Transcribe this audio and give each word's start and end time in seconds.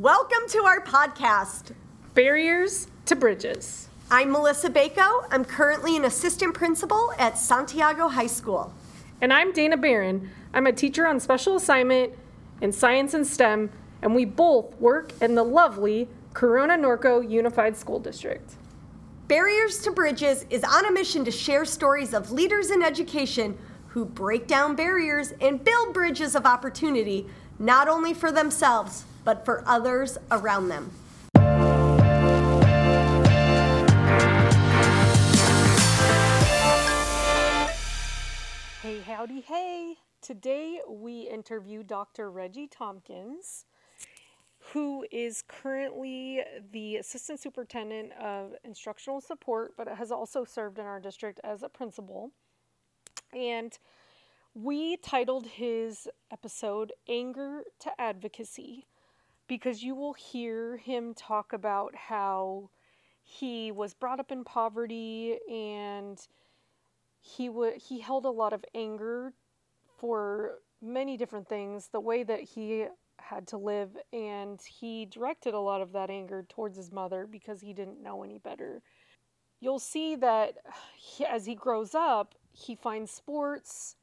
Welcome 0.00 0.48
to 0.48 0.64
our 0.64 0.80
podcast. 0.80 1.70
Barriers 2.14 2.88
to 3.06 3.14
Bridges. 3.14 3.88
I'm 4.10 4.32
Melissa 4.32 4.68
Bako. 4.68 5.28
I'm 5.30 5.44
currently 5.44 5.96
an 5.96 6.04
assistant 6.04 6.52
principal 6.52 7.12
at 7.16 7.38
Santiago 7.38 8.08
High 8.08 8.26
School. 8.26 8.74
And 9.20 9.32
I'm 9.32 9.52
Dana 9.52 9.76
Barron. 9.76 10.30
I'm 10.52 10.66
a 10.66 10.72
teacher 10.72 11.06
on 11.06 11.20
special 11.20 11.54
assignment 11.54 12.12
in 12.60 12.72
science 12.72 13.14
and 13.14 13.24
STEM, 13.24 13.70
and 14.02 14.16
we 14.16 14.24
both 14.24 14.74
work 14.80 15.12
in 15.22 15.36
the 15.36 15.44
lovely 15.44 16.08
Corona 16.32 16.76
Norco 16.76 17.22
Unified 17.30 17.76
School 17.76 18.00
District. 18.00 18.56
Barriers 19.28 19.78
to 19.82 19.92
Bridges 19.92 20.44
is 20.50 20.64
on 20.64 20.86
a 20.86 20.90
mission 20.90 21.24
to 21.24 21.30
share 21.30 21.64
stories 21.64 22.14
of 22.14 22.32
leaders 22.32 22.72
in 22.72 22.82
education 22.82 23.56
who 23.86 24.04
break 24.04 24.48
down 24.48 24.74
barriers 24.74 25.34
and 25.40 25.62
build 25.62 25.94
bridges 25.94 26.34
of 26.34 26.46
opportunity, 26.46 27.28
not 27.60 27.86
only 27.86 28.12
for 28.12 28.32
themselves, 28.32 29.04
but 29.24 29.44
for 29.44 29.62
others 29.66 30.18
around 30.30 30.68
them. 30.68 30.90
Hey, 38.82 39.00
howdy, 39.00 39.40
hey. 39.40 39.94
Today 40.20 40.80
we 40.88 41.22
interview 41.22 41.82
Dr. 41.82 42.30
Reggie 42.30 42.66
Thompkins, 42.66 43.66
who 44.72 45.06
is 45.10 45.42
currently 45.46 46.42
the 46.72 46.96
Assistant 46.96 47.40
Superintendent 47.40 48.12
of 48.14 48.52
Instructional 48.64 49.20
Support, 49.20 49.72
but 49.76 49.88
has 49.88 50.10
also 50.10 50.44
served 50.44 50.78
in 50.78 50.86
our 50.86 51.00
district 51.00 51.40
as 51.44 51.62
a 51.62 51.68
principal. 51.68 52.30
And 53.34 53.76
we 54.54 54.96
titled 54.96 55.46
his 55.46 56.08
episode 56.30 56.92
Anger 57.08 57.64
to 57.80 57.90
Advocacy 58.00 58.86
because 59.48 59.82
you 59.82 59.94
will 59.94 60.14
hear 60.14 60.76
him 60.76 61.14
talk 61.14 61.52
about 61.52 61.94
how 61.94 62.70
he 63.22 63.72
was 63.72 63.94
brought 63.94 64.20
up 64.20 64.30
in 64.30 64.44
poverty 64.44 65.38
and 65.50 66.26
he 67.20 67.48
would 67.48 67.74
he 67.76 68.00
held 68.00 68.26
a 68.26 68.30
lot 68.30 68.52
of 68.52 68.64
anger 68.74 69.32
for 69.98 70.58
many 70.82 71.16
different 71.16 71.48
things 71.48 71.88
the 71.88 72.00
way 72.00 72.22
that 72.22 72.40
he 72.40 72.86
had 73.18 73.46
to 73.46 73.56
live 73.56 73.90
and 74.12 74.60
he 74.60 75.06
directed 75.06 75.54
a 75.54 75.60
lot 75.60 75.80
of 75.80 75.92
that 75.92 76.10
anger 76.10 76.44
towards 76.48 76.76
his 76.76 76.92
mother 76.92 77.26
because 77.26 77.60
he 77.62 77.72
didn't 77.72 78.02
know 78.02 78.22
any 78.22 78.38
better. 78.38 78.82
You'll 79.60 79.78
see 79.78 80.16
that 80.16 80.56
he, 80.96 81.24
as 81.24 81.46
he 81.46 81.54
grows 81.54 81.94
up 81.94 82.34
he 82.52 82.74
finds 82.74 83.10
sports. 83.10 83.96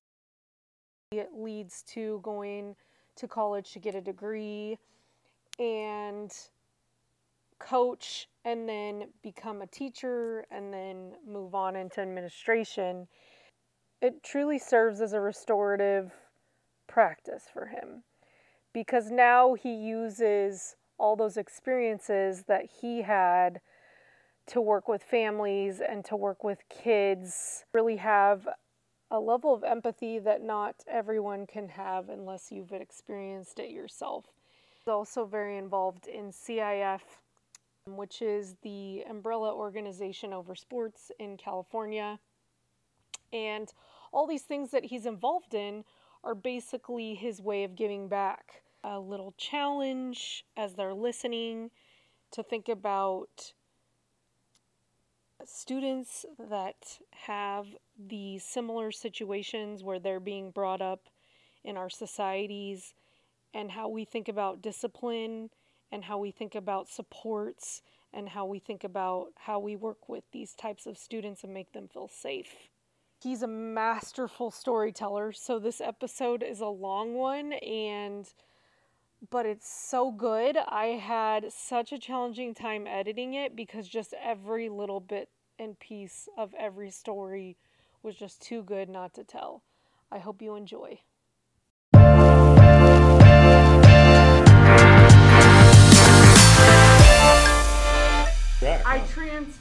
It 1.12 1.30
leads 1.34 1.84
to 1.94 2.20
going 2.24 2.76
to 3.18 3.28
college 3.28 3.72
to 3.74 3.80
get 3.80 3.96
a 3.96 4.02
degree 4.02 4.78
and 5.62 6.34
coach 7.60 8.28
and 8.44 8.68
then 8.68 9.04
become 9.22 9.62
a 9.62 9.68
teacher 9.68 10.44
and 10.50 10.74
then 10.74 11.14
move 11.26 11.54
on 11.54 11.76
into 11.76 12.02
administration, 12.02 13.08
it 14.02 14.24
truly 14.24 14.58
serves 14.58 15.00
as 15.00 15.14
a 15.14 15.20
restorative 15.20 16.12
practice 16.88 17.44
for 17.54 17.68
him 17.68 18.04
because 18.74 19.12
now 19.12 19.54
he 19.54 19.74
uses 19.74 20.76
all 20.98 21.16
those 21.16 21.38
experiences 21.38 22.44
that 22.48 22.66
he 22.82 23.04
had 23.04 23.62
to 24.48 24.60
work 24.60 24.88
with 24.88 25.04
families 25.04 25.80
and 25.88 26.04
to 26.06 26.16
work 26.16 26.44
with 26.44 26.60
kids, 26.70 27.66
really 27.72 27.98
have 27.98 28.48
a 29.12 29.20
level 29.20 29.54
of 29.54 29.64
empathy 29.64 30.18
that 30.18 30.42
not 30.42 30.76
everyone 30.88 31.46
can 31.46 31.70
have 31.70 32.10
unless 32.10 32.52
you've 32.52 32.72
experienced 32.72 33.60
it 33.60 33.70
yourself. 33.70 34.26
He's 34.86 34.92
also 34.92 35.26
very 35.26 35.58
involved 35.58 36.08
in 36.08 36.32
CIF 36.32 37.02
which 37.88 38.22
is 38.22 38.56
the 38.62 39.04
umbrella 39.10 39.54
organization 39.54 40.34
over 40.34 40.56
sports 40.56 41.12
in 41.20 41.38
California. 41.38 42.20
And 43.34 43.72
all 44.12 44.28
these 44.28 44.44
things 44.44 44.72
that 44.72 44.86
he's 44.86 45.06
involved 45.06 45.54
in 45.54 45.84
are 46.24 46.36
basically 46.36 47.16
his 47.16 47.42
way 47.42 47.64
of 47.64 47.76
giving 47.76 48.08
back. 48.08 48.62
A 48.84 49.00
little 49.00 49.34
challenge 49.38 50.46
as 50.58 50.76
they're 50.76 50.94
listening 50.94 51.72
to 52.32 52.44
think 52.44 52.68
about 52.68 53.54
students 55.46 56.26
that 56.38 57.00
have 57.12 57.68
the 57.98 58.38
similar 58.40 58.92
situations 58.92 59.84
where 59.84 60.00
they're 60.00 60.20
being 60.20 60.52
brought 60.52 60.82
up 60.82 61.10
in 61.64 61.78
our 61.78 61.90
societies 61.90 62.94
and 63.54 63.72
how 63.72 63.88
we 63.90 64.06
think 64.06 64.28
about 64.28 64.62
discipline 64.62 65.50
and 65.92 66.06
how 66.06 66.18
we 66.18 66.32
think 66.32 66.56
about 66.56 66.88
supports 66.90 67.82
and 68.14 68.30
how 68.30 68.46
we 68.46 68.60
think 68.60 68.84
about 68.84 69.28
how 69.38 69.60
we 69.60 69.76
work 69.76 70.10
with 70.10 70.24
these 70.32 70.54
types 70.54 70.86
of 70.86 70.98
students 70.98 71.44
and 71.44 71.54
make 71.54 71.72
them 71.74 71.88
feel 71.88 72.08
safe. 72.08 72.70
He's 73.22 73.44
a 73.44 73.48
masterful 73.48 74.52
storyteller, 74.52 75.32
so 75.32 75.60
this 75.60 75.80
episode 75.80 76.44
is 76.44 76.60
a 76.60 76.68
long 76.68 77.14
one 77.14 77.54
and 77.54 78.28
but 79.30 79.46
it's 79.46 79.72
so 79.72 80.12
good. 80.12 80.58
I 80.58 80.86
had 80.86 81.54
such 81.54 81.92
a 81.92 82.00
challenging 82.00 82.56
time 82.56 82.88
editing 82.88 83.36
it 83.36 83.56
because 83.56 83.88
just 83.88 84.16
every 84.22 84.68
little 84.68 85.00
bit 85.00 85.30
and 85.60 85.80
piece 85.80 86.28
of 86.38 86.56
every 86.58 86.90
story 86.90 87.56
was 88.02 88.16
just 88.16 88.42
too 88.42 88.64
good 88.64 88.90
not 88.90 89.14
to 89.14 89.24
tell. 89.24 89.62
I 90.12 90.18
hope 90.18 90.42
you 90.42 90.56
enjoy. 90.56 91.02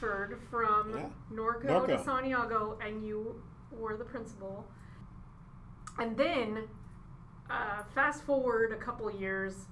Transferred 0.01 0.39
from 0.51 0.91
Yeah. 0.97 1.09
Norco, 1.33 1.65
Norco. 1.67 1.87
to 1.87 1.99
Santiago, 2.03 2.79
and 2.81 3.05
you 3.05 3.43
were 3.71 3.97
the 3.97 4.05
principal. 4.05 4.67
And 5.99 6.17
then, 6.17 6.69
uh, 7.51 7.83
fast 7.95 8.25
forward 8.25 8.73
a 8.73 8.77
couple 8.77 9.11
years, 9.11 9.67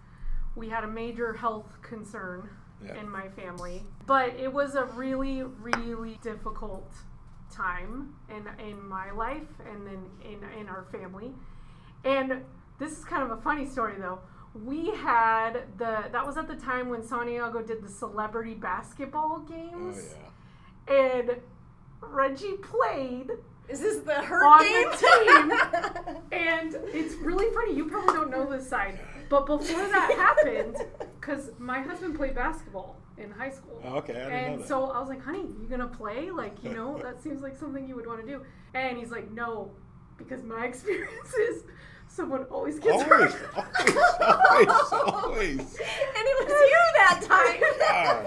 we 0.55 0.69
had 0.69 0.85
a 0.85 0.89
major 0.89 1.33
health 1.33 1.81
concern 1.83 2.51
Yeah. 2.83 2.95
in 2.95 3.09
my 3.11 3.29
family. 3.31 3.87
But 4.07 4.31
it 4.35 4.53
was 4.53 4.75
a 4.75 4.85
really, 4.85 5.43
really 5.43 6.19
difficult 6.23 6.93
time 7.51 8.15
in 8.29 8.47
in 8.61 8.87
my 8.87 9.11
life 9.11 9.49
and 9.67 9.87
then 9.87 10.11
in 10.21 10.45
in 10.45 10.69
our 10.69 10.85
family. 10.85 11.35
And 12.05 12.45
this 12.79 12.93
is 12.99 13.05
kind 13.05 13.23
of 13.23 13.31
a 13.37 13.41
funny 13.41 13.65
story 13.67 13.97
though. 13.99 14.21
We 14.65 14.91
had 14.91 15.63
the 15.79 16.05
that 16.13 16.27
was 16.27 16.37
at 16.37 16.49
the 16.49 16.57
time 16.57 16.89
when 16.89 17.03
Santiago 17.03 17.63
did 17.63 17.83
the 17.83 17.89
celebrity 17.89 18.55
basketball 18.55 19.45
Oh 19.47 19.49
games. 19.51 20.15
yeah. 20.89 20.95
And 20.95 21.37
Reggie 22.01 22.55
played 22.63 23.31
Is 23.69 23.81
this 23.81 23.99
the 23.99 24.15
her 24.15 24.45
on 24.47 24.63
game? 24.63 24.91
the 24.91 24.97
team. 24.97 26.17
and 26.33 26.75
it's 26.95 27.15
really 27.17 27.53
funny. 27.55 27.75
You 27.77 27.87
probably 27.87 28.15
don't 28.15 28.31
know 28.31 28.51
this 28.51 28.69
side. 28.69 28.99
But 29.29 29.47
before 29.47 29.87
that 29.89 30.13
happened, 30.17 30.77
because 31.21 31.51
my 31.59 31.81
husband 31.81 32.17
played 32.17 32.35
basketball 32.35 32.97
in 33.19 33.31
high 33.31 33.51
school. 33.51 33.81
Oh, 33.85 33.97
okay, 33.97 34.13
I 34.15 34.17
didn't 34.17 34.31
know 34.31 34.37
and 34.55 34.61
that. 34.63 34.69
so 34.69 34.85
I 34.91 35.01
was 35.01 35.09
like, 35.09 35.23
honey, 35.23 35.41
you 35.61 35.67
gonna 35.69 35.87
play? 35.89 36.31
Like, 36.31 36.63
you 36.65 36.71
know, 36.73 36.99
that 37.03 37.23
seems 37.23 37.43
like 37.43 37.57
something 37.57 37.87
you 37.87 37.95
would 37.97 38.07
want 38.07 38.21
to 38.21 38.27
do. 38.27 38.43
And 38.75 38.97
he's 38.97 39.11
like, 39.11 39.31
no, 39.33 39.73
because 40.17 40.43
my 40.45 40.65
experience 40.71 41.35
is 41.35 41.65
someone 42.19 42.43
always 42.51 42.81
gets 42.81 42.95
Always, 43.05 43.33
hurt. 43.33 43.55
always, 43.57 43.97
always, 44.21 44.93
always. 45.15 45.59
and 45.61 46.25
it 46.31 46.37
was 46.41 46.49
you 46.73 46.81
that 46.97 47.21
time. 47.23 47.61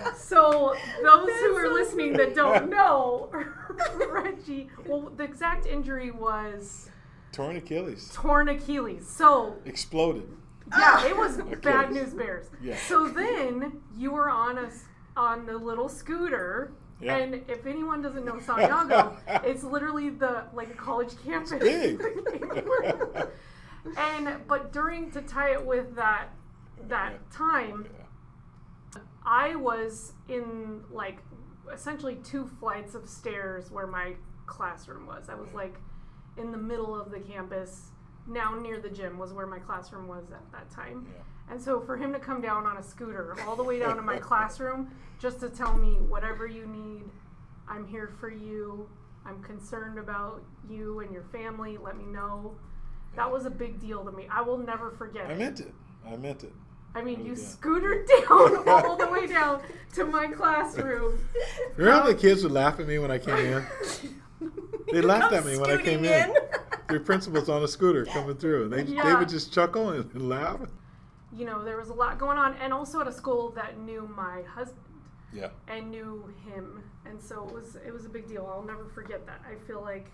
Wow. 0.05 0.13
So 0.17 0.73
those 1.03 1.29
who 1.41 1.55
are 1.57 1.67
so 1.67 1.73
listening 1.73 2.13
that 2.13 2.33
don't 2.33 2.69
know, 2.69 3.29
Reggie, 4.09 4.69
well, 4.87 5.11
the 5.17 5.23
exact 5.25 5.65
injury 5.65 6.09
was 6.09 6.89
Torn 7.33 7.57
Achilles. 7.57 8.09
torn 8.13 8.47
Achilles. 8.47 9.05
So 9.09 9.55
Exploded. 9.65 10.29
yeah, 10.71 11.05
it 11.05 11.17
was 11.17 11.37
bad 11.61 11.91
news 11.91 12.13
bears. 12.13 12.47
Yeah. 12.63 12.77
So 12.87 13.09
then 13.09 13.81
you 13.97 14.11
were 14.13 14.29
on 14.29 14.57
a 14.57 14.67
s- 14.67 14.85
on 15.17 15.45
the 15.45 15.57
little 15.57 15.89
scooter. 15.89 16.71
Yeah. 17.01 17.17
And 17.17 17.33
if 17.49 17.65
anyone 17.65 18.01
doesn't 18.03 18.23
know 18.23 18.39
Santiago, 18.39 19.17
it's 19.43 19.63
literally 19.63 20.11
the 20.11 20.43
like 20.53 20.69
a 20.69 20.75
college 20.75 21.13
campus. 21.25 21.51
And 23.97 24.37
but 24.47 24.71
during 24.71 25.11
to 25.11 25.21
tie 25.21 25.51
it 25.51 25.65
with 25.65 25.95
that 25.95 26.29
that 26.87 27.31
time, 27.31 27.87
I 29.25 29.55
was 29.55 30.13
in 30.27 30.83
like 30.91 31.19
essentially 31.71 32.15
two 32.23 32.49
flights 32.59 32.95
of 32.95 33.07
stairs 33.07 33.71
where 33.71 33.87
my 33.87 34.13
classroom 34.45 35.05
was. 35.05 35.29
I 35.29 35.35
was 35.35 35.49
like 35.53 35.75
in 36.37 36.51
the 36.51 36.57
middle 36.57 36.99
of 36.99 37.11
the 37.11 37.19
campus. 37.19 37.89
Now 38.27 38.53
near 38.53 38.79
the 38.79 38.89
gym 38.89 39.17
was 39.17 39.33
where 39.33 39.47
my 39.47 39.59
classroom 39.59 40.07
was 40.07 40.25
at 40.31 40.51
that 40.51 40.69
time. 40.69 41.07
Yeah. 41.11 41.21
And 41.51 41.61
so 41.61 41.81
for 41.81 41.97
him 41.97 42.13
to 42.13 42.19
come 42.19 42.41
down 42.41 42.65
on 42.65 42.77
a 42.77 42.83
scooter 42.83 43.35
all 43.45 43.55
the 43.55 43.63
way 43.63 43.79
down 43.79 43.95
to 43.97 44.01
my 44.01 44.17
classroom 44.29 44.91
just 45.19 45.39
to 45.41 45.49
tell 45.49 45.75
me 45.75 45.93
whatever 45.95 46.47
you 46.47 46.65
need, 46.65 47.03
I'm 47.67 47.87
here 47.87 48.13
for 48.19 48.29
you. 48.29 48.87
I'm 49.25 49.41
concerned 49.43 49.99
about 49.99 50.43
you 50.69 50.99
and 50.99 51.11
your 51.11 51.23
family. 51.23 51.77
Let 51.77 51.97
me 51.97 52.05
know. 52.05 52.55
That 53.15 53.31
was 53.31 53.45
a 53.45 53.49
big 53.49 53.79
deal 53.79 54.03
to 54.05 54.11
me. 54.11 54.27
I 54.31 54.41
will 54.41 54.57
never 54.57 54.91
forget 54.91 55.29
I 55.29 55.35
meant 55.35 55.59
it. 55.59 55.73
I 56.07 56.15
meant 56.15 56.43
it. 56.43 56.53
I 56.93 57.01
mean, 57.01 57.25
you 57.25 57.33
yeah. 57.33 57.39
scootered 57.43 58.07
down 58.27 58.67
all 58.67 58.97
the 58.97 59.07
way 59.07 59.27
down 59.27 59.61
to 59.93 60.05
my 60.05 60.27
classroom. 60.27 61.19
Remember 61.75 62.01
how 62.01 62.07
the 62.07 62.15
kids 62.15 62.43
would 62.43 62.51
laugh 62.51 62.79
at 62.79 62.87
me 62.87 62.99
when 62.99 63.11
I 63.11 63.17
came 63.17 63.37
in? 63.37 63.65
They 64.91 65.01
laughed 65.01 65.31
at 65.33 65.45
me 65.45 65.57
when 65.57 65.69
I 65.69 65.77
came 65.77 66.03
Scooting 66.03 66.35
in. 66.35 66.35
Your 66.89 66.99
principal's 66.99 67.47
on 67.47 67.63
a 67.63 67.67
scooter 67.67 68.05
coming 68.05 68.35
through. 68.35 68.69
They, 68.69 68.83
they 68.83 69.13
would 69.13 69.29
just 69.29 69.53
chuckle 69.53 69.91
and, 69.91 70.11
and 70.13 70.27
laugh. 70.27 70.59
You 71.33 71.45
know, 71.45 71.63
there 71.63 71.77
was 71.77 71.89
a 71.89 71.93
lot 71.93 72.17
going 72.19 72.37
on, 72.37 72.55
and 72.55 72.73
also 72.73 72.99
at 72.99 73.07
a 73.07 73.11
school 73.13 73.51
that 73.51 73.79
knew 73.79 74.11
my 74.13 74.41
husband 74.53 74.83
Yeah. 75.31 75.49
and 75.69 75.91
knew 75.91 76.33
him, 76.45 76.83
and 77.05 77.21
so 77.21 77.47
it 77.47 77.53
was 77.53 77.77
it 77.87 77.93
was 77.93 78.05
a 78.05 78.09
big 78.09 78.27
deal. 78.27 78.45
I'll 78.51 78.63
never 78.63 78.85
forget 78.93 79.25
that. 79.27 79.41
I 79.49 79.55
feel 79.65 79.81
like. 79.81 80.11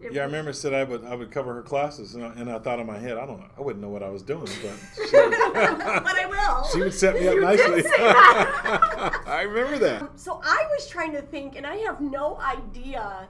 It 0.00 0.12
Yeah, 0.12 0.22
I 0.22 0.24
remember 0.24 0.52
said 0.52 0.72
I 0.72 0.84
would 0.84 1.04
I 1.04 1.14
would 1.14 1.30
cover 1.30 1.54
her 1.54 1.62
classes, 1.62 2.14
and 2.14 2.24
I, 2.24 2.28
and 2.34 2.50
I 2.50 2.58
thought 2.58 2.80
in 2.80 2.86
my 2.86 2.98
head, 2.98 3.18
I 3.18 3.26
don't 3.26 3.38
know, 3.38 3.48
I 3.56 3.60
wouldn't 3.60 3.82
know 3.82 3.90
what 3.90 4.02
I 4.02 4.08
was 4.08 4.22
doing, 4.22 4.48
but 4.62 5.06
she 5.10 5.16
would, 5.16 5.30
but 5.52 6.16
I 6.16 6.26
will. 6.26 6.68
she 6.72 6.80
would 6.80 6.94
set 6.94 7.14
me 7.14 7.28
up 7.28 7.34
You 7.34 7.40
nicely. 7.42 7.84
I 7.96 9.42
remember 9.46 9.78
that. 9.78 10.02
Um, 10.02 10.10
so 10.16 10.40
I 10.42 10.66
was 10.70 10.88
trying 10.88 11.12
to 11.12 11.22
think, 11.22 11.56
and 11.56 11.66
I 11.66 11.76
have 11.76 12.00
no 12.00 12.38
idea 12.38 13.28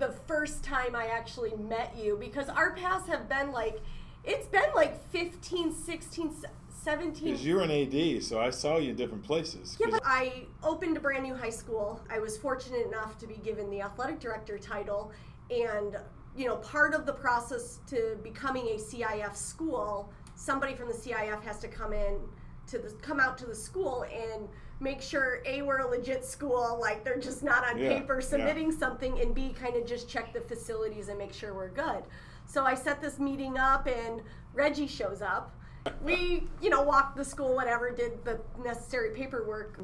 the 0.00 0.12
first 0.26 0.64
time 0.64 0.96
I 0.96 1.06
actually 1.06 1.54
met 1.56 1.94
you 1.96 2.16
because 2.18 2.48
our 2.48 2.72
paths 2.72 3.06
have 3.08 3.28
been 3.28 3.52
like, 3.52 3.80
it's 4.24 4.46
been 4.46 4.70
like 4.74 5.00
15, 5.10 5.72
16, 5.72 6.34
17. 6.82 7.24
Because 7.24 7.44
you 7.44 7.56
were 7.56 7.62
an 7.62 7.70
AD, 7.70 8.22
so 8.22 8.40
I 8.40 8.50
saw 8.50 8.78
you 8.78 8.90
in 8.90 8.96
different 8.96 9.22
places. 9.22 9.76
Yeah, 9.78 9.88
but 9.90 10.02
I 10.04 10.46
opened 10.62 10.96
a 10.96 11.00
brand 11.00 11.22
new 11.22 11.34
high 11.34 11.50
school. 11.50 12.00
I 12.10 12.18
was 12.18 12.36
fortunate 12.38 12.86
enough 12.86 13.18
to 13.18 13.26
be 13.26 13.36
given 13.36 13.70
the 13.70 13.82
athletic 13.82 14.18
director 14.18 14.58
title. 14.58 15.12
And, 15.50 15.96
you 16.36 16.46
know, 16.46 16.56
part 16.56 16.94
of 16.94 17.06
the 17.06 17.12
process 17.12 17.80
to 17.88 18.16
becoming 18.22 18.66
a 18.68 18.78
CIF 18.78 19.34
school, 19.34 20.12
somebody 20.36 20.74
from 20.74 20.88
the 20.88 20.94
CIF 20.94 21.42
has 21.42 21.58
to 21.58 21.68
come 21.68 21.92
in 21.92 22.18
to 22.68 22.78
the 22.78 22.90
come 23.02 23.18
out 23.18 23.36
to 23.38 23.46
the 23.46 23.54
school 23.54 24.04
and 24.04 24.48
make 24.78 25.02
sure 25.02 25.42
A 25.44 25.62
we're 25.62 25.78
a 25.78 25.86
legit 25.88 26.24
school, 26.24 26.78
like 26.80 27.04
they're 27.04 27.18
just 27.18 27.42
not 27.42 27.64
on 27.64 27.78
Yeah, 27.78 27.98
paper 27.98 28.20
yeah. 28.20 28.26
submitting 28.26 28.72
something, 28.72 29.20
and 29.20 29.34
B 29.34 29.54
kind 29.58 29.76
of 29.76 29.86
just 29.86 30.08
check 30.08 30.32
the 30.32 30.40
facilities 30.40 31.08
and 31.08 31.18
make 31.18 31.32
sure 31.32 31.52
we're 31.52 31.68
good. 31.68 32.04
So 32.46 32.64
I 32.64 32.74
set 32.74 33.00
this 33.02 33.18
meeting 33.18 33.58
up 33.58 33.86
and 33.86 34.22
Reggie 34.54 34.86
shows 34.86 35.20
up. 35.20 35.54
We, 36.02 36.48
you 36.60 36.70
know, 36.70 36.82
walked 36.82 37.16
the 37.16 37.24
school, 37.24 37.54
whatever, 37.54 37.90
did 37.90 38.24
the 38.24 38.40
necessary 38.62 39.14
paperwork 39.14 39.80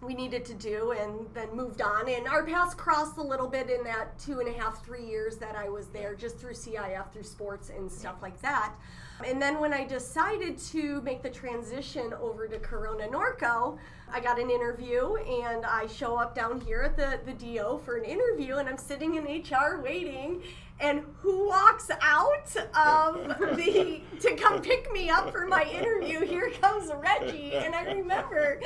we 0.00 0.14
needed 0.14 0.44
to 0.44 0.54
do 0.54 0.92
and 0.92 1.26
then 1.34 1.48
moved 1.54 1.80
on. 1.80 2.08
And 2.08 2.28
our 2.28 2.44
paths 2.44 2.74
crossed 2.74 3.16
a 3.16 3.22
little 3.22 3.48
bit 3.48 3.68
in 3.68 3.82
that 3.84 4.18
two 4.18 4.40
and 4.40 4.48
a 4.48 4.52
half, 4.52 4.84
three 4.84 5.04
years 5.04 5.36
that 5.38 5.56
I 5.56 5.68
was 5.68 5.88
there, 5.88 6.14
just 6.14 6.38
through 6.38 6.52
CIF, 6.52 7.12
through 7.12 7.24
sports 7.24 7.70
and 7.70 7.90
stuff 7.90 8.16
like 8.22 8.40
that. 8.42 8.72
And 9.26 9.42
then 9.42 9.58
when 9.58 9.72
I 9.72 9.84
decided 9.84 10.58
to 10.58 11.00
make 11.02 11.22
the 11.22 11.30
transition 11.30 12.14
over 12.14 12.46
to 12.46 12.58
Corona 12.60 13.08
Norco, 13.08 13.76
I 14.12 14.20
got 14.20 14.38
an 14.38 14.50
interview 14.50 15.16
and 15.16 15.66
I 15.66 15.88
show 15.88 16.16
up 16.16 16.34
down 16.34 16.60
here 16.60 16.82
at 16.82 16.96
the, 16.96 17.18
the 17.26 17.32
DO 17.32 17.80
for 17.84 17.96
an 17.96 18.04
interview 18.04 18.56
and 18.56 18.68
I'm 18.68 18.78
sitting 18.78 19.16
in 19.16 19.24
HR 19.24 19.80
waiting. 19.82 20.42
And 20.80 21.02
who 21.20 21.48
walks 21.48 21.90
out 22.00 22.56
of 22.76 23.38
the 23.56 24.00
to 24.20 24.36
come 24.36 24.62
pick 24.62 24.92
me 24.92 25.10
up 25.10 25.32
for 25.32 25.46
my 25.46 25.64
interview? 25.64 26.24
Here 26.24 26.50
comes 26.50 26.90
Reggie, 26.92 27.54
and 27.54 27.74
I 27.74 27.82
remember 27.82 28.60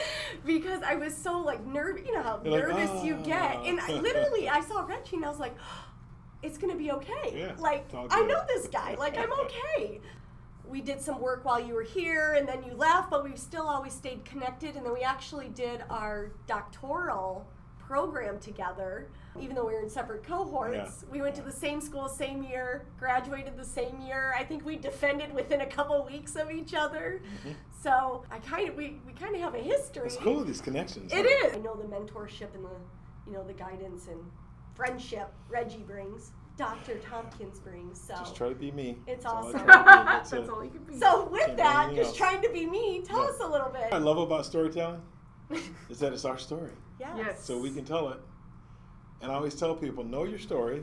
because 0.44 0.82
I 0.82 0.94
was 0.94 1.16
so 1.16 1.38
like 1.38 1.64
nervous. 1.64 2.06
You 2.06 2.14
know 2.14 2.22
how 2.22 2.40
You're 2.44 2.68
like, 2.68 2.76
nervous 2.76 3.04
you 3.04 3.16
get, 3.16 3.64
and 3.64 3.80
I, 3.80 3.92
literally 3.94 4.48
I 4.48 4.60
saw 4.60 4.80
Reggie 4.84 5.16
and 5.16 5.24
I 5.24 5.30
was 5.30 5.38
like, 5.38 5.56
"It's 6.42 6.58
gonna 6.58 6.76
be 6.76 6.92
okay. 6.92 7.32
Yeah, 7.34 7.54
like 7.58 7.86
I 7.94 8.22
know 8.22 8.42
this 8.46 8.68
guy. 8.68 8.94
Like 8.98 9.16
I'm 9.16 9.32
okay." 9.32 10.00
We 10.66 10.80
did 10.80 11.00
some 11.00 11.20
work 11.20 11.44
while 11.44 11.60
you 11.60 11.74
were 11.74 11.82
here, 11.82 12.34
and 12.34 12.46
then 12.46 12.62
you 12.62 12.74
left, 12.74 13.10
but 13.10 13.24
we 13.24 13.36
still 13.36 13.66
always 13.66 13.92
stayed 13.92 14.24
connected. 14.24 14.76
And 14.76 14.84
then 14.84 14.92
we 14.92 15.02
actually 15.02 15.48
did 15.48 15.82
our 15.90 16.32
doctoral 16.46 17.46
program 17.92 18.38
together, 18.38 19.06
even 19.38 19.54
though 19.54 19.66
we 19.66 19.74
were 19.74 19.82
in 19.82 19.90
separate 19.90 20.24
cohorts. 20.24 21.04
Yeah. 21.04 21.12
We 21.12 21.20
went 21.20 21.34
to 21.34 21.42
the 21.42 21.52
same 21.52 21.78
school, 21.78 22.08
same 22.08 22.42
year, 22.42 22.86
graduated 22.98 23.54
the 23.58 23.66
same 23.66 24.00
year. 24.00 24.34
I 24.34 24.44
think 24.44 24.64
we 24.64 24.76
defended 24.76 25.34
within 25.34 25.60
a 25.60 25.66
couple 25.66 26.02
weeks 26.06 26.34
of 26.36 26.50
each 26.50 26.72
other. 26.72 27.20
Mm-hmm. 27.40 27.50
So 27.82 28.24
I 28.30 28.38
kind 28.38 28.70
of 28.70 28.76
we, 28.76 28.96
we 29.06 29.12
kind 29.12 29.34
of 29.34 29.42
have 29.42 29.54
a 29.54 29.58
history. 29.58 30.06
It's 30.06 30.16
cool 30.16 30.42
these 30.42 30.62
connections. 30.62 31.12
It 31.12 31.26
is. 31.26 31.52
I 31.52 31.58
know 31.58 31.74
the 31.76 31.84
mentorship 31.84 32.54
and 32.54 32.64
the 32.64 32.78
you 33.26 33.34
know 33.34 33.44
the 33.44 33.52
guidance 33.52 34.06
and 34.06 34.20
friendship 34.74 35.30
Reggie 35.50 35.84
brings, 35.86 36.32
Dr. 36.56 36.96
Thompkins 37.00 37.60
brings. 37.60 38.00
So 38.00 38.14
Just 38.14 38.34
try 38.34 38.48
to 38.48 38.54
be 38.54 38.70
me. 38.72 38.96
It's 39.06 39.24
That's 39.24 39.26
all 39.26 39.44
I 39.44 39.48
awesome. 39.48 39.66
try 39.66 39.76
to 39.76 39.82
be. 39.82 39.84
That's 40.06 40.30
That's 40.30 40.44
it. 40.44 40.50
all 40.50 40.64
you 40.64 40.70
can 40.70 40.84
be. 40.84 40.98
so 40.98 41.28
with 41.28 41.44
Can't 41.44 41.56
that, 41.58 41.94
just 41.94 42.08
else. 42.08 42.16
trying 42.16 42.40
to 42.40 42.48
be 42.48 42.64
me. 42.64 43.02
Tell 43.04 43.22
Yeah. 43.22 43.28
us 43.32 43.40
a 43.40 43.46
little 43.46 43.68
bit. 43.68 43.82
What 43.82 43.92
I 43.92 43.98
love 43.98 44.16
about 44.16 44.46
storytelling 44.46 45.02
is 45.90 45.98
that 45.98 46.14
it's 46.14 46.24
our 46.24 46.38
story. 46.38 46.70
Yes. 46.98 47.14
Yes. 47.16 47.44
So 47.44 47.58
we 47.58 47.70
can 47.70 47.84
tell 47.84 48.08
it. 48.10 48.20
And 49.20 49.30
I 49.30 49.34
always 49.34 49.54
tell 49.54 49.74
people 49.74 50.04
know 50.04 50.24
your 50.24 50.38
story, 50.38 50.82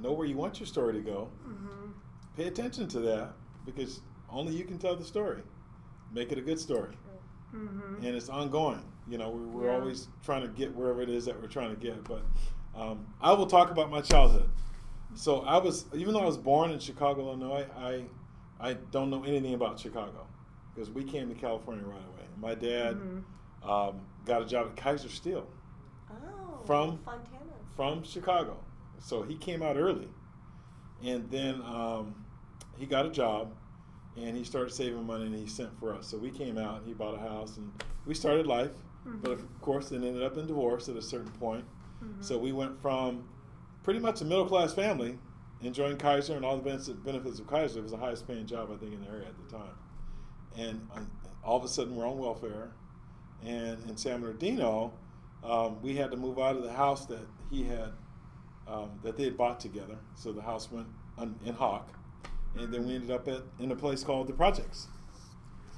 know 0.00 0.12
where 0.12 0.26
you 0.26 0.36
want 0.36 0.58
your 0.60 0.66
story 0.66 0.92
to 0.94 1.00
go, 1.00 1.28
Mhm. 1.46 1.92
pay 2.36 2.46
attention 2.48 2.88
to 2.88 3.00
that 3.00 3.32
because 3.64 4.00
only 4.28 4.54
you 4.54 4.64
can 4.64 4.78
tell 4.78 4.96
the 4.96 5.04
story. 5.04 5.42
Make 6.12 6.32
it 6.32 6.38
a 6.38 6.42
good 6.42 6.58
story. 6.58 6.96
Mhm. 7.54 7.96
And 7.98 8.06
it's 8.16 8.28
ongoing. 8.28 8.82
You 9.08 9.18
know, 9.18 9.30
we're, 9.30 9.46
we're 9.46 9.66
Yeah. 9.66 9.78
always 9.78 10.08
trying 10.22 10.42
to 10.42 10.48
get 10.48 10.74
wherever 10.74 11.00
it 11.02 11.08
is 11.08 11.24
that 11.26 11.40
we're 11.40 11.48
trying 11.48 11.70
to 11.70 11.80
get. 11.80 12.02
But 12.04 12.22
um, 12.74 13.04
I 13.20 13.32
will 13.32 13.46
talk 13.46 13.70
about 13.70 13.90
my 13.90 14.00
childhood. 14.00 14.48
So 15.14 15.40
I 15.40 15.58
was, 15.58 15.86
even 15.92 16.14
though 16.14 16.20
I 16.20 16.26
was 16.26 16.38
born 16.38 16.70
in 16.70 16.78
Chicago, 16.78 17.22
Illinois, 17.22 17.66
I, 17.76 18.04
I 18.60 18.74
don't 18.74 19.10
know 19.10 19.24
anything 19.24 19.54
about 19.54 19.78
Chicago 19.80 20.26
because 20.72 20.88
we 20.90 21.02
came 21.02 21.28
to 21.28 21.34
California 21.34 21.84
right 21.84 21.96
away. 22.06 22.26
My 22.40 22.54
dad 22.54 22.96
Mhm. 22.96 23.68
um, 23.68 24.00
got 24.30 24.42
a 24.42 24.46
job 24.46 24.68
at 24.68 24.76
Kaiser 24.76 25.08
Steel 25.08 25.46
Oh. 26.10 26.62
From- 26.64 26.98
Fontana. 26.98 27.52
from 27.76 28.02
Chicago. 28.04 28.56
So 28.98 29.22
he 29.22 29.36
came 29.36 29.62
out 29.62 29.76
early. 29.76 30.08
And 31.02 31.28
then 31.30 31.62
um, 31.62 32.14
he 32.78 32.86
got 32.86 33.06
a 33.06 33.10
job 33.10 33.52
and 34.16 34.36
he 34.36 34.44
started 34.44 34.72
saving 34.72 35.04
money 35.06 35.26
and 35.26 35.34
he 35.34 35.46
sent 35.46 35.78
for 35.80 35.94
us. 35.94 36.06
So 36.06 36.18
we 36.18 36.30
came 36.30 36.58
out 36.58 36.78
and 36.78 36.86
he 36.86 36.92
bought 36.94 37.14
a 37.14 37.18
house 37.18 37.56
and 37.56 37.72
we 38.06 38.14
started 38.14 38.46
life. 38.46 38.70
But 39.04 39.32
of 39.32 39.60
course, 39.62 39.90
it 39.92 39.96
ended 39.96 40.22
up 40.22 40.36
in 40.36 40.46
divorce 40.46 40.88
at 40.88 40.96
a 40.96 41.02
certain 41.02 41.30
point. 41.32 41.64
So 42.20 42.38
we 42.38 42.52
went 42.52 42.80
from 42.80 43.24
pretty 43.82 43.98
much 44.00 44.20
a 44.20 44.24
middle 44.24 44.46
class 44.46 44.72
family 44.74 45.18
enjoying 45.62 45.96
Kaiser 45.98 46.34
and 46.36 46.44
all 46.44 46.56
the 46.56 46.62
benefits- 46.62 47.38
of 47.40 47.46
Kaiser. 47.46 47.78
It 47.78 47.82
was 47.82 47.92
the 47.92 47.98
highest 47.98 48.26
paying 48.26 48.46
job, 48.46 48.70
I 48.72 48.76
think, 48.76 48.92
in 48.94 49.00
the 49.02 49.08
area 49.08 49.26
at 49.26 49.36
the 49.38 49.56
time. 49.56 49.74
And 50.56 50.86
um, 50.94 51.10
all 51.42 51.56
of 51.56 51.64
a 51.64 51.68
sudden, 51.68 51.96
we're 51.96 52.06
on 52.06 52.18
welfare. 52.18 52.72
And 53.44 53.78
in 53.88 53.96
San 53.96 54.20
Bernardino, 54.20 54.92
um, 55.44 55.80
we 55.82 55.96
had 55.96 56.10
to 56.10 56.16
move 56.16 56.38
out 56.38 56.56
of 56.56 56.62
the 56.62 56.72
house 56.72 57.06
that 57.06 57.26
he 57.50 57.64
had, 57.64 57.92
um, 58.68 58.90
that 59.02 59.16
they 59.16 59.24
had 59.24 59.36
bought 59.36 59.60
together. 59.60 59.96
So 60.14 60.32
the 60.32 60.42
house 60.42 60.70
went 60.70 60.86
on, 61.18 61.34
in 61.44 61.54
Hawk. 61.54 61.88
And 62.58 62.72
then 62.72 62.86
we 62.86 62.94
ended 62.96 63.10
up 63.10 63.26
at, 63.28 63.42
in 63.58 63.70
a 63.72 63.76
place 63.76 64.02
called 64.04 64.26
The 64.26 64.32
Projects. 64.34 64.88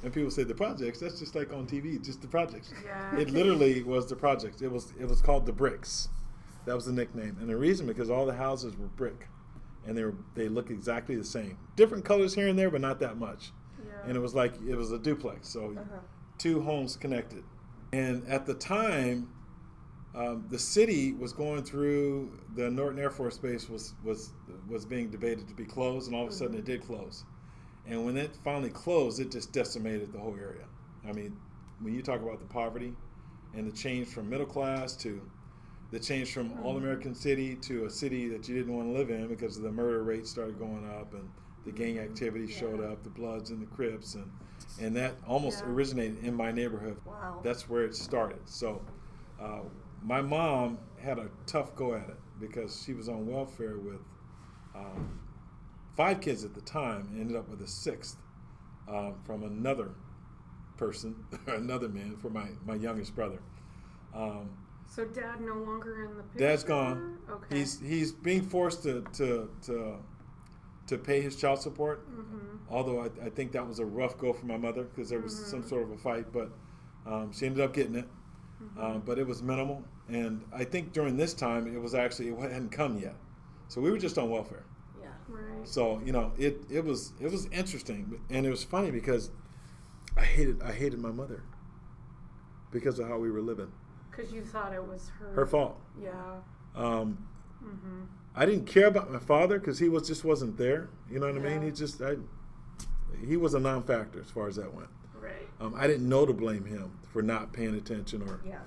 And 0.02 0.12
people 0.12 0.32
say 0.32 0.42
the 0.42 0.54
projects, 0.54 0.98
that's 0.98 1.20
just 1.20 1.37
like 1.37 1.52
on 1.52 1.64
TV, 1.64 2.02
just 2.04 2.20
the 2.22 2.26
projects. 2.26 2.72
Yeah. 2.84 3.16
It 3.20 3.30
literally 3.30 3.84
was 3.84 4.08
the 4.08 4.16
projects. 4.16 4.60
It 4.60 4.68
was 4.72 4.92
it 4.98 5.06
was 5.06 5.20
called 5.22 5.46
the 5.46 5.52
bricks. 5.52 6.08
That 6.66 6.75
was 6.75 6.87
the 6.87 6.92
nickname. 6.92 7.37
And 7.40 7.48
the 7.48 7.56
reason 7.56 7.87
because 7.87 8.10
all 8.10 8.26
the 8.26 8.34
houses 8.34 8.76
were 8.76 8.88
brick. 8.88 9.28
And 9.87 9.96
they 9.96 10.02
were 10.02 10.14
they 10.34 10.48
look 10.48 10.70
exactly 10.70 11.14
the 11.14 11.22
same. 11.25 11.56
Different 11.76 12.04
colors 12.04 12.34
here 12.34 12.48
and 12.48 12.58
there, 12.58 12.68
but 12.68 12.80
not 12.80 12.98
that 12.98 13.16
much. 13.16 13.52
Yeah. 13.84 13.92
And 14.08 14.16
it 14.16 14.20
was 14.20 14.34
like 14.34 14.54
it 14.68 14.75
was 14.75 14.90
a 14.90 14.98
duplex. 14.98 15.48
So 15.48 15.66
Uh-huh. 15.78 15.98
two 16.37 16.60
homes 16.62 16.96
connected. 16.96 17.44
And 17.92 18.26
at 18.26 18.46
the 18.46 18.54
time, 18.54 19.28
um, 20.14 20.46
the 20.50 20.58
city 20.58 21.12
was 21.12 21.32
going 21.32 21.62
through 21.62 22.38
the 22.54 22.70
Norton 22.70 22.99
Air 22.99 23.11
Force 23.11 23.38
Base 23.38 23.68
was 23.68 23.94
was 24.02 24.32
was 24.68 24.84
being 24.84 25.11
debated 25.11 25.49
to 25.49 25.54
be 25.54 25.64
closed, 25.64 26.06
and 26.06 26.16
all 26.16 26.25
of 26.25 26.30
a 26.30 26.32
sudden 26.32 26.54
it 26.54 26.64
mm-hmm. 26.64 26.72
did 26.72 26.87
close. 26.87 27.25
And 27.87 28.04
when 28.04 28.16
it 28.16 28.37
finally 28.44 28.70
closed, 28.70 29.20
it 29.20 29.30
just 29.30 29.52
decimated 29.52 30.12
the 30.12 30.18
whole 30.18 30.37
area. 30.37 30.64
I 31.08 31.12
mean, 31.12 31.37
when 31.80 31.94
you 31.94 32.02
talk 32.02 32.22
about 32.22 32.38
the 32.38 32.46
poverty 32.46 32.94
and 33.54 33.70
the 33.70 33.76
change 33.76 34.08
from 34.08 34.30
middle 34.30 34.46
class 34.46 34.94
to 34.99 35.20
the 35.90 35.99
change 35.99 36.32
from 36.32 36.50
mm-hmm. 36.50 36.64
all 36.64 36.76
American 36.76 37.14
city 37.14 37.56
to 37.56 37.87
a 37.87 37.90
city 37.90 38.28
that 38.28 38.49
you 38.49 38.54
didn't 38.54 38.75
want 38.75 38.88
to 38.88 38.92
live 38.92 39.11
in 39.11 39.28
because 39.28 39.61
the 39.61 39.70
murder 39.70 40.02
rate 40.02 40.26
started 40.26 40.58
going 40.58 40.88
up 40.99 41.12
and 41.12 41.28
the 41.64 41.72
gang 41.72 41.96
mm-hmm. 41.96 42.11
activity 42.11 42.50
showed 42.50 42.82
up, 42.82 43.02
the 43.02 43.11
Bloods 43.11 43.50
and 43.50 43.61
the 43.61 43.66
Crips, 43.66 44.14
and 44.14 44.30
and 44.80 44.94
that 44.96 45.14
almost 45.26 45.60
Yeah. 45.60 45.70
originated 45.72 46.24
in 46.24 46.34
my 46.34 46.52
neighborhood. 46.52 46.96
Wow. 47.04 47.40
That's 47.42 47.68
where 47.68 47.84
it 47.84 47.94
started. 47.94 48.40
So, 48.48 48.82
uh, 49.40 49.60
my 50.02 50.20
mom 50.22 50.78
had 51.00 51.18
a 51.18 51.28
tough 51.46 51.74
go 51.76 51.94
at 51.94 52.08
it 52.08 52.16
because 52.40 52.82
she 52.82 52.92
was 52.94 53.08
on 53.08 53.26
welfare 53.26 53.78
with 53.78 54.00
um, 54.74 55.20
five 55.96 56.20
kids 56.20 56.44
at 56.44 56.54
the 56.54 56.60
time. 56.62 57.08
and 57.12 57.20
Ended 57.20 57.36
up 57.36 57.48
with 57.48 57.60
a 57.62 57.66
sixth 57.68 58.16
um, 58.88 59.14
from 59.24 59.42
another 59.44 59.90
person, 60.76 61.14
another 61.46 61.88
man, 61.88 62.16
for 62.16 62.30
my 62.30 62.48
my 62.66 62.74
youngest 62.74 63.14
brother. 63.14 63.38
Um, 64.14 64.50
So 64.86 65.04
dad 65.06 65.40
no 65.40 65.54
longer 65.54 66.04
in 66.04 66.16
the 66.16 66.22
picture. 66.24 66.38
Dad's 66.38 66.64
gone. 66.64 67.18
Okay. 67.30 67.58
He's 67.58 67.78
he's 67.80 68.12
being 68.12 68.42
forced 68.42 68.82
to 68.84 69.02
to 69.14 69.48
to 69.66 69.98
to 70.86 70.98
pay 70.98 71.20
his 71.20 71.36
child 71.36 71.60
support. 71.60 72.06
Although 72.70 73.00
I, 73.00 73.26
I 73.26 73.28
think 73.30 73.52
that 73.52 73.66
was 73.66 73.78
a 73.80 73.84
rough 73.84 74.16
go 74.18 74.32
for 74.32 74.46
my 74.46 74.56
mother 74.56 74.84
because 74.84 75.10
there 75.10 75.20
was 75.20 75.34
some 75.46 75.62
sort 75.62 75.82
of 75.82 75.90
a 75.90 75.96
fight, 75.98 76.32
but 76.32 76.50
um, 77.06 77.32
she 77.32 77.46
ended 77.46 77.62
up 77.62 77.74
getting 77.74 77.96
it. 77.96 78.08
Um, 78.78 79.02
but 79.04 79.18
it 79.18 79.26
was 79.26 79.42
minimal, 79.42 79.82
and 80.08 80.44
I 80.52 80.62
think 80.64 80.92
during 80.92 81.16
this 81.16 81.34
time 81.34 81.66
it 81.66 81.80
was 81.80 81.94
actually 81.94 82.28
it 82.28 82.38
hadn't 82.38 82.70
come 82.70 82.96
yet, 82.96 83.16
so 83.66 83.80
we 83.80 83.90
were 83.90 83.98
just 83.98 84.16
on 84.18 84.30
welfare. 84.30 84.64
Yeah. 85.00 85.08
Right. 85.28 85.68
So 85.68 86.00
you 86.04 86.12
know 86.12 86.32
it 86.38 86.62
it 86.70 86.84
was 86.84 87.12
it 87.20 87.30
was 87.30 87.46
interesting, 87.46 88.20
and 88.30 88.46
it 88.46 88.50
was 88.50 88.62
funny 88.62 88.92
because 88.92 89.32
I 90.16 90.22
hated 90.22 90.62
I 90.62 90.70
hated 90.72 91.00
my 91.00 91.10
mother 91.10 91.42
because 92.70 93.00
of 93.00 93.08
how 93.08 93.18
we 93.18 93.32
were 93.32 93.42
living. 93.42 93.72
Because 94.10 94.32
you 94.32 94.42
thought 94.42 94.72
it 94.72 94.86
was 94.86 95.10
her. 95.18 95.32
Her 95.32 95.46
fault. 95.46 95.80
Yeah. 96.00 96.12
Um, 96.76 97.26
Mm-hmm. 97.64 98.02
I 98.34 98.46
didn't 98.46 98.66
care 98.66 98.86
about 98.86 99.12
my 99.12 99.18
father 99.18 99.58
because 99.58 99.78
he 99.78 99.88
was 99.88 100.06
just 100.06 100.24
wasn't 100.24 100.56
there. 100.56 100.88
You 101.10 101.18
know 101.20 101.26
what 101.26 101.36
I 101.36 101.38
mean? 101.38 101.62
He 101.62 101.70
just 101.70 102.00
I, 102.00 102.16
he 103.26 103.36
was 103.36 103.54
a 103.54 103.60
non-factor 103.60 104.20
as 104.20 104.30
far 104.30 104.48
as 104.48 104.56
that 104.56 104.72
went. 104.74 104.88
Right. 105.20 105.32
Um, 105.60 105.74
I 105.76 105.86
didn't 105.86 106.08
know 106.08 106.24
to 106.26 106.32
blame 106.32 106.64
him 106.64 106.92
for 107.12 107.22
not 107.22 107.52
paying 107.52 107.74
attention 107.74 108.22
or. 108.22 108.40
Yeah. 108.46 108.58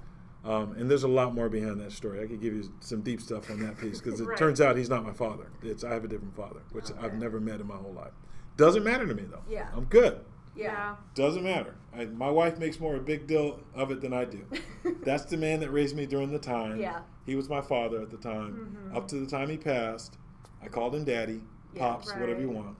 Um, 0.43 0.73
and 0.77 0.89
there's 0.89 1.01
a 1.01 1.07
lot 1.07 1.33
more 1.33 1.49
behind 1.49 1.79
that 1.81 1.91
story. 1.91 2.23
I 2.23 2.27
could 2.27 2.39
give 2.39 2.53
you 2.53 2.71
some 2.79 3.01
deep 3.01 3.19
stuff 3.19 3.49
on 3.49 3.59
that 3.61 3.79
piece 3.79 3.99
because 3.99 4.19
it 4.21 4.25
Right. 4.27 4.37
turns 4.37 4.61
out 4.61 4.77
he's 4.77 4.89
not 4.89 5.03
my 5.03 5.11
father. 5.13 5.47
It's 5.63 5.83
I 5.83 5.91
have 5.93 6.03
a 6.03 6.07
different 6.07 6.35
father, 6.35 6.59
which 6.71 6.85
I've 7.01 7.15
never 7.15 7.39
met 7.39 7.59
in 7.59 7.65
my 7.67 7.75
whole 7.77 7.93
life. 7.93 8.11
Doesn't 8.55 8.83
matter 8.83 9.07
to 9.07 9.15
me 9.15 9.23
though. 9.23 9.41
Yeah. 9.49 9.67
I'm 9.75 9.85
good. 9.85 10.19
Yeah. 10.55 10.95
Doesn't 11.15 11.43
matter. 11.43 11.73
I, 11.93 12.05
my 12.05 12.29
wife 12.29 12.59
makes 12.59 12.79
more 12.79 12.95
a 12.95 12.99
big 12.99 13.25
deal 13.27 13.59
of 13.73 13.89
it 13.91 13.99
than 14.01 14.13
I 14.13 14.25
do. 14.25 14.45
That's 15.03 15.25
the 15.25 15.35
man 15.37 15.59
that 15.61 15.71
raised 15.71 15.95
me 15.95 16.05
during 16.05 16.31
the 16.31 16.39
time. 16.39 16.79
Yeah. 16.79 16.99
He 17.25 17.35
was 17.35 17.49
my 17.49 17.61
father 17.61 18.01
at 18.01 18.11
the 18.11 18.17
time. 18.17 18.91
Up 18.93 19.07
to 19.09 19.15
the 19.15 19.25
time 19.25 19.49
he 19.49 19.57
passed, 19.57 20.17
I 20.61 20.67
called 20.67 20.93
him 20.95 21.03
daddy, 21.05 21.41
Yeah, 21.73 21.81
pops, 21.81 22.13
whatever 22.13 22.39
you 22.39 22.49
want. 22.49 22.77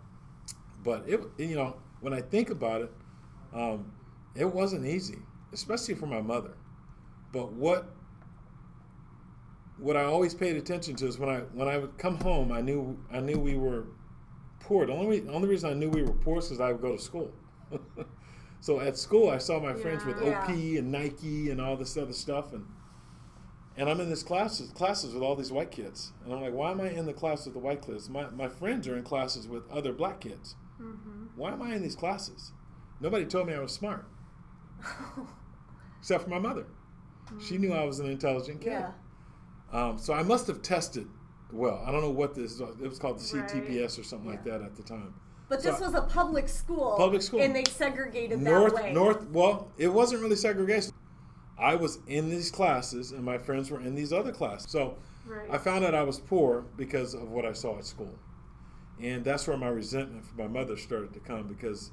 But 0.83 1.03
it, 1.07 1.19
you 1.37 1.55
know, 1.55 1.77
when 2.01 2.13
I 2.13 2.21
think 2.21 2.49
about 2.51 2.81
it, 2.81 2.91
um, 3.53 3.91
it 4.35 4.45
wasn't 4.45 4.85
easy, 4.85 5.17
especially 5.51 5.95
for 5.95 6.05
my 6.05 6.21
mother. 6.21 6.51
But 7.31 7.53
what 7.53 7.89
what 9.77 9.97
I 9.97 10.03
always 10.03 10.33
paid 10.33 10.55
attention 10.55 10.95
to 10.97 11.07
is 11.07 11.17
when 11.17 11.29
I 11.29 11.39
when 11.53 11.67
I 11.67 11.77
would 11.77 11.97
come 11.97 12.17
home, 12.17 12.51
I 12.51 12.61
knew 12.61 12.97
I 13.11 13.19
knew 13.19 13.37
we 13.39 13.55
were 13.57 13.85
poor. 14.59 14.85
The 14.85 14.93
only 14.93 15.21
re- 15.21 15.29
only 15.29 15.49
reason 15.49 15.69
I 15.69 15.73
knew 15.73 15.89
we 15.89 16.03
were 16.03 16.13
poor 16.13 16.37
is 16.37 16.45
because 16.45 16.61
I 16.61 16.71
would 16.71 16.81
go 16.81 16.95
to 16.95 17.01
school. 17.01 17.33
so 18.61 18.79
at 18.79 18.97
school, 18.97 19.29
I 19.29 19.37
saw 19.37 19.59
my 19.59 19.73
friends 19.73 20.05
with 20.05 20.21
Yeah. 20.21 20.39
OP 20.43 20.49
and 20.49 20.91
Nike 20.91 21.49
and 21.49 21.59
all 21.59 21.75
this 21.75 21.97
other 21.97 22.13
stuff, 22.13 22.53
and 22.53 22.65
and 23.77 23.89
I'm 23.89 23.99
in 23.99 24.09
this 24.09 24.23
classes 24.23 24.71
classes 24.71 25.13
with 25.13 25.23
all 25.23 25.35
these 25.35 25.51
white 25.51 25.71
kids, 25.71 26.11
and 26.23 26.33
I'm 26.33 26.41
like, 26.41 26.53
why 26.53 26.71
am 26.71 26.81
I 26.81 26.89
in 26.89 27.05
the 27.05 27.13
class 27.13 27.45
with 27.45 27.53
the 27.53 27.59
white 27.59 27.85
kids? 27.85 28.09
My 28.09 28.29
my 28.29 28.47
friends 28.47 28.87
are 28.87 28.97
in 28.97 29.03
classes 29.03 29.47
with 29.47 29.69
other 29.69 29.91
black 29.91 30.21
kids. 30.21 30.55
Mm-hmm. 30.81 31.25
Why 31.35 31.51
am 31.51 31.61
I 31.61 31.75
in 31.75 31.81
these 31.81 31.95
classes? 31.95 32.51
Nobody 33.01 33.25
told 33.25 33.47
me 33.47 33.53
I 33.53 33.59
was 33.59 33.73
smart, 33.73 34.05
except 35.99 36.23
for 36.23 36.29
my 36.29 36.39
mother. 36.39 36.65
She 37.41 37.57
knew 37.57 37.73
I 37.73 37.83
was 37.83 37.99
an 37.99 38.09
intelligent 38.09 38.61
kid. 38.61 38.71
Yeah. 38.71 38.91
Um, 39.73 39.97
so 39.97 40.13
I 40.13 40.23
must 40.23 40.47
have 40.47 40.61
tested 40.61 41.07
well. 41.51 41.83
I 41.85 41.91
don't 41.91 42.01
know 42.01 42.11
what 42.11 42.35
this 42.35 42.59
it 42.59 42.87
was 42.87 42.99
called 42.99 43.19
the 43.19 43.37
Right. 43.37 43.49
CTBS 43.49 43.99
or 43.99 44.03
something 44.03 44.29
like 44.29 44.43
that 44.43 44.61
at 44.61 44.75
the 44.75 44.83
time. 44.83 45.13
But 45.47 45.61
this 45.61 45.79
was 45.79 45.93
a 45.93 46.01
public 46.01 46.49
school. 46.49 46.95
Public 46.97 47.21
school. 47.21 47.41
And 47.41 47.55
they 47.55 47.65
segregated 47.65 48.41
North 48.41 48.75
that 48.75 48.83
way. 48.85 48.93
North 48.93 49.27
well, 49.29 49.71
it 49.77 49.87
wasn't 49.87 50.21
really 50.21 50.35
segregation. 50.35 50.91
I 51.57 51.75
was 51.75 51.99
in 52.07 52.29
these 52.29 52.51
classes 52.51 53.11
and 53.11 53.23
my 53.23 53.37
friends 53.37 53.71
were 53.71 53.79
in 53.79 53.95
these 53.95 54.11
other 54.11 54.31
classes. 54.31 54.69
So 54.69 54.97
Right. 55.25 55.49
I 55.49 55.57
found 55.57 55.83
out 55.83 55.95
I 55.95 56.03
was 56.03 56.19
poor 56.19 56.65
because 56.77 57.13
of 57.13 57.31
what 57.31 57.45
I 57.45 57.53
saw 57.53 57.77
at 57.77 57.85
school. 57.85 58.13
And 59.01 59.25
that's 59.25 59.47
where 59.47 59.57
my 59.57 59.67
resentment 59.67 60.25
for 60.25 60.35
my 60.35 60.47
mother 60.47 60.77
started 60.77 61.13
to 61.13 61.19
come 61.19 61.47
because 61.47 61.91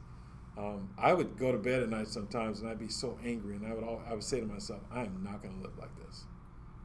um, 0.57 0.91
I 0.99 1.15
would 1.15 1.39
go 1.39 1.51
to 1.51 1.59
bed 1.59 1.83
at 1.83 1.89
night 1.89 2.09
sometimes 2.09 2.61
and 2.61 2.69
I'd 2.69 2.79
be 2.79 2.89
so 2.89 3.19
angry 3.25 3.57
and 3.57 3.67
I 3.67 3.73
would 3.75 3.85
all, 3.85 4.03
I 4.07 4.13
would 4.13 4.23
say 4.23 4.41
to 4.41 4.47
myself, 4.47 4.83
I 4.91 5.01
am 5.01 5.23
not 5.25 5.43
going 5.43 5.57
to 5.57 5.63
live 5.63 5.79
like 5.79 5.97
this. 6.07 6.25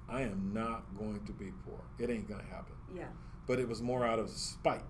I 0.09 0.21
am 0.21 0.51
not 0.53 0.85
going 0.97 1.25
to 1.25 1.33
be 1.33 1.51
poor. 1.65 1.81
It 1.99 2.09
ain't 2.09 2.27
going 2.27 2.39
to 2.39 2.47
happen. 2.47 2.75
Yeah. 2.95 3.07
But 3.45 3.59
it 3.59 3.67
was 3.67 3.81
more 3.81 4.05
out 4.05 4.19
of 4.19 4.29
spite. 4.29 4.83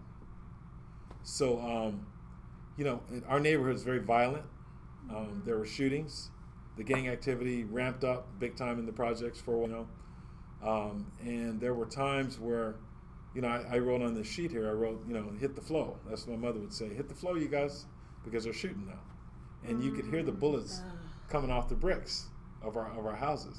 So, 1.23 1.59
um, 1.59 2.05
you 2.77 2.85
know, 2.85 3.01
our 3.27 3.39
neighborhood 3.39 3.75
is 3.75 3.83
very 3.83 3.99
violent. 3.99 4.45
Um, 5.09 5.41
there 5.43 5.57
were 5.57 5.65
shootings. 5.65 6.29
The 6.77 6.83
gang 6.83 7.07
activity 7.09 7.63
ramped 7.63 8.03
up 8.03 8.27
big 8.39 8.55
time 8.55 8.79
in 8.79 8.85
the 8.85 8.91
projects 8.91 9.41
for 9.41 9.55
a 9.55 9.57
while. 9.57 9.67
You 9.69 9.75
know? 9.75 9.87
Um, 10.69 11.11
and 11.21 11.59
there 11.59 11.73
were 11.73 11.85
times 11.85 12.39
where, 12.39 12.75
you 13.35 13.41
know, 13.41 13.47
I, 13.47 13.75
I 13.75 13.77
wrote 13.79 14.01
on 14.01 14.13
this 14.13 14.27
sheet 14.27 14.51
here, 14.51 14.67
I 14.69 14.73
wrote, 14.73 15.03
you 15.07 15.13
know, 15.13 15.31
hit 15.39 15.55
the 15.55 15.61
flow. 15.61 15.97
That's 16.07 16.25
what 16.27 16.39
my 16.39 16.47
mother 16.47 16.59
would 16.59 16.73
say. 16.73 16.89
Hit 16.93 17.09
the 17.09 17.15
flow, 17.15 17.35
you 17.35 17.47
guys, 17.47 17.85
because 18.23 18.43
they're 18.43 18.53
shooting 18.53 18.85
now. 18.87 18.99
And 19.69 19.83
you 19.83 19.91
could 19.91 20.05
hear 20.05 20.23
the 20.23 20.31
bullets 20.31 20.81
coming 21.29 21.51
off 21.51 21.67
the 21.67 21.75
bricks 21.75 22.27
of 22.61 22.77
our, 22.77 22.91
of 22.97 23.05
our 23.05 23.15
houses. 23.15 23.57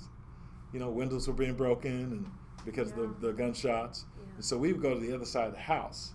You 0.73 0.81
know, 0.81 0.91
windows 0.91 1.27
were 1.29 1.35
being 1.35 1.55
broken 1.55 1.91
and 1.91 2.27
because 2.65 2.91
Yeah. 2.91 3.05
of 3.05 3.21
the, 3.21 3.29
the 3.29 3.33
gunshots. 3.33 4.05
And 4.37 4.45
so 4.45 4.57
we 4.59 4.73
would 4.73 4.83
go 4.83 4.95
to 4.95 5.01
the 5.01 5.15
other 5.15 5.25
side 5.25 5.49
of 5.49 5.55
the 5.55 5.61
house 5.61 6.13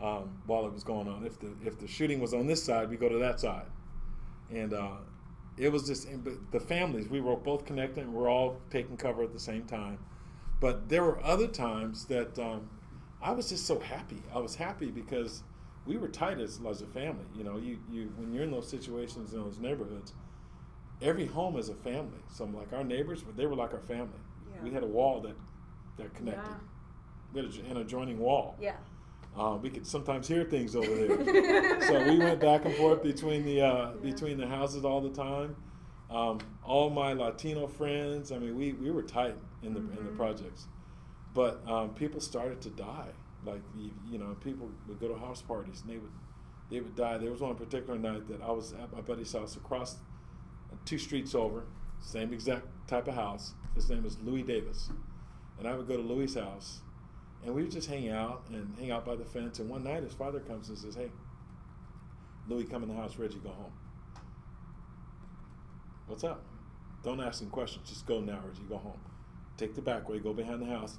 um, 0.00 0.40
while 0.46 0.66
it 0.66 0.72
was 0.72 0.84
going 0.84 1.08
on. 1.08 1.24
If 1.24 1.38
the 1.40 1.52
if 1.64 1.78
the 1.78 1.86
shooting 1.86 2.20
was 2.20 2.34
on 2.34 2.46
this 2.46 2.62
side, 2.62 2.88
we 2.90 2.96
go 2.96 3.08
to 3.08 3.18
that 3.18 3.40
side, 3.40 3.66
and 4.50 4.72
uh, 4.74 4.96
it 5.56 5.72
was 5.72 5.86
just 5.86 6.06
the 6.52 6.60
families. 6.60 7.08
We 7.08 7.20
were 7.20 7.36
both 7.36 7.64
connected, 7.64 8.04
and 8.04 8.12
we're 8.12 8.30
all 8.30 8.60
taking 8.70 8.96
cover 8.96 9.22
at 9.22 9.32
the 9.32 9.40
same 9.40 9.64
time. 9.64 9.98
But 10.60 10.88
there 10.88 11.02
were 11.02 11.22
other 11.24 11.46
times 11.46 12.06
that 12.06 12.38
um, 12.38 12.68
I 13.22 13.32
was 13.32 13.48
just 13.48 13.66
so 13.66 13.78
happy. 13.78 14.22
I 14.34 14.38
was 14.38 14.54
happy 14.54 14.90
because 14.90 15.42
we 15.86 15.96
were 15.96 16.08
tight 16.08 16.40
as, 16.40 16.60
as 16.68 16.82
a 16.82 16.86
family. 16.86 17.24
You 17.34 17.44
know, 17.44 17.56
you, 17.56 17.78
you 17.90 18.12
when 18.16 18.32
you're 18.32 18.44
in 18.44 18.50
those 18.50 18.68
situations 18.68 19.32
in 19.32 19.42
those 19.42 19.58
neighborhoods, 19.58 20.12
every 21.00 21.26
home 21.26 21.56
is 21.56 21.68
a 21.68 21.74
family. 21.74 22.20
So 22.32 22.44
like 22.44 22.72
our 22.72 22.84
neighbors, 22.84 23.24
they 23.36 23.46
were 23.46 23.56
like 23.56 23.72
our 23.72 23.80
family. 23.80 24.20
Yeah. 24.54 24.62
We 24.62 24.72
had 24.72 24.82
a 24.82 24.86
wall 24.86 25.20
that 25.22 25.36
that 25.96 26.14
connected. 26.14 26.50
Yeah. 26.50 26.56
We 27.32 27.42
had 27.42 27.50
a, 27.50 27.70
an 27.70 27.76
adjoining 27.78 28.18
wall. 28.18 28.56
Yeah. 28.60 28.76
Uh, 29.38 29.58
we 29.60 29.68
could 29.68 29.86
sometimes 29.86 30.26
hear 30.26 30.44
things 30.44 30.74
over 30.74 30.86
there. 30.86 31.80
so 31.82 32.04
we 32.08 32.18
went 32.18 32.40
back 32.40 32.64
and 32.64 32.74
forth 32.76 33.02
between 33.02 33.44
the 33.44 33.60
uh, 33.60 33.90
between 34.02 34.38
the 34.38 34.46
houses 34.46 34.84
all 34.84 35.00
the 35.00 35.10
time. 35.10 35.54
Um, 36.10 36.38
all 36.64 36.88
my 36.88 37.12
Latino 37.12 37.66
friends, 37.66 38.32
I 38.32 38.38
mean, 38.38 38.56
we, 38.56 38.72
we 38.72 38.90
were 38.90 39.02
tight 39.02 39.34
in 39.62 39.74
the 39.74 39.80
in 39.80 40.04
the 40.04 40.12
projects, 40.12 40.66
but 41.34 41.60
um, 41.68 41.90
people 41.90 42.20
started 42.20 42.60
to 42.62 42.70
die. 42.70 43.08
Like 43.44 43.60
you, 43.76 43.90
you 44.10 44.18
know, 44.18 44.36
people 44.42 44.70
would 44.88 44.98
go 44.98 45.08
to 45.08 45.16
house 45.16 45.42
parties 45.42 45.82
and 45.82 45.90
they 45.90 45.98
would 45.98 46.12
they 46.70 46.80
would 46.80 46.96
die. 46.96 47.18
There 47.18 47.30
was 47.30 47.40
one 47.40 47.54
particular 47.56 47.98
night 47.98 48.26
that 48.28 48.40
I 48.42 48.50
was 48.50 48.72
at 48.72 48.92
my 48.92 49.00
buddy's 49.00 49.32
house 49.32 49.56
across 49.56 49.96
two 50.84 50.98
streets 50.98 51.34
over, 51.34 51.64
same 52.00 52.32
exact 52.32 52.66
type 52.88 53.08
of 53.08 53.14
house. 53.14 53.54
His 53.74 53.90
name 53.90 54.04
is 54.06 54.18
Louis 54.20 54.42
Davis, 54.42 54.90
and 55.58 55.68
I 55.68 55.74
would 55.74 55.86
go 55.86 55.96
to 55.96 56.02
Louis' 56.02 56.34
house, 56.34 56.80
and 57.44 57.54
we 57.54 57.62
would 57.62 57.70
just 57.70 57.88
hang 57.88 58.08
out 58.10 58.44
and 58.50 58.74
hang 58.78 58.90
out 58.90 59.04
by 59.04 59.14
the 59.16 59.24
fence. 59.24 59.58
And 59.58 59.68
one 59.68 59.84
night, 59.84 60.02
his 60.02 60.14
father 60.14 60.40
comes 60.40 60.68
and 60.68 60.78
says, 60.78 60.94
"Hey, 60.94 61.10
Louis, 62.48 62.64
come 62.64 62.82
in 62.82 62.88
the 62.88 62.94
house. 62.94 63.16
Reggie, 63.18 63.38
go 63.38 63.50
home." 63.50 63.72
What's 66.06 66.24
up? 66.24 66.42
Don't 67.02 67.20
ask 67.20 67.42
him 67.42 67.50
questions. 67.50 67.88
Just 67.88 68.06
go 68.06 68.20
now, 68.20 68.40
Reggie. 68.46 68.62
Go 68.68 68.78
home. 68.78 68.98
Take 69.56 69.74
the 69.74 69.82
back 69.82 70.08
way. 70.08 70.18
Go 70.18 70.32
behind 70.32 70.60
the 70.62 70.66
house. 70.66 70.98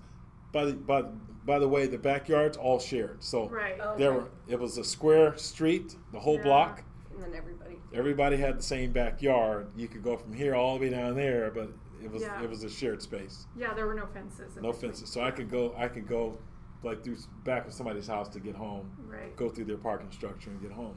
By 0.52 0.66
the 0.66 0.74
by, 0.74 1.04
by 1.46 1.60
the 1.60 1.68
way, 1.68 1.88
the 1.88 1.98
backyard's 1.98 2.58
all 2.58 2.80
shared. 2.80 3.24
So 3.24 3.48
Right. 3.50 3.78
Oh. 3.82 3.98
there 3.98 4.12
Okay. 4.12 4.20
were. 4.24 4.30
It 4.48 4.60
was 4.60 4.78
a 4.78 4.84
square 4.84 5.38
street, 5.38 5.96
the 6.12 6.20
whole 6.20 6.38
Yeah. 6.38 6.44
block. 6.44 6.84
And 7.12 7.22
then 7.24 7.34
everybody. 7.34 7.80
Everybody 7.94 8.38
had 8.38 8.58
the 8.60 8.64
same 8.64 8.92
backyard. 8.92 9.68
You 9.76 9.88
could 9.88 10.04
go 10.04 10.18
from 10.18 10.34
here 10.34 10.56
all 10.56 10.76
the 10.78 10.82
way 10.86 10.90
down 10.90 11.16
there, 11.16 11.52
but 11.52 11.70
it 12.04 12.12
was 12.12 12.22
Yeah. 12.24 12.42
it 12.42 12.50
was 12.50 12.64
a 12.64 12.70
shared 12.70 13.02
space. 13.02 13.46
Yeah, 13.56 13.74
there 13.74 13.88
were 13.88 13.94
no 13.96 14.06
fences. 14.08 14.56
No 14.56 14.72
between. 14.72 14.92
fences. 14.92 15.10
So 15.10 15.22
I 15.22 15.32
could 15.32 15.50
go. 15.50 15.74
I 15.78 15.88
could 15.88 16.08
go 16.08 16.38
like 16.84 17.04
through 17.04 17.18
back 17.44 17.66
of 17.68 17.74
somebody's 17.74 18.08
house 18.08 18.30
to 18.30 18.40
get 18.40 18.56
home. 18.56 18.90
Right. 19.08 19.36
Go 19.36 19.50
through 19.50 19.66
their 19.66 19.78
parking 19.78 20.12
structure 20.12 20.50
and 20.52 20.62
get 20.62 20.72
home. 20.72 20.96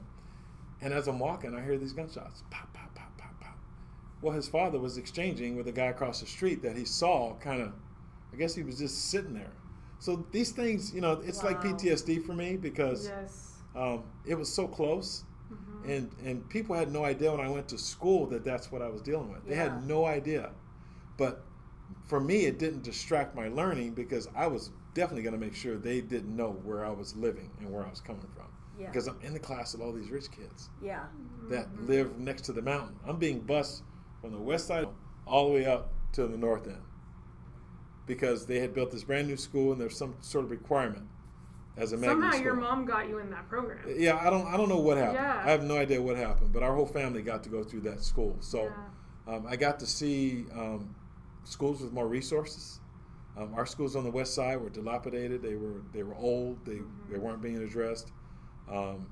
And 0.82 0.92
as 0.94 1.08
I'm 1.08 1.18
walking, 1.18 1.54
I 1.54 1.62
hear 1.64 1.76
these 1.78 1.92
gunshots. 1.92 2.42
Pop, 2.50 2.72
pop, 2.74 2.94
pop, 2.94 3.16
pop, 3.18 3.40
pop. 3.40 3.58
Well, 4.22 4.32
his 4.34 4.48
father 4.48 4.78
was 4.78 4.98
exchanging 4.98 5.56
with 5.56 5.68
a 5.68 5.72
guy 5.72 5.86
across 5.86 6.20
the 6.20 6.26
street 6.26 6.62
that 6.62 6.76
he 6.76 6.84
saw. 6.84 7.34
Kind 7.36 7.62
of, 7.62 7.72
I 8.32 8.36
guess 8.36 8.54
he 8.54 8.62
was 8.62 8.78
just 8.78 9.10
sitting 9.10 9.34
there. 9.34 9.52
So 9.98 10.24
these 10.32 10.52
things, 10.52 10.94
you 10.94 11.00
know, 11.00 11.20
it's 11.24 11.42
like 11.42 11.60
PTSD 11.60 12.24
for 12.24 12.32
me 12.34 12.56
because 12.56 13.08
Yes. 13.08 13.56
um, 13.74 14.04
it 14.24 14.34
was 14.34 14.50
so 14.52 14.66
close. 14.68 15.24
Mhm. 15.52 15.88
And 15.88 16.10
and 16.24 16.48
people 16.48 16.76
had 16.76 16.92
no 16.92 17.04
idea 17.04 17.30
when 17.30 17.40
I 17.40 17.48
went 17.50 17.68
to 17.68 17.78
school 17.78 18.26
that 18.28 18.44
that's 18.44 18.70
what 18.70 18.82
I 18.82 18.88
was 18.88 19.02
dealing 19.02 19.30
with. 19.32 19.44
They 19.46 19.56
Yeah. 19.56 19.64
had 19.74 19.86
no 19.86 20.04
idea. 20.06 20.52
But 21.20 21.44
for 22.06 22.18
me, 22.18 22.46
it 22.46 22.58
didn't 22.58 22.82
distract 22.82 23.36
my 23.36 23.48
learning 23.48 23.92
because 23.92 24.26
I 24.34 24.46
was 24.46 24.70
definitely 24.94 25.22
going 25.22 25.34
to 25.34 25.38
make 25.46 25.54
sure 25.54 25.76
they 25.76 26.00
didn't 26.00 26.34
know 26.34 26.52
where 26.64 26.82
I 26.82 26.88
was 26.90 27.14
living 27.14 27.50
and 27.60 27.70
where 27.70 27.84
I 27.86 27.90
was 27.90 28.00
coming 28.00 28.26
from. 28.34 28.46
Yeah. 28.78 28.86
Because 28.86 29.06
I'm 29.06 29.18
in 29.20 29.34
the 29.34 29.38
class 29.38 29.74
with 29.74 29.82
all 29.82 29.92
these 29.92 30.10
rich 30.10 30.30
kids 30.30 30.70
Yeah. 30.82 31.04
that 31.50 31.66
Mm-hmm. 31.68 31.86
live 31.88 32.18
next 32.18 32.42
to 32.46 32.54
the 32.54 32.62
mountain. 32.62 32.96
I'm 33.06 33.18
being 33.18 33.40
bused 33.40 33.82
from 34.22 34.32
the 34.32 34.38
west 34.38 34.66
side 34.66 34.88
all 35.26 35.48
the 35.48 35.54
way 35.56 35.66
up 35.66 35.92
to 36.12 36.26
the 36.26 36.38
north 36.38 36.66
end 36.66 36.80
because 38.06 38.46
they 38.46 38.58
had 38.58 38.72
built 38.74 38.90
this 38.90 39.04
brand 39.04 39.28
new 39.28 39.36
school 39.36 39.72
and 39.72 39.80
there's 39.80 39.96
some 39.98 40.14
sort 40.22 40.46
of 40.46 40.50
requirement 40.50 41.04
as 41.76 41.92
a 41.92 41.96
magnet 41.98 42.14
Somehow 42.14 42.30
school. 42.32 42.44
your 42.44 42.54
mom 42.54 42.86
got 42.86 43.08
you 43.10 43.18
in 43.18 43.30
that 43.30 43.46
program. 43.48 43.80
Yeah, 43.94 44.16
I 44.16 44.30
don't 44.30 44.46
I 44.46 44.56
don't 44.56 44.68
know 44.70 44.80
what 44.80 44.96
happened. 44.96 45.16
Yeah. 45.16 45.42
I 45.44 45.50
have 45.50 45.62
no 45.64 45.76
idea 45.76 46.00
what 46.00 46.16
happened, 46.16 46.50
but 46.52 46.62
our 46.62 46.74
whole 46.74 46.86
family 46.86 47.20
got 47.22 47.42
to 47.44 47.50
go 47.50 47.62
through 47.62 47.82
that 47.82 48.02
school. 48.02 48.36
So 48.40 48.64
Yeah. 49.28 49.34
um, 49.34 49.46
I 49.46 49.56
got 49.56 49.78
to 49.80 49.86
see 49.86 50.46
um, 50.52 50.94
schools 51.50 51.82
with 51.82 51.92
more 51.92 52.08
resources. 52.08 52.80
Um, 53.36 53.54
our 53.54 53.66
schools 53.66 53.96
on 53.96 54.04
the 54.04 54.10
west 54.10 54.34
side 54.34 54.60
were 54.60 54.70
dilapidated. 54.70 55.42
They 55.42 55.54
were 55.54 55.82
they 55.92 56.02
were 56.02 56.14
old. 56.14 56.64
They 56.64 56.78
they 57.10 57.18
weren't 57.18 57.42
being 57.42 57.58
addressed. 57.58 58.12
Um, 58.70 59.06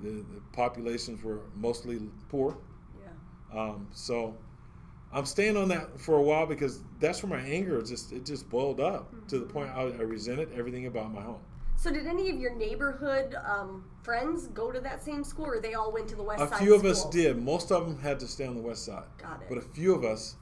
the, 0.00 0.10
the 0.10 0.40
populations 0.52 1.22
were 1.22 1.40
mostly 1.54 2.00
poor. 2.28 2.58
Yeah. 3.00 3.60
Um, 3.60 3.88
so 3.92 4.36
I'm 5.12 5.26
staying 5.26 5.56
on 5.56 5.68
that 5.68 6.00
for 6.00 6.16
a 6.16 6.22
while 6.22 6.46
because 6.46 6.82
that's 7.00 7.22
where 7.22 7.38
my 7.38 7.44
anger 7.44 7.82
just 7.82 8.12
it 8.12 8.24
just 8.24 8.48
boiled 8.48 8.80
up 8.80 9.12
to 9.28 9.38
the 9.38 9.46
point 9.46 9.70
I, 9.70 9.82
I 9.82 10.02
resented 10.02 10.50
everything 10.54 10.86
about 10.86 11.12
my 11.12 11.22
home. 11.22 11.40
So 11.76 11.92
did 11.92 12.06
any 12.06 12.28
of 12.28 12.36
your 12.38 12.54
neighborhood 12.56 13.36
um, 13.46 13.84
friends 14.02 14.48
go 14.48 14.72
to 14.72 14.80
that 14.80 15.02
same 15.02 15.22
school, 15.22 15.46
or 15.46 15.60
they 15.60 15.74
all 15.74 15.92
went 15.92 16.08
to 16.08 16.16
the 16.16 16.24
west 16.24 16.42
A 16.42 16.48
side? 16.48 16.60
A 16.60 16.64
few 16.64 16.74
of 16.74 16.84
us 16.84 17.08
did. 17.08 17.40
Most 17.40 17.70
of 17.70 17.86
them 17.86 18.00
had 18.00 18.18
to 18.20 18.26
stay 18.26 18.46
on 18.46 18.56
the 18.56 18.60
west 18.60 18.84
side. 18.84 19.04
Got 19.16 19.42
it. 19.42 19.48
But 19.48 19.58
a 19.58 19.62
few 19.62 19.94
of 19.94 20.04
us 20.04 20.36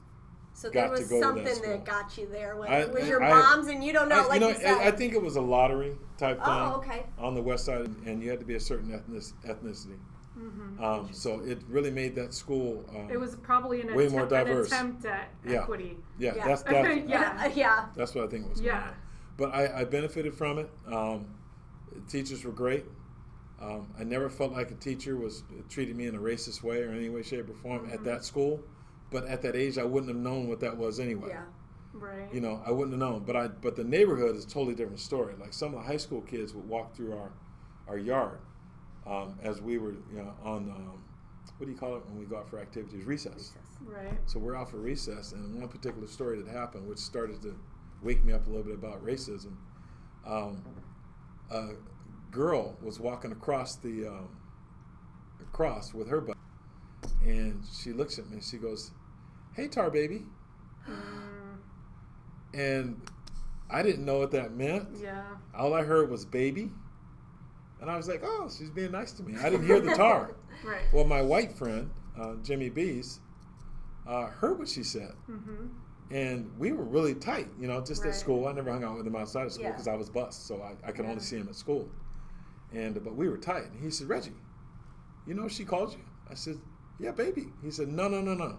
So 0.57 0.71
got 0.71 0.81
there 0.81 0.89
was 0.89 1.01
go 1.01 1.05
to 1.07 1.39
that 1.43 1.45
something 1.53 1.69
that 1.69 1.85
got 1.85 2.17
you 2.17 2.27
there. 2.31 2.55
With, 2.55 2.67
I- 2.67 2.85
was 2.85 3.07
your 3.07 3.23
I- 3.23 3.29
mom's, 3.29 3.67
and 3.67 3.83
you 3.83 3.93
don't 3.93 4.09
know, 4.09 4.23
I, 4.23 4.27
like 4.27 4.41
you 4.41 4.47
you, 4.47 4.53
said. 4.55 4.77
I, 4.79 4.87
I 4.87 4.91
think 4.91 5.13
it 5.13 5.21
was 5.21 5.35
a 5.35 5.41
lottery 5.41 5.95
type 6.17 6.37
thing 6.37 6.45
Oh, 6.47 6.77
okay. 6.83 7.05
on 7.19 7.35
the 7.35 7.41
west 7.43 7.65
side, 7.65 7.87
and 8.07 8.23
you 8.23 8.31
had 8.31 8.39
to 8.39 8.45
be 8.45 8.55
a 8.55 8.59
certain 8.59 8.91
ethnic, 8.91 9.21
ethnicity. 9.45 9.97
Um, 10.83 11.09
so 11.11 11.41
it 11.45 11.59
really 11.67 11.91
made 11.91 12.15
that 12.15 12.33
school. 12.33 12.83
Um, 12.89 12.95
Mm-hmm. 12.95 13.11
It 13.11 13.19
was 13.19 13.35
probably 13.35 13.81
an, 13.81 13.87
Way 13.93 14.05
attempt, 14.07 14.11
more 14.13 14.23
an 14.23 14.29
diverse. 14.29 14.67
attempt 14.67 15.05
at 15.05 15.29
Yeah. 15.45 15.61
equity. 15.61 15.97
yeah, 16.17 16.33
Yeah. 16.35 16.47
that's 16.47 16.61
that's, 16.63 17.07
Yeah. 17.09 17.47
yeah. 17.55 17.85
that's 17.95 18.15
what 18.15 18.23
I 18.23 18.27
think 18.27 18.45
it 18.45 18.49
was. 18.49 18.61
Yeah. 18.61 18.87
But 19.37 19.53
I, 19.53 19.81
I 19.81 19.83
benefited 19.85 20.33
from 20.33 20.57
it. 20.57 20.69
Um, 20.91 21.27
teachers 22.09 22.43
were 22.43 22.51
great. 22.51 22.85
Um, 23.61 23.87
I 23.99 24.03
never 24.03 24.27
felt 24.29 24.53
like 24.53 24.69
a 24.71 24.75
teacher 24.75 25.15
was 25.17 25.43
treating 25.69 25.97
me 25.97 26.05
in 26.07 26.15
a 26.15 26.19
racist 26.19 26.63
way 26.63 26.81
or 26.81 26.89
any 26.91 27.09
way, 27.09 27.21
shape, 27.21 27.47
or 27.49 27.53
form 27.53 27.81
Mm-hmm. 27.85 27.93
at 27.93 28.03
that 28.05 28.23
school. 28.25 28.59
But 29.11 29.25
at 29.27 29.41
that 29.43 29.55
age, 29.55 29.77
I 29.77 29.83
wouldn't 29.83 30.11
have 30.11 30.21
known 30.21 30.47
what 30.47 30.59
that 30.61 30.77
was 30.77 30.99
anyway. 30.99 31.29
Yeah. 31.29 31.43
Right. 31.93 32.31
you 32.31 32.41
know, 32.41 32.61
I 32.65 32.69
wouldn't 32.69 32.91
have 32.91 32.99
known. 32.99 33.23
But 33.23 33.35
I, 33.35 33.47
but 33.47 33.75
the 33.75 33.83
neighborhood 33.83 34.35
is 34.35 34.45
a 34.45 34.49
totally 34.49 34.75
different 34.75 34.99
story. 34.99 35.33
Like 35.39 35.53
some 35.53 35.73
of 35.73 35.81
the 35.81 35.87
high 35.87 35.97
school 35.97 36.21
kids 36.21 36.53
would 36.53 36.67
walk 36.67 36.95
through 36.95 37.13
our, 37.13 37.31
our 37.87 37.97
yard, 37.97 38.39
um, 39.07 39.39
as 39.41 39.61
we 39.61 39.77
were, 39.77 39.91
you 39.91 40.17
know, 40.17 40.33
on, 40.43 40.69
um, 40.69 41.03
what 41.57 41.65
do 41.65 41.71
you 41.71 41.77
call 41.77 41.95
it 41.95 42.05
when 42.07 42.19
we 42.19 42.25
go 42.25 42.37
out 42.37 42.49
for 42.49 42.59
activities? 42.59 43.05
Recess. 43.05 43.53
Right. 43.81 44.13
So 44.25 44.37
we're 44.39 44.55
out 44.55 44.69
for 44.69 44.77
recess, 44.77 45.31
and 45.31 45.59
one 45.59 45.69
particular 45.69 46.07
story 46.07 46.41
that 46.41 46.51
happened, 46.51 46.87
which 46.87 46.99
started 46.99 47.41
to 47.43 47.57
wake 48.03 48.23
me 48.23 48.33
up 48.33 48.45
a 48.45 48.49
little 48.49 48.65
bit 48.65 48.75
about 48.75 49.03
racism. 49.03 49.55
Um, 50.25 50.63
a 51.49 51.69
girl 52.31 52.77
was 52.81 52.99
walking 52.99 53.31
across 53.31 53.75
the 53.77 54.07
um, 54.07 54.29
across 55.41 55.93
with 55.93 56.09
her 56.09 56.21
buddy, 56.21 56.36
and 57.27 57.63
she 57.81 57.91
looks 57.93 58.17
at 58.17 58.27
me 58.29 58.35
and 58.35 58.43
she 58.43 58.57
goes, 58.57 58.91
"Hey, 59.53 59.67
tar 59.67 59.89
baby," 59.91 60.23
and 62.53 63.01
I 63.69 63.83
didn't 63.83 64.05
know 64.05 64.19
what 64.19 64.31
that 64.31 64.53
meant. 64.53 64.87
yeah. 65.01 65.23
All 65.53 65.73
I 65.73 65.83
heard 65.83 66.09
was 66.09 66.25
"baby," 66.25 66.71
and 67.81 67.89
I 67.91 67.97
was 67.97 68.07
like, 68.07 68.21
"Oh, 68.23 68.49
she's 68.55 68.69
being 68.69 68.91
nice 68.91 69.11
to 69.13 69.23
me." 69.23 69.35
I 69.37 69.49
didn't 69.49 69.65
hear 69.65 69.79
the 69.79 69.93
tar. 69.93 70.31
Right. 70.65 70.81
Well, 70.91 71.05
my 71.05 71.21
white 71.21 71.51
friend, 71.53 71.91
uh, 72.19 72.33
Jimmy 72.41 72.69
Bees, 72.69 73.19
uh, 74.07 74.25
heard 74.25 74.57
what 74.57 74.67
she 74.67 74.81
said. 74.81 75.13
Mm-hmm. 75.29 75.67
And 76.09 76.49
we 76.57 76.71
were 76.71 76.83
really 76.83 77.13
tight, 77.13 77.47
you 77.59 77.67
know, 77.67 77.79
just 77.79 78.01
Right. 78.01 78.09
at 78.09 78.15
school. 78.15 78.47
I 78.47 78.53
never 78.53 78.71
hung 78.71 78.83
out 78.83 78.97
with 78.97 79.05
him 79.05 79.15
outside 79.15 79.45
of 79.45 79.51
school 79.51 79.65
Yeah. 79.65 79.73
because 79.73 79.87
I 79.87 79.93
was 79.93 80.09
bused, 80.09 80.33
so 80.41 80.63
I, 80.63 80.71
I 80.83 80.91
could 80.91 81.05
Yeah. 81.05 81.11
only 81.11 81.21
see 81.21 81.37
him 81.37 81.47
at 81.47 81.53
school. 81.53 81.87
And 82.73 82.95
but 83.03 83.15
we 83.15 83.29
were 83.29 83.37
tight. 83.37 83.65
And 83.69 83.79
he 83.79 83.91
said, 83.91 84.09
Reggie, 84.09 84.33
you 85.27 85.35
know 85.35 85.47
she 85.47 85.63
called 85.63 85.93
you? 85.93 85.99
I 86.27 86.33
said, 86.33 86.57
Yeah, 86.99 87.11
baby. 87.11 87.47
He 87.63 87.71
said, 87.71 87.89
No, 87.89 88.07
no, 88.07 88.21
no, 88.21 88.33
no. 88.33 88.57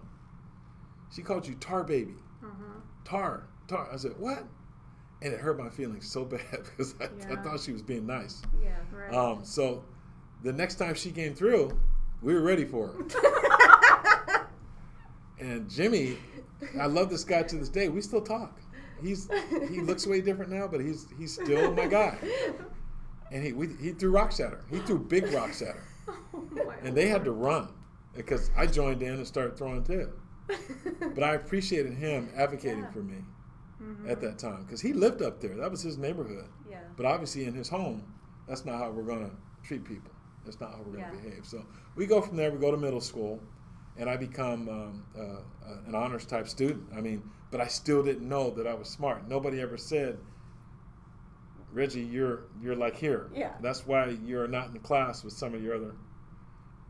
She 1.13 1.21
called 1.21 1.47
you 1.47 1.55
tar 1.55 1.83
baby. 1.83 2.15
Uh-huh. 2.43 2.79
Tar, 3.03 3.47
tar. 3.67 3.89
I 3.91 3.97
said, 3.97 4.13
What? 4.17 4.43
And 5.21 5.33
it 5.33 5.39
hurt 5.39 5.59
my 5.59 5.69
feelings 5.69 6.09
so 6.09 6.23
bad 6.25 6.39
because 6.63 6.95
I, 7.01 7.33
I 7.33 7.35
thought 7.37 7.59
she 7.59 7.73
was 7.73 7.81
being 7.81 8.05
nice. 8.05 8.41
Yeah. 8.63 8.77
Right. 8.91 9.13
Um, 9.13 9.43
so 9.43 9.83
the 10.43 10.53
next 10.53 10.75
time 10.75 10.95
she 10.95 11.11
came 11.11 11.33
through, 11.33 11.77
we 12.21 12.33
were 12.33 12.41
ready 12.41 12.65
for 12.65 12.87
her. 12.87 13.05
And 15.39 15.69
Jimmy, 15.69 16.17
I 16.79 16.87
love 16.87 17.09
this 17.09 17.23
guy 17.23 17.43
to 17.43 17.55
this 17.55 17.69
day. 17.69 17.87
We 17.89 18.01
still 18.01 18.21
talk. 18.21 18.59
He's 19.01 19.29
he 19.69 19.79
looks 19.79 20.05
way 20.05 20.19
different 20.19 20.51
now, 20.51 20.67
but 20.67 20.81
he's 20.81 21.07
he's 21.17 21.33
still 21.33 21.71
my 21.73 21.87
guy. 21.87 22.17
And 23.31 23.43
he 23.43 23.53
we, 23.53 23.69
he 23.81 23.91
threw 23.91 24.11
rocks 24.11 24.39
at 24.41 24.51
her. 24.51 24.65
He 24.69 24.79
threw 24.79 24.99
big 24.99 25.31
rocks 25.31 25.61
at 25.61 25.75
her, 25.75 25.83
Oh 26.33 26.73
and 26.83 26.95
they 26.95 27.07
had 27.07 27.23
to 27.23 27.31
run 27.31 27.69
because 28.23 28.51
I 28.55 28.65
joined 28.67 29.01
in 29.01 29.13
and 29.13 29.25
started 29.27 29.57
throwing. 29.57 29.81
Mm-hmm. 29.83 31.09
But 31.15 31.23
I 31.23 31.35
appreciated 31.35 31.93
him 31.93 32.29
advocating 32.35 32.83
Yeah. 32.83 32.91
for 32.91 33.01
me 33.03 33.19
Mhm. 33.81 34.09
at 34.09 34.19
that 34.21 34.37
time 34.37 34.63
because 34.63 34.81
he 34.81 34.91
lived 34.93 35.21
up 35.21 35.39
there. 35.39 35.55
That 35.55 35.71
was 35.71 35.81
his 35.81 35.97
neighborhood. 35.97 36.49
yeah. 36.69 36.81
But 36.97 37.05
obviously, 37.05 37.45
in 37.45 37.53
his 37.53 37.69
home, 37.69 38.03
that's 38.47 38.65
not 38.65 38.77
how 38.79 38.91
we're 38.91 39.03
going 39.13 39.29
to 39.29 39.35
treat 39.63 39.85
people. 39.85 40.11
That's 40.43 40.59
not 40.59 40.71
how 40.71 40.79
we're 40.79 40.97
going 40.97 41.05
to 41.09 41.15
Yeah. 41.15 41.21
behave. 41.29 41.45
So 41.45 41.65
we 41.95 42.05
go 42.07 42.19
from 42.21 42.35
there. 42.35 42.51
We 42.51 42.57
go 42.59 42.71
to 42.71 42.77
middle 42.77 42.99
school, 43.01 43.39
and 43.97 44.09
I 44.09 44.17
become 44.17 44.67
um, 44.67 45.05
uh, 45.17 45.21
uh, 45.21 45.87
an 45.87 45.95
honors 45.95 46.25
type 46.25 46.47
student. 46.49 46.83
I 46.93 46.99
mean, 47.01 47.23
but 47.51 47.61
I 47.61 47.67
still 47.67 48.03
didn't 48.03 48.27
know 48.27 48.49
that 48.51 48.67
I 48.67 48.73
was 48.73 48.89
smart. 48.89 49.27
Nobody 49.29 49.61
ever 49.61 49.77
said, 49.77 50.17
"Reggie, 51.71 52.01
you're 52.15 52.43
you're 52.61 52.75
like 52.75 52.95
here." 52.97 53.29
Yeah. 53.33 53.53
That's 53.61 53.85
why 53.87 54.07
you're 54.09 54.47
not 54.47 54.67
in 54.67 54.73
the 54.73 54.79
class 54.79 55.23
with 55.23 55.33
some 55.33 55.53
of 55.53 55.61
your 55.63 55.75
other 55.75 55.93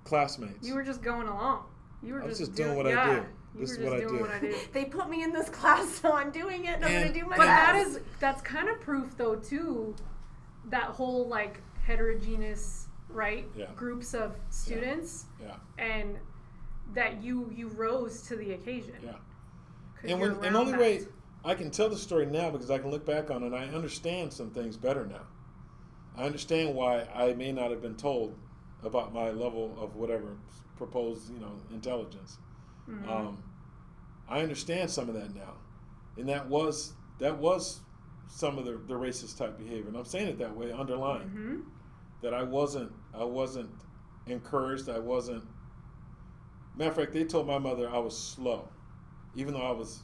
classmates. 0.09 0.67
You 0.67 0.73
were 0.75 0.83
just 0.83 1.01
going 1.01 1.27
along. 1.27 1.63
You 2.03 2.13
were 2.15 2.23
I 2.23 2.25
was 2.25 2.39
just, 2.39 2.51
just 2.51 2.57
doing 2.61 2.75
what 2.75 2.87
I 2.87 3.05
do. 3.15 3.23
You 3.55 3.61
This 3.61 3.71
is 3.71 3.79
what 3.79 3.93
I 3.93 3.99
doing 4.01 4.15
do. 4.17 4.21
what 4.21 4.31
I 4.31 4.39
do. 4.39 4.55
They 4.73 4.85
put 4.85 5.09
me 5.09 5.23
in 5.23 5.31
this 5.31 5.49
class, 5.59 5.87
so 5.89 6.11
I'm 6.13 6.31
doing 6.31 6.65
it, 6.65 6.75
and, 6.75 6.85
I'm 6.85 6.91
gonna 6.91 7.13
do 7.13 7.25
my 7.25 7.37
But 7.37 7.45
that 7.45 7.73
best. 7.73 7.89
is 7.97 7.99
that's 8.19 8.41
kind 8.41 8.67
of 8.69 8.79
proof 8.81 9.15
though 9.17 9.35
too 9.35 9.95
that 10.65 10.83
whole 10.85 11.27
like 11.27 11.61
heterogeneous 11.85 12.87
right 13.09 13.45
Yeah. 13.55 13.65
groups 13.75 14.13
of 14.13 14.35
students 14.49 15.25
yeah. 15.41 15.55
and 15.77 16.17
that 16.93 17.23
you 17.23 17.51
you 17.55 17.67
rose 17.69 18.21
to 18.23 18.35
the 18.35 18.53
occasion. 18.53 18.93
Yeah. 19.03 19.11
'Cause 19.11 19.19
And 20.11 20.19
you're 20.19 20.33
when, 20.35 20.45
and 20.45 20.55
only 20.55 20.71
that. 20.73 20.81
way 20.81 21.05
I 21.43 21.55
can 21.55 21.71
tell 21.71 21.89
the 21.89 21.97
story 21.97 22.25
now 22.25 22.51
because 22.51 22.69
I 22.69 22.77
can 22.77 22.91
look 22.91 23.05
back 23.05 23.31
on 23.31 23.43
it 23.43 23.47
and 23.47 23.55
I 23.55 23.65
understand 23.69 24.31
some 24.33 24.51
things 24.51 24.77
better 24.77 25.05
now. 25.05 25.21
I 26.17 26.23
understand 26.25 26.75
why 26.75 27.07
I 27.15 27.33
may 27.33 27.51
not 27.51 27.71
have 27.71 27.81
been 27.81 27.95
told 27.95 28.35
about 28.83 29.13
my 29.13 29.29
level 29.31 29.75
of 29.79 29.95
whatever 29.95 30.37
proposed, 30.77 31.31
you 31.33 31.39
know, 31.39 31.51
intelligence. 31.71 32.37
Mhm. 32.87 33.07
Um, 33.09 33.43
I 34.27 34.41
understand 34.41 34.89
some 34.89 35.09
of 35.09 35.15
that 35.15 35.33
now, 35.35 35.53
and 36.17 36.27
that 36.29 36.47
was 36.47 36.93
that 37.19 37.37
was 37.37 37.81
some 38.27 38.57
of 38.57 38.63
the, 38.65 38.73
the 38.87 38.93
racist 38.93 39.37
type 39.37 39.57
behavior. 39.57 39.87
And 39.89 39.97
I'm 39.97 40.05
saying 40.05 40.27
it 40.27 40.37
that 40.37 40.55
way, 40.55 40.71
underlying 40.71 41.29
Mhm. 41.29 41.63
that 42.21 42.33
I 42.33 42.43
wasn't 42.43 42.91
I 43.13 43.23
wasn't 43.23 43.69
encouraged. 44.27 44.87
I 44.89 44.99
wasn't. 44.99 45.43
Matter 46.75 46.91
of 46.91 46.95
fact, 46.97 47.13
they 47.13 47.25
told 47.25 47.47
my 47.47 47.57
mother 47.57 47.89
I 47.89 47.97
was 47.97 48.17
slow, 48.17 48.69
even 49.35 49.53
though 49.53 49.63
I 49.67 49.71
was 49.71 50.03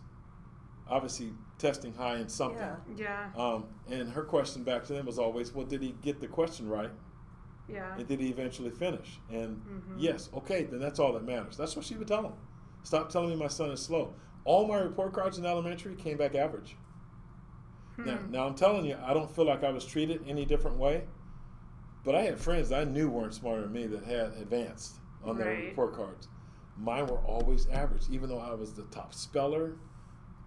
obviously 0.90 1.32
testing 1.58 1.94
high 1.94 2.18
in 2.18 2.28
something. 2.28 2.58
Yeah. 2.98 3.30
Yeah. 3.36 3.42
Um, 3.42 3.66
and 3.90 4.10
her 4.12 4.24
question 4.24 4.64
back 4.64 4.84
to 4.86 4.94
them 4.94 5.06
was 5.06 5.18
always, 5.18 5.54
"Well, 5.54 5.66
did 5.66 5.82
he 5.82 5.94
get 6.02 6.20
the 6.20 6.28
question 6.28 6.68
right? 6.68 6.92
Yeah. 7.67 7.95
And 7.97 8.08
did 8.08 8.19
he 8.19 8.30
eventually 8.30 8.69
finish?" 8.69 9.19
And 9.30 9.58
Mhm. 9.65 9.95
yes, 9.97 10.30
okay, 10.34 10.63
then 10.63 10.80
that's 10.80 10.99
all 10.99 11.13
that 11.13 11.23
matters. 11.23 11.58
That's 11.58 11.75
what 11.75 11.86
she 11.86 11.95
would 11.95 12.08
tell 12.08 12.23
him. 12.23 12.34
Stop 12.84 13.10
telling 13.10 13.30
me 13.30 13.36
my 13.36 13.47
son 13.47 13.71
is 13.71 13.82
slow. 13.82 14.13
All 14.43 14.67
my 14.67 14.78
report 14.80 15.13
cards 15.13 15.38
in 15.39 15.45
elementary 15.45 15.95
came 15.95 16.17
back 16.17 16.36
average. 16.36 16.78
Now, 17.97 18.17
Hmm. 18.17 18.32
now 18.32 18.45
I'm 18.47 18.56
telling 18.56 18.86
you, 18.86 18.97
I 19.04 19.13
don't 19.13 19.32
feel 19.32 19.45
like 19.45 19.63
I 19.63 19.71
was 19.71 19.86
treated 19.86 20.23
any 20.28 20.45
different 20.45 20.78
way. 20.78 21.08
But 22.04 22.13
I 22.13 22.21
had 22.21 22.39
friends 22.39 22.71
I 22.71 22.84
knew 22.84 23.10
weren't 23.10 23.34
smarter 23.34 23.62
than 23.63 23.71
me 23.71 23.88
that 23.88 24.04
had 24.04 24.34
advanced 24.34 24.99
on 25.23 25.38
their 25.38 25.56
report 25.56 25.93
cards. 25.95 26.28
Mine 26.78 27.08
were 27.08 27.17
always 27.19 27.67
average, 27.69 28.08
even 28.12 28.30
though 28.30 28.38
I 28.38 28.54
was 28.54 28.73
the 28.73 28.84
top 28.84 29.13
speller. 29.13 29.78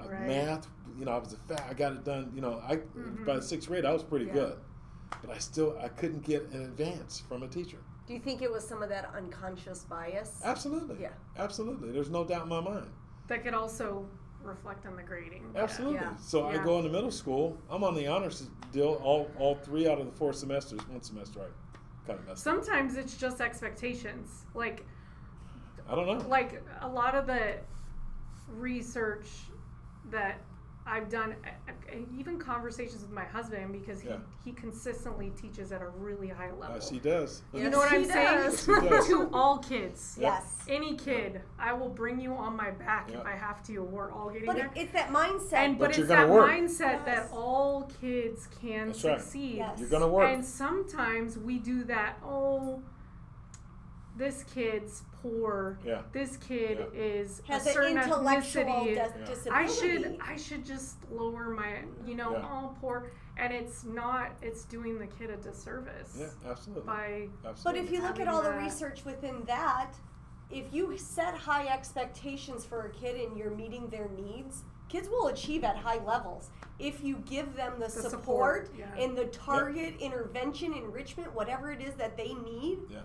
uh, 0.00 0.09
Right. 0.09 0.26
Math, 0.28 0.68
you 0.96 1.04
know, 1.04 1.11
I 1.11 1.18
was 1.18 1.33
a 1.33 1.37
fat. 1.37 1.66
I 1.68 1.74
got 1.74 1.92
it 1.92 2.04
done. 2.04 2.31
You 2.33 2.40
know, 2.40 2.61
I 2.64 2.76
Mhm. 2.76 3.24
by 3.24 3.35
the 3.35 3.42
sixth 3.42 3.66
grade 3.66 3.85
I 3.85 3.92
was 3.92 4.04
pretty 4.04 4.26
Yeah. 4.26 4.33
good, 4.35 4.59
but 5.23 5.31
I 5.35 5.38
still 5.38 5.77
I 5.83 5.88
couldn't 5.88 6.25
get 6.25 6.51
an 6.53 6.62
advance 6.62 7.21
from 7.29 7.42
a 7.42 7.49
teacher. 7.49 7.79
Do 8.07 8.14
you 8.14 8.21
think 8.21 8.40
it 8.42 8.51
was 8.51 8.66
some 8.66 8.83
of 8.83 8.88
that 8.88 9.11
unconscious 9.14 9.85
bias? 9.85 10.40
Absolutely, 10.44 10.97
Yeah. 11.01 11.11
absolutely. 11.37 11.90
There's 11.92 12.11
no 12.11 12.25
doubt 12.25 12.44
in 12.44 12.49
my 12.49 12.61
mind. 12.61 12.90
That 13.27 13.44
could 13.44 13.53
also 13.55 14.07
reflect 14.42 14.87
on 14.87 14.97
the 14.97 15.03
grading. 15.03 15.44
Absolutely. 15.57 15.97
Yeah. 15.97 16.16
So 16.16 16.47
I 16.47 16.55
Yeah. 16.55 16.64
go 16.64 16.79
into 16.79 16.90
middle 16.90 17.11
school. 17.11 17.59
I'm 17.68 17.85
on 17.85 17.94
the 17.94 18.07
honors 18.07 18.49
deal 18.73 18.94
all 19.03 19.31
all 19.38 19.57
three 19.57 19.88
out 19.88 19.99
of 19.99 20.07
the 20.07 20.12
four 20.12 20.33
semesters. 20.33 20.81
One 20.88 21.03
semester 21.03 21.40
I 21.40 22.07
kind 22.07 22.18
of 22.18 22.27
messed 22.27 22.47
up. 22.47 22.55
Sometimes 22.64 22.97
it's 22.97 23.16
just 23.16 23.40
expectations. 23.40 24.47
Like 24.55 24.87
I 25.88 25.94
don't 25.94 26.07
know. 26.07 26.27
like 26.29 26.62
a 26.81 26.88
lot 26.88 27.14
of 27.14 27.27
the 27.27 27.57
research 28.49 29.27
that 30.11 30.40
I've 30.90 31.11
done 31.11 31.35
even 32.16 32.38
conversations 32.38 33.03
with 33.03 33.11
my 33.11 33.24
husband 33.24 33.72
because 33.72 34.01
he, 34.01 34.09
Yeah. 34.09 34.16
he 34.44 34.53
consistently 34.53 35.31
teaches 35.40 35.70
at 35.70 35.83
a 35.83 35.88
really 35.88 36.29
high 36.29 36.51
level. 36.53 36.74
Yes, 36.77 36.88
he 36.88 36.98
does. 36.98 37.42
You 37.53 37.62
Yes, 37.64 37.72
know 37.72 37.79
what 37.79 37.92
I'm 37.92 38.05
saying? 38.05 38.38
Yes, 38.44 38.66
he 38.66 38.72
does. 38.74 39.07
to 39.09 39.29
all 39.33 39.59
kids. 39.59 40.16
Yes. 40.20 40.64
Any 40.68 40.96
kid, 40.96 41.42
I 41.59 41.72
will 41.74 41.88
bring 41.90 42.18
you 42.20 42.33
on 42.33 42.57
my 42.57 42.70
back 42.70 43.11
Yeah. 43.11 43.20
if 43.20 43.27
I 43.27 43.33
have 43.33 43.62
to. 43.64 43.83
We're 43.83 44.11
all 44.11 44.31
getting 44.31 44.46
But 44.46 44.57
there. 44.57 44.66
it, 44.66 44.72
it's 44.77 44.92
that 44.92 45.11
mindset. 45.11 45.53
and 45.55 45.79
But 45.79 45.88
but, 45.88 45.96
you're 45.98 46.07
it's 46.07 46.14
gonna 46.14 46.27
that 46.27 46.33
work. 46.33 46.51
mindset 46.51 46.79
Yes. 46.81 47.05
that 47.07 47.29
all 47.33 47.90
kids 48.01 48.48
can 48.61 48.88
That's 48.88 49.05
right. 49.05 49.20
succeed. 49.20 49.57
Yes. 49.57 49.79
You're 49.81 49.88
gonna 49.90 50.09
work. 50.09 50.29
And 50.33 50.44
sometimes 50.44 51.38
we 51.38 51.59
do 51.59 51.85
that. 51.85 52.16
Oh, 52.24 52.83
this 54.16 54.42
kid's 54.44 55.03
poor. 55.22 55.78
Yeah. 55.85 56.02
This 56.12 56.37
kid 56.37 56.78
Yeah. 56.92 57.00
is 57.00 57.42
has 57.48 57.66
a 57.66 57.68
an 57.70 57.74
certain 57.74 57.98
intellectual 57.98 58.62
ethnicity. 58.64 58.85
dis- 58.94 59.12
Yeah. 59.18 59.26
disability. 59.26 59.50
I 59.50 59.66
should 59.66 60.18
I 60.20 60.37
should 60.37 60.64
just 60.66 60.96
lower 61.11 61.48
my 61.50 61.83
you 62.07 62.14
know 62.14 62.33
Yeah. 62.33 62.48
oh 62.50 62.76
poor 62.81 63.07
and 63.37 63.52
it's 63.52 63.85
not 63.85 64.33
it's 64.42 64.64
doing 64.64 64.98
the 64.98 65.07
kid 65.07 65.31
a 65.31 65.37
disservice 65.37 66.16
Yeah, 66.18 66.28
absolutely. 66.50 66.87
by 66.87 67.28
absolutely. 67.44 67.81
But 67.81 67.87
if 67.87 67.92
you 67.92 68.00
look 68.02 68.18
at 68.20 68.26
having 68.26 68.28
all 68.35 68.42
the 68.42 68.52
research 68.52 69.04
within 69.04 69.42
that, 69.46 69.92
if 70.50 70.72
you 70.72 70.96
set 70.96 71.35
high 71.35 71.66
expectations 71.68 72.64
for 72.64 72.87
a 72.87 72.90
kid 72.90 73.16
and 73.20 73.37
you're 73.37 73.50
meeting 73.50 73.88
their 73.88 74.09
needs, 74.09 74.64
kids 74.88 75.09
will 75.09 75.26
achieve 75.28 75.62
at 75.64 75.76
high 75.76 76.02
levels. 76.04 76.50
If 76.78 77.02
you 77.04 77.16
give 77.28 77.54
them 77.54 77.74
the, 77.78 77.88
support, 77.90 78.11
support, 78.11 78.70
yeah. 78.76 78.94
and 78.96 79.16
the 79.16 79.26
target 79.26 79.96
intervention, 80.00 80.72
enrichment, 80.72 81.35
whatever 81.35 81.70
it 81.70 81.83
is 81.83 81.94
that 81.96 82.16
they 82.16 82.33
need, 82.35 82.78
Yeah. 82.88 83.00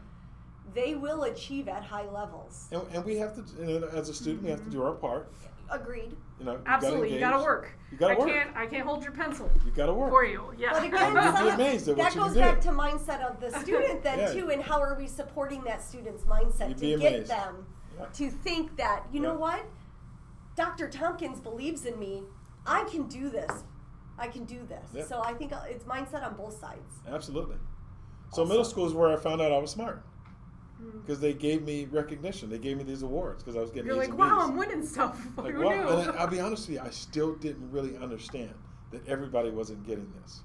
They 0.73 0.95
will 0.95 1.23
achieve 1.23 1.67
at 1.67 1.83
high 1.83 2.09
levels. 2.09 2.67
and, 2.71 2.81
and 2.93 3.05
we 3.05 3.15
have 3.17 3.35
to, 3.35 3.43
you 3.65 3.79
know, 3.79 3.87
as 3.89 4.09
a 4.09 4.13
student, 4.13 4.43
we 4.43 4.49
have 4.49 4.63
to 4.63 4.69
do 4.69 4.83
our 4.83 4.93
part. 4.93 5.31
Agreed. 5.69 6.15
You 6.39 6.45
know, 6.45 6.53
you 6.53 6.61
absolutely 6.65 7.13
you 7.13 7.19
gotta 7.19 7.37
gotta 7.37 7.43
work 7.45 7.71
You 7.91 7.97
gotta 7.97 8.13
I 8.13 8.17
work. 8.17 8.27
can't 8.27 8.55
I 8.57 8.65
can't 8.67 8.85
hold 8.85 9.01
your 9.03 9.13
pencil 9.13 9.49
You 9.65 9.71
gotta 9.71 9.93
work. 9.93 10.09
for 10.11 10.25
you 10.25 10.53
yeah 10.57 10.71
But 10.73 10.83
again, 10.83 11.13
You'd 11.15 11.43
be 11.43 11.49
amazed 11.49 11.87
at 11.87 11.95
what 11.97 12.03
that 12.03 12.15
you 12.15 12.21
goes 12.21 12.33
can 12.33 12.35
do. 12.35 12.39
back 12.41 12.61
to 12.61 12.69
mindset 12.69 13.21
of 13.21 13.39
the 13.39 13.57
student 13.61 14.03
then 14.03 14.19
Yeah. 14.19 14.33
too, 14.33 14.49
and 14.51 14.61
how 14.61 14.81
are 14.81 14.95
we 14.95 15.07
supporting 15.07 15.63
that 15.63 15.81
student's 15.81 16.23
mindset 16.25 16.69
You'd 16.69 16.77
to 16.79 16.85
get 16.99 17.13
amazed. 17.13 17.29
them 17.31 17.65
Yeah. 17.97 18.05
to 18.13 18.29
think 18.29 18.75
that 18.77 19.03
you 19.11 19.19
know 19.21 19.35
what, 19.35 19.63
Dr. 20.55 20.89
Thompkins 20.89 21.39
believes 21.39 21.85
in 21.85 21.97
me. 21.97 22.23
I 22.67 22.83
can 22.83 23.07
do 23.07 23.29
this. 23.29 23.63
I 24.19 24.27
can 24.27 24.43
do 24.45 24.65
this. 24.67 24.85
Yeah. 24.93 25.05
So 25.05 25.21
I 25.23 25.33
think 25.33 25.53
uh, 25.53 25.61
it's 25.67 25.85
mindset 25.85 26.23
on 26.25 26.35
both 26.35 26.59
sides. 26.59 26.93
Absolutely. 27.09 27.55
So 28.31 28.41
Also- 28.41 28.45
middle 28.45 28.65
school 28.65 28.85
is 28.85 28.93
where 28.93 29.11
I 29.11 29.15
found 29.15 29.41
out 29.41 29.51
I 29.51 29.57
was 29.57 29.71
smart. 29.71 30.03
Because 31.01 31.19
they 31.19 31.33
gave 31.33 31.63
me 31.63 31.85
recognition. 31.85 32.49
They 32.49 32.57
gave 32.57 32.77
me 32.77 32.83
these 32.83 33.03
awards 33.03 33.43
because 33.43 33.55
I 33.55 33.61
was 33.61 33.69
getting 33.69 33.87
you're 33.87 34.01
A's 34.01 34.09
like 34.09 34.17
wow 34.17 34.39
B's. 34.39 34.49
I'm 34.49 34.57
winning 34.57 34.85
stuff 34.85 35.27
Like, 35.37 35.55
wow. 35.55 35.69
knew 35.69 36.09
And 36.09 36.11
I'll 36.17 36.27
be 36.27 36.39
honest 36.47 36.67
with 36.67 36.77
you, 36.77 36.83
I 36.83 36.89
still 36.89 37.35
didn't 37.35 37.69
really 37.71 37.97
understand 37.97 38.53
that 38.91 39.07
everybody 39.07 39.49
wasn't 39.49 39.85
getting 39.85 40.11
this, 40.21 40.41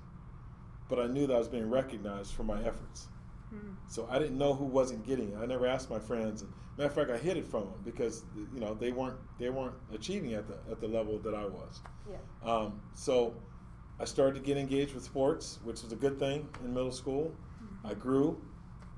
but 0.88 0.98
I 0.98 1.06
knew 1.06 1.26
that 1.26 1.34
I 1.34 1.38
was 1.38 1.48
being 1.48 1.68
recognized 1.70 2.32
for 2.32 2.44
my 2.44 2.60
efforts. 2.60 3.08
Mm. 3.54 3.74
So 3.88 4.08
I 4.10 4.18
didn't 4.18 4.38
know 4.38 4.54
who 4.54 4.64
wasn't 4.64 5.06
getting 5.06 5.32
it. 5.32 5.38
I 5.40 5.46
never 5.46 5.66
asked 5.66 5.90
my 5.90 5.98
friends. 5.98 6.42
And 6.42 6.52
matter 6.76 6.88
of 6.88 6.94
fact, 6.94 7.10
I 7.10 7.18
hid 7.18 7.36
it 7.36 7.46
from 7.46 7.64
them 7.64 7.80
because 7.84 8.24
you 8.54 8.60
know 8.60 8.74
they 8.74 8.92
weren't 8.92 9.16
they 9.38 9.50
weren't 9.50 9.74
achieving 9.92 10.34
at 10.34 10.46
the 10.46 10.58
at 10.70 10.80
the 10.80 10.88
level 10.88 11.18
that 11.20 11.34
I 11.34 11.44
was. 11.46 11.80
Yeah. 12.10 12.16
Um, 12.50 12.80
so 12.94 13.34
I 14.00 14.04
started 14.04 14.34
to 14.34 14.40
get 14.40 14.56
engaged 14.56 14.94
with 14.94 15.04
sports, 15.04 15.58
which 15.64 15.82
was 15.82 15.92
a 15.92 15.96
good 15.96 16.18
thing 16.18 16.48
in 16.64 16.72
middle 16.72 16.92
school. 16.92 17.34
I 17.84 17.94
grew 17.94 18.40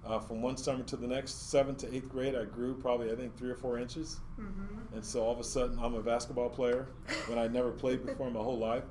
uh, 0.05 0.19
from 0.19 0.41
one 0.43 0.57
summer 0.57 0.83
to 0.85 0.97
the 0.97 1.07
next, 1.07 1.51
seventh 1.51 1.79
to 1.79 1.95
eighth 1.95 2.09
grade. 2.09 2.35
I 2.35 2.45
grew 2.45 2.75
probably 2.75 3.13
I 3.13 3.17
think 3.17 3.37
three 3.37 3.51
or 3.51 3.55
four 3.57 3.79
inches, 3.79 4.21
Mhm. 4.39 4.93
and 4.95 5.05
so 5.05 5.23
all 5.23 5.33
of 5.33 5.39
a 5.41 5.45
sudden 5.45 5.79
I'm 5.79 5.95
a 5.95 6.03
basketball 6.03 6.49
player 6.51 6.89
when 7.29 7.39
I 7.39 7.49
never 7.49 7.71
played 7.71 8.05
before 8.05 8.29
in 8.29 8.33
my 8.33 8.41
whole 8.43 8.59
life, 8.59 8.85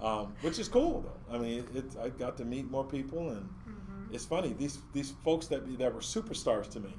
um, 0.00 0.34
which 0.40 0.58
is 0.58 0.68
cool 0.68 1.02
though. 1.02 1.34
I 1.34 1.38
mean, 1.38 1.66
it, 1.74 1.96
I 2.02 2.08
got 2.08 2.36
to 2.38 2.44
meet 2.44 2.70
more 2.70 2.84
people, 2.84 3.30
and 3.30 3.48
Mhm. 3.68 4.14
it's 4.14 4.24
funny 4.24 4.52
these 4.54 4.78
these 4.92 5.10
folks 5.24 5.46
that 5.48 5.78
that 5.78 5.92
were 5.94 6.00
superstars 6.00 6.68
to 6.70 6.80
me. 6.80 6.94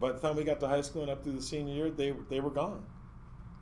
By 0.00 0.12
the 0.12 0.18
time 0.18 0.34
we 0.36 0.42
got 0.44 0.58
to 0.60 0.68
high 0.68 0.80
school 0.80 1.02
and 1.02 1.10
up 1.10 1.22
through 1.22 1.34
the 1.34 1.42
senior 1.42 1.74
year, 1.74 1.90
they 1.90 2.10
they 2.30 2.40
were 2.40 2.50
gone, 2.50 2.84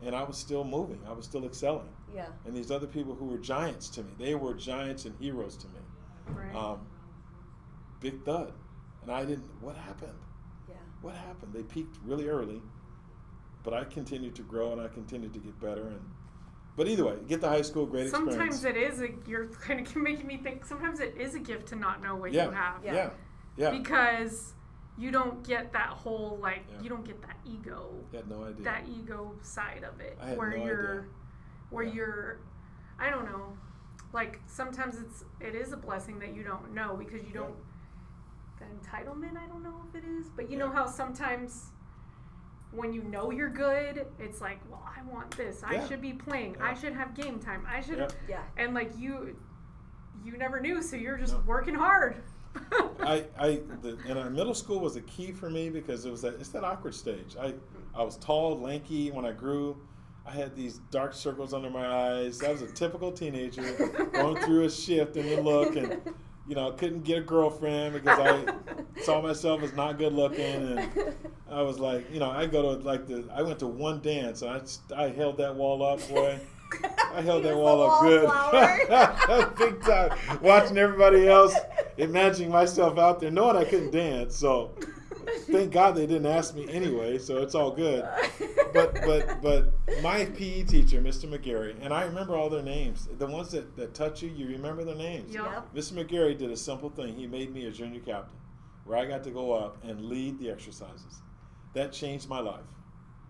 and 0.01 0.15
I 0.15 0.23
was 0.23 0.39
still 0.39 0.65
moving. 0.65 1.01
I 1.07 1.13
was 1.13 1.25
still 1.27 1.45
excelling 1.45 1.91
Yeah. 2.15 2.29
and 2.47 2.55
these 2.55 2.71
other 2.71 2.87
people 2.87 3.15
who 3.15 3.27
were 3.27 3.39
giants 3.39 3.89
to 3.91 4.03
me. 4.05 4.13
They 4.19 4.35
were 4.37 4.55
giants 4.55 5.05
and 5.07 5.15
heroes 5.17 5.57
to 5.59 5.67
me. 5.69 5.81
right 6.35 6.55
Um, 6.55 6.87
big 8.01 8.25
thud, 8.25 8.53
and 9.03 9.11
I 9.11 9.25
didn't. 9.25 9.49
What 9.61 9.77
happened? 9.77 10.19
Yeah. 10.69 10.75
What 11.03 11.15
happened? 11.15 11.53
They 11.53 11.63
peaked 11.63 11.97
really 12.05 12.29
early, 12.29 12.63
but 13.63 13.75
I 13.75 13.85
continued 13.85 14.35
to 14.37 14.43
grow 14.43 14.73
and 14.73 14.81
I 14.81 14.89
continued 14.89 15.33
to 15.35 15.41
get 15.41 15.59
better. 15.61 15.89
And 15.89 16.01
but 16.77 16.89
either 16.89 17.05
way, 17.05 17.17
get 17.29 17.41
to 17.43 17.49
high 17.49 17.63
school, 17.63 17.87
great 17.87 18.11
sometimes 18.11 18.65
experience. 18.65 18.99
it 19.01 19.05
is 19.05 19.11
a 19.11 19.29
you're 19.29 19.47
kind 19.47 19.87
of 19.87 19.97
making 20.09 20.27
me 20.27 20.39
think 20.39 20.65
sometimes 20.65 21.01
it 21.01 21.15
is 21.19 21.35
a 21.35 21.41
gift 21.41 21.69
to 21.69 21.77
not 21.77 22.03
know 22.03 22.17
what 22.17 22.33
yeah, 22.33 22.47
you 22.47 22.51
have 22.53 22.85
yeah, 22.85 22.95
yeah, 22.95 23.11
yeah. 23.57 23.71
because 23.71 24.55
you 24.99 25.11
don't 25.11 25.47
get 25.47 25.73
that 25.73 25.89
whole 25.89 26.39
like 26.43 26.65
Yeah. 26.71 26.83
you 26.83 26.89
don't 26.89 27.05
get 27.05 27.21
that 27.23 27.37
ego 27.47 27.91
had 28.13 28.29
no 28.29 28.45
idea. 28.45 28.65
that 28.65 28.85
ego 28.89 29.35
side 29.43 29.83
of 29.85 30.01
it 30.01 30.19
I 30.21 30.31
had 30.31 30.39
where 30.39 30.51
no 30.51 30.65
you're 30.65 30.91
idea. 31.01 31.05
where 31.71 31.85
Yeah. 31.85 31.93
you're 31.95 32.39
I 32.99 33.11
don't 33.11 33.25
know 33.25 33.57
like 34.13 34.41
sometimes 34.47 34.97
it's 34.99 35.25
it 35.41 35.55
is 35.55 35.73
a 35.73 35.77
blessing 35.77 36.19
that 36.19 36.35
you 36.35 36.43
don't 36.43 36.75
know 36.75 36.97
because 36.97 37.25
you 37.27 37.33
don't 37.33 37.49
the 37.49 37.70
entitlement 38.67 39.37
I 39.37 39.47
don't 39.47 39.63
know 39.63 39.83
if 39.89 39.95
it 40.03 40.07
is 40.07 40.29
but 40.37 40.51
you 40.51 40.57
know 40.59 40.71
how 40.71 40.87
sometimes 40.87 41.71
when 42.73 42.93
you 42.93 43.03
know 43.03 43.31
you're 43.31 43.49
good 43.51 44.07
it's 44.19 44.41
like 44.41 44.61
well 44.71 44.87
I 44.97 45.03
want 45.13 45.31
this 45.37 45.63
I 45.65 45.75
Yeah. 45.75 45.89
should 45.89 46.01
be 46.03 46.13
playing 46.13 46.57
I 46.61 46.75
should 46.75 46.93
have 46.93 47.15
game 47.15 47.39
time 47.41 47.67
I 47.69 47.81
should 47.81 47.99
Yeah. 47.99 48.09
Yeah. 48.29 48.43
and 48.57 48.75
like 48.75 48.93
you 48.99 49.37
you 50.25 50.37
never 50.37 50.61
knew 50.61 50.83
so 50.83 50.97
you're 50.97 51.17
just 51.19 51.33
No. 51.35 51.43
working 51.47 51.75
hard 51.75 52.23
I, 53.01 53.25
I, 53.39 53.61
the, 53.81 53.97
and 54.09 54.35
middle 54.35 54.55
school 54.55 54.81
was 54.81 54.97
a 54.97 55.01
key 55.03 55.31
for 55.31 55.49
me 55.49 55.71
because 55.71 56.05
it 56.05 56.11
was 56.11 56.23
that 56.23 56.35
it's 56.35 56.49
that 56.49 56.65
awkward 56.65 56.97
stage. 56.97 57.37
I, 57.41 57.55
I 57.95 58.03
was 58.03 58.17
tall, 58.17 58.59
lanky. 58.59 59.13
When 59.13 59.25
I 59.25 59.31
grew, 59.31 59.81
I 60.27 60.33
had 60.33 60.57
these 60.57 60.79
dark 60.91 61.15
circles 61.15 61.55
under 61.55 61.71
my 61.71 61.87
eyes. 61.87 62.43
I 62.43 62.51
was 62.51 62.63
a 62.63 62.67
typical 62.67 63.13
teenager 63.13 63.63
going 64.13 64.37
through 64.43 64.65
a 64.65 64.71
shift 64.71 65.17
in 65.17 65.27
the 65.29 65.41
look, 65.41 65.77
and 65.77 66.01
you 66.51 66.57
know, 66.57 66.73
couldn't 66.73 67.05
get 67.05 67.19
a 67.19 67.21
girlfriend 67.21 67.95
because 67.95 68.19
I 68.19 68.55
saw 69.03 69.23
myself 69.23 69.63
as 69.63 69.73
not 69.75 69.99
good 69.99 70.13
looking, 70.13 70.45
and 70.45 70.91
I 71.51 71.63
was 71.63 71.79
like, 71.79 72.13
you 72.13 72.19
know, 72.19 72.29
I 72.29 72.47
go 72.47 72.75
to 72.75 72.85
like 72.85 73.07
the, 73.07 73.25
I 73.33 73.43
went 73.43 73.61
to 73.61 73.69
one 73.69 74.01
dance, 74.01 74.43
and 74.43 74.51
I, 74.51 75.05
I 75.05 75.09
held 75.11 75.37
that 75.37 75.55
wall 75.55 75.81
up, 75.85 76.07
boy. 76.09 76.41
I 77.15 77.21
held 77.21 77.45
He 77.45 77.51
that 77.51 77.57
wall 77.57 77.89
up 77.89 78.01
good. 78.03 79.57
Big 79.59 79.81
time. 79.83 80.19
Watching 80.43 80.77
everybody 80.77 81.29
else, 81.29 81.55
imagining 81.97 82.51
myself 82.51 82.99
out 82.99 83.21
there, 83.21 83.31
knowing 83.31 83.57
I 83.57 83.65
couldn't 83.65 83.93
dance. 83.93 84.35
So 84.35 84.75
thank 85.51 85.73
God 85.73 85.95
they 85.97 86.07
didn't 86.07 86.27
ask 86.27 86.55
me 86.55 86.69
anyway, 86.71 87.19
so 87.19 87.39
it's 87.43 87.55
all 87.55 87.71
good. 87.71 88.05
But 88.73 88.95
but 89.07 89.43
but 89.43 89.73
my 90.03 90.25
PE 90.27 90.65
teacher, 90.65 91.01
Mr. 91.01 91.27
McGarry, 91.29 91.75
and 91.83 91.93
I 91.93 92.05
remember 92.05 92.37
all 92.37 92.49
their 92.51 92.63
names. 92.63 93.09
The 93.19 93.27
ones 93.27 93.51
that, 93.53 93.77
that 93.77 93.95
touch 93.95 94.23
you, 94.23 94.31
you 94.31 94.47
remember 94.49 94.85
their 94.85 94.95
names. 94.95 95.35
Yep. 95.35 95.45
Yep. 95.45 95.75
Mr. 95.75 95.93
McGarry 96.05 96.37
did 96.39 96.51
a 96.51 96.57
simple 96.57 96.91
thing. 96.91 97.15
He 97.15 97.27
made 97.27 97.53
me 97.53 97.67
a 97.67 97.71
junior 97.71 98.01
captain, 98.01 98.39
where 98.85 98.99
I 98.99 99.07
got 99.07 99.25
to 99.25 99.31
go 99.31 99.53
up 99.53 99.83
and 99.85 100.05
lead 100.07 100.39
the 100.39 100.51
exercises. 100.51 101.23
That 101.75 101.93
changed 101.93 102.29
my 102.29 102.41
life. 102.41 102.65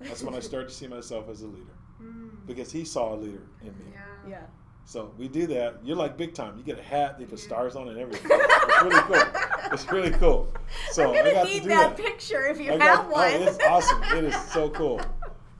That's 0.00 0.22
when 0.22 0.34
I 0.34 0.40
started 0.40 0.68
to 0.70 0.74
see 0.74 0.86
myself 0.86 1.28
as 1.28 1.42
a 1.42 1.46
leader 1.46 1.66
Mm, 2.02 2.30
because 2.46 2.72
he 2.72 2.86
saw 2.86 3.14
a 3.14 3.16
leader 3.16 3.42
in 3.60 3.68
me. 3.78 3.92
yeah 3.92 4.00
Yeah. 4.30 4.42
So 4.84 5.12
we 5.18 5.28
do 5.28 5.46
that. 5.48 5.76
You're 5.84 5.96
like 5.96 6.16
big 6.16 6.34
time. 6.34 6.56
You 6.58 6.64
get 6.64 6.78
a 6.78 6.82
hat, 6.82 7.18
they 7.18 7.24
put 7.24 7.38
stars 7.38 7.76
on 7.76 7.86
it 7.88 7.92
and 7.92 8.00
everything. 8.00 8.30
It's 8.32 8.82
really 8.82 9.02
cool. 9.02 9.72
It's 9.72 9.92
really 9.92 10.10
cool. 10.10 10.48
So 10.92 11.08
I'm 11.10 11.16
gonna 11.16 11.32
got 11.32 11.44
need 11.46 11.58
to 11.58 11.62
do 11.64 11.68
that, 11.68 11.96
that. 11.96 12.04
picture 12.04 12.46
if 12.46 12.60
you 12.60 12.68
I 12.68 12.72
have 12.72 12.80
got, 12.80 13.10
one. 13.10 13.30
Oh, 13.34 13.42
it's 13.42 13.58
awesome. 13.64 14.02
It 14.16 14.24
is 14.24 14.36
so 14.52 14.68
cool. 14.80 15.00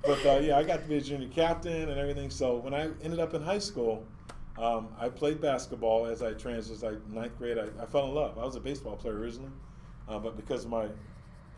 But 0.05 0.25
uh, 0.27 0.39
yeah, 0.41 0.57
I 0.57 0.63
got 0.65 0.83
to 0.83 0.89
be 0.89 0.97
a 0.97 1.01
junior 1.01 1.29
captain 1.29 1.89
and 1.89 1.99
everything. 1.99 2.31
So 2.31 2.57
when 2.59 2.75
I 2.75 2.89
ended 3.03 3.19
up 3.21 3.35
in 3.35 3.43
high 3.43 3.59
school, 3.59 4.05
um, 4.59 4.89
I 4.99 5.09
played 5.09 5.41
basketball 5.41 6.07
as 6.07 6.23
I 6.23 6.33
transitioned. 6.33 6.83
Like 6.83 7.09
ninth 7.09 7.37
grade, 7.39 7.59
I, 7.59 7.67
I 7.83 7.87
fell 7.87 8.07
in 8.07 8.15
love. 8.15 8.39
I 8.39 8.45
was 8.45 8.57
a 8.57 8.61
baseball 8.61 8.97
player 8.97 9.15
originally, 9.19 9.51
uh, 10.09 10.19
but 10.19 10.37
because 10.37 10.65
of 10.65 10.71
my 10.71 10.87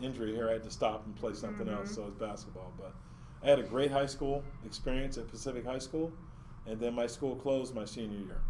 injury 0.01 0.35
here, 0.35 0.49
I 0.49 0.53
had 0.55 0.65
to 0.65 0.71
stop 0.71 1.05
and 1.07 1.15
play 1.17 1.35
something 1.35 1.67
Mhm. 1.67 1.77
else. 1.77 1.95
So 1.95 2.07
it's 2.07 2.17
basketball. 2.19 2.73
But 2.79 2.93
I 3.43 3.49
had 3.51 3.59
a 3.59 3.63
great 3.65 3.91
high 3.91 4.07
school 4.07 4.43
experience 4.67 5.17
at 5.19 5.29
Pacific 5.29 5.65
High 5.65 5.79
School, 5.79 6.11
and 6.67 6.79
then 6.81 6.95
my 6.95 7.07
school 7.07 7.37
closed 7.37 7.75
my 7.75 7.85
senior 7.85 8.19
year. 8.19 8.41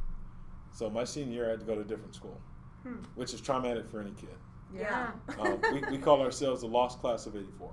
So 0.73 0.89
my 0.91 1.05
senior 1.05 1.33
year, 1.35 1.47
I 1.49 1.51
had 1.51 1.61
to 1.61 1.67
go 1.67 1.75
to 1.75 1.81
a 1.83 1.85
different 1.85 2.15
school, 2.15 2.41
Hmm. 2.83 2.97
which 3.15 3.33
is 3.35 3.41
traumatic 3.41 3.89
for 3.89 4.01
any 4.01 4.13
kid. 4.13 4.37
yeah 4.75 5.11
Um, 5.39 5.59
we, 5.73 5.81
we 5.93 5.99
call 5.99 6.21
ourselves 6.27 6.63
the 6.63 6.67
lost 6.67 6.99
class 7.01 7.27
of 7.27 7.37
84. 7.37 7.71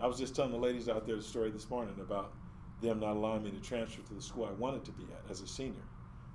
I 0.00 0.06
was 0.06 0.18
just 0.18 0.34
telling 0.34 0.50
the 0.52 0.58
ladies 0.58 0.88
out 0.88 1.06
there 1.06 1.16
the 1.16 1.22
story 1.22 1.50
this 1.50 1.68
morning 1.70 1.94
about 2.00 2.32
them 2.80 2.98
not 2.98 3.12
allowing 3.16 3.42
me 3.44 3.50
to 3.52 3.60
transfer 3.60 4.02
to 4.02 4.14
the 4.14 4.22
school 4.22 4.44
I 4.46 4.52
wanted 4.52 4.84
to 4.86 4.92
be 4.92 5.04
at 5.04 5.30
as 5.30 5.40
a 5.42 5.46
senior 5.46 5.84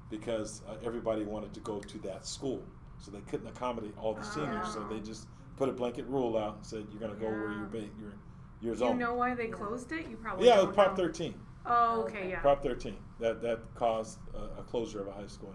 because 0.10 0.62
uh, 0.70 0.76
everybody 0.86 1.24
wanted 1.24 1.54
to 1.56 1.60
go 1.62 1.80
to 1.80 1.98
that 2.00 2.26
school. 2.26 2.64
So 3.00 3.12
they 3.12 3.20
couldn't 3.22 3.48
accommodate 3.48 3.94
all 3.98 4.14
the 4.14 4.24
seniors. 4.24 4.72
So 4.74 4.84
they 4.90 4.96
Oh. 4.96 5.00
just 5.00 5.28
put 5.58 5.68
a 5.70 5.74
blanket 5.74 6.06
rule 6.08 6.38
out 6.38 6.56
and 6.58 6.66
said, 6.66 6.86
you're 6.92 7.00
going 7.00 7.14
to 7.14 7.20
go 7.20 7.28
where 7.28 7.52
you're, 7.52 7.66
ba- 7.66 7.90
you're, 8.00 8.14
you're 8.62 8.76
you 8.76 8.94
know 8.94 9.16
why 9.16 9.34
they 9.36 9.48
closed 9.48 9.92
it? 9.92 10.08
You 10.08 10.16
probably 10.18 10.48
Yeah, 10.48 10.62
it 10.62 10.68
was 10.68 10.76
Prop 10.76 10.92
know. 10.98 11.04
13. 11.04 11.34
Oh, 11.68 12.02
okay, 12.04 12.30
yeah. 12.30 12.40
Prop 12.40 12.64
13. 12.64 12.96
That 13.20 13.42
that 13.42 13.60
caused 13.76 14.20
a, 14.34 14.60
a 14.62 14.64
closure 14.64 15.02
of 15.02 15.08
a 15.08 15.12
high 15.12 15.28
school. 15.28 15.54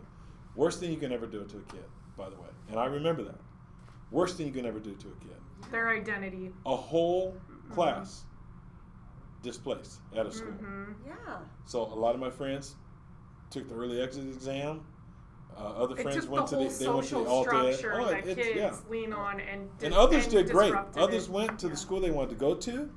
Worst 0.54 0.80
thing 0.80 0.90
you 0.90 0.98
can 0.98 1.12
ever 1.12 1.26
do 1.26 1.44
to 1.44 1.56
a 1.56 1.72
kid, 1.72 1.84
by 2.16 2.28
the 2.28 2.36
way. 2.36 2.48
And 2.70 2.78
I 2.78 2.84
remember 2.86 3.22
that. 3.24 3.38
Worst 4.10 4.36
thing 4.36 4.46
you 4.46 4.52
can 4.52 4.66
ever 4.66 4.78
do 4.78 4.94
to 4.94 5.08
a 5.08 5.24
kid. 5.24 5.36
Their 5.70 5.88
identity. 5.88 6.50
A 6.66 6.76
whole 6.76 7.34
class 7.70 8.24
displaced 9.42 10.00
at 10.14 10.26
a 10.26 10.32
school. 10.32 10.52
Mm-hmm. 10.52 10.92
Yeah. 11.06 11.14
So 11.64 11.82
a 11.82 11.94
lot 11.94 12.14
of 12.14 12.20
my 12.20 12.30
friends 12.30 12.74
took 13.50 13.68
the 13.68 13.74
early 13.74 14.00
exit 14.00 14.24
exam. 14.24 14.82
Uh, 15.56 15.60
other 15.64 15.96
It 15.98 16.02
friends 16.02 16.22
took 16.24 16.30
went 16.30 16.46
the 16.48 16.56
to 16.58 16.68
the 16.68 16.78
they 16.78 16.88
went 16.88 17.06
to 17.08 17.14
the 17.14 17.24
social 17.24 17.28
alt 17.28 17.46
structure 17.46 17.92
Oh, 18.00 18.06
that 18.06 18.26
it's- 18.26 18.36
kids 18.36 18.56
yeah. 18.56 18.74
lean 18.88 19.12
on 19.12 19.38
and 19.40 19.62
And 19.82 19.90
dis- 19.90 19.94
others 19.94 20.26
did 20.26 20.50
great. 20.50 20.74
Others 20.96 21.26
it. 21.26 21.30
went 21.30 21.58
to 21.60 21.66
Yeah. 21.66 21.72
the 21.72 21.76
school 21.76 22.00
they 22.00 22.10
wanted 22.10 22.30
to 22.30 22.36
go 22.36 22.54
to. 22.54 22.90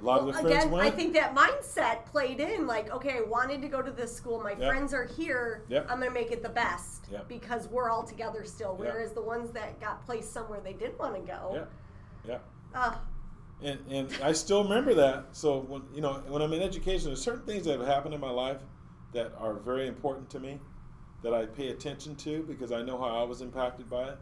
A 0.00 0.04
lot 0.04 0.20
Well, 0.20 0.28
of 0.30 0.34
their 0.34 0.42
friends 0.42 0.56
again, 0.64 0.70
went. 0.70 0.86
I 0.86 0.90
think 0.90 1.12
that 1.14 1.34
mindset 1.34 2.06
played 2.06 2.40
in. 2.40 2.66
Like, 2.66 2.90
okay, 2.90 3.18
I 3.18 3.22
wanted 3.22 3.60
to 3.62 3.68
go 3.68 3.82
to 3.82 3.90
this 3.90 4.14
school. 4.14 4.40
My 4.40 4.52
Yeah. 4.52 4.68
friends 4.68 4.94
are 4.94 5.04
here. 5.04 5.64
Yeah. 5.68 5.80
I'm 5.88 5.98
gonna 6.00 6.10
make 6.10 6.30
it 6.32 6.42
the 6.42 6.48
best 6.48 7.06
Yeah. 7.10 7.20
because 7.28 7.68
we're 7.68 7.90
all 7.90 8.02
together 8.02 8.44
still. 8.44 8.76
Yeah. 8.80 8.92
Whereas 8.92 9.12
the 9.12 9.20
ones 9.22 9.50
that 9.52 9.78
got 9.80 10.04
placed 10.06 10.32
somewhere 10.32 10.60
they 10.60 10.72
didn't 10.72 10.98
want 10.98 11.14
to 11.16 11.20
go. 11.20 11.52
yeah, 11.54 11.64
yeah. 12.24 12.38
Uh, 12.74 12.94
And 13.62 13.78
and 13.90 14.10
I 14.22 14.32
still 14.32 14.62
remember 14.62 14.94
that. 14.94 15.26
So 15.32 15.58
when 15.60 15.82
you 15.92 16.00
know 16.00 16.22
when 16.28 16.40
I'm 16.40 16.52
in 16.54 16.62
education, 16.62 17.08
there's 17.10 17.20
certain 17.22 17.44
things 17.44 17.66
that 17.66 17.78
have 17.78 17.86
happened 17.86 18.14
in 18.14 18.20
my 18.20 18.30
life 18.30 18.62
that 19.12 19.32
are 19.38 19.54
very 19.54 19.86
important 19.86 20.30
to 20.30 20.40
me, 20.40 20.60
that 21.22 21.34
I 21.34 21.44
pay 21.44 21.68
attention 21.68 22.16
to 22.16 22.42
because 22.44 22.72
I 22.72 22.80
know 22.80 22.96
how 22.96 23.20
I 23.20 23.24
was 23.24 23.42
impacted 23.42 23.90
by 23.90 24.04
it. 24.04 24.18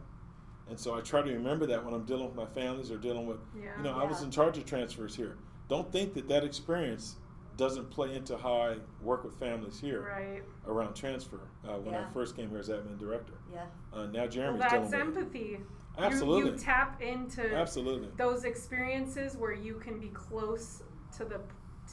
And 0.67 0.77
so 0.79 0.93
I 0.93 0.99
try 1.01 1.21
to 1.21 1.31
remember 1.33 1.65
that 1.67 1.83
when 1.85 1.93
I'm 1.93 2.03
dealing 2.05 2.25
with 2.25 2.35
my 2.35 2.45
families 2.47 2.91
or 2.91 2.97
dealing 2.97 3.25
with, 3.27 3.39
Yeah. 3.55 3.77
you 3.77 3.83
know, 3.83 3.97
I 3.97 4.03
was 4.03 4.21
in 4.23 4.29
charge 4.29 4.57
of 4.57 4.65
transfers 4.65 5.15
here. 5.15 5.37
Don't 5.69 5.91
think 5.91 6.13
that 6.15 6.27
that 6.27 6.43
experience 6.43 7.15
doesn't 7.55 7.89
play 7.91 8.15
into 8.15 8.37
how 8.37 8.53
I 8.61 8.77
work 9.01 9.23
with 9.23 9.35
families 9.35 9.79
here 9.79 10.01
Right. 10.01 10.43
around 10.65 10.95
transfer. 10.95 11.41
Uh, 11.67 11.73
when 11.77 11.93
I 11.93 12.09
first 12.11 12.35
came 12.35 12.49
here 12.49 12.59
as 12.59 12.69
admin 12.69 12.97
director, 12.97 13.33
yeah. 13.53 13.65
uh, 13.93 14.05
now 14.07 14.21
Well, 14.21 14.27
Jeremy's 14.29 14.61
that's 14.61 14.73
dealing 14.73 14.85
with 14.85 14.93
empathy. 15.17 15.39
You, 15.39 15.65
Absolutely, 15.97 16.51
you 16.51 16.57
tap 16.57 17.01
into 17.01 17.53
absolutely. 17.55 18.09
those 18.17 18.45
experiences 18.45 19.35
where 19.35 19.51
you 19.51 19.75
can 19.75 19.99
be 19.99 20.07
close 20.09 20.83
to 21.17 21.25
the 21.25 21.41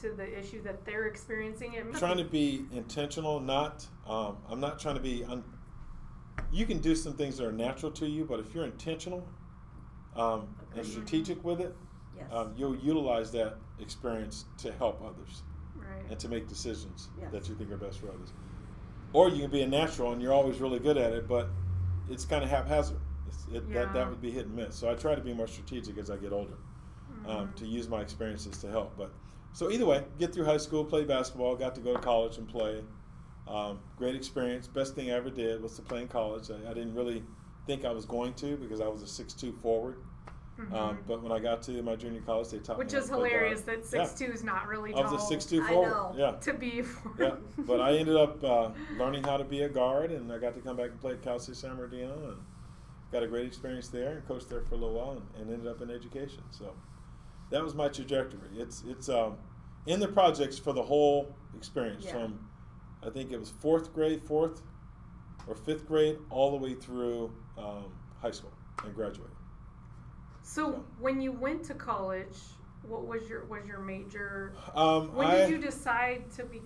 to 0.01 0.11
the 0.13 0.39
issue 0.39 0.61
that 0.61 0.85
they're 0.85 1.07
experiencing. 1.07 1.75
And 1.75 1.93
trying 1.95 2.17
to 2.17 2.23
be 2.23 2.65
intentional, 2.71 3.39
not. 3.39 3.85
Um, 4.05 4.37
I'm 4.47 4.59
not 4.59 4.79
trying 4.79 4.93
to 4.95 5.01
be. 5.01 5.23
Un- 5.25 5.43
you 6.51 6.65
can 6.67 6.77
do 6.77 6.95
some 6.95 7.13
things 7.13 7.37
that 7.37 7.45
are 7.47 7.51
natural 7.51 7.91
to 7.93 8.07
you, 8.07 8.23
but 8.23 8.39
if 8.39 8.53
you're 8.53 8.63
intentional 8.63 9.27
um, 10.15 10.47
and 10.75 10.85
strategic 10.85 11.43
with 11.43 11.59
it, 11.59 11.75
Yes. 12.15 12.27
um, 12.31 12.53
you'll 12.55 12.77
utilize 12.77 13.31
that 13.31 13.57
experience 13.79 14.45
to 14.57 14.71
help 14.73 15.01
others 15.01 15.43
right. 15.75 16.09
and 16.09 16.19
to 16.19 16.27
make 16.29 16.47
decisions 16.47 17.09
Yes. 17.19 17.31
that 17.31 17.49
you 17.49 17.55
think 17.55 17.71
are 17.71 17.77
best 17.77 17.99
for 17.99 18.09
others. 18.09 18.33
Or 19.13 19.29
you 19.29 19.41
can 19.41 19.51
be 19.51 19.61
a 19.61 19.67
natural 19.67 20.11
and 20.11 20.21
you're 20.21 20.33
always 20.33 20.59
really 20.59 20.79
good 20.79 20.97
at 20.97 21.13
it, 21.13 21.27
but 21.27 21.49
it's 22.09 22.25
kind 22.25 22.43
of 22.43 22.49
haphazard. 22.49 22.97
It's, 23.27 23.45
it, 23.53 23.67
that, 23.69 23.87
Yeah. 23.87 23.93
that 23.93 24.09
would 24.09 24.21
be 24.21 24.31
hit 24.31 24.45
and 24.47 24.55
miss. 24.55 24.75
So 24.75 24.89
I 24.89 24.95
try 24.95 25.15
to 25.15 25.21
be 25.21 25.33
more 25.33 25.47
strategic 25.47 25.97
as 25.97 26.09
I 26.09 26.17
get 26.17 26.31
older 26.33 26.53
Mm-hmm. 27.21 27.29
um, 27.29 27.53
to 27.55 27.65
use 27.65 27.87
my 27.87 28.01
experiences 28.01 28.57
to 28.59 28.69
help. 28.69 28.97
But 28.97 29.11
so 29.53 29.71
either 29.71 29.85
way, 29.85 30.03
get 30.19 30.33
through 30.33 30.43
high 30.45 30.57
school, 30.57 30.83
play 30.83 31.03
basketball, 31.05 31.55
got 31.55 31.73
to 31.75 31.81
go 31.81 31.93
to 31.93 31.99
college 31.99 32.37
and 32.37 32.47
play. 32.47 32.83
Um, 33.47 33.79
great 33.97 34.13
experience. 34.13 34.67
Best 34.67 34.93
thing 34.93 35.09
I 35.09 35.13
ever 35.13 35.29
did 35.29 35.61
was 35.61 35.75
to 35.77 35.81
play 35.81 36.01
in 36.01 36.09
college. 36.09 36.51
I, 36.51 36.69
I 36.69 36.73
didn't 36.73 36.93
really 36.95 37.23
think 37.65 37.85
I 37.85 37.91
was 37.91 38.05
going 38.05 38.33
to 38.35 38.57
because 38.57 38.81
I 38.81 38.87
was 38.87 39.01
a 39.03 39.07
six-two 39.07 39.53
forward. 39.61 39.95
Um, 40.73 40.97
but 41.07 41.21
when 41.21 41.31
I 41.31 41.39
got 41.39 41.61
to 41.63 41.81
my 41.83 41.95
junior 41.95 42.21
college, 42.21 42.49
they 42.49 42.57
taught 42.57 42.77
Mm-hmm. 42.77 42.79
Which 42.79 42.93
me 42.93 42.97
how 42.97 43.03
is 43.03 43.09
to 43.09 43.15
play 43.15 43.29
hilarious 43.29 43.61
that 43.61 43.85
six 43.85 44.13
two 44.13 44.25
is 44.25 44.43
not 44.43 44.67
really 44.67 44.91
tall 44.91 45.03
I 45.07 45.11
was 45.11 45.23
a 45.23 45.25
six-two 45.27 45.61
I 45.63 45.67
forward. 45.67 45.89
know. 45.89 46.15
Yeah. 46.17 46.31
to 46.31 46.53
be 46.53 46.81
for. 46.83 47.11
Yeah, 47.19 47.35
but 47.59 47.79
I 47.79 47.93
ended 47.97 48.15
up 48.15 48.43
uh, 48.43 48.69
learning 48.97 49.23
how 49.23 49.37
to 49.37 49.43
be 49.43 49.61
a 49.61 49.69
guard, 49.69 50.11
and 50.11 50.31
I 50.31 50.37
got 50.39 50.55
to 50.55 50.61
come 50.61 50.75
back 50.77 50.89
and 50.91 50.99
play 50.99 51.13
at 51.13 51.21
Cal 51.21 51.39
State 51.39 51.55
San 51.57 51.75
Bernardino, 51.75 52.13
and 52.29 52.37
got 53.11 53.23
a 53.23 53.27
great 53.27 53.45
experience 53.45 53.87
there, 53.89 54.13
and 54.17 54.27
coached 54.27 54.49
there 54.49 54.61
for 54.61 54.75
a 54.75 54.77
little 54.77 54.95
while, 54.95 55.11
and, 55.11 55.41
and 55.41 55.53
ended 55.53 55.67
up 55.67 55.81
in 55.81 55.91
education. 55.91 56.41
So 56.51 56.73
that 57.51 57.63
was 57.63 57.75
my 57.75 57.87
trajectory. 57.87 58.39
It's 58.57 58.83
it's 58.87 59.09
um, 59.09 59.37
in 59.85 59.99
the 59.99 60.07
projects 60.07 60.57
for 60.57 60.73
the 60.73 60.83
whole 60.83 61.35
experience 61.55 62.05
Yeah. 62.05 62.13
from 62.13 62.39
I 63.05 63.09
think 63.11 63.31
it 63.31 63.39
was 63.39 63.51
fourth 63.51 63.93
grade, 63.93 64.23
fourth 64.23 64.61
or 65.47 65.53
fifth 65.55 65.87
grade, 65.87 66.17
all 66.31 66.49
the 66.51 66.57
way 66.57 66.73
through 66.73 67.31
um, 67.57 67.85
high 68.21 68.31
school 68.31 68.51
and 68.83 68.93
graduated. 68.95 69.31
So 70.47 70.85
when 71.01 71.19
you 71.19 71.33
went 71.33 71.65
to 71.65 71.73
college, 71.73 72.37
what 72.87 73.05
was 73.05 73.27
your 73.27 73.43
was 73.45 73.65
your 73.67 73.79
major? 73.79 74.53
Um, 74.73 75.13
When 75.13 75.27
I, 75.27 75.35
did 75.39 75.49
you 75.49 75.57
decide 75.57 76.31
to 76.37 76.45
be 76.45 76.61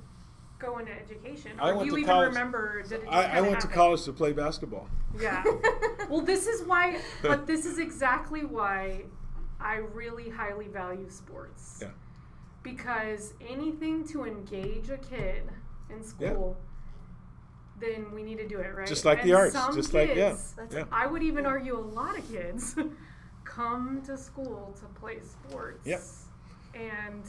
go 0.59 0.77
into 0.77 0.91
education? 0.91 1.53
I 1.59 1.71
Or 1.71 1.77
went 1.77 1.79
do 1.79 1.85
you 1.87 1.91
to 1.93 1.97
even 1.97 2.09
college- 2.13 2.27
remember? 2.27 2.83
Did 2.83 3.01
it 3.01 3.07
I, 3.09 3.39
I 3.39 3.41
went 3.41 3.59
to 3.61 3.67
college 3.67 4.03
to 4.03 4.13
play 4.13 4.33
basketball. 4.33 4.87
Yeah. 5.19 5.43
well, 6.11 6.21
this 6.21 6.45
is 6.45 6.63
why, 6.67 6.99
but 7.23 7.47
this 7.47 7.65
is 7.65 7.79
exactly 7.79 8.45
why 8.45 9.05
I 9.59 9.77
really 9.77 10.29
highly 10.29 10.67
value 10.67 11.09
sports. 11.09 11.79
Yeah. 11.81 11.87
Because 12.61 13.33
anything 13.49 14.07
to 14.09 14.25
engage 14.25 14.91
a 14.91 14.97
kid 14.97 15.49
in 15.89 16.03
school, 16.03 16.55
then 17.79 18.11
we 18.13 18.21
need 18.21 18.37
to 18.37 18.47
do 18.47 18.59
it, 18.59 18.75
right? 18.75 18.87
Just 18.87 19.05
like 19.05 19.21
And 19.21 19.29
the 19.31 19.33
arts, 19.33 19.57
just 19.73 19.95
like 19.95 20.13
yeah, 20.13 20.37
yeah. 20.71 20.83
I 20.91 21.07
would 21.07 21.23
even 21.23 21.47
argue 21.47 21.75
a 21.75 21.81
lot 21.81 22.15
of 22.15 22.31
kids 22.31 22.75
come 23.55 24.01
to 24.05 24.17
school 24.17 24.73
to 24.79 24.85
play 24.99 25.19
sports. 25.21 25.85
Yep. 25.85 26.01
And 26.73 27.23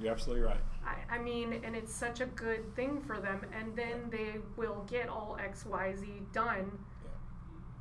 You're 0.00 0.12
absolutely 0.12 0.44
right. 0.44 0.60
I, 0.84 1.14
I 1.16 1.18
mean, 1.18 1.60
and 1.64 1.74
it's 1.74 1.94
such 1.94 2.20
a 2.20 2.26
good 2.26 2.74
thing 2.76 3.00
for 3.00 3.18
them, 3.20 3.40
and 3.58 3.74
then 3.76 4.08
they 4.10 4.34
will 4.56 4.84
get 4.90 5.08
all 5.08 5.36
X, 5.40 5.64
Y, 5.64 5.94
Z 5.96 6.06
done 6.32 6.70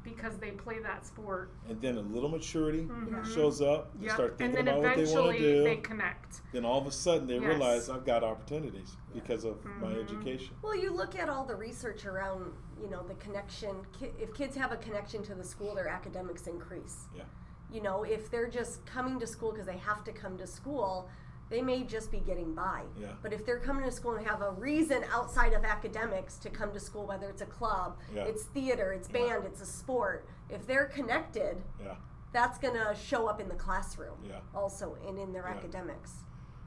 because 0.03 0.37
they 0.37 0.49
play 0.51 0.79
that 0.79 1.05
sport. 1.05 1.51
And 1.69 1.79
then 1.79 1.97
a 1.97 2.01
little 2.01 2.29
maturity 2.29 2.85
Mhm. 2.89 3.23
shows 3.35 3.61
up. 3.61 3.91
They 3.99 4.05
Yep. 4.07 4.13
start 4.15 4.37
thinking 4.37 4.67
about 4.67 4.81
what 4.81 4.95
they 4.95 5.03
want 5.13 5.31
to 5.33 5.37
do. 5.37 5.63
they 5.63 5.77
connect. 5.77 6.41
then 6.53 6.65
all 6.65 6.79
of 6.81 6.87
a 6.87 6.91
sudden 6.91 7.27
they 7.27 7.35
Yes. 7.35 7.43
realize 7.45 7.89
I've 7.89 8.03
got 8.03 8.23
opportunities 8.23 8.97
because 9.13 9.43
of 9.45 9.63
my 9.79 9.93
Mhm. 9.93 10.03
education. 10.03 10.55
Well, 10.63 10.75
you 10.75 10.91
look 10.91 11.15
at 11.15 11.29
all 11.29 11.45
the 11.45 11.55
research 11.55 12.05
around, 12.05 12.51
you 12.81 12.89
know, 12.89 13.03
the 13.03 13.13
connection. 13.15 13.85
If 14.01 14.33
kids 14.33 14.55
have 14.57 14.71
a 14.71 14.77
connection 14.77 15.21
to 15.23 15.35
the 15.35 15.43
school, 15.43 15.75
their 15.75 15.87
academics 15.87 16.47
increase. 16.47 17.07
Yeah. 17.15 17.23
You 17.71 17.81
know, 17.81 18.03
if 18.03 18.29
they're 18.29 18.49
just 18.49 18.85
coming 18.85 19.19
to 19.19 19.27
school 19.27 19.51
because 19.51 19.65
they 19.65 19.77
have 19.77 20.03
to 20.03 20.11
come 20.11 20.37
to 20.37 20.45
school, 20.47 21.09
they 21.49 21.61
may 21.61 21.83
just 21.83 22.11
be 22.11 22.19
getting 22.19 22.53
by. 22.53 22.83
Yeah. 22.99 23.13
But 23.21 23.33
if 23.33 23.45
they're 23.45 23.59
coming 23.59 23.83
to 23.85 23.91
school 23.91 24.15
and 24.15 24.25
have 24.27 24.41
a 24.41 24.51
reason 24.51 25.03
outside 25.11 25.53
of 25.53 25.63
academics 25.63 26.37
to 26.37 26.49
come 26.49 26.73
to 26.73 26.79
school, 26.79 27.05
whether 27.07 27.29
it's 27.29 27.41
a 27.41 27.45
club, 27.45 27.97
Yeah. 28.13 28.23
it's 28.23 28.43
theater, 28.43 28.91
it's 28.93 29.09
Yeah. 29.09 29.27
band, 29.27 29.45
it's 29.45 29.61
a 29.61 29.65
sport, 29.65 30.25
if 30.49 30.65
they're 30.67 30.85
connected, 30.85 31.61
Yeah. 31.81 31.95
that's 32.33 32.57
going 32.57 32.75
to 32.75 32.93
show 32.95 33.27
up 33.27 33.39
in 33.41 33.47
the 33.49 33.55
classroom 33.55 34.17
Yeah. 34.23 34.39
also 34.55 34.95
and 35.07 35.17
in 35.17 35.33
their 35.33 35.43
Yeah. 35.47 35.55
academics. 35.55 36.23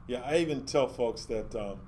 Yeah, 0.07 0.21
I 0.23 0.37
even 0.37 0.67
tell 0.67 0.87
folks 0.87 1.25
that, 1.27 1.55
um, 1.55 1.81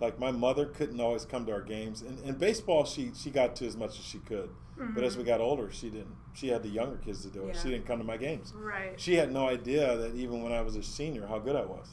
like, 0.00 0.18
my 0.18 0.30
mother 0.30 0.64
couldn't 0.64 1.00
always 1.00 1.26
come 1.26 1.44
to 1.46 1.52
our 1.52 1.60
games. 1.62 2.00
And 2.00 2.18
in 2.20 2.36
baseball, 2.36 2.84
she, 2.86 3.12
she 3.14 3.30
got 3.30 3.56
to 3.56 3.66
as 3.66 3.76
much 3.76 3.98
as 3.98 4.04
she 4.04 4.18
could. 4.20 4.54
But 4.94 5.02
as 5.04 5.16
we 5.16 5.24
got 5.24 5.40
older, 5.40 5.70
she 5.72 5.90
didn't. 5.90 6.14
She 6.34 6.48
had 6.48 6.62
the 6.62 6.68
younger 6.68 6.96
kids 6.96 7.22
to 7.22 7.28
do 7.30 7.48
it. 7.48 7.56
She 7.60 7.68
didn't 7.70 7.86
come 7.86 7.98
to 7.98 8.04
my 8.04 8.16
games. 8.16 8.52
Right. 8.54 8.98
She 9.00 9.14
had 9.14 9.32
no 9.32 9.48
idea 9.48 9.96
that 9.96 10.14
even 10.14 10.42
when 10.42 10.52
I 10.52 10.60
was 10.62 10.76
a 10.76 10.82
senior, 10.82 11.26
how 11.26 11.38
good 11.38 11.56
I 11.56 11.64
was. 11.64 11.88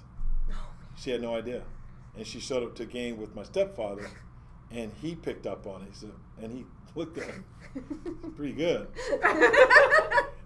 She 0.97 1.09
had 1.11 1.21
no 1.21 1.35
idea. 1.35 1.63
And 2.15 2.25
she 2.25 2.39
showed 2.39 2.63
up 2.63 2.75
to 2.75 2.83
a 2.83 2.85
game 2.85 3.17
with 3.17 3.35
my 3.35 3.43
stepfather, 3.43 4.07
and 4.71 4.91
he 5.01 5.15
picked 5.15 5.45
up 5.45 5.67
on 5.67 5.81
it. 5.81 5.89
Said, 5.95 6.11
and 6.41 6.51
he 6.51 6.65
looked 6.95 7.17
at 7.17 7.25
him, 7.25 7.43
pretty 8.35 8.53
good. 8.53 8.87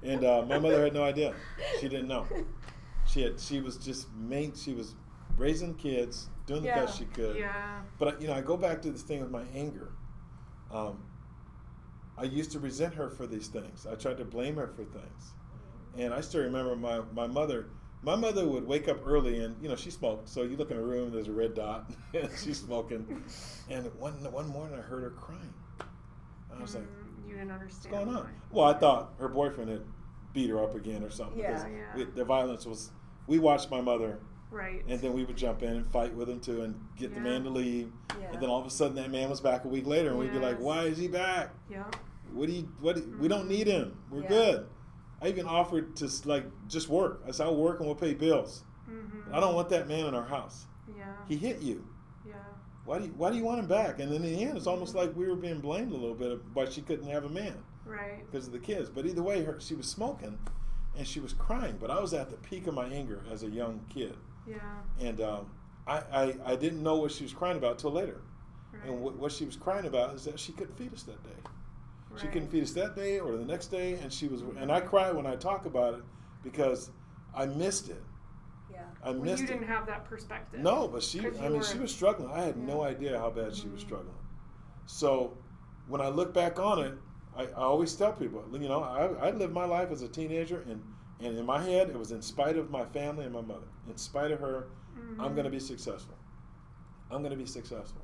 And 0.02 0.23
uh, 0.23 0.45
my 0.47 0.58
mother 0.58 0.82
had 0.84 0.93
no 0.93 1.04
idea. 1.04 1.34
She 1.82 1.89
didn't 1.89 2.08
know. 2.08 2.25
She 3.06 3.21
had. 3.21 3.38
She 3.38 3.60
was 3.60 3.75
just 3.78 4.08
main. 4.13 4.56
She 4.56 4.73
was 4.73 4.95
raising 5.38 5.75
kids, 5.75 6.30
doing 6.45 6.62
the 6.62 6.67
Yeah. 6.67 6.86
best 6.86 6.97
she 6.97 7.04
could. 7.04 7.36
Yeah. 7.36 7.82
But 7.97 8.21
you 8.21 8.28
know, 8.30 8.34
I 8.34 8.39
go 8.39 8.56
back 8.56 8.82
to 8.84 8.91
this 8.91 9.02
thing 9.02 9.19
with 9.19 9.30
my 9.30 9.43
anger. 9.54 9.91
Um, 10.71 11.04
I 12.19 12.23
used 12.23 12.51
to 12.51 12.60
resent 12.60 12.93
her 12.95 13.10
for 13.10 13.25
these 13.25 13.47
things. 13.47 13.88
I 13.89 13.95
tried 13.95 14.17
to 14.17 14.25
blame 14.25 14.55
her 14.58 14.67
for 14.67 14.84
things, 14.84 15.34
and 15.97 16.13
I 16.13 16.21
still 16.21 16.41
remember 16.41 16.75
my 16.75 17.01
my 17.13 17.27
mother. 17.27 17.67
My 18.01 18.15
mother 18.15 18.47
would 18.47 18.65
wake 18.65 18.88
up 18.88 18.99
early, 19.05 19.43
and 19.43 19.55
you 19.62 19.69
know 19.69 19.75
she 19.75 19.89
smoked. 19.91 20.29
So 20.29 20.43
you 20.43 20.55
look 20.58 20.71
in 20.71 20.77
her 20.77 20.84
room, 20.86 21.12
there's 21.12 21.27
a 21.27 21.32
red 21.34 21.53
dot, 21.53 21.91
and 22.13 22.29
she's 22.43 22.60
smoking. 22.60 23.23
And 23.69 23.86
one 23.99 24.13
one 24.32 24.47
morning, 24.47 24.77
I 24.77 24.82
heard 24.82 25.03
her 25.03 25.10
crying. 25.12 25.53
I 26.58 26.62
was 26.62 26.75
like, 26.75 26.84
Mm, 26.84 27.27
you 27.29 27.34
didn't 27.36 27.51
understand. 27.51 27.93
"What's 27.95 28.05
going 28.05 28.17
on?" 28.17 28.34
Well, 28.51 28.65
I 28.65 28.73
thought 28.73 29.13
her 29.19 29.29
boyfriend 29.29 29.69
had 29.69 29.82
beat 30.34 30.49
her 30.49 30.62
up 30.63 30.75
again 30.75 31.03
or 31.03 31.10
something. 31.10 31.39
Yeah. 31.39 31.51
because 31.53 31.65
Yeah. 31.71 32.01
it- 32.03 32.15
the 32.15 32.25
violence 32.25 32.65
was. 32.65 32.91
We 33.27 33.38
watched 33.39 33.69
my 33.69 33.79
mother 33.82 34.19
Right. 34.51 34.84
and 34.88 34.99
then 34.99 35.13
we 35.13 35.23
would 35.23 35.38
jump 35.38 35.62
in 35.62 35.73
and 35.75 35.86
fight 35.91 36.13
with 36.15 36.27
him 36.27 36.39
too 36.39 36.62
and 36.63 36.73
get 36.97 37.13
the 37.13 37.19
man 37.19 37.43
to 37.43 37.49
leave. 37.51 37.91
Yeah. 38.19 38.32
And 38.32 38.41
then 38.41 38.49
all 38.49 38.60
of 38.60 38.65
a 38.65 38.69
sudden 38.71 38.95
that 38.95 39.12
man 39.12 39.29
was 39.29 39.39
back 39.39 39.65
a 39.65 39.67
week 39.67 39.86
later 39.86 40.10
and 40.10 40.17
we'd 40.17 40.32
be 40.32 40.39
like, 40.39 40.58
Why 40.58 40.86
is 40.86 40.97
he 40.97 41.08
back? 41.08 41.51
yeah. 41.69 41.84
What 42.33 42.47
do 42.47 42.53
you 42.53 42.69
what 42.79 42.95
do- 42.95 43.17
we 43.19 43.27
don't 43.27 43.47
need 43.47 43.67
him. 43.67 43.97
We're 44.09 44.21
Yeah. 44.23 44.27
good. 44.29 44.67
I 45.21 45.27
even 45.27 45.45
offered 45.45 45.95
to 45.97 46.09
like 46.25 46.45
just 46.67 46.87
work. 46.89 47.21
I 47.27 47.31
said 47.31 47.47
I'll 47.47 47.55
work 47.55 47.79
and 47.79 47.85
we'll 47.87 47.95
pay 47.95 48.13
bills. 48.13 48.63
hmm 48.85 49.33
I 49.33 49.39
don't 49.39 49.53
want 49.55 49.69
that 49.69 49.87
man 49.87 50.05
in 50.07 50.15
our 50.15 50.25
house. 50.25 50.65
Yeah. 50.97 51.05
He 51.27 51.35
hit 51.37 51.59
you. 51.61 51.85
Yeah. 52.25 52.33
Why 52.85 52.99
do 52.99 53.05
you, 53.05 53.13
why 53.17 53.29
do 53.29 53.37
you 53.37 53.43
want 53.43 53.59
him 53.59 53.67
back? 53.67 53.99
And 53.99 54.11
then 54.11 54.23
in 54.23 54.33
the 54.33 54.43
end, 54.43 54.57
it's 54.57 54.65
almost 54.65 54.95
like 54.95 55.15
we 55.15 55.27
were 55.27 55.35
being 55.35 55.59
blamed 55.59 55.91
a 55.91 55.95
little 55.95 56.15
bit 56.15 56.39
why 56.53 56.65
she 56.65 56.81
couldn't 56.81 57.07
have 57.07 57.25
a 57.25 57.29
man 57.29 57.55
Right. 57.85 58.25
because 58.25 58.47
of 58.47 58.53
the 58.53 58.59
kids. 58.59 58.89
But 58.89 59.05
either 59.05 59.21
way, 59.21 59.43
her 59.43 59.59
she 59.59 59.75
was 59.75 59.87
smoking, 59.87 60.39
and 60.97 61.05
she 61.07 61.19
was 61.19 61.33
crying. 61.33 61.77
But 61.79 61.91
I 61.91 61.99
was 61.99 62.13
at 62.13 62.29
the 62.31 62.37
peak 62.37 62.65
of 62.67 62.73
my 62.73 62.87
anger 62.87 63.21
as 63.31 63.43
a 63.43 63.49
young 63.49 63.81
kid, 63.89 64.15
Yeah. 64.47 64.55
and 64.99 65.21
um, 65.21 65.51
I, 65.85 65.97
I 66.11 66.35
I 66.45 66.55
didn't 66.55 66.81
know 66.81 66.95
what 66.97 67.11
she 67.11 67.23
was 67.23 67.33
crying 67.33 67.57
about 67.57 67.77
till 67.79 67.91
later. 67.91 68.21
Right. 68.73 68.85
And 68.85 69.01
what, 69.01 69.15
what 69.17 69.31
she 69.31 69.45
was 69.45 69.55
crying 69.55 69.85
about 69.85 70.15
is 70.15 70.23
that 70.25 70.39
she 70.39 70.51
couldn't 70.53 70.75
feed 70.75 70.93
us 70.93 71.03
that 71.03 71.21
day. 71.23 71.41
She 72.17 72.28
couldn't 72.28 72.50
feed 72.50 72.63
us 72.63 72.72
that 72.72 72.95
day 72.95 73.19
or 73.19 73.38
the 73.38 73.45
next 73.45 73.67
day, 73.67 73.93
and 73.95 74.12
she 74.12 74.28
was. 74.28 74.41
And 74.58 74.72
I 74.72 74.82
cry 74.82 75.12
when 75.12 75.26
I 75.26 75.36
talk 75.36 75.65
about 75.65 75.93
it 75.95 76.04
because 76.43 76.91
I 77.36 77.45
missed 77.45 77.89
it. 77.89 78.02
Yeah. 78.72 78.80
I 79.04 79.12
Well, 79.12 79.22
missed 79.22 79.41
you 79.41 79.48
didn't 79.48 79.67
have 79.67 79.86
that 79.88 80.06
perspective. 80.06 80.60
No, 80.60 80.88
but 80.88 81.04
she. 81.04 81.19
I 81.19 81.30
mean, 81.30 81.54
were- 81.58 81.63
she 81.63 81.78
was 81.78 81.93
struggling. 81.93 82.32
I 82.32 82.41
had 82.41 82.58
no 82.58 82.82
idea 82.84 83.17
how 83.19 83.30
bad 83.30 83.56
she 83.56 83.67
was 83.69 83.82
Mhm. 83.82 83.86
struggling. 83.86 84.15
So 84.86 85.38
when 85.88 86.02
I 86.02 86.10
look 86.10 86.34
back 86.34 86.60
on 86.60 86.80
it, 86.80 86.93
I, 87.38 87.43
I 87.43 87.52
always 87.62 87.93
tell 87.95 88.12
people, 88.12 88.43
you 88.52 88.67
know, 88.67 88.82
I, 88.84 89.28
I 89.28 89.32
lived 89.32 89.54
my 89.54 89.65
life 89.65 89.91
as 89.91 90.02
a 90.02 90.08
teenager, 90.08 90.62
and, 90.62 90.82
and 91.19 91.38
in 91.38 91.45
my 91.45 91.62
head, 91.62 91.89
it 91.89 91.98
was 91.98 92.12
in 92.12 92.22
spite 92.22 92.58
of 92.58 92.69
my 92.72 92.86
family 92.86 93.24
and 93.26 93.34
my 93.34 93.41
mother. 93.41 93.67
In 93.88 93.98
spite 93.98 94.32
of 94.32 94.39
her, 94.39 94.67
I'm 95.19 95.34
going 95.36 95.45
to 95.45 95.50
be 95.52 95.60
successful. 95.60 96.15
I'm 97.12 97.19
going 97.19 97.32
to 97.32 97.38
be 97.38 97.45
successful. 97.45 98.02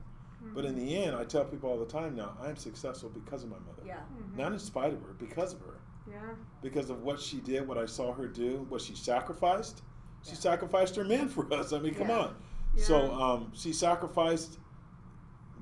But 0.54 0.66
in 0.66 0.76
the 0.76 0.96
end, 1.04 1.16
I 1.16 1.24
tell 1.24 1.46
people 1.46 1.70
all 1.70 1.80
the 1.80 1.86
time 1.86 2.16
now, 2.16 2.38
I'm 2.42 2.56
successful 2.56 3.10
because 3.10 3.44
of 3.44 3.50
my 3.50 3.58
mother. 3.60 3.82
Yeah. 3.86 4.00
Mhm. 4.00 4.38
Not 4.38 4.52
in 4.54 4.60
spite 4.60 4.94
of 4.94 5.02
her, 5.02 5.14
because 5.18 5.54
of 5.54 5.62
her. 5.62 5.80
Yeah. 6.10 6.20
Because 6.62 6.90
of 6.90 7.02
what 7.02 7.20
she 7.20 7.38
did, 7.42 7.68
what 7.68 7.78
I 7.78 7.86
saw 7.86 8.14
her 8.14 8.28
do, 8.28 8.66
what 8.70 8.82
she 8.82 8.96
sacrificed. 8.96 9.82
She 10.22 10.32
Yeah. 10.32 10.36
sacrificed 10.38 10.96
her 10.98 11.04
men 11.04 11.28
for 11.36 11.52
us. 11.54 11.74
I 11.74 11.80
mean, 11.80 11.96
come 11.96 12.10
Yeah. 12.10 12.20
on. 12.20 12.36
So 12.78 13.06
Yeah. 13.06 13.12
um, 13.34 13.52
she 13.54 13.74
sacrificed 13.74 14.60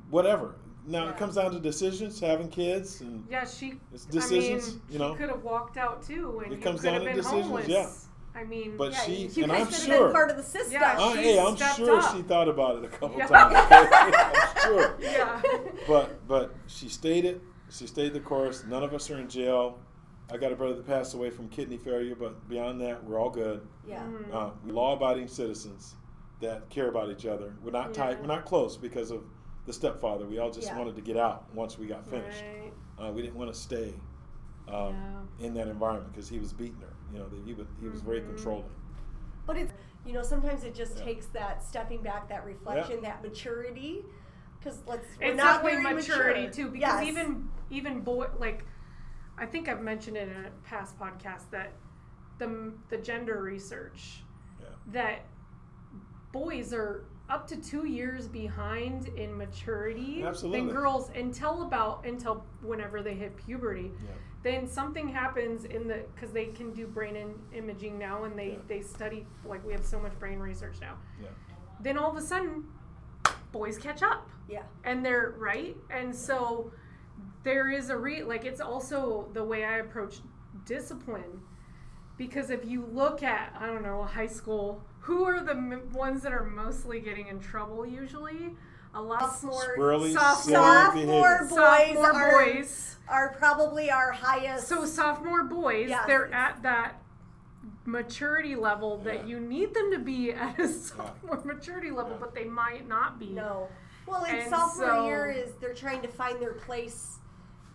whatever. 0.09 0.55
Now 0.85 1.05
Yeah. 1.05 1.11
it 1.11 1.17
comes 1.17 1.35
down 1.35 1.51
to 1.51 1.59
decisions, 1.59 2.19
having 2.19 2.49
kids, 2.49 2.99
and 3.01 3.25
Yeah, 3.29 3.45
she. 3.45 3.79
it's 3.93 4.05
decisions. 4.05 4.67
I 4.67 4.71
mean, 4.71 4.81
you 4.89 4.99
know, 4.99 5.13
she 5.13 5.19
could 5.19 5.29
have 5.29 5.43
walked 5.43 5.77
out 5.77 6.01
too, 6.03 6.39
and 6.43 6.51
It 6.51 6.57
you 6.57 6.61
comes 6.61 6.81
could 6.81 6.87
down 6.87 6.93
have 6.95 7.03
to 7.03 7.07
been 7.07 7.15
decisions, 7.15 7.45
homeless. 7.47 7.67
yeah. 7.67 7.89
I 8.35 8.43
mean, 8.43 8.75
but 8.77 8.91
yeah, 8.93 8.99
she 9.01 9.15
you 9.27 9.43
and 9.43 9.51
guys 9.51 9.61
I'm 9.61 9.65
could 9.67 9.75
have 9.75 9.83
sure. 9.85 10.03
been 10.07 10.13
part 10.13 10.29
of 10.31 10.37
the 10.37 10.43
system. 10.43 10.71
Yeah, 10.73 10.95
I, 10.97 11.13
she 11.15 11.21
hey, 11.21 11.39
I'm 11.39 11.55
stepped 11.55 11.75
sure 11.77 11.99
up. 11.99 12.15
she 12.15 12.21
thought 12.23 12.47
about 12.47 12.77
it 12.77 12.85
a 12.85 12.87
couple 12.87 13.17
Yeah. 13.17 13.27
times. 13.27 13.55
I'm 13.55 14.61
sure. 14.63 14.97
yeah. 15.01 15.41
But 15.87 16.27
but 16.27 16.55
she 16.67 16.89
stayed 16.89 17.25
it. 17.25 17.41
She 17.69 17.85
stayed 17.87 18.13
the 18.13 18.19
course. 18.19 18.63
None 18.67 18.83
of 18.83 18.93
us 18.93 19.09
are 19.11 19.19
in 19.19 19.29
jail. 19.29 19.79
I 20.31 20.37
got 20.37 20.51
a 20.51 20.55
brother 20.55 20.75
that 20.75 20.87
passed 20.87 21.13
away 21.13 21.29
from 21.29 21.47
kidney 21.49 21.77
failure, 21.77 22.15
but 22.15 22.47
beyond 22.49 22.81
that, 22.81 23.03
we're 23.03 23.19
all 23.19 23.29
good. 23.29 23.67
yeah. 23.87 23.99
Mhm. 24.03 24.33
Uh, 24.33 24.49
we're 24.65 24.73
law-abiding 24.73 25.27
citizens 25.27 25.95
that 26.39 26.67
care 26.69 26.87
about 26.89 27.09
each 27.11 27.25
other. 27.25 27.53
We're 27.63 27.71
not 27.71 27.93
tight. 27.93 28.11
Yeah. 28.11 28.21
We're 28.21 28.27
not 28.27 28.45
close 28.45 28.77
because 28.77 29.11
of 29.11 29.23
the 29.65 29.73
stepfather. 29.73 30.25
We 30.25 30.39
all 30.39 30.49
just 30.51 30.67
Yeah. 30.67 30.77
wanted 30.77 30.95
to 30.95 31.01
get 31.01 31.17
out 31.17 31.45
once 31.53 31.77
we 31.77 31.85
got 31.87 32.05
finished. 32.07 32.41
Right. 32.41 33.07
Uh, 33.07 33.11
we 33.11 33.21
didn't 33.21 33.35
want 33.35 33.53
to 33.53 33.59
stay 33.59 33.93
um, 34.67 35.27
in 35.39 35.53
that 35.55 35.67
environment 35.67 36.11
because 36.13 36.29
he 36.29 36.39
was 36.39 36.53
beating 36.53 36.79
her. 36.81 36.92
You 37.13 37.19
know, 37.19 37.29
that 37.29 37.39
he 37.45 37.53
was 37.53 37.67
he 37.79 37.87
was 37.87 38.01
very 38.01 38.21
Mhm. 38.21 38.27
controlling. 38.35 38.69
But 39.45 39.57
it's 39.57 39.71
you 40.05 40.13
know 40.13 40.23
sometimes 40.23 40.63
it 40.63 40.73
just 40.73 40.97
Yeah. 40.97 41.03
takes 41.05 41.27
that 41.27 41.63
stepping 41.63 42.01
back, 42.01 42.27
that 42.29 42.43
reflection, 42.45 43.01
that 43.03 43.21
maturity. 43.21 44.03
Because 44.59 44.81
let's 44.87 45.07
we're 45.19 45.27
It's 45.27 45.37
not 45.37 45.61
definitely 45.63 45.83
very 45.83 45.95
maturity 45.95 46.41
mature. 46.47 46.53
too, 46.65 46.71
because 46.71 47.01
Yes. 47.01 47.07
even 47.07 47.49
even 47.69 48.01
boy 48.01 48.27
like, 48.39 48.65
I 49.37 49.45
think 49.45 49.67
I've 49.69 49.81
mentioned 49.81 50.17
it 50.17 50.27
in 50.29 50.45
a 50.45 50.49
past 50.63 50.97
podcast 50.97 51.49
that 51.51 51.73
the 52.39 52.73
the 52.89 52.97
gender 52.97 53.41
research 53.43 54.23
Yeah. 54.59 54.67
that 54.87 55.19
boys 56.31 56.73
are 56.73 57.05
up 57.29 57.47
to 57.47 57.55
two 57.61 57.85
years 57.85 58.27
behind 58.27 59.07
in 59.09 59.37
maturity 59.37 60.23
Absolutely. 60.23 60.61
than 60.61 60.69
girls 60.75 61.09
until 61.11 61.61
about 61.63 62.05
until 62.05 62.43
whenever 62.61 63.01
they 63.03 63.13
hit 63.13 63.35
puberty. 63.37 63.91
Yeah. 64.03 64.11
Then 64.43 64.67
something 64.67 65.07
happens 65.07 65.65
in 65.65 65.87
the 65.87 66.03
because 66.13 66.31
they 66.31 66.45
can 66.47 66.73
do 66.73 66.85
brain 66.85 67.15
in, 67.15 67.33
imaging 67.53 67.97
now 67.97 68.25
and 68.25 68.37
they 68.37 68.49
Yeah. 68.51 68.57
they 68.67 68.81
study 68.81 69.25
like 69.45 69.65
we 69.65 69.71
have 69.73 69.85
so 69.85 69.99
much 69.99 70.17
brain 70.19 70.39
research 70.39 70.77
now. 70.81 70.97
Yeah. 71.21 71.29
Then 71.81 71.97
all 71.97 72.11
of 72.11 72.17
a 72.17 72.21
sudden, 72.21 72.65
boys 73.51 73.77
catch 73.77 74.01
up 74.03 74.27
yeah, 74.49 74.63
and 74.83 75.05
they're 75.05 75.35
right 75.37 75.77
and 75.91 76.13
so 76.13 76.71
there 77.43 77.69
is 77.69 77.89
a 77.89 77.97
re 77.97 78.23
like 78.23 78.45
it's 78.45 78.59
also 78.59 79.27
the 79.33 79.43
way 79.43 79.63
i 79.63 79.77
approach 79.77 80.15
discipline 80.65 81.39
because 82.17 82.49
if 82.49 82.65
you 82.65 82.83
look 82.91 83.21
at 83.21 83.55
i 83.59 83.67
don't 83.67 83.83
know 83.83 84.03
high 84.03 84.25
school 84.27 84.81
who 85.01 85.23
are 85.23 85.41
the 85.43 85.51
m- 85.51 85.87
ones 85.93 86.23
that 86.23 86.33
are 86.33 86.43
mostly 86.45 86.99
getting 86.99 87.27
in 87.27 87.39
trouble 87.39 87.85
usually 87.85 88.55
a 88.95 89.01
lot 89.01 89.41
more 89.43 89.75
Squirrely, 89.77 90.13
Sophomore- 90.13 90.35
silly 90.35 90.53
sophomore 90.55 91.39
boys 91.39 91.49
sophomore 91.49 92.11
are 92.13 92.31
boys 92.53 92.95
are 93.09 93.35
probably 93.37 93.91
our 93.91 94.11
highest. 94.11 94.67
so 94.67 94.85
sophomore 94.85 95.43
boys 95.43 95.89
Yes, 95.89 96.05
they're 96.07 96.31
at 96.33 96.61
that 96.63 97.01
maturity 97.85 98.55
level 98.55 98.97
that 98.99 99.21
Yeah. 99.21 99.25
you 99.25 99.39
need 99.39 99.73
them 99.73 99.91
to 99.91 99.99
be 99.99 100.31
at 100.31 100.59
a 100.59 100.67
sophomore 100.67 101.41
maturity 101.43 101.91
level 101.91 102.13
Yeah. 102.13 102.17
but 102.19 102.33
they 102.35 102.45
might 102.45 102.87
not 102.87 103.19
be 103.19 103.27
no. 103.29 103.69
Well, 104.05 104.23
in 104.25 104.35
And 104.35 104.49
sophomore 104.49 104.87
so- 104.87 105.05
year 105.05 105.31
is 105.31 105.53
they're 105.55 105.73
trying 105.73 106.01
to 106.01 106.07
find 106.07 106.41
their 106.41 106.53
place 106.53 107.19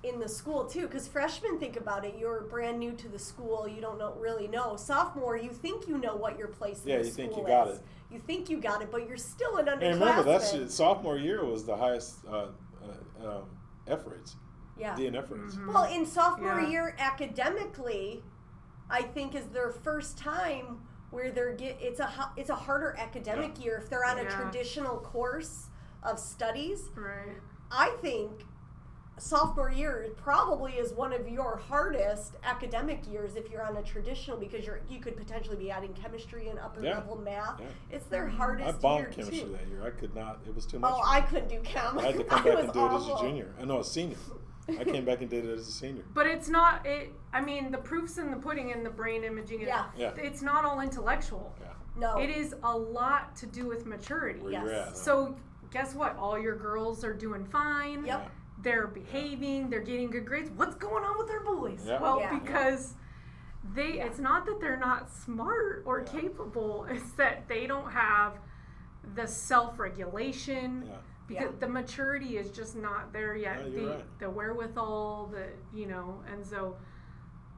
in 0.02 0.20
the 0.20 0.28
school 0.28 0.64
too. 0.66 0.82
Because 0.82 1.08
freshmen 1.08 1.58
think 1.58 1.76
about 1.76 2.04
it, 2.04 2.14
you're 2.16 2.42
brand 2.42 2.78
new 2.78 2.92
to 2.92 3.08
the 3.08 3.18
school, 3.18 3.66
you 3.66 3.80
don't 3.80 3.98
know 3.98 4.14
really 4.18 4.46
know. 4.46 4.76
Sophomore, 4.76 5.36
you 5.36 5.50
think 5.50 5.88
you 5.88 5.98
know 5.98 6.14
what 6.16 6.38
your 6.38 6.48
place 6.48 6.84
in 6.84 6.92
the 6.92 6.98
you 6.98 7.12
think 7.12 7.32
school 7.32 7.42
you 7.42 7.48
got 7.48 7.68
is. 7.68 7.78
it. 7.78 7.84
You 8.10 8.18
think 8.18 8.48
you 8.48 8.58
got 8.60 8.80
it, 8.82 8.90
but 8.90 9.06
you're 9.06 9.16
still 9.18 9.56
an 9.58 9.66
underclassman. 9.66 9.90
And 9.92 10.00
remember, 10.00 10.22
that's 10.22 10.54
your- 10.54 10.68
sophomore 10.68 11.18
year 11.18 11.44
was 11.44 11.64
the 11.66 11.76
highest 11.76 12.24
uh, 12.26 12.46
uh, 13.22 13.26
um, 13.38 13.50
F 13.86 14.06
rates, 14.06 14.36
yeah. 14.78 14.94
DNF 14.96 15.30
rates. 15.30 15.56
Mhm. 15.56 15.72
Well, 15.74 15.84
in 15.92 16.06
sophomore 16.06 16.60
Yeah. 16.60 16.68
year 16.68 16.96
academically, 16.98 18.22
I 18.90 19.02
think 19.02 19.34
is 19.34 19.46
their 19.48 19.70
first 19.70 20.16
time 20.16 20.80
where 21.10 21.30
they're 21.30 21.54
get 21.54 21.76
it's 21.80 22.00
a 22.00 22.32
it's 22.36 22.50
a 22.50 22.54
harder 22.54 22.94
academic 22.98 23.62
year 23.62 23.76
if 23.78 23.88
they're 23.90 24.04
on 24.04 24.18
a 24.18 24.24
traditional 24.30 24.98
course 24.98 25.68
of 26.02 26.18
studies. 26.18 26.88
right 26.94 27.36
I 27.70 27.90
think 28.00 28.44
sophomore 29.18 29.70
year 29.70 30.08
probably 30.16 30.72
is 30.72 30.92
one 30.92 31.12
of 31.12 31.28
your 31.28 31.56
hardest 31.56 32.34
academic 32.44 33.00
years 33.10 33.36
if 33.36 33.50
you're 33.50 33.62
on 33.62 33.76
a 33.76 33.82
traditional 33.82 34.36
because 34.36 34.64
you're 34.64 34.80
you 34.88 35.00
could 35.00 35.16
potentially 35.16 35.56
be 35.56 35.70
adding 35.70 35.92
chemistry 35.94 36.48
and 36.48 36.58
upper 36.58 36.82
Yeah. 36.82 36.94
level 36.94 37.16
math. 37.16 37.60
Yeah. 37.60 37.66
it's 37.90 38.06
their 38.06 38.26
Mhm. 38.26 38.36
hardest 38.36 38.68
I 38.68 38.70
year 38.72 38.78
bombed 38.80 39.10
chemistry 39.12 39.40
too. 39.40 39.52
that 39.52 39.66
year. 39.68 39.82
I 39.84 39.90
could 39.90 40.14
not. 40.14 40.40
It 40.46 40.54
was 40.54 40.66
too 40.66 40.78
much. 40.78 40.92
Oh. 40.94 41.02
I 41.04 41.20
couldn't 41.22 41.48
do 41.48 41.60
chem. 41.60 41.98
I 41.98 42.02
had 42.02 42.16
to 42.18 42.24
come 42.24 42.44
back 42.44 42.58
and 42.64 42.72
do 42.72 42.86
it 42.86 42.92
as 42.92 43.08
a 43.08 43.18
junior. 43.20 43.54
I 43.60 43.64
know, 43.64 43.80
a 43.80 43.84
senior. 43.84 44.16
I 44.68 44.84
came 44.84 45.04
back 45.06 45.22
and 45.22 45.30
did 45.30 45.46
it 45.46 45.50
as 45.58 45.66
a 45.66 45.72
senior. 45.72 46.04
But 46.12 46.26
it's 46.26 46.48
not 46.50 46.84
it. 46.86 47.10
I 47.32 47.40
mean, 47.40 47.70
the 47.70 47.78
proofs 47.78 48.18
in 48.18 48.30
the 48.30 48.36
pudding 48.36 48.70
in 48.70 48.82
the 48.84 48.90
brain 48.90 49.24
imaging. 49.24 49.62
Yeah. 49.62 49.86
Yeah. 49.96 50.10
It's 50.16 50.42
not 50.42 50.64
all 50.66 50.80
intellectual. 50.80 51.54
Yeah. 51.60 51.68
No. 51.96 52.18
It 52.18 52.28
is 52.30 52.54
a 52.62 52.76
lot 52.76 53.34
to 53.36 53.46
do 53.46 53.66
with 53.66 53.86
maturity. 53.86 54.40
Where 54.40 54.52
Yes. 54.52 54.68
at. 54.68 54.88
huh? 54.88 54.94
So 54.94 55.36
guess 55.70 55.94
what? 55.94 56.16
All 56.16 56.38
your 56.38 56.54
girls 56.56 57.02
are 57.02 57.14
doing 57.14 57.46
fine. 57.46 58.04
Yep. 58.04 58.30
Yeah. 58.58 58.62
They're 58.72 58.86
behaving. 58.86 59.70
They're 59.70 59.80
getting 59.80 60.10
good 60.10 60.26
grades. 60.26 60.50
What's 60.50 60.74
going 60.74 61.04
on 61.04 61.18
with 61.18 61.28
their 61.28 61.40
boys? 61.44 61.82
Yeah. 61.86 62.00
Well, 62.00 62.20
Yeah. 62.20 62.38
because 62.38 62.94
they. 63.74 63.96
Yeah. 63.96 64.06
It's 64.06 64.18
not 64.18 64.46
that 64.46 64.60
they're 64.60 64.76
not 64.76 65.10
smart 65.10 65.82
or 65.86 66.00
Yeah. 66.00 66.20
capable. 66.20 66.84
It's 66.90 67.12
that 67.12 67.48
they 67.48 67.66
don't 67.66 67.90
have 67.90 68.34
the 69.14 69.26
self-regulation. 69.26 70.84
Yeah. 70.86 70.96
because 71.26 71.50
Yeah. 71.52 71.58
the 71.60 71.68
maturity 71.68 72.38
is 72.38 72.50
just 72.50 72.74
not 72.74 73.12
there 73.12 73.36
yet. 73.36 73.58
Yeah, 73.70 73.78
the 73.80 73.86
right. 73.86 74.18
the 74.18 74.30
wherewithal, 74.30 75.26
the 75.26 75.44
you 75.78 75.86
know, 75.86 76.22
and 76.32 76.44
so 76.44 76.76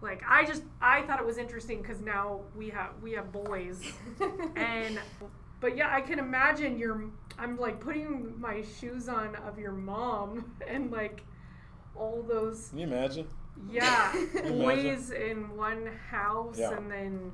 like 0.03 0.23
I 0.29 0.45
just 0.45 0.65
I 0.81 1.03
thought 1.03 1.21
it 1.21 1.25
was 1.27 1.39
interesting 1.39 1.81
because 1.81 2.01
now 2.01 2.41
we 2.57 2.71
have 2.71 2.91
we 3.01 3.13
have 3.13 3.31
boys, 3.31 3.81
and 4.57 4.99
but 5.61 5.77
yeah, 5.77 5.95
I 5.95 6.01
can 6.01 6.19
imagine 6.19 6.79
your 6.79 7.05
I'm 7.41 7.59
like 7.59 7.81
putting 7.81 8.39
my 8.41 8.63
shoes 8.79 9.09
on 9.09 9.35
of 9.37 9.59
your 9.59 9.73
mom 9.73 10.53
and 10.69 10.91
like 10.93 11.25
all 11.95 12.23
those 12.23 12.69
Can 12.69 12.79
you 12.79 12.87
imagine? 12.87 13.27
yeah 13.71 14.13
boys 14.49 15.11
in 15.11 15.55
one 15.57 15.87
house 16.11 16.59
Yeah. 16.59 16.77
and 16.77 16.91
then 16.91 17.33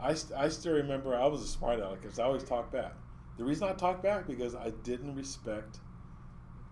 I, 0.00 0.14
st- 0.14 0.38
I 0.38 0.48
still 0.48 0.74
remember 0.74 1.16
I 1.16 1.26
was 1.26 1.42
a 1.42 1.46
smart 1.48 1.80
aleck 1.80 2.02
because 2.02 2.18
I 2.18 2.24
always 2.24 2.44
talked 2.44 2.72
back. 2.72 2.94
The 3.38 3.44
reason 3.44 3.68
I 3.68 3.72
talked 3.72 4.02
back 4.02 4.26
because 4.26 4.54
I 4.54 4.70
didn't 4.82 5.14
respect 5.16 5.78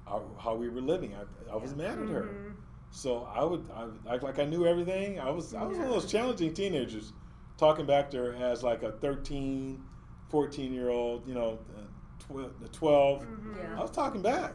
our, 0.07 0.23
how 0.39 0.55
we 0.55 0.69
were 0.69 0.81
living. 0.81 1.15
I, 1.15 1.53
I 1.53 1.57
was 1.57 1.75
mad 1.75 1.99
at 1.99 2.09
her. 2.09 2.23
mhm. 2.23 2.55
So 2.91 3.27
I 3.35 3.43
would 3.45 3.65
I 3.75 4.15
act 4.15 4.23
like 4.23 4.39
I 4.39 4.45
knew 4.45 4.67
everything. 4.67 5.19
I 5.19 5.31
was 5.31 5.55
I 5.55 5.63
was 5.65 5.79
one 5.79 5.87
of 5.87 5.93
those 5.95 6.11
challenging 6.11 6.53
teenagers, 6.53 7.13
talking 7.57 7.87
back 7.87 8.11
to 8.11 8.19
her 8.19 8.35
as 8.35 8.63
like 8.63 8.83
a 8.83 8.93
13, 8.93 9.83
14 10.29 10.73
year 10.75 10.91
old, 10.91 11.27
you 11.27 11.35
know, 11.35 11.59
tw- 12.29 12.73
12. 12.73 13.23
Mhm. 13.23 13.57
Yeah. 13.57 13.79
I 13.79 13.81
was 13.81 13.91
talking 13.91 14.23
back. 14.23 14.55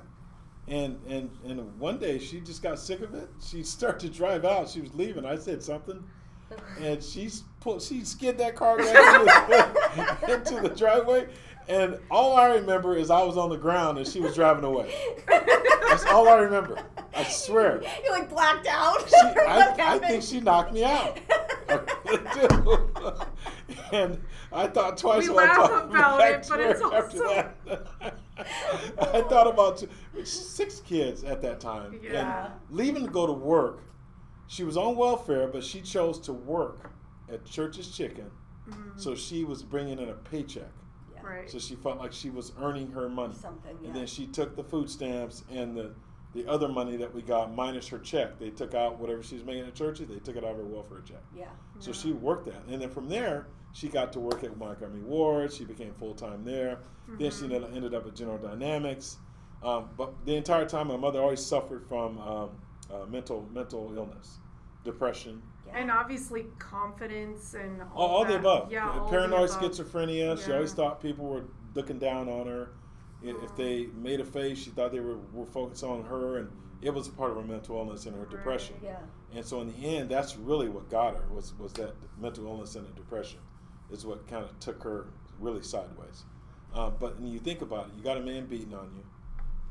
And, 0.69 0.99
and 1.07 1.29
and 1.45 1.79
one 1.79 1.97
day 1.97 2.19
she 2.19 2.41
just 2.41 2.61
got 2.61 2.77
sick 2.77 2.99
of 3.01 3.13
it. 3.13 3.29
She 3.41 3.63
started 3.77 3.99
to 4.01 4.09
drive 4.09 4.43
out. 4.45 4.69
She 4.69 4.81
was 4.81 4.93
leaving. 4.93 5.25
I 5.25 5.37
said 5.37 5.63
something, 5.63 6.03
and 6.81 7.01
she 7.01 7.29
pulled. 7.61 7.81
She 7.81 8.03
skid 8.03 8.37
that 8.39 8.55
car 8.55 8.77
right 8.77 8.87
into, 8.87 10.25
the, 10.27 10.33
into 10.57 10.67
the 10.67 10.75
driveway. 10.75 11.27
And 11.69 11.99
all 12.09 12.35
I 12.37 12.47
remember 12.55 12.95
is 12.95 13.09
I 13.11 13.21
was 13.23 13.37
on 13.37 13.49
the 13.49 13.57
ground 13.57 13.97
and 13.97 14.07
she 14.07 14.21
was 14.21 14.35
driving 14.35 14.63
away. 14.63 14.93
That's 15.27 16.05
all 16.05 16.29
I 16.29 16.35
remember. 16.37 16.77
I 17.13 17.23
swear. 17.25 17.81
You 18.05 18.11
like 18.11 18.29
blacked 18.29 18.67
out. 18.67 19.05
She, 19.09 19.15
I, 19.17 19.75
I 19.77 19.99
think 19.99 20.23
she 20.23 20.39
knocked 20.39 20.71
me 20.71 20.85
out. 20.85 21.19
and 23.91 24.21
I 24.57 24.67
thought 24.67 24.97
twice 24.97 25.27
We 25.27 25.33
about 25.33 25.71
laugh 25.71 25.83
about 25.89 26.21
it, 26.21 26.47
but 26.49 26.59
her 26.59 26.71
it's 26.71 26.81
after 26.81 27.23
also- 27.25 27.49
that. 27.65 28.13
I 29.13 29.21
thought 29.21 29.47
about 29.47 29.83
six 30.23 30.79
kids 30.79 31.23
at 31.23 31.41
that 31.41 31.59
time. 31.59 31.99
Yeah. 32.01 32.45
And 32.45 32.53
leaving 32.69 33.05
to 33.05 33.11
go 33.11 33.27
to 33.27 33.33
work, 33.33 33.83
she 34.47 34.63
was 34.63 34.77
on 34.77 34.95
welfare, 34.95 35.47
but 35.47 35.63
she 35.63 35.81
chose 35.81 36.19
to 36.21 36.33
work 36.33 36.91
at 37.31 37.45
Church's 37.45 37.89
Chicken. 37.89 38.29
Mm-hmm. 38.69 38.99
So 38.99 39.15
she 39.15 39.43
was 39.43 39.63
bringing 39.63 39.99
in 39.99 40.09
a 40.09 40.13
paycheck. 40.13 40.71
Yeah. 41.13 41.21
Right. 41.23 41.49
So 41.49 41.59
she 41.59 41.75
felt 41.75 41.99
like 41.99 42.13
she 42.13 42.29
was 42.29 42.53
earning 42.59 42.91
her 42.91 43.09
money. 43.09 43.35
Something, 43.35 43.77
yeah. 43.81 43.87
And 43.87 43.95
then 43.95 44.07
she 44.07 44.27
took 44.27 44.55
the 44.55 44.63
food 44.63 44.89
stamps 44.89 45.43
and 45.51 45.75
the, 45.75 45.93
the 46.33 46.47
other 46.47 46.67
money 46.67 46.95
that 46.97 47.13
we 47.13 47.21
got 47.21 47.53
minus 47.53 47.87
her 47.87 47.99
check. 47.99 48.39
They 48.39 48.49
took 48.49 48.73
out 48.75 48.99
whatever 48.99 49.23
she 49.23 49.35
was 49.35 49.43
making 49.43 49.65
at 49.65 49.75
churches, 49.75 50.07
they 50.07 50.19
took 50.19 50.35
it 50.35 50.43
out 50.43 50.51
of 50.51 50.57
her 50.57 50.65
welfare 50.65 51.01
check. 51.05 51.23
Yeah. 51.35 51.45
So 51.79 51.91
she 51.91 52.11
worked 52.13 52.45
that. 52.45 52.63
And 52.67 52.81
then 52.81 52.89
from 52.89 53.09
there, 53.09 53.47
she 53.73 53.87
got 53.89 54.11
to 54.13 54.19
work 54.19 54.43
at 54.43 54.57
Montgomery 54.57 55.01
Ward. 55.01 55.51
She 55.53 55.65
became 55.65 55.93
full 55.93 56.13
time 56.13 56.43
there. 56.43 56.79
Then 57.19 57.31
she 57.31 57.45
ended 57.45 57.63
ended 57.73 57.93
up 57.93 58.05
at 58.07 58.15
General 58.15 58.37
Dynamics. 58.37 59.17
Um, 59.63 59.89
but 59.97 60.13
the 60.25 60.35
entire 60.35 60.65
time, 60.67 60.87
my 60.87 60.97
mother 60.97 61.19
always 61.21 61.43
suffered 61.43 61.85
from 61.87 62.17
um, 62.19 62.49
uh, 62.91 63.05
mental 63.07 63.47
mental 63.53 63.91
illness, 63.95 64.39
depression, 64.83 65.41
And 65.73 65.89
obviously 65.89 66.45
confidence 66.59 67.53
and 67.53 67.81
all, 67.81 67.89
all, 67.95 68.07
all 68.17 68.25
the 68.25 68.35
above. 68.35 68.71
Yeah, 68.71 68.89
all 68.89 69.05
the 69.05 69.09
Paranoid 69.11 69.49
above. 69.49 69.61
schizophrenia. 69.71 70.43
She 70.43 70.51
always 70.51 70.73
thought 70.73 71.01
people 71.01 71.25
were 71.25 71.45
looking 71.75 71.97
down 71.99 72.29
on 72.29 72.45
her. 72.47 72.69
I- 73.23 73.29
If 73.43 73.55
they 73.55 73.87
made 73.95 74.19
a 74.19 74.25
face, 74.25 74.57
she 74.59 74.69
thought 74.69 74.91
they 74.91 74.99
were, 74.99 75.17
were 75.33 75.45
focused 75.47 75.83
on 75.83 76.03
her, 76.05 76.37
and 76.37 76.49
it 76.81 76.93
was 76.93 77.07
a 77.07 77.11
part 77.11 77.31
of 77.31 77.37
her 77.37 77.43
mental 77.43 77.77
illness 77.77 78.05
and 78.05 78.15
her 78.15 78.25
depression. 78.25 78.75
Yeah. 78.83 78.97
And 79.33 79.43
so 79.43 79.59
in 79.61 79.67
the 79.69 79.97
end, 79.97 80.09
that's 80.09 80.37
really 80.37 80.69
what 80.69 80.89
got 80.89 81.15
her 81.17 81.25
was 81.33 81.53
was 81.57 81.73
that 81.73 81.95
mental 82.19 82.45
illness 82.45 82.75
and 82.75 82.85
the 82.87 82.91
depression, 82.91 83.39
is 83.91 84.05
what 84.05 84.27
kind 84.27 84.43
of 84.43 84.59
took 84.59 84.83
her 84.83 85.07
really 85.39 85.61
sideways. 85.63 86.23
Uh, 86.73 86.89
but 86.89 87.19
when 87.19 87.31
you 87.31 87.39
think 87.39 87.61
about 87.61 87.87
it, 87.87 87.91
you 87.97 88.03
got 88.03 88.17
a 88.17 88.21
man 88.21 88.45
beating 88.45 88.73
on 88.73 88.91
you. 88.95 89.03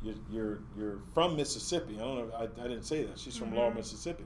You're 0.02 0.14
you're, 0.30 0.58
you're 0.76 0.98
from 1.14 1.36
Mississippi. 1.36 1.96
I 1.96 2.00
don't 2.00 2.28
know. 2.28 2.34
I, 2.36 2.42
I 2.44 2.68
didn't 2.68 2.84
say 2.84 3.02
that. 3.04 3.18
She's 3.18 3.36
from 3.36 3.54
Laurel, 3.54 3.70
Mhm. 3.72 3.76
Mississippi, 3.76 4.24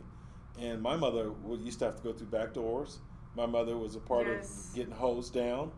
and 0.59 0.81
my 0.83 0.97
mother 0.97 1.31
would, 1.31 1.61
used 1.61 1.79
to 1.81 1.87
have 1.87 1.97
to 1.97 2.03
go 2.03 2.13
through 2.13 2.27
back 2.29 2.53
doors. 2.55 2.99
My 3.37 3.47
mother 3.47 3.77
was 3.77 3.95
a 3.97 4.01
part 4.01 4.27
Yes. 4.27 4.69
of 4.71 4.75
getting 4.75 4.93
hosed 4.93 5.33
down. 5.35 5.73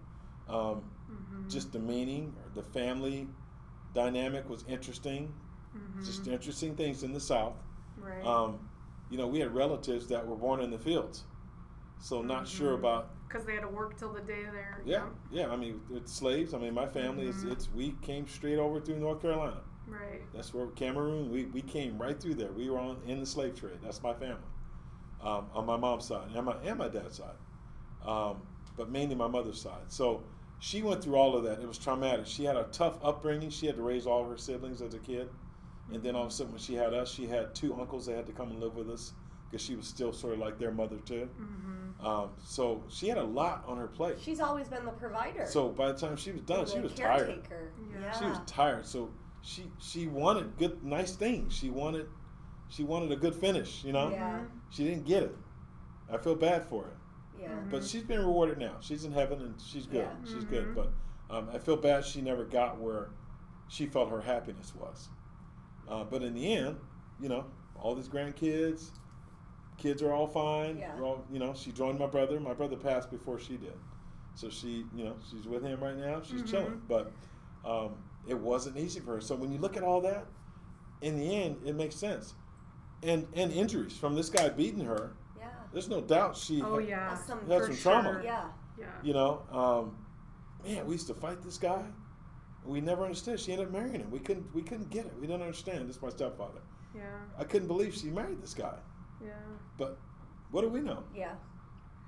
Um, 0.48 0.82
Mhm. 1.10 1.50
Just 1.50 1.72
the 1.72 1.78
meaning, 1.78 2.34
the 2.54 2.62
family 2.62 3.28
dynamic 3.94 4.48
was 4.48 4.64
interesting. 4.66 5.32
Mhm. 5.76 6.04
Just 6.04 6.26
interesting 6.26 6.74
things 6.76 7.02
in 7.02 7.12
the 7.12 7.20
South. 7.20 7.54
right. 8.00 8.24
Um, 8.24 8.58
you 9.10 9.18
know, 9.18 9.26
we 9.28 9.38
had 9.38 9.54
relatives 9.54 10.06
that 10.08 10.26
were 10.26 10.34
born 10.36 10.60
in 10.60 10.70
the 10.70 10.78
fields, 10.78 11.24
so 11.98 12.22
not 12.22 12.48
sure 12.48 12.72
Mhm. 12.72 12.78
about. 12.80 13.10
Because 13.32 13.46
they 13.46 13.54
had 13.54 13.62
to 13.62 13.68
work 13.68 13.96
till 13.98 14.12
the 14.12 14.20
day 14.20 14.42
they're 14.52 14.82
Yeah, 14.84 15.06
yeah. 15.30 15.50
I 15.50 15.56
mean, 15.56 15.80
it's 15.92 16.12
slaves. 16.12 16.54
I 16.54 16.58
mean, 16.58 16.74
my 16.74 16.86
family 16.86 17.26
is. 17.26 17.44
Mhm. 17.44 17.52
It's 17.52 17.72
we 17.72 17.92
came 18.02 18.26
straight 18.28 18.58
over 18.58 18.80
through 18.80 18.98
North 18.98 19.22
Carolina. 19.22 19.60
right. 19.88 20.22
That's 20.32 20.54
where 20.54 20.66
Cameroon. 20.68 21.30
We, 21.30 21.46
we 21.46 21.62
came 21.62 22.00
right 22.00 22.18
through 22.18 22.34
there. 22.34 22.52
We 22.52 22.70
were 22.70 22.78
on 22.78 22.98
in 23.06 23.20
the 23.20 23.26
slave 23.26 23.58
trade. 23.58 23.78
That's 23.82 24.02
my 24.02 24.14
family, 24.14 24.48
um, 25.22 25.46
on 25.54 25.66
my 25.66 25.76
mom's 25.76 26.06
side 26.06 26.28
and 26.34 26.46
my 26.46 26.56
and 26.64 26.78
my 26.78 26.88
dad's 26.88 27.16
side, 27.16 27.36
um, 28.04 28.42
but 28.76 28.90
mainly 28.90 29.14
my 29.14 29.28
mother's 29.28 29.60
side. 29.60 29.88
So 29.88 30.22
she 30.60 30.82
went 30.82 31.02
through 31.02 31.16
all 31.16 31.36
of 31.36 31.44
that. 31.44 31.60
It 31.60 31.66
was 31.66 31.78
traumatic. 31.78 32.26
She 32.26 32.44
had 32.44 32.56
a 32.56 32.64
tough 32.64 32.98
upbringing. 33.02 33.50
She 33.50 33.66
had 33.66 33.76
to 33.76 33.82
raise 33.82 34.06
all 34.06 34.22
of 34.22 34.28
her 34.30 34.38
siblings 34.38 34.80
as 34.82 34.94
a 34.94 34.98
kid, 34.98 35.28
and 35.92 36.02
then 36.02 36.14
all 36.14 36.22
of 36.24 36.28
a 36.28 36.32
sudden 36.32 36.52
when 36.52 36.60
she 36.60 36.74
had 36.74 36.94
us, 36.94 37.10
she 37.10 37.26
had 37.26 37.54
two 37.54 37.74
uncles 37.78 38.06
that 38.06 38.16
had 38.16 38.26
to 38.26 38.32
come 38.32 38.50
and 38.50 38.60
live 38.60 38.76
with 38.76 38.88
us 38.90 39.12
because 39.52 39.64
she 39.64 39.76
was 39.76 39.86
still 39.86 40.12
sort 40.14 40.32
of 40.32 40.38
like 40.38 40.58
their 40.58 40.72
mother 40.72 40.96
too. 41.04 41.28
Mm-hmm. 41.38 42.06
Um, 42.06 42.30
so 42.42 42.82
she 42.88 43.06
had 43.08 43.18
a 43.18 43.22
lot 43.22 43.64
on 43.68 43.76
her 43.76 43.86
plate. 43.86 44.16
She's 44.20 44.40
always 44.40 44.66
been 44.66 44.84
the 44.86 44.90
provider. 44.92 45.44
So 45.46 45.68
by 45.68 45.92
the 45.92 45.98
time 45.98 46.16
she 46.16 46.32
was 46.32 46.40
done, 46.40 46.64
she 46.66 46.80
was 46.80 46.94
tired. 46.94 47.26
caretaker. 47.26 47.70
Yeah. 47.92 48.00
Yeah. 48.00 48.18
She 48.18 48.24
was 48.24 48.38
tired. 48.46 48.86
So 48.86 49.10
she 49.42 49.64
she 49.78 50.06
wanted 50.06 50.56
good, 50.56 50.82
nice 50.82 51.14
things. 51.14 51.54
She 51.54 51.68
wanted 51.68 52.06
she 52.68 52.82
wanted 52.82 53.12
a 53.12 53.16
good 53.16 53.34
finish. 53.34 53.84
You 53.84 53.92
know, 53.92 54.10
Yeah. 54.10 54.40
she 54.70 54.84
didn't 54.84 55.04
get 55.04 55.22
it. 55.24 55.36
I 56.10 56.16
feel 56.16 56.34
bad 56.34 56.64
for 56.64 56.84
her, 56.84 56.96
Yeah. 57.38 57.48
Mhm. 57.50 57.70
but 57.70 57.84
she's 57.84 58.02
been 58.02 58.20
rewarded 58.20 58.56
now. 58.58 58.76
She's 58.80 59.04
in 59.04 59.12
heaven 59.12 59.40
and 59.42 59.60
she's 59.60 59.84
good. 59.86 59.98
Yeah. 60.08 60.24
She's 60.24 60.44
Mhm. 60.44 60.50
good. 60.50 60.74
But 60.74 60.92
um, 61.30 61.48
I 61.52 61.58
feel 61.58 61.76
bad 61.76 62.04
she 62.06 62.22
never 62.22 62.44
got 62.44 62.78
where 62.80 63.10
she 63.68 63.84
felt 63.86 64.08
her 64.10 64.20
happiness 64.22 64.74
was. 64.74 65.08
Uh, 65.88 66.04
but 66.04 66.22
in 66.22 66.32
the 66.34 66.54
end, 66.54 66.78
you 67.20 67.28
know, 67.28 67.44
all 67.76 67.94
these 67.94 68.08
grandkids, 68.08 68.90
kids 69.82 70.02
are 70.02 70.12
all 70.12 70.26
fine. 70.28 70.78
Yeah. 70.78 70.94
We're 70.96 71.04
all, 71.04 71.24
you 71.30 71.38
know, 71.38 71.52
she 71.54 71.72
joined 71.72 71.98
my 71.98 72.06
brother. 72.06 72.38
My 72.38 72.54
brother 72.54 72.76
passed 72.76 73.10
before 73.10 73.38
she 73.40 73.56
did, 73.56 73.74
so 74.34 74.48
she, 74.48 74.84
you 74.94 75.04
know, 75.04 75.16
she's 75.30 75.46
with 75.46 75.62
him 75.62 75.82
right 75.82 75.96
now. 75.96 76.22
She's 76.22 76.42
Mhm. 76.42 76.50
chilling. 76.50 76.82
But 76.88 77.12
um, 77.64 77.96
it 78.28 78.38
wasn't 78.38 78.76
easy 78.76 79.00
for 79.00 79.14
her. 79.14 79.20
So 79.20 79.34
when 79.34 79.50
you 79.52 79.58
look 79.58 79.76
at 79.76 79.82
all 79.82 80.00
that, 80.02 80.26
in 81.00 81.18
the 81.18 81.34
end, 81.34 81.56
it 81.66 81.74
makes 81.74 81.96
sense. 81.96 82.34
And 83.02 83.26
and 83.34 83.52
injuries 83.52 83.96
from 83.96 84.14
this 84.14 84.30
guy 84.30 84.48
beating 84.48 84.84
her. 84.84 85.14
Yeah. 85.36 85.46
There's 85.72 85.88
no 85.88 86.00
doubt 86.00 86.36
she. 86.36 86.62
Oh 86.62 86.78
had- 86.78 86.88
yeah. 86.88 87.08
That's 87.10 87.26
some 87.26 87.40
Had 87.48 87.62
for 87.62 87.72
some 87.72 87.76
trauma. 87.76 88.12
sure. 88.12 88.22
Yeah. 88.22 88.44
Yeah. 88.78 88.86
You 89.02 89.12
know, 89.14 89.42
um, 89.50 89.96
man, 90.64 90.86
we 90.86 90.92
used 90.92 91.08
to 91.08 91.14
fight 91.14 91.42
this 91.42 91.58
guy. 91.58 91.84
We 92.64 92.80
never 92.80 93.02
understood. 93.02 93.40
She 93.40 93.50
ended 93.52 93.66
up 93.68 93.72
marrying 93.72 94.00
him. 94.00 94.10
We 94.12 94.20
couldn't. 94.20 94.54
We 94.54 94.62
couldn't 94.62 94.90
get 94.90 95.06
it. 95.06 95.12
We 95.20 95.26
didn't 95.26 95.42
understand. 95.42 95.88
This 95.88 95.96
is 95.96 96.02
my 96.02 96.10
stepfather. 96.10 96.60
Yeah. 96.94 97.02
I 97.36 97.42
couldn't 97.44 97.66
believe 97.68 97.92
she 97.94 98.08
married 98.10 98.40
this 98.40 98.54
guy. 98.54 98.76
Yeah. 99.24 99.32
But 99.78 99.98
what 100.50 100.62
do 100.62 100.68
we 100.68 100.80
know? 100.80 101.02
Yeah. 101.14 101.34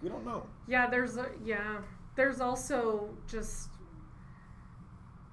We 0.03 0.09
don't 0.09 0.25
know. 0.25 0.47
Yeah, 0.67 0.87
there's 0.89 1.17
a, 1.17 1.27
yeah. 1.45 1.79
There's 2.17 2.41
also 2.41 3.09
just 3.27 3.71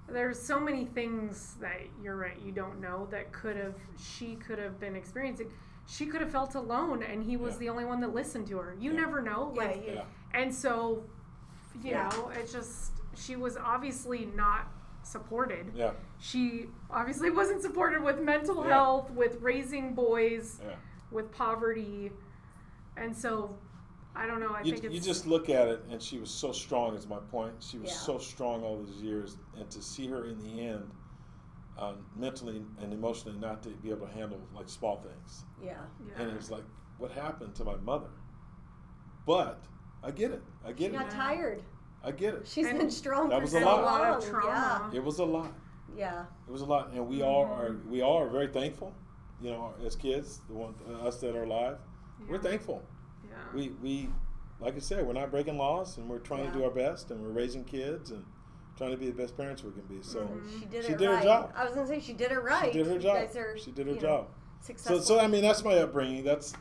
there's 0.08 0.40
so 0.42 0.60
many 0.60 0.86
things 0.86 1.56
that 1.62 1.80
you're 2.04 2.18
right 2.18 2.38
you 2.44 2.52
don't 2.52 2.82
know 2.82 3.08
that 3.12 3.32
could 3.32 3.56
have 3.56 3.76
she 3.98 4.36
could 4.36 4.60
have 4.60 4.80
been 4.80 4.96
experiencing. 4.96 5.50
She 5.88 6.06
could 6.06 6.22
have 6.22 6.32
felt 6.32 6.56
alone 6.56 7.04
and 7.04 7.24
he 7.24 7.38
was 7.38 7.54
Yeah. 7.54 7.60
the 7.60 7.70
only 7.70 7.86
one 7.86 8.02
that 8.02 8.14
listened 8.14 8.48
to 8.48 8.58
her. 8.58 8.76
You 8.80 8.92
Yeah. 8.92 9.00
never 9.02 9.22
know. 9.22 9.54
Yeah, 9.56 9.62
Like 9.64 9.84
yeah. 9.88 10.04
and 10.34 10.54
so 10.54 11.04
you 11.82 11.92
Yeah. 11.92 12.10
know, 12.10 12.30
it 12.30 12.50
just 12.52 12.94
she 13.16 13.36
was 13.36 13.58
obviously 13.58 14.26
not 14.36 14.68
supported. 15.04 15.72
Yeah. 15.74 15.92
She 16.20 16.68
obviously 16.90 17.30
wasn't 17.32 17.62
supported 17.62 18.02
with 18.04 18.20
mental 18.20 18.64
Yeah. 18.66 18.74
health, 18.74 19.12
with 19.12 19.42
raising 19.42 19.94
boys, 19.96 20.60
Yeah. 20.64 20.76
With 21.12 21.32
poverty. 21.32 22.12
And 22.98 23.16
so 23.16 23.56
I 24.16 24.28
don't 24.28 24.40
know, 24.40 24.50
I 24.54 24.62
You, 24.62 24.74
think 24.74 24.84
it's 24.86 24.94
you 24.94 25.00
just 25.02 25.26
look 25.26 25.50
at 25.50 25.68
it, 25.70 25.84
and 25.90 26.02
she 26.02 26.18
was 26.18 26.30
so 26.30 26.52
strong. 26.52 26.96
Is 26.96 27.08
my 27.08 27.20
point. 27.32 27.54
She 27.60 27.78
was 27.78 27.90
Yeah. 27.92 27.96
so 27.98 28.18
strong 28.18 28.64
all 28.64 28.84
these 28.84 29.02
years, 29.02 29.38
and 29.58 29.70
to 29.72 29.82
see 29.82 30.08
her 30.08 30.26
in 30.26 30.38
the 30.44 30.62
end, 30.68 30.92
uh, 31.78 31.94
mentally 32.18 32.62
and 32.82 32.94
emotionally, 32.94 33.38
not 33.40 33.64
to 33.64 33.70
be 33.70 33.90
able 33.90 34.06
to 34.08 34.14
handle 34.14 34.40
like 34.54 34.68
small 34.68 34.98
things, 34.98 35.46
Yeah. 35.64 35.78
yeah. 36.06 36.22
and 36.22 36.30
it 36.32 36.36
was 36.36 36.52
like, 36.52 36.64
what 36.98 37.12
happened 37.12 37.56
to 37.56 37.64
my 37.64 37.78
mother? 37.78 38.10
But 39.26 39.64
I 40.04 40.12
get 40.12 40.32
it. 40.32 40.44
I 40.66 40.70
She 40.70 40.74
get 40.74 40.92
it. 40.92 40.98
She 40.98 40.98
got 41.04 41.10
tired. 41.12 41.64
I 42.04 42.12
get 42.12 42.34
it. 42.34 42.48
She's 42.48 42.68
And 42.68 42.80
been 42.80 42.92
strong 42.92 43.30
that 43.30 43.36
for 43.38 43.42
was 43.44 43.52
so 43.52 43.60
a 43.60 43.64
lot. 43.64 43.80
a 43.80 43.84
lot 43.84 44.18
of 44.18 44.30
trauma. 44.30 44.92
It 44.94 45.04
was 45.04 45.20
a 45.20 45.26
lot. 45.26 45.54
Yeah. 45.96 46.26
It 46.48 46.52
was 46.52 46.62
a 46.62 46.66
lot, 46.66 46.92
and 46.92 47.08
we 47.08 47.22
all 47.22 47.46
are. 47.46 47.70
Mhm. 47.70 47.86
We 47.88 48.02
all 48.02 48.18
are 48.18 48.30
very 48.30 48.48
thankful. 48.48 48.94
You 49.42 49.52
know, 49.52 49.74
as 49.86 49.96
kids, 49.96 50.42
the 50.48 50.54
one 50.54 50.76
us 51.04 51.18
that 51.22 51.36
are 51.36 51.44
alive, 51.44 51.78
we're 52.30 52.38
thankful. 52.38 52.84
Yeah. 53.28 53.36
we 53.56 53.70
we 53.82 54.10
like 54.60 54.76
I 54.76 54.80
said, 54.80 55.06
we're 55.08 55.14
not 55.14 55.32
breaking 55.32 55.58
laws, 55.58 55.98
and 55.98 56.08
we're 56.08 56.20
trying 56.20 56.46
to 56.52 56.56
do 56.58 56.64
our 56.64 56.70
best, 56.70 57.10
and 57.10 57.20
we're 57.22 57.30
raising 57.32 57.64
kids, 57.64 58.12
and 58.12 58.24
trying 58.78 58.92
to 58.92 58.98
be 58.98 59.08
the 59.08 59.14
best 59.14 59.36
parents 59.36 59.64
we 59.64 59.72
can 59.72 59.82
be. 59.84 60.02
So 60.04 60.20
Mhm. 60.22 60.60
She 60.60 60.66
did 60.66 60.86
She 60.86 60.92
it 60.94 60.98
did 61.00 61.10
her 61.10 61.22
job. 61.24 61.52
I 61.56 61.66
was 61.66 61.74
gonna 61.74 61.88
say 61.88 62.00
she 62.00 62.14
did 62.14 62.32
it 62.32 62.40
right. 62.40 62.72
she 62.72 62.78
did 62.80 62.88
her 62.88 62.94
You 62.94 63.00
job. 63.00 63.16
guys 63.16 63.36
are, 63.36 63.58
she 63.58 63.72
did 63.72 63.88
her 63.88 63.94
you 63.94 64.00
know, 64.02 64.02
job. 64.02 64.28
So 64.78 65.00
so 65.00 65.20
I 65.20 65.28
mean 65.28 65.42
that's 65.42 65.64
my 65.64 65.76
upbringing. 65.80 66.24
That's 66.24 66.54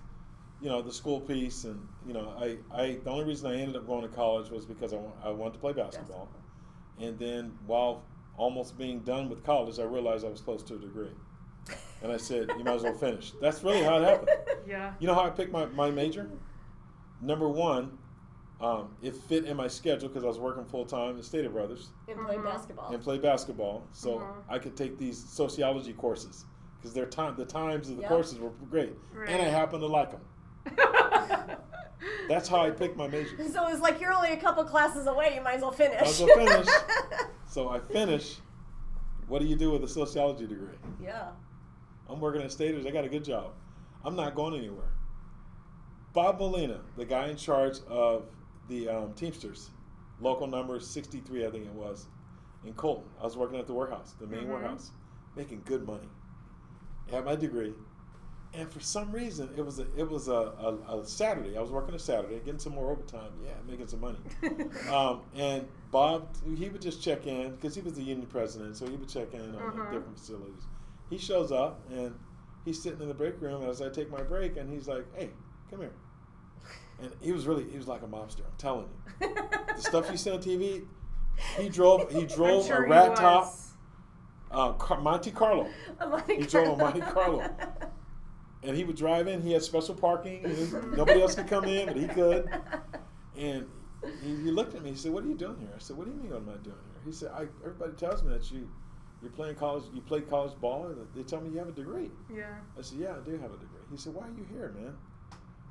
you 0.62 0.68
know 0.70 0.81
the 0.81 0.93
school 0.93 1.20
piece, 1.20 1.64
and 1.64 1.87
you 2.07 2.14
know 2.14 2.35
I 2.39 2.59
I 2.72 2.99
the 3.05 3.11
only 3.11 3.24
reason 3.24 3.51
I 3.51 3.57
ended 3.57 3.76
up 3.76 3.87
going 3.87 4.03
to 4.03 4.09
college 4.09 4.51
was 4.51 4.64
because 4.64 4.93
I, 4.95 4.99
I 5.22 5.31
wanted 5.31 5.55
to 5.55 5.59
play 5.61 5.72
basketball, 5.74 6.28
and 6.99 7.18
then 7.18 7.53
while 7.66 8.05
almost 8.39 8.78
being 8.78 9.01
done 9.01 9.28
with 9.28 9.45
college, 9.45 9.78
I 9.78 9.83
realized 9.85 10.24
I 10.24 10.31
was 10.31 10.41
close 10.41 10.62
to 10.64 10.74
a 10.76 10.78
degree, 10.78 11.11
and 12.03 12.11
I 12.12 12.16
said 12.16 12.48
you 12.57 12.64
might 12.64 12.74
as 12.76 12.82
well 12.82 12.94
finish. 12.94 13.32
That's 13.40 13.62
really 13.62 13.82
how 13.82 13.98
it 13.98 14.05
happened. 14.05 14.30
Yeah. 14.66 14.92
You 15.01 15.09
know 15.09 15.14
how 15.14 15.22
I 15.24 15.30
picked 15.30 15.51
my, 15.51 15.66
my 15.66 15.90
major? 15.90 16.30
Number 17.20 17.48
one, 17.48 17.98
um, 18.61 18.94
it 19.03 19.16
fit 19.16 19.44
in 19.46 19.57
my 19.57 19.66
schedule 19.66 20.09
because 20.09 20.22
I 20.22 20.28
was 20.28 20.38
working 20.38 20.64
full 20.64 20.84
time 20.84 21.18
at 21.18 21.24
Stater 21.24 21.48
Brothers 21.51 21.88
and 22.09 22.24
play 22.24 22.36
Mhm. 22.36 22.44
basketball. 22.44 22.92
and 22.92 23.03
played 23.03 23.20
basketball, 23.22 23.82
so 23.92 24.18
Uh-huh. 24.18 24.32
I 24.48 24.59
could 24.61 24.76
take 24.76 24.96
these 24.96 25.18
sociology 25.18 25.92
courses 25.92 26.44
because 26.76 26.92
their 26.94 27.07
time 27.07 27.34
the 27.36 27.44
times 27.46 27.88
of 27.90 27.96
the 27.96 28.03
Yep. 28.03 28.11
courses 28.11 28.38
were 28.38 28.51
great, 28.70 28.94
and 29.26 29.42
I 29.42 29.46
happened 29.46 29.80
to 29.80 29.86
like 29.88 30.11
them. 30.12 30.20
That's 32.28 32.48
how 32.48 32.61
I 32.61 32.70
picked 32.70 32.96
my 32.96 33.09
major. 33.09 33.36
So 33.48 33.66
it 33.66 33.72
was 33.72 33.80
like 33.80 34.01
you're 34.01 34.12
only 34.12 34.30
a 34.32 34.36
couple 34.40 34.62
classes 34.64 35.07
away. 35.09 35.34
You 35.34 35.42
might 35.42 35.57
as 35.57 35.62
well 35.62 35.72
finish. 35.72 36.01
I 36.01 36.05
was 36.05 36.18
gonna 36.20 36.34
finish. 36.46 36.68
So 37.46 37.68
I 37.70 37.80
finish. 37.80 38.36
What 39.26 39.40
do 39.40 39.46
you 39.48 39.57
do 39.57 39.72
with 39.72 39.82
a 39.82 39.88
sociology 39.88 40.46
degree? 40.46 40.76
yeah. 41.03 41.30
I'm 42.11 42.21
working 42.21 42.43
at 42.43 42.51
Staters. 42.53 42.87
I 42.87 42.91
got 42.91 43.05
a 43.05 43.09
good 43.09 43.25
job. 43.25 43.53
I'm 44.05 44.17
not 44.17 44.35
going 44.35 44.55
anywhere. 44.55 44.93
Bob 46.13 46.41
Molina, 46.41 46.81
the 46.97 47.05
guy 47.05 47.29
in 47.29 47.37
charge 47.37 47.79
of 47.89 48.25
the 48.69 48.89
um, 48.89 49.13
Teamsters, 49.15 49.71
local 50.21 50.47
number 50.47 50.81
63, 50.81 51.47
I 51.47 51.51
think 51.51 51.67
it 51.67 51.73
was, 51.73 52.07
in 52.65 52.73
Colton. 52.75 53.09
I 53.21 53.25
was 53.25 53.37
working 53.37 53.59
at 53.59 53.67
the 53.67 53.75
warehouse, 53.75 54.15
the 54.21 54.27
main 54.27 54.45
Mhm. 54.47 54.49
warehouse, 54.49 54.91
making 55.37 55.63
good 55.65 55.87
money. 55.87 56.09
I 57.13 57.17
had 57.17 57.25
my 57.25 57.37
degree, 57.37 57.75
and 58.55 58.69
for 58.69 58.81
some 58.81 59.13
reason, 59.13 59.51
it 59.57 59.65
was 59.65 59.79
a, 59.79 59.87
it 59.97 60.09
was 60.09 60.27
a, 60.29 60.33
a, 60.33 60.99
a 60.99 61.07
Saturday. 61.07 61.57
I 61.57 61.61
was 61.61 61.71
working 61.71 61.95
a 61.95 61.99
Saturday, 61.99 62.41
getting 62.41 62.59
some 62.59 62.75
more 62.75 62.91
overtime. 62.91 63.31
Yeah, 63.45 63.53
making 63.69 63.87
some 63.87 64.01
money. 64.01 64.19
um, 64.91 65.23
and 65.37 65.69
Bob, 65.93 66.29
he 66.57 66.69
would 66.69 66.83
just 66.83 67.03
check 67.03 67.27
in 67.29 67.55
because 67.55 67.75
he 67.77 67.83
was 67.83 67.95
the 67.95 68.03
union 68.03 68.27
president, 68.27 68.77
so 68.77 68.87
he 68.89 68.97
would 68.97 69.09
check 69.09 69.33
in 69.33 69.41
on 69.41 69.53
the 69.53 69.61
Mhm. 69.83 69.93
different 69.93 70.19
facilities. 70.19 70.67
He 71.11 71.19
shows 71.19 71.51
up 71.53 71.81
and 71.91 72.15
he's 72.65 72.83
sitting 72.83 73.01
in 73.01 73.09
the 73.09 73.15
break 73.15 73.41
room 73.41 73.63
as 73.69 73.83
I 73.83 73.89
take 73.89 74.11
my 74.11 74.23
break, 74.23 74.57
and 74.57 74.73
he's 74.73 74.89
like, 74.89 75.05
"Hey, 75.17 75.31
come 75.71 75.81
here." 75.81 75.93
And 77.03 77.11
he 77.21 77.33
was 77.33 77.47
really, 77.47 77.69
he 77.71 77.77
was 77.77 77.89
like 77.89 78.03
a 78.03 78.07
mobster. 78.07 78.41
I'm 78.41 78.57
telling 78.59 78.89
you, 79.21 79.29
the 79.75 79.81
stuff 79.81 80.11
you 80.11 80.17
see 80.17 80.31
on 80.31 80.39
TV. 80.39 80.85
He 81.57 81.69
drove, 81.71 82.11
he 82.13 82.27
drove 82.27 82.67
sure 82.67 82.85
a 82.85 82.89
rat 82.89 83.17
top, 83.17 83.55
uh, 84.51 84.73
Car- 84.73 85.01
Monte 85.01 85.31
Carlo, 85.31 85.69
Monte 85.99 86.37
He 86.37 86.43
drove 86.43 86.69
a 86.69 86.77
Monte 86.77 87.01
Carlo. 87.01 87.49
and 88.63 88.77
he 88.77 88.85
would 88.85 88.97
drive 88.97 89.27
in. 89.27 89.41
He 89.41 89.53
had 89.53 89.63
special 89.63 89.95
parking. 89.95 90.43
nobody 90.95 91.23
else 91.23 91.35
could 91.35 91.49
come 91.49 91.65
in, 91.65 91.87
but 91.87 91.97
he 91.97 92.07
could. 92.09 92.51
And 93.39 93.67
he, 94.23 94.37
he 94.37 94.51
looked 94.51 94.75
at 94.75 94.83
me. 94.83 94.91
He 94.91 94.97
said, 94.97 95.13
"What 95.13 95.25
are 95.25 95.29
you 95.29 95.35
doing 95.35 95.57
here?" 95.61 95.71
I 95.75 95.79
said, 95.79 95.97
"What 95.97 96.05
do 96.07 96.11
you 96.13 96.19
mean? 96.19 96.31
What 96.31 96.43
am 96.43 96.49
I 96.51 96.63
doing 96.63 96.77
here?" 96.93 97.01
He 97.07 97.13
said, 97.13 97.31
I, 97.35 97.47
"Everybody 97.65 97.93
tells 97.93 98.23
me 98.23 98.31
that 98.33 98.51
you 98.51 98.69
you're 99.23 99.31
playing 99.33 99.57
college. 99.57 99.85
You 99.93 100.01
play 100.01 100.21
college 100.23 100.59
ball, 100.61 100.87
and 100.87 100.97
they 101.14 101.23
tell 101.23 101.41
me 101.41 101.51
you 101.51 101.59
have 101.59 101.68
a 101.68 101.73
degree." 101.73 102.11
Yeah. 102.33 102.59
I 102.79 102.83
said, 102.83 102.99
"Yeah, 102.99 103.16
I 103.16 103.21
do 103.25 103.33
have 103.33 103.53
a 103.53 103.59
degree." 103.59 103.85
He 103.91 103.97
said, 103.97 104.14
"Why 104.14 104.27
are 104.27 104.31
you 104.31 104.45
here, 104.51 104.73
man?" 104.79 104.97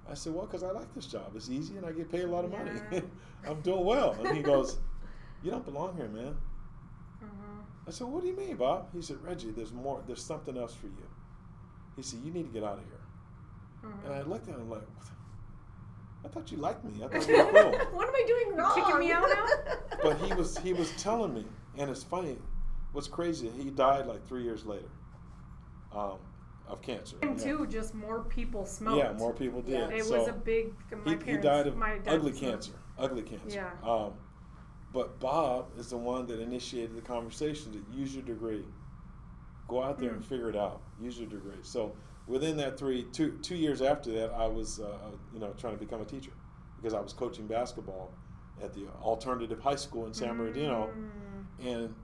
I 0.09 0.13
said, 0.15 0.33
"Well, 0.33 0.45
because 0.45 0.63
I 0.63 0.71
like 0.71 0.93
this 0.95 1.05
job. 1.05 1.35
It's 1.35 1.49
easy, 1.49 1.77
and 1.77 1.85
I 1.85 1.91
get 1.91 2.11
paid 2.11 2.23
a 2.23 2.27
lot 2.27 2.45
of 2.45 2.51
money. 2.51 2.79
I'm 3.47 3.61
doing 3.61 3.85
well." 3.85 4.13
And 4.13 4.35
he 4.35 4.43
goes, 4.43 4.77
"You 5.43 5.51
don't 5.51 5.65
belong 5.65 5.95
here, 5.95 6.07
man." 6.07 6.37
Mhm. 7.23 7.63
I 7.87 7.91
said, 7.91 8.07
"What 8.07 8.21
do 8.21 8.27
you 8.27 8.35
mean, 8.35 8.55
Bob?" 8.55 8.87
He 8.93 9.01
said, 9.01 9.21
"Reggie, 9.23 9.51
there's 9.51 9.73
more. 9.73 10.03
There's 10.05 10.23
something 10.23 10.57
else 10.57 10.73
for 10.73 10.87
you." 10.87 11.07
He 11.95 12.03
said, 12.03 12.19
"You 12.23 12.31
need 12.31 12.43
to 12.43 12.53
get 12.53 12.63
out 12.63 12.77
of 12.77 12.85
here." 12.85 13.03
Mhm. 13.83 14.05
And 14.05 14.13
I 14.13 14.21
looked 14.23 14.47
at 14.49 14.55
him 14.55 14.69
like, 14.69 14.83
I 16.23 16.27
thought 16.27 16.51
you 16.51 16.57
liked 16.57 16.83
me. 16.83 17.03
I 17.03 17.07
thought 17.07 17.27
you 17.27 17.37
were 17.37 17.51
cool." 17.51 17.71
what 17.97 18.07
am 18.07 18.15
I 18.15 18.25
doing 18.27 18.57
wrong? 18.57 18.75
kicking 18.75 18.99
me 18.99 19.11
out 19.11 19.27
now? 19.29 19.45
but 20.03 20.17
he 20.17 20.33
was 20.33 20.57
he 20.57 20.73
was 20.73 20.91
telling 21.01 21.33
me, 21.33 21.45
and 21.77 21.89
it's 21.89 22.03
funny. 22.03 22.37
What's 22.91 23.07
crazy? 23.07 23.49
He 23.49 23.69
died 23.69 24.07
like 24.07 24.25
three 24.27 24.43
years 24.43 24.65
later, 24.65 24.89
um, 25.93 26.17
of 26.67 26.81
cancer. 26.81 27.17
And 27.21 27.37
Yeah. 27.37 27.43
too, 27.45 27.67
just 27.67 27.93
more 27.93 28.23
people 28.23 28.65
smoked. 28.65 28.97
Yeah, 28.97 29.13
more 29.13 29.33
people 29.33 29.61
did. 29.61 29.89
Yeah. 29.89 29.97
It 29.97 30.05
so 30.05 30.19
was 30.19 30.27
a 30.27 30.33
big. 30.33 30.73
My 30.91 31.11
he, 31.11 31.15
parents, 31.17 31.25
he 31.25 31.37
died 31.37 31.67
of 31.67 31.77
my 31.77 31.97
dad 31.99 32.13
ugly 32.15 32.31
cancer. 32.31 32.73
Ugly 32.97 33.23
cancer. 33.23 33.55
Yeah. 33.83 33.89
Um, 33.89 34.13
but 34.91 35.19
Bob 35.19 35.67
is 35.77 35.89
the 35.89 35.97
one 35.97 36.25
that 36.27 36.39
initiated 36.39 36.95
the 36.95 37.01
conversation 37.01 37.71
to 37.73 37.83
use 37.95 38.13
your 38.15 38.23
degree. 38.23 38.65
Go 39.67 39.83
out 39.83 39.99
there 39.99 40.11
and 40.13 40.21
Mm. 40.23 40.25
figure 40.25 40.49
it 40.49 40.55
out. 40.55 40.81
Use 40.99 41.19
your 41.19 41.29
degree. 41.29 41.59
So 41.61 41.95
within 42.27 42.57
that 42.57 42.77
three 42.77 43.03
two 43.11 43.37
two 43.43 43.55
years 43.55 43.81
after 43.83 44.11
that, 44.13 44.31
I 44.33 44.47
was 44.47 44.79
uh, 44.79 45.11
you 45.31 45.39
know 45.39 45.53
trying 45.57 45.73
to 45.77 45.79
become 45.79 46.01
a 46.01 46.05
teacher 46.05 46.31
because 46.77 46.93
I 46.95 46.99
was 46.99 47.13
coaching 47.13 47.45
basketball 47.45 48.11
at 48.63 48.73
the 48.73 48.87
alternative 49.01 49.59
high 49.59 49.75
school 49.75 50.05
in 50.07 50.13
San 50.13 50.37
Bernardino, 50.37 50.89
Mm. 51.61 51.65
and 51.67 51.95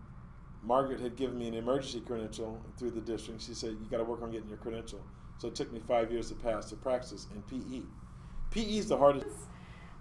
Margaret 0.65 0.99
had 0.99 1.15
given 1.15 1.37
me 1.37 1.47
an 1.47 1.53
emergency 1.53 1.99
credential 2.01 2.59
through 2.77 2.91
the 2.91 3.01
district. 3.01 3.41
She 3.41 3.53
said 3.53 3.71
you 3.71 3.87
got 3.89 3.97
to 3.97 4.03
work 4.03 4.21
on 4.21 4.31
getting 4.31 4.49
your 4.49 4.57
credential. 4.57 4.99
So 5.37 5.47
it 5.47 5.55
took 5.55 5.71
me 5.71 5.81
five 5.87 6.11
years 6.11 6.29
to 6.29 6.35
pass 6.35 6.69
the 6.69 6.75
Praxis 6.77 7.27
in 7.33 7.41
PE. 7.43 7.81
PE 8.51 8.77
is 8.77 8.87
the 8.87 8.97
hardest. 8.97 9.27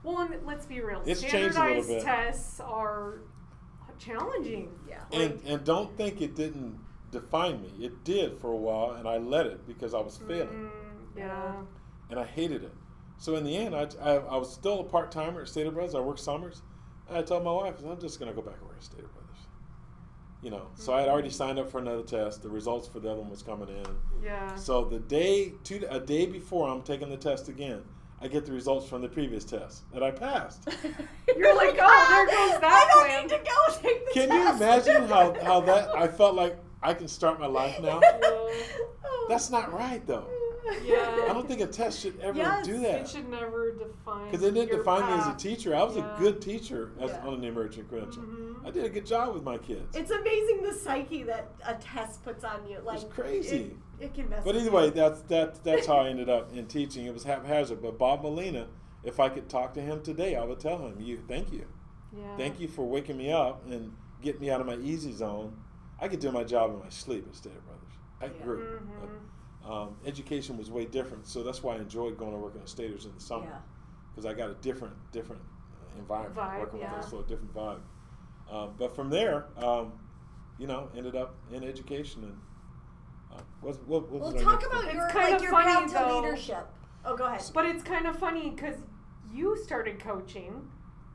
Well, 0.02 0.18
and 0.20 0.34
let's 0.46 0.66
be 0.66 0.80
real. 0.80 1.02
It's 1.06 1.20
changed 1.20 1.56
a 1.56 1.64
little 1.66 1.82
Standardized 1.82 1.88
bit. 1.88 2.02
tests 2.04 2.60
are 2.60 3.20
challenging. 3.98 4.70
yeah. 4.88 5.00
And 5.12 5.40
and 5.46 5.64
don't 5.64 5.96
think 5.96 6.20
it 6.20 6.34
didn't 6.34 6.78
define 7.10 7.60
me. 7.62 7.72
It 7.80 8.04
did 8.04 8.38
for 8.38 8.50
a 8.50 8.56
while, 8.56 8.92
and 8.92 9.08
I 9.08 9.18
let 9.18 9.46
it 9.46 9.66
because 9.66 9.94
I 9.94 10.00
was 10.00 10.16
failing, 10.16 10.48
Mm, 10.48 10.70
yeah. 11.16 11.52
and 12.10 12.18
I 12.18 12.24
hated 12.24 12.64
it. 12.64 12.72
So 13.18 13.36
in 13.36 13.44
the 13.44 13.56
end, 13.56 13.74
I, 13.74 13.86
I, 14.02 14.14
I 14.16 14.36
was 14.36 14.52
still 14.52 14.80
a 14.80 14.84
part 14.84 15.10
timer 15.12 15.42
at 15.42 15.48
Stater 15.48 15.70
Brothers. 15.70 15.94
I 15.94 16.00
worked 16.00 16.20
summers. 16.20 16.62
And 17.08 17.16
I 17.18 17.22
told 17.22 17.44
my 17.44 17.52
wife, 17.52 17.74
I'm 17.86 18.00
just 18.00 18.18
going 18.18 18.30
to 18.30 18.34
go 18.34 18.42
back 18.42 18.56
and 18.58 18.66
work 18.66 18.76
at 18.78 18.82
Stater 18.82 19.06
Brothers. 19.06 19.23
You 20.44 20.50
know, 20.50 20.68
so 20.74 20.92
I 20.92 21.00
had 21.00 21.08
already 21.08 21.30
signed 21.30 21.58
up 21.58 21.70
for 21.70 21.78
another 21.78 22.02
test. 22.02 22.42
The 22.42 22.50
results 22.50 22.86
for 22.86 23.00
the 23.00 23.10
other 23.10 23.20
one 23.20 23.30
was 23.30 23.42
coming 23.42 23.68
in. 23.70 23.86
Yeah. 24.22 24.54
So 24.56 24.84
the 24.84 24.98
day, 24.98 25.54
two, 25.64 25.86
a 25.88 25.98
day 25.98 26.26
before 26.26 26.68
I'm 26.68 26.82
taking 26.82 27.08
the 27.08 27.16
test 27.16 27.48
again, 27.48 27.80
I 28.20 28.28
get 28.28 28.44
the 28.44 28.52
results 28.52 28.86
from 28.86 29.00
the 29.00 29.08
previous 29.08 29.42
test 29.44 29.90
that 29.94 30.02
I 30.02 30.10
passed. 30.10 30.68
You're 31.36 31.48
oh 31.48 31.56
like, 31.56 31.78
oh, 31.80 32.06
there 32.10 32.26
goes 32.26 32.60
that 32.60 32.72
I 32.72 32.92
don't 32.92 33.06
plan." 33.06 33.22
need 33.22 33.28
to 33.30 33.38
go 33.38 33.88
take 33.88 34.06
the 34.06 34.12
Can 34.12 34.32
you 34.32 34.50
imagine 34.50 35.02
how, 35.08 35.34
how 35.42 35.60
that 35.60 35.96
I 35.96 36.08
felt 36.08 36.34
like 36.34 36.58
I 36.82 36.92
can 36.92 37.08
start 37.08 37.40
my 37.40 37.46
life 37.46 37.80
now? 37.80 38.00
Oh. 39.06 39.26
That's 39.28 39.50
not 39.50 39.72
right 39.72 40.06
though. 40.06 40.26
Yeah. 40.84 41.26
I 41.28 41.32
don't 41.32 41.46
think 41.46 41.60
a 41.60 41.66
test 41.66 42.00
should 42.00 42.18
ever 42.20 42.36
Yes, 42.38 42.64
do 42.66 42.78
that. 42.80 43.02
It 43.02 43.08
should 43.08 43.28
never 43.28 43.72
define. 43.72 44.24
Because 44.26 44.40
they 44.40 44.50
didn't 44.50 44.76
define 44.76 45.06
me 45.06 45.12
as 45.22 45.26
a 45.26 45.36
teacher. 45.36 45.74
I 45.74 45.82
was 45.82 45.96
Yeah. 45.96 46.16
a 46.16 46.18
good 46.18 46.40
teacher 46.40 46.92
as, 47.00 47.10
Yeah. 47.10 47.26
on 47.26 47.34
an 47.34 47.44
emerging 47.44 47.84
credential. 47.86 48.22
Mhm. 48.22 48.66
I 48.66 48.70
did 48.70 48.84
a 48.84 48.88
good 48.88 49.06
job 49.06 49.34
with 49.34 49.42
my 49.42 49.58
kids. 49.58 49.94
It's 49.96 50.10
amazing 50.10 50.62
the 50.62 50.72
psyche 50.72 51.22
that 51.24 51.52
a 51.66 51.74
test 51.74 52.22
puts 52.24 52.44
on 52.44 52.66
you. 52.66 52.78
Like 52.80 53.08
crazy. 53.10 53.76
It, 54.00 54.04
it 54.06 54.14
can 54.14 54.28
mess. 54.30 54.42
But 54.44 54.56
anyway, 54.56 54.86
you. 54.86 54.90
that's 54.92 55.20
that, 55.22 55.62
that's 55.64 55.86
how 55.86 55.98
I 55.98 56.08
ended 56.08 56.28
up 56.28 56.52
in 56.56 56.66
teaching. 56.66 57.06
It 57.06 57.12
was 57.14 57.24
haphazard. 57.24 57.82
But 57.82 57.98
Bob 57.98 58.22
Molina, 58.22 58.68
if 59.02 59.20
I 59.20 59.28
could 59.28 59.48
talk 59.48 59.74
to 59.74 59.80
him 59.82 60.02
today, 60.02 60.34
I 60.36 60.44
would 60.44 60.60
tell 60.60 60.78
him, 60.78 60.96
"You, 61.00 61.18
thank 61.28 61.52
you, 61.52 61.66
Yeah. 62.16 62.36
thank 62.38 62.58
you 62.58 62.68
for 62.68 62.86
waking 62.88 63.18
me 63.18 63.30
up 63.30 63.66
and 63.70 63.92
getting 64.22 64.40
me 64.40 64.50
out 64.50 64.60
of 64.62 64.66
my 64.66 64.76
easy 64.76 65.12
zone. 65.12 65.56
I 66.00 66.08
could 66.08 66.20
do 66.20 66.32
my 66.32 66.42
job 66.44 66.70
in 66.72 66.78
my 66.80 66.88
sleep 66.88 67.26
Stater 67.32 67.60
Brothers. 67.60 67.82
I 68.20 68.42
grew. 68.42 68.64
Mhm. 68.80 69.20
Um, 69.68 69.96
education 70.04 70.58
was 70.58 70.70
way 70.70 70.84
different, 70.84 71.26
so 71.26 71.42
that's 71.42 71.62
why 71.62 71.74
I 71.74 71.78
enjoyed 71.78 72.18
going 72.18 72.32
to 72.32 72.38
work 72.38 72.54
at 72.54 72.62
the 72.62 72.68
Staters 72.68 73.06
in 73.06 73.14
the 73.14 73.20
summer. 73.20 73.46
Yeah. 73.46 73.58
because 74.10 74.26
I 74.26 74.34
got 74.34 74.50
a 74.50 74.54
different 74.54 74.94
different 75.10 75.40
environment 75.98 76.36
Vibe, 76.36 76.60
working 76.60 76.80
yeah. 76.80 76.94
with 76.96 77.04
us, 77.04 77.10
so 77.10 77.20
a 77.20 77.22
different 77.22 77.54
vibe. 77.54 77.80
Um, 78.50 78.74
but 78.78 78.94
from 78.94 79.08
there, 79.10 79.46
um, 79.56 79.92
you 80.58 80.66
know, 80.66 80.88
ended 80.96 81.16
up 81.16 81.34
in 81.52 81.64
education 81.64 82.24
and 82.24 82.38
uh, 83.32 83.42
what, 83.62 83.76
what, 83.88 84.10
what 84.10 84.20
Well, 84.20 84.32
was 84.32 84.42
our 84.44 84.52
talk 84.52 84.66
about 84.66 84.92
your 84.92 85.08
kind 85.08 85.24
like 85.30 85.34
of 85.36 85.42
your 85.42 85.50
funny, 85.50 85.92
path 85.92 86.06
to 86.08 86.14
leadership. 86.20 86.66
Oh, 87.06 87.16
go 87.16 87.24
ahead. 87.24 87.42
But 87.54 87.66
it's 87.66 87.82
kind 87.82 88.06
of 88.06 88.18
funny 88.18 88.50
because 88.50 88.76
you 89.32 89.56
started 89.56 89.98
coaching, 89.98 90.68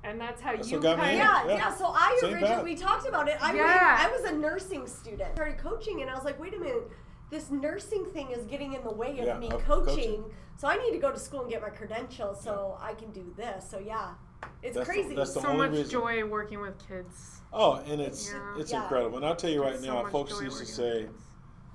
and 0.04 0.20
that's 0.20 0.42
how 0.42 0.56
That's 0.56 0.72
you 0.72 0.80
got 0.80 0.98
kind 0.98 1.12
of. 1.12 1.18
Yeah, 1.18 1.46
Yeah. 1.48 1.56
yeah, 1.56 1.74
So 1.76 1.86
I 1.88 2.18
Same 2.20 2.34
originally 2.34 2.56
path. 2.56 2.64
we 2.64 2.76
talked 2.76 3.08
about 3.08 3.28
it. 3.30 3.38
I 3.42 3.54
Yeah. 3.54 3.94
was, 3.94 4.26
I 4.26 4.30
was 4.30 4.32
a 4.32 4.36
nursing 4.36 4.88
student. 4.88 5.36
Started 5.36 5.58
coaching, 5.60 6.02
and 6.02 6.10
I 6.10 6.16
was 6.16 6.26
like, 6.26 6.40
wait 6.40 6.54
a 6.56 6.60
minute, 6.60 6.90
this 7.30 7.52
nursing 7.52 8.06
thing 8.06 8.32
is 8.32 8.46
getting 8.46 8.74
in 8.74 8.84
the 8.84 8.92
way 8.92 9.20
of 9.20 9.26
Yeah, 9.26 9.38
me 9.40 9.50
of 9.50 9.64
coaching. 9.66 9.96
coaching. 9.96 10.24
So 10.58 10.68
I 10.68 10.78
need 10.78 10.92
to 10.92 10.98
go 10.98 11.12
to 11.12 11.20
school 11.20 11.42
and 11.42 11.50
get 11.50 11.62
my 11.62 11.70
credentials 11.70 12.42
so 12.44 12.78
I 12.82 12.94
can 12.94 13.12
do 13.12 13.34
this. 13.38 13.70
So 13.70 13.80
yeah, 13.80 14.14
it's 14.62 14.76
That's 14.76 14.88
the- 14.88 14.94
crazy. 14.94 15.16
that's 15.16 15.34
the 15.34 15.42
So 15.42 15.48
only 15.50 15.68
much 15.68 15.78
reason. 15.78 15.92
joy 15.92 16.26
working 16.26 16.60
with 16.60 16.78
kids. 16.88 17.42
Oh, 17.54 17.76
and 17.88 18.02
it's 18.02 18.32
Yeah. 18.32 18.56
it's 18.58 18.72
Yeah. 18.72 18.84
incredible. 18.84 19.18
And 19.18 19.26
I'll 19.26 19.36
tell 19.36 19.50
you 19.50 19.62
right 19.64 19.74
It's 19.74 19.84
now, 19.84 20.04
much 20.04 20.12
folks 20.12 20.40
used 20.42 20.60
to 20.60 20.66
say, 20.66 21.10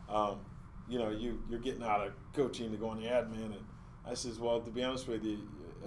um, 0.08 0.40
you 0.88 0.98
know, 0.98 1.10
you 1.10 1.42
you're 1.48 1.60
getting 1.60 1.82
out 1.82 2.06
of 2.06 2.12
coaching 2.34 2.70
to 2.72 2.76
go 2.76 2.88
on 2.88 2.98
the 2.98 3.06
admin, 3.06 3.46
and 3.46 3.64
I 4.06 4.14
says, 4.14 4.38
well, 4.38 4.60
to 4.60 4.70
be 4.70 4.82
honest 4.84 5.08
with 5.08 5.24
you, 5.24 5.38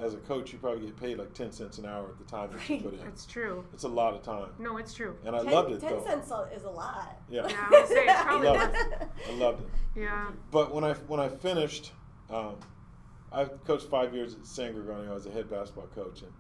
as 0.02 0.14
a 0.14 0.18
coach, 0.18 0.52
you 0.54 0.60
probably 0.60 0.86
get 0.86 0.98
paid 1.00 1.18
like 1.18 1.34
ten 1.34 1.52
cents 1.52 1.78
an 1.78 1.86
hour 1.86 2.08
at 2.10 2.18
the 2.18 2.24
time 2.26 2.50
that 2.52 2.70
you 2.70 2.82
put 2.82 2.94
in. 2.94 3.00
That's 3.04 3.26
true. 3.26 3.66
It's 3.74 3.84
a 3.84 3.88
lot 3.90 4.14
of 4.14 4.22
time, 4.24 4.50
No, 4.60 4.78
it's 4.78 4.94
true. 4.94 5.16
and 5.26 5.36
I 5.36 5.44
ten, 5.44 5.52
loved 5.54 5.72
it 5.72 5.82
10 5.82 5.92
though. 5.92 6.04
cents 6.06 6.32
is 6.56 6.64
a 6.64 6.70
lot. 6.70 7.18
Yeah, 7.30 7.48
Yeah, 7.48 7.68
I 7.70 7.86
say 7.86 8.06
it's 8.06 8.22
probably 8.24 8.48
Loved 8.48 8.76
it. 8.76 9.08
I 9.28 9.34
loved 9.34 9.62
it. 9.62 9.68
Yeah. 9.96 10.32
But 10.52 10.74
when 10.74 10.84
I 10.84 10.94
when 10.94 11.20
I 11.20 11.30
finished, 11.30 11.92
um, 12.30 12.56
I 13.32 13.46
coached 13.46 13.88
five 13.90 14.14
years 14.14 14.36
at 14.36 14.46
San 14.46 14.74
Gorgonio 14.74 15.16
as 15.16 15.26
a 15.26 15.32
head 15.32 15.50
basketball 15.50 15.88
coach, 15.88 16.22
and 16.22 16.32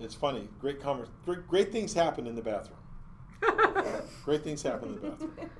it's 0.00 0.14
funny. 0.14 0.48
Great 0.60 0.80
convers- 0.80 1.08
great, 1.24 1.46
great 1.46 1.72
things 1.72 1.92
happen 1.94 2.26
in 2.26 2.34
the 2.34 2.42
bathroom. 2.42 2.78
Great 4.24 4.42
things 4.42 4.62
happen 4.62 4.88
in 4.88 4.94
the 4.94 5.00
bathroom. 5.08 5.30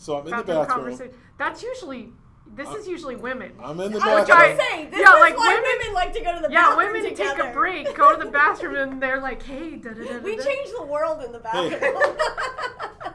So 0.00 0.16
I'm 0.16 0.26
in 0.28 0.36
the 0.36 0.44
Bathroom 0.44 0.90
bathroom. 0.90 1.10
That's 1.38 1.60
usually. 1.62 2.10
This 2.54 2.68
Uh, 2.68 2.74
is 2.76 2.88
usually 2.88 3.14
women. 3.16 3.52
I'm 3.62 3.78
in 3.80 3.92
the 3.92 4.00
I 4.00 4.14
was 4.20 4.28
bathroom. 4.28 4.56
gonna 4.56 4.58
say 4.60 4.86
this 4.86 5.00
Yeah, 5.00 5.14
is 5.14 5.20
like 5.20 5.36
why 5.36 5.48
women- 5.54 5.62
women 5.78 5.94
like 5.94 6.12
to 6.14 6.20
go 6.20 6.34
to 6.34 6.42
the 6.42 6.48
bathroom. 6.48 6.52
yeah, 6.52 6.76
women 6.76 7.02
together. 7.04 7.42
take 7.42 7.50
a 7.50 7.52
break, 7.52 7.94
go 7.96 8.16
to 8.16 8.24
the 8.24 8.30
bathroom, 8.30 8.74
and 8.76 9.02
they're 9.02 9.20
like, 9.20 9.42
"Hey, 9.42 9.76
da 9.76 9.90
da 9.92 10.04
da." 10.04 10.18
We 10.18 10.36
change 10.38 10.70
the 10.76 10.84
world 10.84 11.22
in 11.22 11.30
the 11.32 11.38
bathroom. 11.38 11.70
Hey. 11.70 11.78
bathroom. 11.92 12.16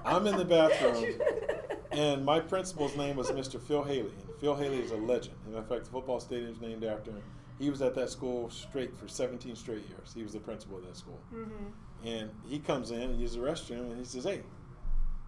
I'm 0.05 0.27
in 0.27 0.37
the 0.37 0.45
bathroom, 0.45 1.03
and 1.91 2.23
my 2.25 2.39
principal's 2.39 2.95
name 2.95 3.15
was 3.15 3.31
Mr. 3.31 3.59
Phil 3.61 3.83
Haley. 3.83 4.13
And 4.27 4.35
Phil 4.39 4.55
Haley 4.55 4.79
is 4.79 4.91
a 4.91 4.97
legend. 4.97 5.35
And 5.45 5.55
in 5.55 5.63
fact, 5.63 5.85
the 5.85 5.91
football 5.91 6.19
stadium 6.19 6.51
is 6.51 6.61
named 6.61 6.83
after 6.83 7.11
him. 7.11 7.23
He 7.59 7.69
was 7.69 7.81
at 7.81 7.95
that 7.95 8.09
school 8.09 8.49
straight 8.49 8.95
for 8.97 9.07
17 9.07 9.55
straight 9.55 9.87
years. 9.89 10.11
He 10.13 10.23
was 10.23 10.33
the 10.33 10.39
principal 10.39 10.77
of 10.77 10.85
that 10.85 10.97
school. 10.97 11.19
Mm-hmm. 11.33 12.07
And 12.07 12.31
he 12.47 12.59
comes 12.59 12.91
in 12.91 13.01
and 13.01 13.19
uses 13.19 13.37
the 13.37 13.43
restroom 13.43 13.91
and 13.91 13.97
he 13.97 14.03
says, 14.05 14.23
"Hey, 14.25 14.41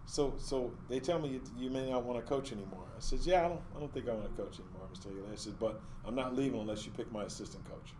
so 0.06 0.34
so 0.38 0.72
they 0.88 1.00
tell 1.00 1.18
me 1.18 1.28
you, 1.30 1.40
you 1.58 1.68
may 1.70 1.90
not 1.90 2.04
want 2.04 2.18
to 2.18 2.26
coach 2.26 2.52
anymore." 2.52 2.84
I 2.96 3.00
says, 3.00 3.26
"Yeah, 3.26 3.44
I 3.44 3.48
don't 3.48 3.60
I 3.76 3.80
don't 3.80 3.92
think 3.92 4.08
I 4.08 4.12
want 4.14 4.34
to 4.34 4.42
coach 4.42 4.58
anymore, 4.60 4.88
Mr. 4.94 5.04
Haley." 5.10 5.32
I 5.32 5.36
said, 5.36 5.58
"But 5.58 5.80
I'm 6.06 6.14
not 6.14 6.34
leaving 6.34 6.60
unless 6.60 6.86
you 6.86 6.92
pick 6.92 7.10
my 7.12 7.24
assistant 7.24 7.64
coach." 7.68 7.92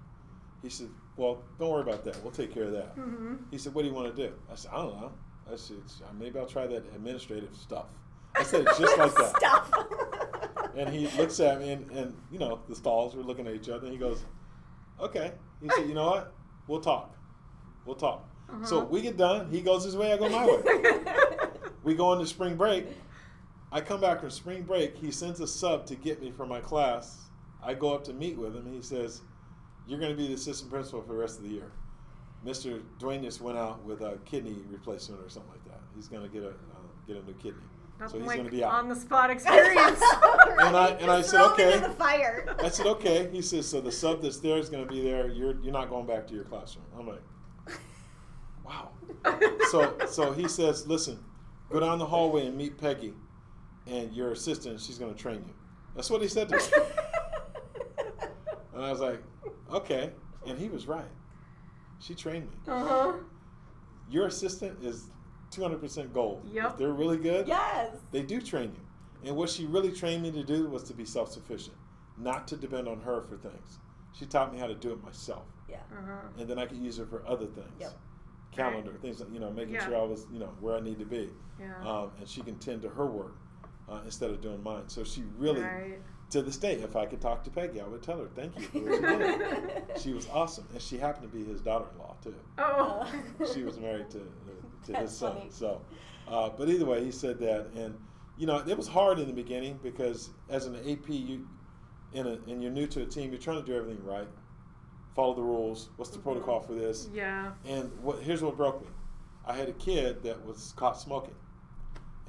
He 0.62 0.70
said, 0.70 0.88
"Well, 1.16 1.42
don't 1.58 1.70
worry 1.70 1.82
about 1.82 2.04
that. 2.04 2.22
We'll 2.22 2.32
take 2.32 2.52
care 2.54 2.64
of 2.64 2.72
that." 2.72 2.96
Mm-hmm. 2.96 3.34
He 3.50 3.58
said, 3.58 3.74
"What 3.74 3.82
do 3.82 3.88
you 3.88 3.94
want 3.94 4.14
to 4.14 4.28
do?" 4.28 4.32
I 4.50 4.54
said, 4.54 4.70
"I 4.72 4.78
don't 4.78 5.00
know." 5.00 5.12
I 5.52 5.56
said, 5.56 5.76
"Maybe 6.18 6.38
I'll 6.38 6.46
try 6.46 6.66
that 6.66 6.84
administrative 6.94 7.54
stuff." 7.54 7.86
I 8.34 8.42
said 8.42 8.62
it 8.62 8.68
just 8.78 8.98
like 8.98 9.14
that. 9.14 9.36
Stuff. 9.38 9.70
And 10.76 10.90
he 10.90 11.08
looks 11.16 11.40
at 11.40 11.58
me, 11.58 11.70
and, 11.70 11.90
and 11.92 12.14
you 12.30 12.38
know, 12.38 12.60
the 12.68 12.74
stalls 12.76 13.14
were 13.16 13.22
looking 13.22 13.46
at 13.46 13.54
each 13.54 13.68
other. 13.70 13.84
And 13.86 13.92
he 13.92 13.98
goes, 13.98 14.24
"Okay." 15.00 15.32
He 15.62 15.68
said, 15.70 15.88
"You 15.88 15.94
know 15.94 16.06
what? 16.10 16.34
We'll 16.66 16.80
talk. 16.80 17.16
We'll 17.86 17.96
talk." 17.96 18.28
So 18.64 18.78
Uh-huh. 18.78 18.86
we 18.90 19.00
get 19.02 19.16
done. 19.16 19.50
He 19.50 19.60
goes 19.60 19.84
his 19.84 19.96
way. 19.96 20.12
I 20.12 20.16
go 20.18 20.28
my 20.28 20.44
way. 20.46 20.62
we 21.86 21.94
go 21.94 22.12
into 22.12 22.26
spring 22.26 22.56
break. 22.56 22.84
I 23.72 23.80
come 23.80 24.00
back 24.00 24.20
from 24.20 24.30
spring 24.30 24.62
break. 24.62 24.96
He 24.96 25.10
sends 25.10 25.40
a 25.40 25.46
sub 25.46 25.86
to 25.86 25.94
get 25.94 26.20
me 26.20 26.30
for 26.32 26.44
my 26.44 26.60
class. 26.60 27.28
I 27.62 27.74
go 27.74 27.94
up 27.94 28.04
to 28.04 28.12
meet 28.12 28.36
with 28.36 28.54
him. 28.54 28.70
He 28.70 28.82
says, 28.82 29.22
"You're 29.86 30.00
going 30.00 30.10
to 30.10 30.16
be 30.16 30.26
the 30.28 30.34
assistant 30.34 30.70
principal 30.70 31.00
for 31.00 31.08
the 31.12 31.18
rest 31.18 31.38
of 31.38 31.44
the 31.44 31.50
year." 31.50 31.70
Mr. 32.44 32.82
Duenas 32.98 33.40
went 33.40 33.56
out 33.56 33.82
with 33.84 34.02
a 34.02 34.18
kidney 34.24 34.56
replacement 34.68 35.22
or 35.22 35.28
something 35.28 35.50
like 35.50 35.64
that. 35.64 35.80
He's 35.94 36.08
going 36.08 36.22
to 36.22 36.28
get 36.28 36.42
a 36.42 36.48
uh, 36.50 36.52
get 37.06 37.16
a 37.16 37.22
new 37.22 37.34
kidney, 37.34 37.62
That's 37.98 38.12
so 38.12 38.18
he's 38.18 38.26
like 38.26 38.36
going 38.38 38.50
to 38.50 38.56
be 38.56 38.64
out. 38.64 38.72
on 38.72 38.88
the 38.88 38.96
spot 38.96 39.30
experience. 39.30 40.02
And 40.58 40.74
I- 40.74 40.96
and 41.00 41.10
I 41.10 41.20
said, 41.20 41.42
okay. 41.52 41.78
the 41.78 41.90
fire. 41.90 42.56
I 42.60 42.70
said, 42.70 42.86
okay. 42.86 43.28
He 43.30 43.42
says, 43.42 43.68
so 43.68 43.80
the 43.80 43.92
sub 43.92 44.22
that's 44.22 44.38
there 44.38 44.56
is 44.56 44.70
going 44.70 44.82
to 44.86 44.90
be 44.92 45.02
there. 45.02 45.28
You're 45.28 45.60
you're 45.62 45.72
not 45.72 45.88
going 45.90 46.06
back 46.06 46.26
to 46.28 46.34
your 46.34 46.44
classroom. 46.44 46.86
I'm 46.98 47.06
like, 47.06 47.22
wow. 48.64 48.90
So 49.70 49.96
so 50.08 50.32
he 50.32 50.48
says, 50.48 50.86
listen, 50.86 51.18
go 51.70 51.80
down 51.80 51.98
the 51.98 52.06
hallway 52.06 52.46
and 52.46 52.56
meet 52.56 52.78
Peggy, 52.78 53.14
and 53.86 54.12
your 54.12 54.32
assistant. 54.32 54.80
She's 54.80 54.98
going 54.98 55.14
to 55.14 55.20
train 55.20 55.44
you. 55.46 55.54
That's 55.94 56.10
what 56.10 56.20
he 56.22 56.28
said 56.28 56.48
to 56.48 56.56
me. 56.56 56.62
And 58.74 58.84
I 58.84 58.90
was 58.90 59.00
like, 59.00 59.22
okay. 59.72 60.10
And 60.46 60.58
he 60.58 60.68
was 60.68 60.86
right. 60.86 61.04
She 61.98 62.14
trained 62.14 62.50
me. 62.50 62.56
uh-huh. 62.68 63.14
Your 64.10 64.26
assistant 64.26 64.84
is 64.84 65.10
200% 65.50 66.12
gold. 66.12 66.46
Yep. 66.52 66.72
If 66.72 66.76
they're 66.76 66.92
really 66.92 67.16
good, 67.16 67.48
yes. 67.48 67.96
they 68.12 68.22
do 68.22 68.40
train 68.40 68.72
you. 68.74 69.28
And 69.28 69.36
what 69.36 69.48
she 69.48 69.64
really 69.64 69.90
trained 69.90 70.22
me 70.22 70.30
to 70.32 70.44
do 70.44 70.68
was 70.68 70.82
to 70.84 70.94
be 70.94 71.04
self 71.06 71.32
sufficient, 71.32 71.74
not 72.18 72.46
to 72.48 72.56
depend 72.56 72.86
on 72.86 73.00
her 73.00 73.22
for 73.22 73.36
things. 73.38 73.78
She 74.12 74.26
taught 74.26 74.52
me 74.52 74.58
how 74.58 74.66
to 74.66 74.74
do 74.74 74.92
it 74.92 75.02
myself. 75.02 75.46
Yeah. 75.68 75.76
Uh-huh. 75.92 76.28
And 76.38 76.48
then 76.48 76.58
I 76.58 76.66
could 76.66 76.78
use 76.78 76.98
it 76.98 77.08
for 77.08 77.26
other 77.26 77.46
things. 77.46 77.72
Yep. 77.80 77.92
Calendar, 78.56 78.92
things 79.00 79.22
you 79.32 79.38
know, 79.40 79.50
making 79.50 79.74
Yeah. 79.74 79.86
sure 79.86 79.96
I 79.96 80.02
was, 80.02 80.26
you 80.32 80.38
know, 80.38 80.50
where 80.60 80.76
I 80.76 80.80
need 80.80 80.98
to 80.98 81.04
be. 81.04 81.30
Yeah. 81.60 81.72
Um, 81.88 82.10
and 82.18 82.28
she 82.28 82.40
can 82.42 82.56
tend 82.58 82.82
to 82.82 82.88
her 82.88 83.06
work 83.06 83.36
uh, 83.88 84.00
instead 84.04 84.30
of 84.30 84.40
doing 84.40 84.62
mine. 84.62 84.88
So 84.88 85.04
she 85.04 85.22
really, 85.38 85.60
Right. 85.62 85.98
to 86.30 86.42
this 86.42 86.56
day, 86.56 86.74
if 86.74 86.96
I 86.96 87.06
could 87.06 87.20
talk 87.20 87.44
to 87.44 87.50
Peggy, 87.50 87.80
I 87.80 87.86
would 87.86 88.02
tell 88.02 88.18
her, 88.18 88.28
thank 88.34 88.56
you 88.58 88.62
for 88.66 88.78
what 88.80 89.00
you 89.00 89.38
did. 89.38 90.00
she 90.00 90.12
was 90.12 90.26
awesome. 90.32 90.66
And 90.72 90.80
she 90.82 90.98
happened 90.98 91.30
to 91.30 91.36
be 91.38 91.44
his 91.44 91.60
daughter 91.60 91.86
in 91.92 91.98
law, 91.98 92.16
too 92.22 92.34
Oh. 92.58 93.06
she 93.54 93.62
was 93.62 93.78
married 93.78 94.10
to 94.10 94.18
uh, 94.20 94.86
to 94.86 94.94
his 94.96 95.16
son. 95.16 95.36
funny. 95.36 95.46
So, 95.50 95.82
uh, 96.28 96.50
but 96.50 96.68
either 96.68 96.84
way, 96.84 97.04
he 97.04 97.10
said 97.12 97.38
that, 97.40 97.68
and 97.76 97.94
you 98.38 98.46
know, 98.46 98.58
it 98.66 98.76
was 98.76 98.86
hard 98.88 99.18
in 99.18 99.26
the 99.26 99.32
beginning 99.32 99.78
because 99.82 100.30
as 100.50 100.66
an 100.66 100.76
AP, 100.88 101.08
you 101.08 101.46
in 102.12 102.26
a, 102.26 102.32
and 102.48 102.62
you're 102.62 102.70
new 102.72 102.86
to 102.86 103.02
a 103.02 103.06
team, 103.06 103.30
you're 103.30 103.40
trying 103.40 103.60
to 103.60 103.64
do 103.66 103.74
everything 103.76 104.02
right, 104.04 104.28
follow 105.16 105.34
the 105.34 105.42
rules. 105.42 105.88
What's 105.96 106.10
the 106.12 106.18
protocol 106.20 106.60
for 106.60 106.74
this? 106.74 107.08
yeah. 107.12 107.52
And 107.66 107.90
what 108.02 108.22
here's 108.22 108.42
what 108.42 108.56
broke 108.56 108.82
me. 108.82 108.88
I 109.46 109.54
had 109.54 109.68
a 109.68 109.72
kid 109.72 110.22
that 110.22 110.44
was 110.44 110.72
caught 110.76 111.00
smoking, 111.00 111.34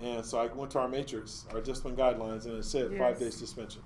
and 0.02 0.26
so 0.26 0.40
I 0.40 0.48
went 0.48 0.72
to 0.72 0.80
our 0.80 0.88
matrix, 0.88 1.46
our 1.54 1.62
discipline 1.62 1.96
guidelines, 1.96 2.46
and 2.46 2.56
it 2.56 2.64
said 2.66 2.98
five 2.98 3.20
days 3.20 3.36
suspension. 3.36 3.82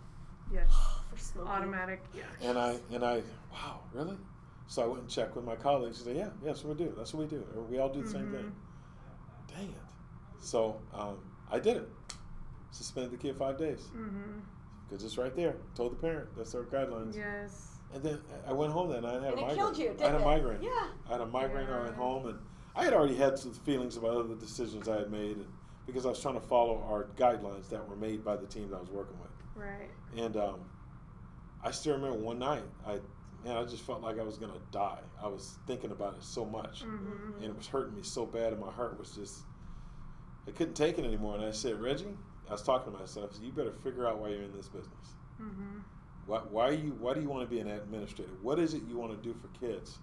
Yes. 0.53 0.69
For 1.11 1.17
smoking. 1.17 1.51
Automatic. 1.51 2.01
Yeah. 2.15 2.23
And 2.41 2.57
I 2.57 2.77
and 2.93 3.03
I, 3.03 3.21
wow, 3.51 3.81
really? 3.93 4.17
So 4.67 4.81
I 4.83 4.85
went 4.85 5.01
and 5.01 5.09
checked 5.09 5.35
with 5.35 5.43
my 5.43 5.55
colleagues. 5.55 6.03
They 6.03 6.11
said, 6.11 6.17
yeah, 6.17 6.23
yeah, 6.41 6.47
that's 6.51 6.63
what 6.63 6.77
we 6.77 6.85
do. 6.85 6.93
That's 6.95 7.13
what 7.13 7.29
we 7.29 7.37
do. 7.37 7.43
We 7.69 7.79
all 7.79 7.89
do 7.89 8.01
the 8.03 8.09
same 8.09 8.31
thing. 8.31 8.51
Dang 9.49 9.67
it. 9.67 9.75
So 10.39 10.79
um, 10.93 11.17
I 11.51 11.59
did 11.59 11.75
it. 11.77 11.89
Suspended 12.71 13.11
the 13.11 13.17
kid 13.17 13.35
five 13.35 13.57
days 13.57 13.81
Mm-hmm. 13.93 14.39
because 14.87 15.03
it's 15.03 15.17
right 15.17 15.35
there. 15.35 15.55
Told 15.75 15.91
the 15.91 15.95
parent 15.97 16.29
that's 16.37 16.55
our 16.55 16.63
guidelines. 16.63 17.17
Yes. 17.17 17.70
And 17.93 18.01
then 18.03 18.19
I 18.47 18.53
went 18.53 18.71
home 18.71 18.89
that 18.89 19.01
night 19.01 19.15
and 19.15 19.25
I 19.25 19.29
had 19.29 19.33
And 19.33 19.41
a 19.41 19.43
it 19.43 19.47
migraine. 19.47 19.57
killed 19.57 19.77
you, 19.77 19.85
I 19.85 19.89
had 19.89 19.97
didn't 19.97 20.15
a 20.15 20.19
it? 20.19 20.25
migraine. 20.25 20.61
Yeah. 20.61 20.87
I 21.07 21.11
had 21.11 21.21
a 21.21 21.25
migraine. 21.25 21.67
I 21.67 21.81
went 21.83 21.95
home 21.95 22.27
and 22.27 22.39
I 22.75 22.85
had 22.85 22.93
already 22.93 23.15
had 23.15 23.37
some 23.37 23.53
feelings 23.53 23.97
about 23.97 24.11
other 24.17 24.35
decisions 24.35 24.87
I 24.87 24.97
had 24.97 25.11
made 25.11 25.37
and, 25.37 25.45
because 25.85 26.05
I 26.05 26.09
was 26.09 26.21
trying 26.21 26.35
to 26.35 26.47
follow 26.47 26.83
our 26.89 27.05
guidelines 27.17 27.67
that 27.69 27.87
were 27.87 27.95
made 27.97 28.23
by 28.23 28.37
the 28.37 28.45
team 28.47 28.69
that 28.69 28.77
I 28.77 28.79
was 28.79 28.89
working 28.89 29.17
with. 29.19 29.31
Right. 29.55 29.89
And 30.15 30.37
um, 30.37 30.59
I 31.63 31.71
still 31.71 31.93
remember 31.95 32.17
one 32.17 32.39
night, 32.39 32.63
I 32.87 32.99
man, 33.43 33.57
I 33.57 33.63
just 33.65 33.83
felt 33.83 34.01
like 34.01 34.19
I 34.19 34.23
was 34.23 34.37
gonna 34.37 34.53
die. 34.71 34.99
I 35.21 35.27
was 35.27 35.57
thinking 35.67 35.91
about 35.91 36.13
it 36.15 36.23
so 36.23 36.45
much, 36.45 36.83
Mm-hmm. 36.83 37.37
and 37.37 37.45
it 37.45 37.57
was 37.57 37.65
hurting 37.67 37.95
me 37.95 38.03
so 38.03 38.25
bad, 38.25 38.53
and 38.53 38.61
my 38.61 38.71
heart 38.71 38.97
was 38.99 39.11
just, 39.15 39.39
I 40.47 40.51
couldn't 40.51 40.75
take 40.75 40.97
it 40.99 41.05
anymore. 41.05 41.35
And 41.35 41.43
I 41.45 41.51
said, 41.51 41.81
Reggie, 41.81 42.15
I 42.47 42.51
was 42.53 42.61
talking 42.61 42.93
to 42.93 42.99
myself. 42.99 43.31
I 43.31 43.35
said, 43.35 43.43
you 43.43 43.51
better 43.51 43.71
figure 43.83 44.07
out 44.07 44.19
why 44.19 44.29
you're 44.29 44.43
in 44.43 44.55
this 44.55 44.67
business. 44.69 45.15
Mm-hmm. 45.41 45.79
Why, 46.31 46.39
why 46.49 46.69
are 46.69 46.73
you? 46.73 46.95
Why 46.97 47.13
do 47.13 47.19
you 47.19 47.27
want 47.27 47.43
to 47.43 47.53
be 47.53 47.59
an 47.59 47.67
administrator? 47.67 48.31
What 48.41 48.57
is 48.57 48.73
it 48.73 48.83
you 48.87 48.97
want 48.97 49.11
to 49.11 49.21
do 49.21 49.37
for 49.37 49.49
kids? 49.59 49.99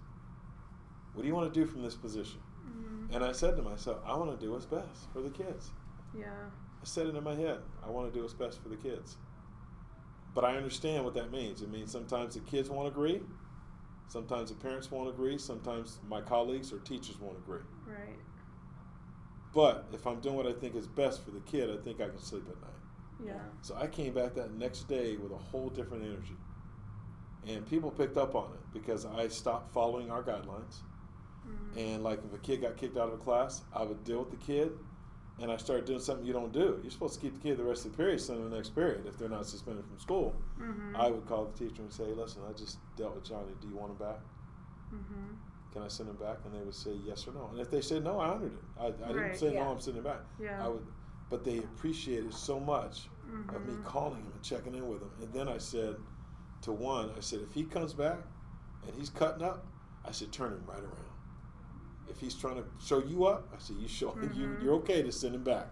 What 1.13 1.23
do 1.23 1.27
you 1.27 1.33
want 1.33 1.51
to 1.51 1.59
do 1.59 1.65
from 1.65 1.81
this 1.81 1.95
position? 1.95 2.39
Mm-hmm. 2.63 3.15
And 3.15 3.25
I 3.25 3.31
said 3.31 3.57
to 3.57 3.63
myself, 3.63 3.97
I 4.05 4.15
want 4.15 4.39
to 4.39 4.45
do 4.45 4.51
what's 4.51 4.67
best 4.67 5.11
for 5.11 5.21
the 5.21 5.31
kids. 5.31 5.71
Yeah. 6.15 6.25
I 6.27 6.85
said 6.85 7.07
it 7.07 7.15
in 7.15 7.23
my 7.23 7.33
head. 7.33 7.57
I 7.83 7.89
want 7.89 8.13
to 8.13 8.15
do 8.15 8.21
what's 8.21 8.35
best 8.35 8.61
for 8.61 8.69
the 8.69 8.75
kids. 8.75 9.17
But 10.35 10.43
I 10.43 10.55
understand 10.55 11.03
what 11.03 11.15
that 11.15 11.31
means. 11.31 11.63
It 11.63 11.71
means 11.71 11.91
sometimes 11.91 12.35
the 12.35 12.41
kids 12.41 12.69
won't 12.69 12.87
agree. 12.87 13.23
Sometimes 14.07 14.51
the 14.51 14.55
parents 14.55 14.91
won't 14.91 15.09
agree. 15.09 15.39
Sometimes 15.39 15.97
my 16.07 16.21
colleagues 16.21 16.71
or 16.71 16.77
teachers 16.77 17.19
won't 17.19 17.39
agree. 17.39 17.63
Right. 17.87 18.19
But 19.51 19.87
if 19.93 20.05
I'm 20.05 20.19
doing 20.19 20.35
what 20.35 20.45
I 20.45 20.53
think 20.53 20.75
is 20.75 20.85
best 20.85 21.25
for 21.25 21.31
the 21.31 21.39
kid, 21.39 21.71
I 21.71 21.81
think 21.83 21.99
I 21.99 22.07
can 22.07 22.19
sleep 22.19 22.43
at 22.47 22.61
night. 22.61 22.78
Yeah. 23.25 23.33
So 23.61 23.75
I 23.75 23.87
came 23.87 24.13
back 24.13 24.33
that 24.35 24.53
next 24.53 24.87
day 24.87 25.17
with 25.17 25.31
a 25.31 25.37
whole 25.37 25.69
different 25.69 26.03
energy. 26.03 26.37
And 27.47 27.65
people 27.67 27.89
picked 27.91 28.17
up 28.17 28.35
on 28.35 28.51
it 28.53 28.59
because 28.73 29.05
I 29.05 29.27
stopped 29.27 29.73
following 29.73 30.11
our 30.11 30.21
guidelines. 30.23 30.81
Mm-hmm. 31.47 31.79
And 31.79 32.03
like 32.03 32.19
if 32.25 32.33
a 32.33 32.37
kid 32.37 32.61
got 32.61 32.77
kicked 32.77 32.97
out 32.97 33.07
of 33.07 33.13
a 33.13 33.17
class, 33.17 33.61
I 33.73 33.83
would 33.83 34.03
deal 34.03 34.19
with 34.19 34.31
the 34.31 34.37
kid 34.45 34.71
and 35.41 35.51
I 35.51 35.57
started 35.57 35.85
doing 35.85 35.99
something 36.01 36.25
you 36.25 36.33
don't 36.33 36.51
do. 36.51 36.79
You're 36.81 36.91
supposed 36.91 37.13
to 37.15 37.19
keep 37.21 37.33
the 37.33 37.39
kid 37.39 37.57
the 37.57 37.63
rest 37.63 37.85
of 37.85 37.91
the 37.91 37.97
period, 37.97 38.19
so 38.19 38.33
in 38.33 38.49
the 38.49 38.55
next 38.55 38.75
period, 38.75 39.05
if 39.07 39.17
they're 39.17 39.29
not 39.29 39.45
suspended 39.47 39.85
from 39.85 39.99
school, 39.99 40.35
Mm-hmm. 40.59 40.97
I 40.97 41.07
would 41.09 41.25
call 41.25 41.45
the 41.45 41.57
teacher 41.57 41.81
and 41.81 41.91
say, 41.91 42.03
listen, 42.03 42.41
I 42.47 42.51
just 42.51 42.79
dealt 42.97 43.15
with 43.15 43.23
Johnny. 43.23 43.53
Do 43.61 43.69
you 43.69 43.77
want 43.77 43.91
him 43.91 43.97
back? 43.97 44.19
mm-hmm. 44.93 45.35
Can 45.71 45.83
I 45.83 45.87
send 45.87 46.09
him 46.09 46.17
back? 46.17 46.39
And 46.45 46.53
they 46.53 46.59
would 46.65 46.75
say 46.75 46.91
yes 47.05 47.25
or 47.27 47.31
no. 47.33 47.47
And 47.51 47.61
if 47.61 47.69
they 47.71 47.79
said 47.79 48.03
no, 48.03 48.19
I 48.19 48.29
honored 48.29 48.53
it. 48.53 48.59
I, 48.77 48.87
I 48.87 49.13
didn't 49.13 49.37
say 49.37 49.53
yeah. 49.53 49.63
no, 49.63 49.71
I'm 49.71 49.79
sending 49.79 50.03
him 50.03 50.11
back. 50.11 50.21
Yeah. 50.41 50.65
I 50.65 50.67
would, 50.67 50.85
but 51.29 51.43
they 51.43 51.59
appreciated 51.59 52.33
so 52.33 52.59
much 52.59 53.07
of 53.53 53.65
me 53.67 53.73
Mhm. 53.73 53.83
calling 53.85 54.23
him 54.23 54.31
and 54.33 54.41
checking 54.41 54.73
in 54.75 54.87
with 54.89 55.01
him. 55.01 55.11
And 55.21 55.31
then 55.33 55.47
I 55.47 55.57
said 55.59 55.95
to 56.61 56.71
one, 56.71 57.11
I 57.15 57.19
said, 57.19 57.41
if 57.41 57.51
he 57.53 57.63
comes 57.63 57.93
back 57.93 58.17
and 58.85 58.95
he's 58.95 59.09
cutting 59.09 59.43
up, 59.43 59.65
I 60.05 60.11
said, 60.11 60.31
turn 60.31 60.51
him 60.53 60.63
right 60.65 60.79
around. 60.79 61.05
If 62.07 62.19
he's 62.19 62.33
trying 62.33 62.55
to 62.55 62.63
show 62.83 62.99
you 63.03 63.25
up, 63.25 63.47
I 63.53 63.59
said, 63.59 63.75
you 63.77 63.87
show 63.87 64.15
you 64.33 64.47
Mhm. 64.47 64.63
you're 64.63 64.73
okay 64.75 65.03
to 65.03 65.11
send 65.11 65.35
him 65.35 65.43
back, 65.43 65.67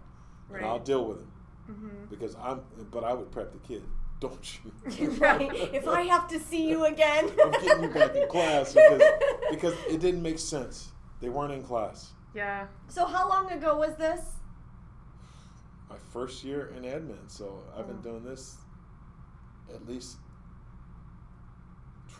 and 0.52 0.64
I'll 0.64 0.78
deal 0.78 1.04
with 1.06 1.18
him 1.18 1.32
Mm-hmm. 1.68 2.04
because 2.08 2.34
I'm. 2.36 2.62
But 2.90 3.04
I 3.04 3.12
would 3.12 3.30
prep 3.30 3.52
the 3.52 3.58
kid. 3.58 3.82
Don't 4.20 4.58
you? 4.64 5.10
right. 5.20 5.52
If 5.74 5.86
I 5.86 6.02
have 6.02 6.26
to 6.28 6.40
see 6.40 6.68
you 6.68 6.84
again. 6.86 7.28
I'm 7.44 7.50
getting 7.52 7.82
you 7.84 7.90
back 7.90 8.14
in 8.16 8.26
class 8.28 8.72
because 8.72 9.02
because 9.50 9.74
it 9.88 10.00
didn't 10.00 10.22
make 10.22 10.38
sense. 10.38 10.92
They 11.20 11.28
weren't 11.28 11.52
in 11.52 11.62
class. 11.62 12.12
Yeah. 12.34 12.66
So 12.88 13.04
how 13.04 13.28
long 13.28 13.50
ago 13.52 13.76
was 13.76 13.94
this? 13.96 14.20
My 15.88 15.96
first 16.12 16.44
year 16.44 16.72
in 16.76 16.82
admin, 16.82 17.28
so 17.28 17.62
I've 17.76 17.86
been 17.86 18.00
doing 18.02 18.22
this 18.24 18.56
at 19.74 19.86
least 19.86 20.16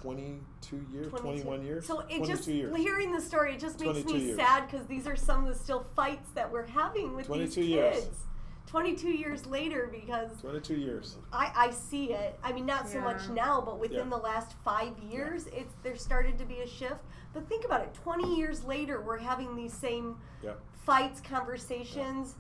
22 0.01 0.87
years, 0.93 1.13
21 1.13 1.65
years. 1.65 1.87
So 1.87 2.01
it 2.01 2.19
22 2.19 2.27
just 2.27 2.49
years. 2.49 2.77
hearing 2.77 3.13
the 3.13 3.21
story, 3.21 3.55
it 3.55 3.61
just 3.61 3.81
makes 3.81 4.05
me 4.05 4.19
years. 4.21 4.37
sad 4.39 4.71
because 4.71 4.87
these 4.87 5.07
are 5.07 5.17
some 5.17 5.45
of 5.47 5.53
the 5.53 5.59
still 5.59 5.85
fights 5.97 6.31
that 6.35 6.51
we're 6.51 6.67
having 6.67 7.15
with 7.17 7.27
22 7.27 7.61
these 7.61 7.69
years. 7.71 7.95
kids. 8.05 8.17
22 8.67 9.09
years 9.09 9.47
later, 9.47 9.89
because 9.91 10.31
22 10.43 10.75
years. 10.77 11.17
I, 11.33 11.51
I 11.57 11.71
see 11.71 12.13
it. 12.13 12.39
I 12.45 12.53
mean, 12.53 12.67
not 12.67 12.87
so 12.87 13.01
much 13.01 13.27
now, 13.31 13.63
but 13.63 13.81
within 13.81 13.97
Yeah. 14.05 14.11
the 14.11 14.19
last 14.19 14.55
five 14.63 14.93
years, 14.99 15.47
it's 15.47 15.75
there 15.83 15.97
started 15.97 16.37
to 16.39 16.45
be 16.45 16.59
a 16.61 16.67
shift. 16.67 17.01
But 17.33 17.49
think 17.49 17.65
about 17.65 17.81
it: 17.81 17.95
20 17.95 18.37
years 18.37 18.65
later, 18.65 19.01
we're 19.01 19.17
having 19.17 19.57
these 19.57 19.73
same 19.73 20.17
Yeah. 20.43 20.53
fights, 20.85 21.23
conversations, 21.23 22.35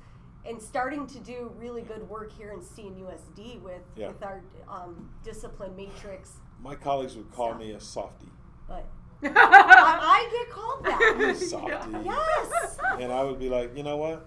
and 0.48 0.60
starting 0.60 1.06
to 1.06 1.18
do 1.20 1.52
really 1.58 1.82
good 1.82 2.08
work 2.08 2.32
here 2.32 2.52
in 2.52 2.60
CNUSD 2.60 3.60
with 3.60 3.82
Yeah. 3.96 4.08
with 4.08 4.22
our 4.22 4.42
um, 4.68 5.10
discipline 5.22 5.76
matrix 5.76 6.32
my 6.60 6.74
colleagues 6.74 7.14
would 7.16 7.30
call 7.30 7.52
So- 7.52 7.58
me 7.58 7.70
a 7.72 7.80
softie. 7.80 8.26
But 8.66 8.84
I, 9.22 9.28
I 9.32 10.28
get 10.32 10.50
called 10.50 10.84
that. 10.84 11.36
Softie. 11.36 12.04
yes. 12.04 12.78
And 13.00 13.12
I 13.12 13.22
would 13.22 13.38
be 13.38 13.48
like, 13.48 13.76
you 13.76 13.82
know 13.84 13.96
what? 13.96 14.26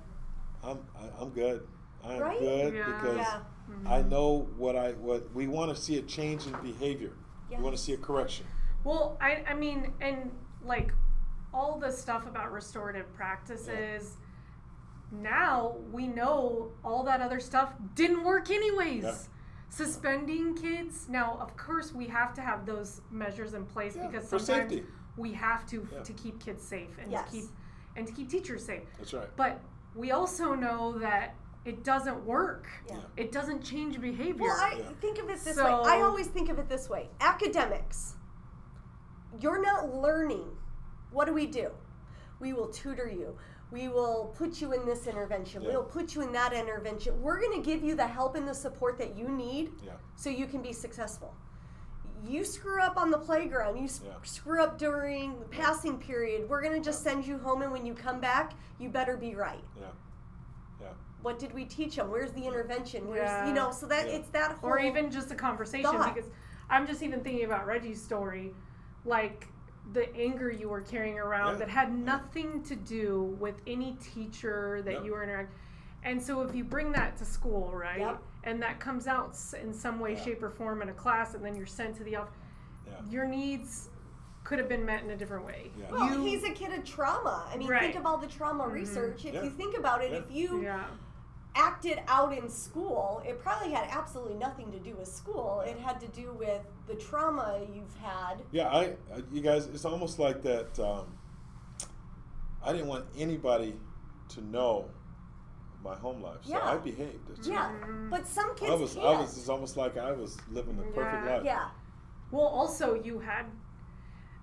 I'm 0.63 0.80
I, 0.97 1.22
I'm 1.22 1.30
good. 1.32 1.67
I'm 2.05 2.19
Right? 2.19 2.39
good 2.39 2.74
Yeah. 2.74 2.86
because 2.86 3.17
Yeah. 3.17 3.39
I 3.86 4.01
know 4.03 4.47
what 4.57 4.76
I 4.78 4.91
what 4.93 5.34
we 5.34 5.47
want 5.47 5.76
to 5.76 5.82
see 5.82 5.97
a 5.97 6.01
change 6.03 6.47
in 6.47 6.53
behavior. 6.61 7.11
We 7.49 7.57
want 7.57 7.76
to 7.76 7.82
see 7.82 7.91
a 7.93 7.97
correction. 7.97 8.45
Well, 8.86 9.17
I, 9.19 9.43
I 9.47 9.53
mean, 9.53 9.91
and 9.99 10.32
like 10.63 10.93
all 11.53 11.78
the 11.80 11.91
stuff 11.91 12.26
about 12.28 12.51
restorative 12.53 13.13
practices, 13.13 14.15
now 15.12 15.76
we 15.91 16.07
know 16.07 16.72
all 16.84 17.03
that 17.03 17.22
other 17.22 17.39
stuff 17.39 17.74
didn't 17.95 18.24
work 18.24 18.49
anyways. 18.49 19.03
Yeah. 19.03 19.16
Suspending 19.70 20.55
kids, 20.55 21.07
now 21.09 21.38
of 21.39 21.55
course 21.55 21.93
we 21.93 22.07
have 22.07 22.34
to 22.34 22.41
have 22.41 22.66
those 22.66 23.01
measures 23.09 23.53
in 23.53 23.66
place 23.66 23.95
Yeah, 23.95 24.07
because 24.07 24.28
sometimes 24.28 24.82
we 25.18 25.32
have 25.34 25.66
to 25.68 25.88
Yeah. 25.91 26.03
to 26.03 26.14
keep 26.14 26.39
kids 26.43 26.64
safe 26.64 26.97
and 27.01 27.12
Yes. 27.12 27.26
to 27.32 27.32
keep 27.41 27.45
and 27.95 28.07
to 28.07 28.14
keep 28.14 28.30
teachers 28.30 28.66
safe. 28.66 28.88
That's 28.97 29.14
right. 29.14 29.30
But 29.36 29.59
we 29.95 30.12
also 30.12 30.53
know 30.55 30.97
that 30.99 31.36
it 31.66 31.84
doesn't 31.84 32.26
work. 32.26 32.68
Yeah. 32.88 33.01
It 33.18 33.32
doesn't 33.34 33.64
change 33.64 33.99
behavior. 33.99 34.43
Well, 34.47 34.57
I 34.59 34.76
Yeah. 34.80 34.89
think 35.01 35.20
of 35.20 35.30
it 35.30 35.39
this 35.43 35.55
So- 35.55 35.84
way. 35.84 35.89
I 35.89 36.01
always 36.01 36.28
think 36.28 36.49
of 36.49 36.57
it 36.57 36.68
this 36.70 36.89
way. 36.89 37.09
Academics. 37.20 38.16
You're 39.39 39.62
not 39.62 39.93
learning. 39.93 40.57
What 41.12 41.26
do 41.26 41.34
we 41.34 41.47
do? 41.47 41.72
We 42.39 42.53
will 42.53 42.70
tutor 42.70 43.07
you. 43.09 43.38
We 43.72 43.88
will 43.88 44.34
put 44.38 44.59
you 44.59 44.74
in 44.74 44.86
this 44.86 45.07
intervention. 45.07 45.61
Yeah. 45.61 45.69
We'll 45.69 45.84
put 45.84 46.13
you 46.13 46.22
in 46.22 46.34
that 46.34 46.51
intervention. 46.51 47.22
We're 47.22 47.39
going 47.39 47.61
to 47.61 47.65
give 47.65 47.82
you 47.84 47.95
the 47.95 48.05
help 48.07 48.36
and 48.36 48.45
the 48.47 48.53
support 48.53 48.97
that 48.97 49.15
you 49.17 49.30
need 49.30 49.72
Yeah. 49.82 49.93
so 50.17 50.30
you 50.30 50.45
can 50.45 50.61
be 50.61 50.74
successful. 50.74 51.34
You 52.28 52.43
screw 52.43 52.82
up 52.82 52.97
on 52.97 53.09
the 53.09 53.17
playground, 53.17 53.78
you 53.78 53.86
s- 53.86 54.01
Yeah. 54.05 54.11
screw 54.24 54.61
up 54.61 54.78
during 54.78 55.39
the 55.39 55.45
passing 55.45 55.97
period, 55.97 56.49
we're 56.49 56.61
going 56.61 56.74
to 56.80 56.84
just 56.84 57.01
send 57.01 57.26
you 57.26 57.38
home, 57.39 57.61
and 57.63 57.72
when 57.72 57.86
you 57.86 57.93
come 57.95 58.19
back, 58.19 58.53
you 58.78 58.89
better 58.89 59.15
be 59.17 59.34
right. 59.36 59.63
Yeah. 59.80 59.88
Yeah. 60.82 60.88
What 61.24 61.39
did 61.39 61.53
we 61.53 61.65
teach 61.65 61.95
them? 61.95 62.11
Where's 62.11 62.32
the 62.34 62.43
intervention? 62.45 63.07
Where's, 63.07 63.22
Yeah. 63.30 63.47
you 63.47 63.53
know, 63.53 63.72
so 63.72 63.88
that 63.88 64.07
Yeah. 64.07 64.15
it's 64.17 64.30
that 64.32 64.57
whole. 64.57 64.69
or 64.69 64.80
even 64.80 65.09
just 65.09 65.32
a 65.32 65.36
conversation 65.36 65.89
thought. 65.91 66.13
because 66.13 66.30
I'm 66.69 66.86
just 66.86 67.01
even 67.01 67.24
thinking 67.24 67.45
about 67.45 67.65
Reggie's 67.65 68.01
story, 68.03 68.53
like 69.05 69.47
the 69.94 70.14
anger 70.16 70.50
you 70.52 70.70
were 70.70 70.82
carrying 70.82 71.20
around 71.20 71.54
Yeah. 71.54 71.60
that 71.60 71.70
had 71.70 71.94
nothing 71.94 72.64
to 72.64 72.76
do 72.76 73.36
with 73.39 73.56
any 73.68 73.94
teacher 74.02 74.82
that 74.84 74.94
Yep. 74.96 75.04
you 75.06 75.12
were 75.12 75.24
interacting. 75.24 75.58
And 76.04 76.22
so 76.22 76.42
if 76.42 76.56
you 76.56 76.64
bring 76.64 76.92
that 76.94 77.18
to 77.18 77.26
school, 77.26 77.72
right, 77.76 78.00
Yep. 78.00 78.22
and 78.44 78.62
that 78.62 78.80
comes 78.80 79.08
out 79.08 79.38
in 79.62 79.74
some 79.74 80.00
way, 80.00 80.14
Yeah. 80.14 80.22
shape, 80.24 80.44
or 80.44 80.50
form 80.50 80.82
in 80.82 80.89
a 80.89 80.94
class, 80.94 81.34
and 81.36 81.44
then 81.46 81.56
you're 81.56 81.66
sent 81.66 81.96
to 81.98 82.04
the 82.04 82.16
office, 82.16 82.34
Yeah. 82.88 82.94
your 83.10 83.26
needs 83.26 83.89
could 84.44 84.58
have 84.58 84.68
been 84.68 84.84
met 84.86 85.04
in 85.04 85.12
a 85.12 85.16
different 85.16 85.46
way. 85.46 85.72
Yeah. 85.78 85.92
Well, 85.92 86.14
You- 86.14 86.22
he's 86.22 86.44
a 86.44 86.50
kid 86.50 86.74
of 86.74 86.84
trauma. 86.84 87.48
I 87.54 87.58
mean, 87.58 87.68
Right. 87.70 87.82
think 87.82 87.96
of 87.96 88.06
all 88.08 88.18
the 88.18 88.28
trauma 88.28 88.64
mm-hmm. 88.64 88.74
research. 88.74 89.26
If 89.26 89.36
Yeah. 89.36 89.44
you 89.44 89.52
think 89.52 89.78
about 89.78 90.04
it, 90.04 90.12
Yeah. 90.12 90.18
if 90.18 90.32
you 90.32 90.62
yeah. 90.64 90.86
Acted 91.56 91.99
out 92.08 92.32
in 92.38 92.49
school, 92.49 93.22
it 93.28 93.41
probably 93.41 93.72
had 93.72 93.88
absolutely 93.91 94.36
nothing 94.36 94.72
to 94.72 94.80
do 94.80 94.95
with 94.95 95.08
school. 95.08 95.62
It 95.66 95.78
had 95.78 95.99
to 96.02 96.08
do 96.08 96.34
with 96.34 96.62
the 96.88 96.95
trauma 96.95 97.60
you've 97.74 97.95
had. 98.02 98.36
Yeah, 98.52 98.68
I, 98.70 98.82
I 99.14 99.22
you 99.32 99.41
guys, 99.41 99.66
it's 99.68 99.86
almost 99.86 100.18
like 100.20 100.41
that. 100.43 100.80
Um, 100.80 101.08
I 102.64 102.72
didn't 102.72 102.88
want 102.88 103.06
anybody 103.18 103.76
to 104.30 104.41
know 104.45 104.86
my 105.84 105.95
home 105.95 106.22
life, 106.22 106.38
so 106.43 106.52
Yeah. 106.54 106.64
I 106.64 106.78
behaved. 106.78 107.30
It's- 107.32 107.47
Yeah, 107.47 107.72
but 108.10 108.28
some 108.28 108.54
kids 108.56 108.72
I 108.72 108.76
was, 108.76 108.93
can't. 108.93 109.06
I 109.06 109.20
was. 109.22 109.38
It's 109.38 109.49
almost 109.49 109.78
like 109.78 109.97
I 109.97 110.12
was 110.12 110.38
living 110.52 110.78
the 110.78 110.84
perfect 110.84 111.26
Yeah. 111.26 111.34
life. 111.36 111.43
yeah, 111.43 111.70
Well, 112.30 112.45
also 112.45 112.93
you 112.93 113.20
had, 113.20 113.45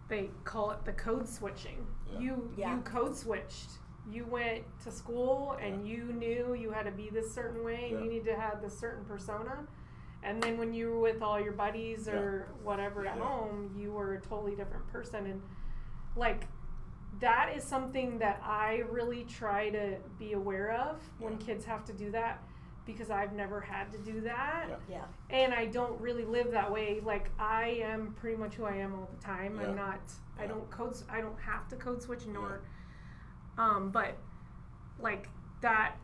they 0.08 0.30
call 0.44 0.72
it 0.72 0.84
the 0.84 0.92
code 0.92 1.28
switching. 1.28 1.86
Yeah. 2.12 2.18
You 2.18 2.52
Yeah. 2.56 2.74
you 2.74 2.82
code 2.82 3.16
switched. 3.16 3.70
You 4.10 4.24
went 4.26 4.64
to 4.84 4.90
school 4.90 5.56
and 5.60 5.86
you 5.86 6.04
knew 6.12 6.54
you 6.54 6.70
had 6.70 6.84
to 6.84 6.90
be 6.90 7.10
this 7.10 7.32
certain 7.32 7.64
way 7.64 7.90
and 7.90 7.98
Yeah. 7.98 8.04
you 8.04 8.10
need 8.10 8.24
to 8.24 8.36
have 8.36 8.62
this 8.62 8.76
certain 8.78 9.04
persona. 9.04 9.66
And 10.22 10.42
then 10.42 10.58
when 10.58 10.72
you 10.72 10.90
were 10.90 10.98
with 11.00 11.22
all 11.22 11.38
your 11.38 11.52
buddies 11.52 12.08
or 12.08 12.48
whatever 12.62 13.06
at 13.06 13.16
Yeah. 13.16 13.22
home, 13.24 13.74
you 13.76 13.92
were 13.92 14.14
a 14.14 14.20
totally 14.20 14.54
different 14.56 14.86
person. 14.88 15.26
And 15.26 15.42
like 16.16 16.46
that 17.20 17.52
is 17.54 17.64
something 17.64 18.18
that 18.18 18.40
I 18.42 18.78
really 18.90 19.24
try 19.24 19.70
to 19.70 19.98
be 20.18 20.32
aware 20.32 20.72
of 20.72 21.00
when 21.18 21.36
kids 21.38 21.64
have 21.64 21.84
to 21.86 21.92
do 21.92 22.10
that 22.12 22.42
because 22.84 23.10
I've 23.10 23.32
never 23.34 23.60
had 23.60 23.90
to 23.92 23.98
do 23.98 24.20
that 24.22 24.66
Yeah. 24.68 24.76
yeah, 24.88 25.04
and 25.28 25.52
I 25.52 25.66
don't 25.66 26.00
really 26.00 26.24
live 26.24 26.50
that 26.52 26.70
way. 26.72 27.00
Like 27.00 27.30
I 27.38 27.80
am 27.82 28.14
pretty 28.14 28.36
much 28.36 28.54
who 28.54 28.64
I 28.64 28.76
am 28.76 28.94
all 28.94 29.08
the 29.14 29.22
time. 29.22 29.56
Yeah. 29.60 29.68
I'm 29.68 29.76
not. 29.76 30.00
I 30.38 30.46
don't 30.46 30.70
code. 30.70 30.96
I 31.10 31.20
don't 31.20 31.38
have 31.40 31.68
to 31.68 31.76
code 31.76 32.02
switch 32.02 32.26
nor. 32.26 32.62
Um, 33.58 33.90
but 33.90 34.16
like 35.00 35.28
that, 35.60 35.96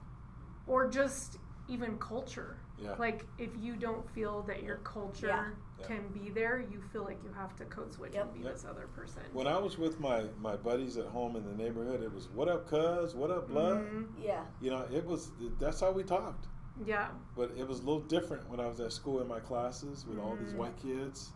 or 0.67 0.89
just 0.89 1.39
even 1.69 1.99
culture. 1.99 2.57
Yeah. 2.83 2.95
Like 2.99 3.25
if 3.39 3.51
you 3.61 3.77
don't 3.77 4.09
feel 4.11 4.43
that 4.43 4.63
your 4.63 4.77
culture 4.79 5.29
Yeah. 5.29 5.45
Yeah. 5.81 5.87
can 5.87 6.09
be 6.09 6.31
there, 6.31 6.61
you 6.61 6.83
feel 6.93 7.05
like 7.05 7.23
you 7.23 7.33
have 7.33 7.55
to 7.57 7.65
code 7.67 7.93
switch 7.93 8.15
Yep. 8.15 8.25
and 8.25 8.35
be 8.35 8.41
Yep. 8.41 8.53
this 8.53 8.65
other 8.65 8.89
person. 8.89 9.23
When 9.33 9.47
I 9.47 9.59
was 9.59 9.79
with 9.79 10.01
my 10.01 10.25
my 10.41 10.57
buddies 10.57 10.97
at 10.97 11.07
home 11.07 11.37
in 11.37 11.45
the 11.45 11.55
neighborhood, 11.55 12.03
it 12.03 12.13
was 12.13 12.29
"What 12.31 12.49
up, 12.49 12.69
cuz? 12.69 13.15
What 13.15 13.31
up, 13.31 13.49
blood?" 13.49 13.79
Mhm. 13.87 14.07
yeah, 14.21 14.45
You 14.61 14.71
know, 14.71 14.87
it 14.93 15.05
was. 15.07 15.31
That's 15.61 15.81
how 15.81 15.93
we 15.93 16.03
talked. 16.03 16.49
Yeah. 16.85 17.09
But 17.37 17.53
it 17.57 17.67
was 17.69 17.79
a 17.81 17.83
little 17.85 18.01
different 18.03 18.49
when 18.49 18.59
I 18.59 18.67
was 18.67 18.81
at 18.81 18.93
school 18.93 19.21
in 19.21 19.29
my 19.29 19.39
classes 19.41 20.05
with 20.07 20.19
all 20.19 20.37
these 20.37 20.53
Mhm. 20.53 20.57
white 20.59 20.77
kids. 20.77 21.33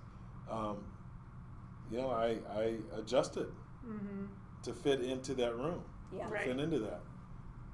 Um, 0.50 0.84
you 1.90 1.98
know, 1.98 2.10
I 2.10 2.40
I 2.50 2.78
adjusted 2.96 3.52
hmm 3.84 4.26
to 4.62 4.72
fit 4.74 5.00
into 5.02 5.34
that 5.34 5.56
room. 5.56 5.84
Yeah, 6.12 6.28
Right. 6.30 6.44
fit 6.44 6.58
into 6.60 6.78
that. 6.80 7.00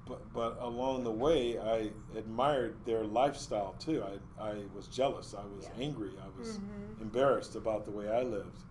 But 0.06 0.32
but 0.34 0.58
along 0.60 1.04
the 1.04 1.10
way, 1.12 1.58
I 1.58 1.90
admired 2.14 2.84
their 2.84 3.04
lifestyle 3.04 3.74
too. 3.78 4.04
I 4.38 4.42
I 4.50 4.64
was 4.74 4.86
jealous. 4.88 5.34
I 5.34 5.44
was 5.46 5.64
Yeah. 5.64 5.82
angry. 5.84 6.12
I 6.22 6.28
was 6.38 6.58
Mhm. 6.58 7.00
embarrassed 7.00 7.56
about 7.56 7.84
the 7.86 7.90
way 7.90 8.08
I 8.10 8.22
lived 8.22 8.64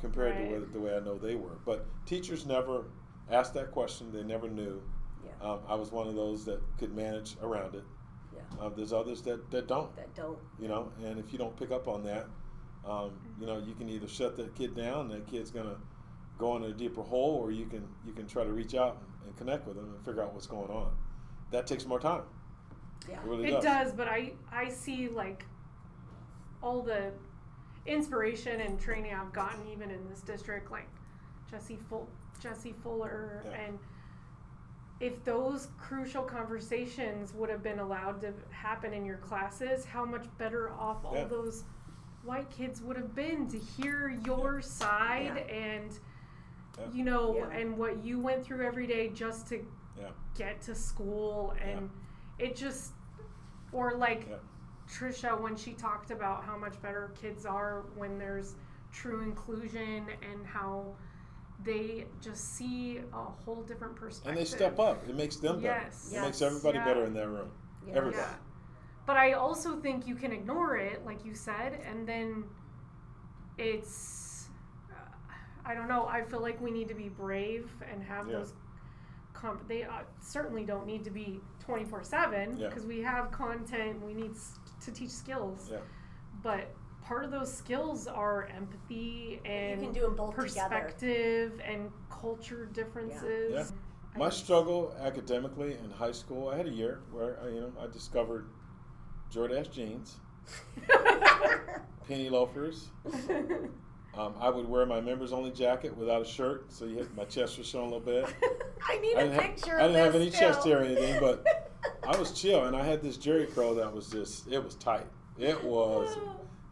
compared 0.00 0.36
Right. 0.36 0.48
to 0.48 0.58
way, 0.60 0.64
the 0.72 0.80
way 0.80 0.96
I 0.96 1.00
know 1.00 1.18
they 1.18 1.34
were. 1.34 1.58
But 1.66 1.84
teachers 2.06 2.46
never 2.46 2.84
asked 3.30 3.52
that 3.54 3.70
question. 3.72 4.12
They 4.12 4.22
never 4.22 4.48
knew. 4.48 4.80
yeah. 5.24 5.32
Um, 5.52 5.60
I 5.68 5.74
was 5.74 5.90
one 5.92 6.06
of 6.06 6.14
those 6.14 6.44
that 6.46 6.62
could 6.78 6.94
manage 6.94 7.36
around 7.42 7.74
it. 7.74 7.84
Yeah. 8.32 8.40
Um, 8.60 8.72
there's 8.76 8.92
others 8.92 9.20
that, 9.22 9.50
that 9.50 9.66
don't. 9.66 9.94
That 9.96 10.14
don't. 10.14 10.38
You 10.58 10.68
know, 10.68 10.92
and 11.04 11.18
if 11.18 11.32
you 11.32 11.38
don't 11.38 11.54
pick 11.56 11.70
up 11.72 11.86
on 11.88 12.02
that, 12.04 12.28
um, 12.84 13.18
you 13.38 13.44
know, 13.46 13.58
you 13.58 13.74
can 13.74 13.88
either 13.88 14.06
shut 14.06 14.36
that 14.36 14.54
kid 14.54 14.74
down, 14.76 15.08
that 15.08 15.26
kid's 15.26 15.50
gonna 15.50 15.76
go 16.38 16.56
in 16.56 16.62
a 16.62 16.72
deeper 16.72 17.02
hole, 17.02 17.34
or 17.36 17.50
you 17.50 17.66
can 17.66 17.86
you 18.06 18.12
can 18.12 18.26
try 18.26 18.44
to 18.44 18.52
reach 18.52 18.74
out 18.76 19.02
and 19.26 19.36
connect 19.36 19.66
with 19.66 19.76
them 19.76 19.92
and 19.94 20.04
figure 20.04 20.22
out 20.22 20.32
what's 20.34 20.46
going 20.46 20.70
on. 20.70 20.90
That 21.50 21.66
takes 21.66 21.86
more 21.86 22.00
time. 22.00 22.22
Yeah. 23.08 23.16
It 23.20 23.24
really 23.24 23.48
It 23.48 23.50
does. 23.52 23.64
does, 23.64 23.92
but 23.92 24.08
I 24.08 24.32
I 24.52 24.68
see 24.68 25.08
like 25.08 25.44
all 26.62 26.82
the 26.82 27.12
inspiration 27.86 28.60
and 28.60 28.78
training 28.78 29.14
I've 29.14 29.32
gotten 29.32 29.66
even 29.68 29.90
in 29.90 30.08
this 30.08 30.20
district, 30.20 30.70
like 30.70 30.88
Jesse 31.50 31.78
Full 31.88 32.08
Jesse 32.40 32.72
Fuller, 32.82 33.42
Yeah. 33.46 33.50
and 33.52 33.78
if 35.00 35.24
those 35.24 35.68
crucial 35.78 36.22
conversations 36.24 37.32
would 37.34 37.48
have 37.50 37.62
been 37.62 37.78
allowed 37.78 38.20
to 38.20 38.32
happen 38.50 38.92
in 38.92 39.04
your 39.04 39.18
classes, 39.18 39.84
how 39.84 40.04
much 40.04 40.26
better 40.38 40.70
off 40.72 41.04
all 41.04 41.14
Yeah. 41.14 41.24
those 41.24 41.64
white 42.24 42.50
kids 42.50 42.82
would 42.82 42.96
have 42.96 43.14
been 43.14 43.48
to 43.48 43.58
hear 43.58 44.08
your 44.26 44.60
side 44.60 45.36
Yeah. 45.48 45.54
and 45.54 45.98
Yeah. 46.78 46.86
you 46.92 47.04
know 47.04 47.36
Yeah. 47.36 47.58
and 47.58 47.76
what 47.76 48.04
you 48.04 48.18
went 48.20 48.44
through 48.44 48.64
every 48.66 48.86
day 48.86 49.08
just 49.08 49.46
to 49.48 49.64
Yeah. 49.98 50.10
get 50.34 50.60
to 50.62 50.74
school 50.74 51.54
and 51.60 51.90
it 52.38 52.54
just 52.56 52.92
or 53.72 53.94
like 53.94 54.26
Yeah. 54.28 54.36
Trisha 54.88 55.38
when 55.38 55.54
she 55.56 55.74
talked 55.74 56.10
about 56.10 56.44
how 56.44 56.56
much 56.56 56.80
better 56.80 57.12
kids 57.14 57.44
are 57.44 57.82
when 57.96 58.18
there's 58.18 58.54
true 58.92 59.22
inclusion 59.22 60.08
and 60.22 60.46
how 60.46 60.94
they 61.64 62.06
just 62.20 62.54
see 62.54 62.98
a 63.12 63.16
whole 63.24 63.62
different 63.64 63.96
perspective. 63.96 64.30
And 64.30 64.38
they 64.40 64.44
step 64.44 64.78
up. 64.78 65.06
It 65.08 65.16
makes 65.16 65.36
them 65.36 65.60
better. 65.60 65.80
Yes. 65.84 66.12
It 66.12 66.20
makes 66.20 66.40
everybody 66.40 66.78
Yeah. 66.78 66.84
better 66.84 67.04
in 67.04 67.12
that 67.14 67.28
room. 67.28 67.50
Yeah. 67.86 67.94
Everybody. 67.94 68.22
Yeah. 68.22 68.34
But 69.04 69.16
I 69.16 69.32
also 69.32 69.78
think 69.80 70.06
you 70.06 70.14
can 70.14 70.32
ignore 70.32 70.76
it, 70.76 71.04
like 71.04 71.24
you 71.24 71.34
said, 71.34 71.72
and 71.84 72.06
then 72.06 72.44
it's. 73.58 74.17
Uh, 75.68 75.70
I 75.70 75.74
don't 75.74 75.88
know. 75.88 76.06
I 76.06 76.22
feel 76.22 76.40
like 76.40 76.60
we 76.60 76.70
need 76.70 76.88
to 76.88 76.94
be 76.94 77.08
brave 77.08 77.70
and 77.92 78.02
have 78.02 78.26
Yeah. 78.28 78.38
those. 78.38 78.52
Comp- 79.34 79.68
they 79.68 79.84
uh, 79.84 80.02
certainly 80.20 80.64
don't 80.64 80.86
need 80.86 81.04
to 81.04 81.10
be 81.10 81.40
twenty 81.60 81.84
four 81.84 82.02
seven 82.02 82.56
because 82.56 82.84
we 82.86 83.00
have 83.02 83.30
content. 83.30 84.04
We 84.04 84.14
need 84.14 84.32
s- 84.32 84.58
to 84.84 84.90
teach 84.90 85.10
skills, 85.10 85.68
Yeah. 85.70 85.78
but 86.42 86.74
part 87.02 87.24
of 87.24 87.30
those 87.30 87.52
skills 87.52 88.06
are 88.08 88.46
empathy 88.46 89.40
and 89.44 89.80
you 89.80 89.86
can 89.86 89.94
do 89.94 90.00
them 90.02 90.16
both 90.16 90.30
together. 90.34 90.44
perspective 90.68 91.60
and 91.64 91.90
culture 92.10 92.66
differences. 92.66 93.52
Yeah. 93.70 93.76
I 94.14 94.18
My 94.18 94.28
struggle 94.30 94.92
academically 95.00 95.74
in 95.84 95.90
high 95.90 96.12
school, 96.12 96.48
I 96.48 96.56
had 96.56 96.66
a 96.66 96.70
year 96.70 97.00
where 97.12 97.38
I, 97.42 97.48
you 97.48 97.60
know 97.60 97.72
I 97.80 97.86
discovered 97.86 98.46
Jordache 99.30 99.70
jeans, 99.70 100.16
penny 102.08 102.28
loafers. 102.28 102.88
Um, 104.16 104.34
I 104.40 104.48
would 104.50 104.68
wear 104.68 104.84
my 104.86 105.00
members 105.00 105.32
only 105.32 105.50
jacket 105.50 105.96
without 105.96 106.22
a 106.22 106.24
shirt, 106.24 106.72
so 106.72 106.86
you 106.86 106.96
hit, 106.96 107.16
my 107.16 107.24
chest 107.24 107.56
was 107.58 107.66
showing 107.68 107.92
a 107.92 107.96
little 107.96 108.00
bit. 108.00 108.26
I 108.88 108.98
need 108.98 109.16
I 109.16 109.22
a 109.22 109.40
picture 109.40 109.72
have, 109.72 109.80
I 109.80 109.86
didn't 109.88 110.04
have 110.04 110.14
any 110.14 110.30
chest 110.30 110.64
hair 110.64 110.80
or 110.80 110.84
anything, 110.84 111.20
but 111.20 111.46
I 112.08 112.16
was 112.16 112.32
chill, 112.32 112.64
and 112.64 112.74
I 112.74 112.82
had 112.84 113.02
this 113.02 113.16
Jheri 113.16 113.52
curl 113.54 113.74
that 113.76 113.92
was 113.92 114.08
just 114.10 114.48
it 114.50 114.62
was 114.62 114.74
tight. 114.76 115.06
It 115.38 115.62
was. 115.62 116.16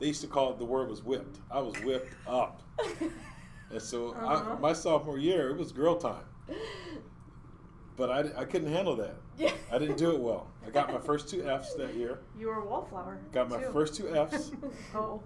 They 0.01 0.07
used 0.09 0.21
to 0.23 0.27
call 0.27 0.51
it 0.53 0.59
the 0.59 0.65
word 0.65 0.89
was 0.91 1.03
whipped. 1.05 1.39
I 1.51 1.61
was 1.61 1.75
whipped 1.85 2.13
up, 2.27 2.63
and 3.71 3.81
so 3.81 4.11
Uh-huh. 4.13 4.55
I, 4.57 4.59
my 4.59 4.73
sophomore 4.73 5.19
year 5.19 5.51
it 5.51 5.57
was 5.57 5.73
girl 5.73 5.97
time. 5.97 6.25
But 7.97 8.11
I, 8.11 8.41
I 8.43 8.45
couldn't 8.45 8.71
handle 8.73 8.95
that. 8.97 9.15
Yeah. 9.39 9.53
I 9.73 9.79
didn't 9.79 9.97
do 9.97 10.11
it 10.11 10.21
well. 10.21 10.49
I 10.67 10.71
got 10.71 10.93
my 10.93 10.99
first 11.01 11.31
two 11.31 11.43
Fs 11.49 11.75
that 11.75 11.95
year. 11.95 12.19
You 12.39 12.49
were 12.49 12.57
a 12.57 12.65
wallflower. 12.67 13.19
Got 13.33 13.49
my 13.49 13.59
too. 13.63 13.71
first 13.73 13.95
two 13.95 14.15
Fs. 14.15 14.51
Oh, 14.95 15.23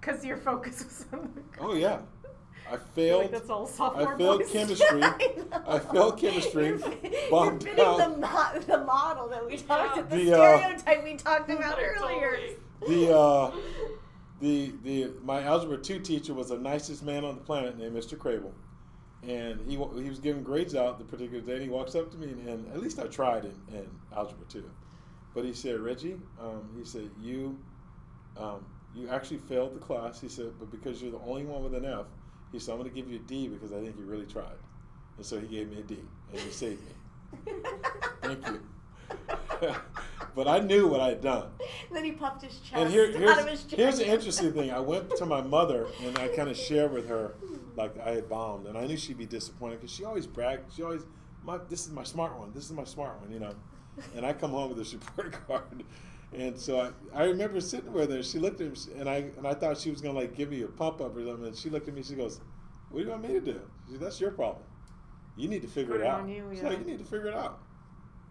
because 0.00 0.24
your 0.24 0.36
focus 0.36 0.84
was 0.84 1.04
on 1.12 1.30
the. 1.34 1.42
Oh 1.62 1.74
yeah, 1.74 1.98
I 2.68 2.70
Feel 2.76 2.78
failed. 2.94 3.22
Like 3.22 3.30
that's 3.32 3.50
all 3.50 3.66
sophomore 3.66 4.14
I 4.14 4.18
failed 4.18 4.40
boys. 4.40 4.50
chemistry. 4.52 5.00
know. 5.00 5.16
I 5.66 5.78
failed 5.78 6.18
chemistry, 6.18 6.66
You're, 6.68 6.78
bombed 7.30 7.62
you're 7.62 7.74
fitting 7.74 7.84
out. 7.84 7.98
the, 7.98 8.16
mo- 8.18 8.60
the 8.78 8.84
model 8.84 9.28
that 9.28 9.46
we 9.46 9.56
talked 9.56 9.96
Yeah. 9.96 10.00
about, 10.02 10.10
the, 10.10 10.16
The, 10.24 10.38
uh, 10.42 10.58
stereotype 10.58 11.04
we 11.04 11.14
talked 11.16 11.50
about 11.50 11.78
earlier. 11.80 12.38
Totally. 12.80 13.06
the 13.06 13.16
uh, 13.16 13.50
the 14.40 14.72
the 14.84 15.10
my 15.22 15.42
algebra 15.42 15.76
two 15.78 15.98
teacher 16.00 16.32
was 16.34 16.48
the 16.48 16.58
nicest 16.58 17.02
man 17.02 17.24
on 17.24 17.34
the 17.34 17.40
planet 17.42 17.76
named 17.78 17.94
Mr. 17.96 18.16
Crable, 18.16 18.52
and 19.22 19.60
he 19.66 19.72
he 20.02 20.08
was 20.08 20.18
giving 20.18 20.42
grades 20.42 20.74
out 20.74 20.98
the 20.98 21.04
particular 21.04 21.40
day. 21.42 21.54
and 21.54 21.62
He 21.62 21.68
walks 21.68 21.94
up 21.94 22.10
to 22.12 22.16
me 22.16 22.28
and, 22.28 22.48
and 22.48 22.72
at 22.72 22.80
least 22.80 22.98
I 22.98 23.06
tried 23.06 23.44
in, 23.44 23.54
in 23.74 23.86
algebra 24.16 24.46
two, 24.48 24.64
but 25.34 25.44
he 25.44 25.52
said 25.52 25.78
Reggie, 25.80 26.16
um, 26.40 26.70
he 26.78 26.84
said 26.86 27.10
you 27.20 27.58
um, 28.38 28.64
you 28.94 29.08
actually 29.08 29.38
failed 29.38 29.74
the 29.74 29.80
class. 29.80 30.20
He 30.20 30.28
said, 30.28 30.52
but 30.58 30.70
because 30.70 31.00
you're 31.02 31.12
the 31.12 31.20
only 31.26 31.44
one 31.44 31.62
with 31.62 31.74
an 31.74 31.84
F, 31.84 32.06
he 32.52 32.58
said 32.58 32.72
I'm 32.72 32.78
going 32.78 32.90
to 32.90 32.94
give 32.94 33.10
you 33.10 33.16
a 33.16 33.22
D 33.22 33.48
because 33.48 33.72
I 33.72 33.80
think 33.80 33.96
you 33.98 34.04
really 34.04 34.26
tried, 34.26 34.58
and 35.16 35.24
so 35.24 35.38
he 35.38 35.46
gave 35.46 35.70
me 35.70 35.78
a 35.78 35.82
D 35.82 35.98
and 36.32 36.40
he 36.40 36.50
saved 36.50 36.80
me. 36.82 37.52
Thank 38.22 38.46
you. 38.46 38.60
but 40.34 40.48
I 40.48 40.60
knew 40.60 40.86
what 40.88 41.00
I 41.00 41.08
had 41.08 41.20
done. 41.20 41.48
then 41.92 42.04
he 42.04 42.12
puffed 42.12 42.42
his 42.42 42.58
chest 42.60 42.74
And 42.74 42.90
here, 42.90 43.06
out 43.06 43.14
here's, 43.14 43.38
of 43.38 43.48
his 43.48 43.62
jacket. 43.64 43.78
here's 43.78 43.98
the 43.98 44.08
interesting 44.08 44.52
thing. 44.52 44.70
I 44.70 44.78
went 44.80 45.16
to 45.16 45.26
my 45.26 45.40
mother 45.40 45.86
and 46.04 46.16
I 46.18 46.28
kind 46.28 46.48
of 46.48 46.56
shared 46.56 46.92
with 46.92 47.08
her, 47.08 47.34
like 47.76 47.98
I 47.98 48.10
had 48.10 48.28
bombed, 48.28 48.66
and 48.66 48.76
I 48.78 48.86
knew 48.86 48.96
she'd 48.96 49.18
be 49.18 49.26
disappointed 49.26 49.80
because 49.80 49.94
she 49.94 50.04
always 50.04 50.26
bragged. 50.26 50.72
She 50.74 50.82
always, 50.82 51.02
my, 51.44 51.58
this 51.68 51.86
is 51.86 51.92
my 51.92 52.04
smart 52.04 52.38
one. 52.38 52.52
This 52.54 52.64
is 52.64 52.72
my 52.72 52.84
smart 52.84 53.20
one, 53.20 53.30
you 53.30 53.40
know. 53.40 53.54
And 54.16 54.24
I 54.24 54.32
come 54.32 54.50
home 54.52 54.68
with 54.68 54.78
this 54.78 54.94
report 54.94 55.32
card, 55.46 55.84
and 56.32 56.58
so 56.58 56.80
I, 56.80 57.22
I 57.22 57.24
remember 57.24 57.60
sitting 57.60 57.92
with 57.92 58.10
her. 58.10 58.22
She 58.22 58.38
looked 58.38 58.60
at 58.60 58.70
me, 58.70 58.94
and 58.98 59.08
I 59.08 59.30
and 59.36 59.46
I 59.46 59.54
thought 59.54 59.78
she 59.78 59.90
was 59.90 60.00
gonna 60.00 60.18
like 60.18 60.34
give 60.36 60.50
me 60.50 60.62
a 60.62 60.68
pump 60.68 61.00
up 61.00 61.16
or 61.16 61.24
something. 61.24 61.46
And 61.46 61.56
she 61.56 61.70
looked 61.70 61.88
at 61.88 61.94
me. 61.94 62.02
She 62.02 62.14
goes, 62.14 62.40
"What 62.90 63.00
do 63.00 63.04
you 63.04 63.10
want 63.10 63.22
me 63.22 63.34
to 63.34 63.40
do?" 63.40 63.60
She 63.86 63.92
said, 63.92 64.00
"That's 64.00 64.20
your 64.20 64.30
problem. 64.30 64.64
You 65.36 65.48
need 65.48 65.62
to 65.62 65.68
figure 65.68 65.94
Put 65.94 66.02
it 66.02 66.06
out." 66.06 66.28
you, 66.28 66.46
She's 66.52 66.62
yeah. 66.62 66.68
like, 66.68 66.78
"You 66.78 66.84
need 66.84 66.98
to 66.98 67.04
figure 67.04 67.28
it 67.28 67.34
out." 67.34 67.60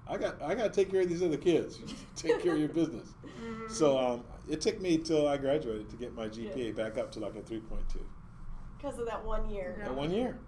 I 0.08 0.18
got 0.18 0.42
I 0.42 0.56
got 0.56 0.64
to 0.64 0.70
take 0.70 0.90
care 0.90 1.02
of 1.02 1.10
these 1.10 1.22
other 1.22 1.38
kids. 1.38 1.80
Take 2.16 2.42
care 2.42 2.54
of 2.54 2.60
your 2.60 2.70
business. 2.70 3.10
Mhm. 3.24 3.70
So 3.70 3.98
um, 3.98 4.24
it 4.48 4.60
took 4.60 4.82
me 4.82 4.98
till 4.98 5.28
I 5.28 5.38
graduated 5.38 5.90
to 5.92 5.96
get 5.98 6.16
my 6.16 6.28
GPA 6.28 6.76
back 6.76 6.98
up 6.98 7.12
to 7.12 7.20
like 7.20 7.36
a 7.36 7.42
3.2. 7.42 7.62
Because 8.78 8.98
of 8.98 9.06
that 9.06 9.24
one 9.24 9.48
year. 9.50 9.76
Yeah. 9.78 9.90
That 9.90 9.96
one 9.96 10.10
year, 10.12 10.40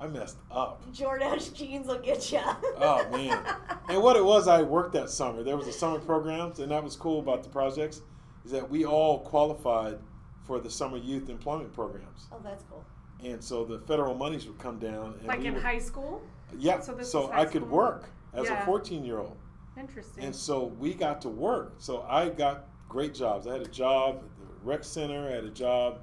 I 0.00 0.06
messed 0.06 0.38
up. 0.50 0.82
Jordache 0.92 1.52
jeans 1.54 1.86
will 1.86 1.98
get 2.00 2.30
you. 2.32 2.40
Oh 2.78 3.06
man! 3.10 3.42
And 3.88 4.02
what 4.02 4.16
it 4.16 4.24
was, 4.24 4.48
I 4.48 4.62
worked 4.62 4.92
that 4.94 5.10
summer. 5.10 5.42
There 5.42 5.56
was 5.58 5.66
a 5.68 5.72
summer 5.72 5.98
programs, 5.98 6.58
and 6.60 6.70
that 6.70 6.82
was 6.82 6.96
cool 6.96 7.20
about 7.20 7.42
the 7.42 7.50
projects, 7.50 8.00
is 8.44 8.50
that 8.52 8.68
we 8.68 8.86
all 8.86 9.20
qualified 9.20 9.98
for 10.44 10.58
the 10.58 10.70
summer 10.70 10.96
youth 10.96 11.28
employment 11.28 11.72
programs. 11.72 12.26
oh, 12.32 12.40
that's 12.42 12.64
cool. 12.70 12.84
And 13.22 13.42
so 13.42 13.64
the 13.64 13.78
federal 13.80 14.14
monies 14.14 14.46
would 14.46 14.58
come 14.58 14.78
down. 14.78 15.14
And 15.18 15.26
Like 15.28 15.40
we 15.40 15.46
in 15.46 15.54
would, 15.54 15.62
high 15.62 15.78
school. 15.78 16.22
Yeah. 16.58 16.80
so 16.80 16.92
So, 16.92 16.98
this 16.98 17.14
was 17.14 17.30
high 17.30 17.40
I 17.42 17.44
could 17.44 17.62
school? 17.62 17.76
work 17.76 18.10
as 18.32 18.46
Yeah. 18.46 18.62
a 18.62 18.66
14 18.66 19.04
year 19.04 19.18
old. 19.18 19.36
Interesting. 19.78 20.24
And 20.24 20.34
so 20.34 20.64
we 20.78 20.94
got 20.94 21.20
to 21.22 21.28
work. 21.28 21.74
So 21.78 22.02
I 22.08 22.28
got 22.30 22.66
great 22.88 23.14
jobs. 23.14 23.46
I 23.46 23.52
had 23.52 23.62
a 23.62 23.66
job 23.68 24.16
at 24.16 24.48
the 24.48 24.66
rec 24.66 24.84
center. 24.84 25.28
I 25.28 25.32
had 25.32 25.44
a 25.44 25.50
job. 25.50 26.00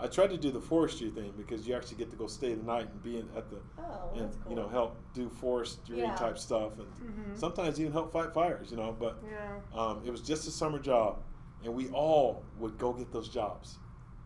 I 0.00 0.06
tried 0.06 0.30
to 0.30 0.36
do 0.36 0.50
the 0.52 0.60
forestry 0.60 1.10
thing 1.10 1.32
because 1.36 1.66
you 1.66 1.74
actually 1.74 1.96
get 1.96 2.10
to 2.10 2.16
go 2.16 2.26
stay 2.28 2.54
the 2.54 2.62
night 2.62 2.88
and 2.90 3.02
be 3.02 3.16
in, 3.18 3.28
at 3.36 3.50
the 3.50 3.56
Oh, 3.78 4.10
and 4.14 4.30
cool. 4.42 4.50
you 4.50 4.56
know 4.56 4.68
help 4.68 4.96
do 5.12 5.28
forestry 5.28 6.02
Yeah. 6.02 6.14
type 6.14 6.38
stuff 6.38 6.78
and 6.78 6.86
Mhm. 7.34 7.36
sometimes 7.38 7.80
even 7.80 7.92
help 7.92 8.12
fight 8.12 8.32
fires. 8.32 8.70
You 8.70 8.76
know, 8.76 8.92
but 8.98 9.18
yeah. 9.28 9.58
um, 9.74 10.02
it 10.04 10.10
was 10.10 10.20
just 10.20 10.46
a 10.46 10.50
summer 10.52 10.78
job, 10.78 11.18
and 11.64 11.74
we 11.74 11.88
all 11.90 12.44
would 12.58 12.78
go 12.78 12.92
get 12.92 13.10
those 13.12 13.28
jobs 13.28 13.78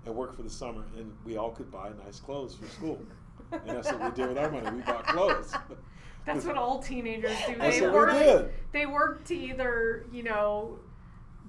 and 0.05 0.15
work 0.15 0.35
for 0.37 0.43
the 0.43 0.51
summer, 0.51 0.85
and 0.97 1.17
we 1.25 1.37
all 1.39 1.51
could 1.53 1.71
buy 1.71 1.91
nice 2.05 2.21
clothes 2.21 2.55
for 2.55 2.67
school. 2.69 3.01
and 3.53 3.69
that's 3.77 3.91
what 3.93 4.03
we 4.03 4.11
did 4.11 4.29
with 4.29 4.39
our 4.39 4.51
money. 4.51 4.71
We 4.71 4.83
bought 4.83 5.07
clothes. 5.07 5.55
That's 6.25 6.45
what 6.47 6.57
all 6.57 6.79
teenagers 6.81 7.37
do. 7.49 7.57
That's 7.59 7.81
they 7.81 7.83
what 7.87 7.93
we 7.93 7.99
work. 7.99 8.13
did. 8.13 8.51
They 8.73 8.87
work 8.87 9.25
to 9.25 9.35
either 9.35 10.07
you 10.13 10.23
know 10.23 10.79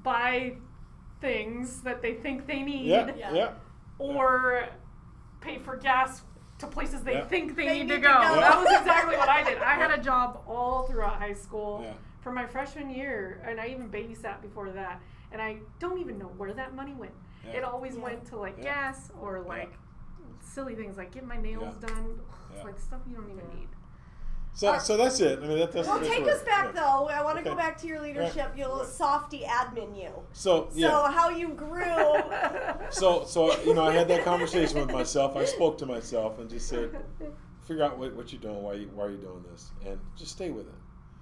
buy 0.01 0.55
things 1.21 1.81
that 1.81 2.01
they 2.01 2.15
think 2.15 2.47
they 2.47 2.61
need, 2.63 2.87
Yeah, 2.87 3.11
Yeah. 3.15 3.53
Yeah. 3.99 4.05
or 4.05 4.67
pay 5.41 5.57
for 5.59 5.75
gas 5.77 6.21
to 6.59 6.67
places 6.67 7.03
they 7.03 7.13
Yeah. 7.13 7.25
think 7.25 7.55
they, 7.55 7.65
They 7.67 7.73
need, 7.79 7.83
need 7.83 7.87
to 7.89 7.95
to 7.95 8.01
go. 8.01 8.13
go. 8.13 8.35
That 8.35 8.57
was 8.57 8.79
exactly 8.79 9.17
what 9.17 9.29
I 9.29 9.43
did. 9.43 9.57
I 9.59 9.73
had 9.73 9.91
a 9.91 10.01
job 10.01 10.43
all 10.47 10.83
throughout 10.83 11.15
high 11.15 11.33
school 11.33 11.81
Yeah. 11.83 11.93
for 12.21 12.31
my 12.31 12.45
freshman 12.45 12.89
year, 12.89 13.41
and 13.45 13.59
I 13.59 13.67
even 13.67 13.89
babysat 13.89 14.41
before 14.41 14.69
that. 14.71 15.01
And 15.31 15.41
I 15.41 15.57
don't 15.79 15.97
even 15.99 16.17
know 16.19 16.27
where 16.37 16.53
that 16.53 16.75
money 16.75 16.93
went. 16.93 17.13
Yeah. 17.43 17.53
It 17.53 17.63
always 17.63 17.95
Yeah. 17.95 18.03
went 18.03 18.25
to 18.27 18.37
like 18.37 18.55
Yeah. 18.57 18.63
gas 18.91 19.11
or 19.19 19.41
like 19.41 19.73
silly 20.39 20.75
things 20.75 20.95
like 20.97 21.11
get 21.11 21.25
my 21.25 21.37
nails 21.37 21.75
Yeah. 21.81 21.87
done, 21.87 22.19
Yeah. 22.55 22.63
like 22.63 22.77
stuff 22.79 23.01
you 23.07 23.15
don't 23.15 23.29
even 23.31 23.47
need. 23.49 23.69
So, 24.55 24.77
so 24.77 24.97
that's 24.97 25.19
it. 25.19 25.39
I 25.39 25.47
mean, 25.47 25.57
that, 25.59 25.71
that's. 25.71 25.87
Well, 25.87 25.99
take 25.99 26.27
us 26.27 26.43
back 26.43 26.65
yeah. 26.75 26.81
though. 26.81 27.07
I 27.07 27.23
want 27.23 27.37
to 27.39 27.43
go 27.43 27.55
back 27.55 27.75
to 27.81 27.87
your 27.87 27.99
leadership, 28.01 28.55
your 28.55 28.67
little 28.67 28.83
Right. 28.83 28.87
softy 28.87 29.39
admin 29.47 29.99
you. 29.99 30.11
So 30.33 30.69
yeah. 30.75 30.89
So 30.91 31.11
how 31.11 31.29
you 31.29 31.49
grew. 31.49 31.83
So 32.91 33.25
so 33.25 33.59
you 33.63 33.73
know, 33.73 33.83
I 33.83 33.91
had 33.93 34.07
that 34.09 34.23
conversation 34.23 34.79
with 34.79 34.91
myself. 34.91 35.35
I 35.35 35.45
spoke 35.45 35.77
to 35.79 35.85
myself 35.87 36.37
and 36.37 36.47
just 36.49 36.67
said, 36.67 36.95
figure 37.67 37.83
out 37.83 37.97
what, 37.97 38.13
what 38.15 38.31
you're 38.31 38.41
doing, 38.41 38.61
why 38.61 38.73
you, 38.73 38.91
why 38.93 39.05
are 39.05 39.11
you 39.11 39.17
doing 39.17 39.43
this, 39.51 39.71
and 39.85 39.99
just 40.15 40.31
stay 40.33 40.51
with 40.51 40.67
it. 40.67 40.73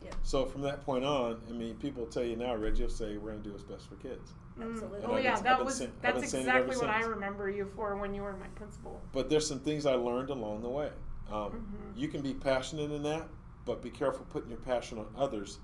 Yeah. 0.04 0.12
So 0.24 0.46
from 0.46 0.62
that 0.64 0.84
point 0.84 1.06
on, 1.06 1.40
I 1.48 1.54
mean, 1.54 1.76
people 1.76 2.06
tell 2.08 2.24
you 2.24 2.36
now, 2.36 2.56
Reggie 2.56 2.84
will 2.84 2.90
say, 2.90 3.18
we're 3.18 3.30
going 3.32 3.44
to 3.44 3.48
do 3.48 3.52
what's 3.52 3.64
best 3.64 3.88
for 3.88 3.96
kids. 3.96 4.32
Absolutely. 4.60 4.98
And 5.04 5.12
Oh 5.12 5.16
I've 5.16 5.24
yeah, 5.24 5.36
been- 5.36 5.44
that 5.44 5.64
was 5.64 5.76
saying- 5.78 5.92
I've 5.98 6.16
that's 6.16 6.22
been 6.22 6.30
saying 6.30 6.46
it 6.48 6.50
ever 6.50 6.66
exactly 6.66 6.88
what 6.88 6.96
I 6.96 7.02
remember 7.08 7.50
you 7.52 7.72
for 7.76 7.96
when 7.98 8.14
you 8.16 8.24
were 8.24 8.34
my 8.34 8.48
principal. 8.56 9.00
But 9.14 9.30
there's 9.30 9.46
some 9.48 9.60
things 9.60 9.86
I 9.86 9.94
learned 9.94 10.30
along 10.32 10.64
the 10.64 10.70
way. 10.70 10.90
Um, 11.32 11.52
Mhm. 11.52 11.98
You 11.98 12.08
can 12.08 12.22
be 12.22 12.34
passionate 12.34 12.92
in 12.92 13.04
that, 13.04 13.28
but 13.66 13.82
be 13.82 13.90
careful 13.90 14.26
putting 14.30 14.50
your 14.50 14.60
passion 14.60 14.98
on 14.98 15.08
others 15.16 15.60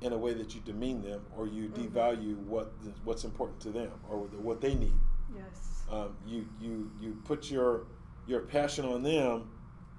in 0.00 0.12
a 0.12 0.18
way 0.18 0.34
that 0.34 0.54
you 0.54 0.60
demean 0.60 1.02
them 1.02 1.24
or 1.36 1.46
you 1.46 1.68
Mhm. 1.68 1.74
devalue 1.92 2.36
what 2.46 2.72
what's 3.04 3.24
important 3.24 3.60
to 3.60 3.70
them 3.70 3.92
or 4.08 4.18
what 4.18 4.60
they 4.60 4.74
need. 4.74 4.98
Yes. 5.34 5.68
um, 5.90 6.16
you 6.26 6.46
you 6.60 6.90
you 7.00 7.14
put 7.24 7.50
your 7.50 7.86
your 8.26 8.40
passion 8.40 8.84
on 8.84 9.02
them 9.02 9.50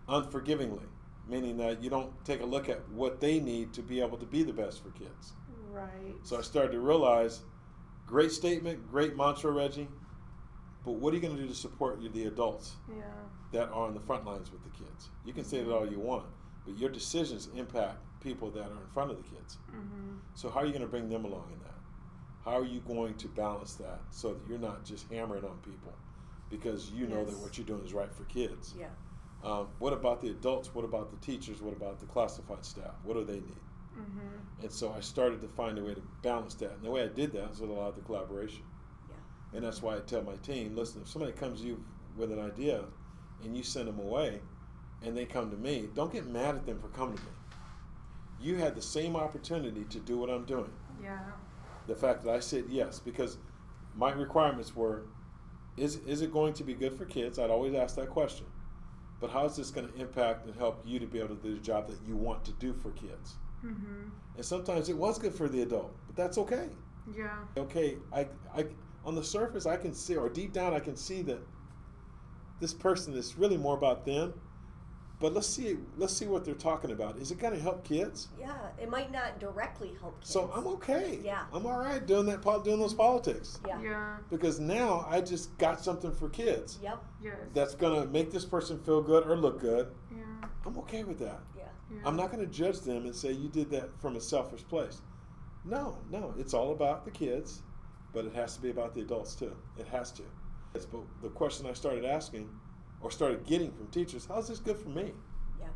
unforgivingly, 0.08 0.86
meaning 1.28 1.58
that 1.58 1.82
you 1.84 1.90
don't 1.90 2.12
take 2.26 2.42
a 2.42 2.46
look 2.46 2.70
at 2.70 2.88
what 2.90 3.20
they 3.20 3.40
need 3.40 3.74
to 3.74 3.82
be 3.82 4.00
able 4.02 4.18
to 4.18 4.26
be 4.26 4.44
the 4.44 4.54
best 4.54 4.82
for 4.82 4.90
kids. 4.92 5.34
Right. 5.72 6.16
So 6.24 6.38
I 6.38 6.42
started 6.42 6.72
to 6.74 6.80
realize, 6.80 7.42
great 8.06 8.32
statement, 8.32 8.90
great 8.90 9.16
mantra, 9.18 9.52
Reggie, 9.52 9.88
but 10.84 10.94
what 10.94 11.14
are 11.14 11.16
you 11.18 11.22
going 11.22 11.36
to 11.36 11.42
do 11.42 11.48
to 11.48 11.56
support 11.56 12.00
the 12.14 12.26
adults 12.26 12.76
yeah. 12.88 13.04
That 13.54 13.70
are 13.70 13.88
on 13.88 13.94
the 13.94 14.00
front 14.00 14.26
lines 14.26 14.52
with 14.52 14.64
the 14.64 14.70
kids? 14.70 15.10
You 15.26 15.34
can 15.34 15.46
say 15.46 15.64
that 15.64 15.74
all 15.74 15.90
you 15.90 16.00
want, 16.00 16.26
but 16.66 16.78
your 16.78 16.90
decisions 16.90 17.50
impact 17.56 17.98
people 18.20 18.50
that 18.52 18.64
are 18.64 18.82
in 18.82 18.88
front 18.94 19.12
of 19.12 19.18
the 19.18 19.24
kids. 19.24 19.58
Mm-hmm. 19.70 20.18
So 20.34 20.50
how 20.50 20.60
are 20.62 20.66
you 20.66 20.72
going 20.72 20.82
to 20.82 20.88
bring 20.88 21.10
them 21.10 21.26
along 21.26 21.50
in 21.54 21.60
that? 21.60 21.70
How 22.44 22.60
are 22.60 22.66
you 22.66 22.82
going 22.82 23.16
to 23.16 23.28
balance 23.30 23.76
that 23.76 24.02
so 24.10 24.34
that 24.34 24.42
you're 24.50 24.60
not 24.60 24.84
just 24.84 25.10
hammering 25.12 25.46
on 25.46 25.58
people 25.60 25.94
because 26.50 26.92
you 26.92 27.08
know 27.08 27.24
that 27.24 27.38
what 27.40 27.58
you're 27.58 27.66
doing 27.66 27.84
is 27.86 27.94
right 27.94 28.14
for 28.14 28.26
kids? 28.26 28.74
yeah. 28.78 28.88
Um, 29.44 29.68
what 29.80 29.92
about 29.92 30.22
the 30.22 30.30
adults? 30.30 30.74
What 30.74 30.86
about 30.86 31.12
the 31.12 31.18
teachers? 31.18 31.62
What 31.62 31.76
about 31.76 32.00
the 32.00 32.06
classified 32.06 32.64
staff? 32.64 32.94
What 33.04 33.16
do 33.16 33.26
they 33.26 33.34
need? 33.34 33.60
Mm-hmm. 33.98 34.62
And 34.62 34.72
so 34.72 34.94
I 34.98 35.02
started 35.02 35.42
to 35.42 35.48
find 35.50 35.78
a 35.78 35.84
way 35.84 35.94
to 35.94 36.02
balance 36.22 36.54
that. 36.56 36.72
And 36.72 36.82
the 36.82 36.90
way 36.90 37.04
I 37.04 37.08
did 37.08 37.34
that 37.34 37.50
was 37.50 37.60
with 37.60 37.70
a 37.70 37.74
lot 37.74 37.90
of 37.90 37.96
the 37.96 38.02
collaboration. 38.02 38.64
Yeah. 39.10 39.58
And 39.58 39.66
that's 39.66 39.82
why 39.82 39.98
I 39.98 40.00
tell 40.00 40.22
my 40.22 40.36
team, 40.38 40.76
listen, 40.76 41.02
if 41.02 41.10
somebody 41.10 41.34
comes 41.34 41.60
to 41.60 41.68
you 41.68 41.84
with 42.16 42.32
an 42.32 42.40
idea 42.40 42.86
and 43.44 43.56
you 43.58 43.64
send 43.64 43.88
them 43.88 44.00
away 44.00 44.42
and 45.04 45.16
they 45.18 45.26
come 45.26 45.52
to 45.52 45.58
me, 45.58 45.90
don't 45.94 46.12
get 46.12 46.28
mad 46.28 46.56
at 46.56 46.66
them 46.66 46.80
for 46.80 46.88
coming 46.90 47.18
to 47.18 47.24
me. 47.24 47.30
You 48.40 48.56
had 48.58 48.76
the 48.76 48.82
same 48.82 49.16
opportunity 49.16 49.86
to 49.86 50.00
do 50.00 50.18
what 50.18 50.30
I'm 50.30 50.46
doing. 50.46 50.72
Yeah. 51.02 51.20
the 51.88 51.96
fact 51.96 52.24
that 52.24 52.34
I 52.34 52.40
said 52.40 52.66
yes 52.70 53.00
because 53.00 53.38
my 53.96 54.12
requirements 54.12 54.76
were 54.76 55.04
is 55.76 55.98
is 56.06 56.22
it 56.22 56.32
going 56.32 56.54
to 56.56 56.64
be 56.64 56.74
good 56.74 56.94
for 56.94 57.06
kids? 57.06 57.40
I'd 57.40 57.50
always 57.50 57.74
ask 57.74 57.96
that 57.96 58.10
question. 58.10 58.46
But 59.20 59.32
how 59.32 59.46
is 59.46 59.56
this 59.56 59.72
going 59.72 59.88
to 59.92 59.96
impact 60.00 60.46
and 60.46 60.56
help 60.56 60.82
you 60.86 61.00
to 61.00 61.08
be 61.08 61.20
able 61.20 61.36
to 61.36 61.42
do 61.42 61.54
the 61.56 61.62
job 61.62 61.88
that 61.88 61.98
you 62.08 62.16
want 62.16 62.44
to 62.46 62.52
do 62.54 62.74
for 62.74 62.92
kids? 62.92 63.36
Mm-hmm. 63.66 64.10
And 64.36 64.46
sometimes 64.46 64.90
it 64.90 64.98
was 64.98 65.18
good 65.18 65.34
for 65.34 65.48
the 65.48 65.62
adult, 65.62 65.96
but 66.08 66.16
that's 66.16 66.38
okay. 66.38 66.70
Yeah. 67.16 67.38
Okay, 67.58 67.98
I, 68.12 68.28
I, 68.56 68.66
on 69.06 69.16
the 69.16 69.24
surface, 69.24 69.66
I 69.66 69.78
can 69.78 69.94
see, 69.94 70.16
or 70.16 70.30
deep 70.30 70.52
down, 70.54 70.74
I 70.74 70.80
can 70.80 70.96
see 70.96 71.22
that 71.24 71.40
this 72.64 72.74
person 72.74 73.14
is 73.14 73.38
really 73.38 73.58
more 73.58 73.76
about 73.76 74.06
them. 74.06 74.34
But 75.20 75.34
let's 75.34 75.48
see, 75.48 75.78
let's 75.98 76.14
see 76.14 76.26
what 76.28 76.44
they're 76.46 76.54
talking 76.54 76.92
about. 76.92 77.18
Is 77.18 77.30
it 77.30 77.40
going 77.40 77.54
to 77.54 77.60
help 77.60 77.84
kids? 77.84 78.30
Yeah, 78.40 78.56
it 78.82 78.90
might 78.90 79.12
not 79.12 79.38
directly 79.40 79.92
help 80.00 80.20
kids. 80.22 80.32
So 80.32 80.50
I'm 80.56 80.66
okay. 80.68 81.20
Yeah. 81.24 81.44
I'm 81.54 81.66
all 81.66 81.78
right 81.80 82.06
doing 82.06 82.26
that, 82.28 82.42
po- 82.42 82.64
doing 82.64 82.80
those 82.80 82.94
politics. 82.94 83.60
Yeah. 83.68 83.82
Yeah. 83.82 84.18
Because 84.30 84.60
now 84.62 85.06
I 85.10 85.20
just 85.20 85.58
got 85.58 85.82
something 85.84 86.14
for 86.14 86.30
kids 86.30 86.80
Yep. 86.82 87.04
Yes. 87.22 87.36
that's 87.54 87.76
going 87.76 88.02
to 88.02 88.10
make 88.10 88.32
this 88.32 88.46
person 88.46 88.80
feel 88.80 89.02
good 89.02 89.28
or 89.28 89.36
look 89.36 89.60
good. 89.60 89.88
yeah. 90.12 90.48
I'm 90.66 90.78
okay 90.80 91.04
with 91.04 91.20
that. 91.20 91.42
Yeah. 91.58 91.64
yeah. 91.92 92.00
I'm 92.06 92.16
not 92.16 92.32
going 92.32 92.46
to 92.46 92.52
judge 92.52 92.80
them 92.80 93.06
and 93.06 93.14
say 93.16 93.32
you 93.34 93.50
did 93.50 93.70
that 93.72 93.90
from 94.02 94.16
a 94.16 94.22
selfish 94.22 94.64
place. 94.68 95.02
No, 95.66 95.98
no, 96.10 96.34
it's 96.38 96.54
all 96.54 96.72
about 96.72 97.04
the 97.06 97.12
kids, 97.12 97.62
but 98.14 98.24
it 98.26 98.34
has 98.34 98.56
to 98.56 98.62
be 98.62 98.70
about 98.70 98.94
the 98.94 99.02
adults 99.02 99.36
too. 99.36 99.54
It 99.78 99.88
has 99.88 100.12
to. 100.14 100.24
It's, 100.76 100.86
but 100.86 101.02
the 101.22 101.30
question 101.30 101.66
I 101.68 101.74
started 101.74 102.06
asking, 102.06 102.50
or 103.02 103.12
started 103.12 103.46
getting 103.46 103.72
from 103.72 103.88
teachers, 103.88 104.26
how's 104.28 104.48
this 104.48 104.60
good 104.60 104.78
for 104.78 104.90
me? 104.90 105.12
Yeah. 105.60 105.68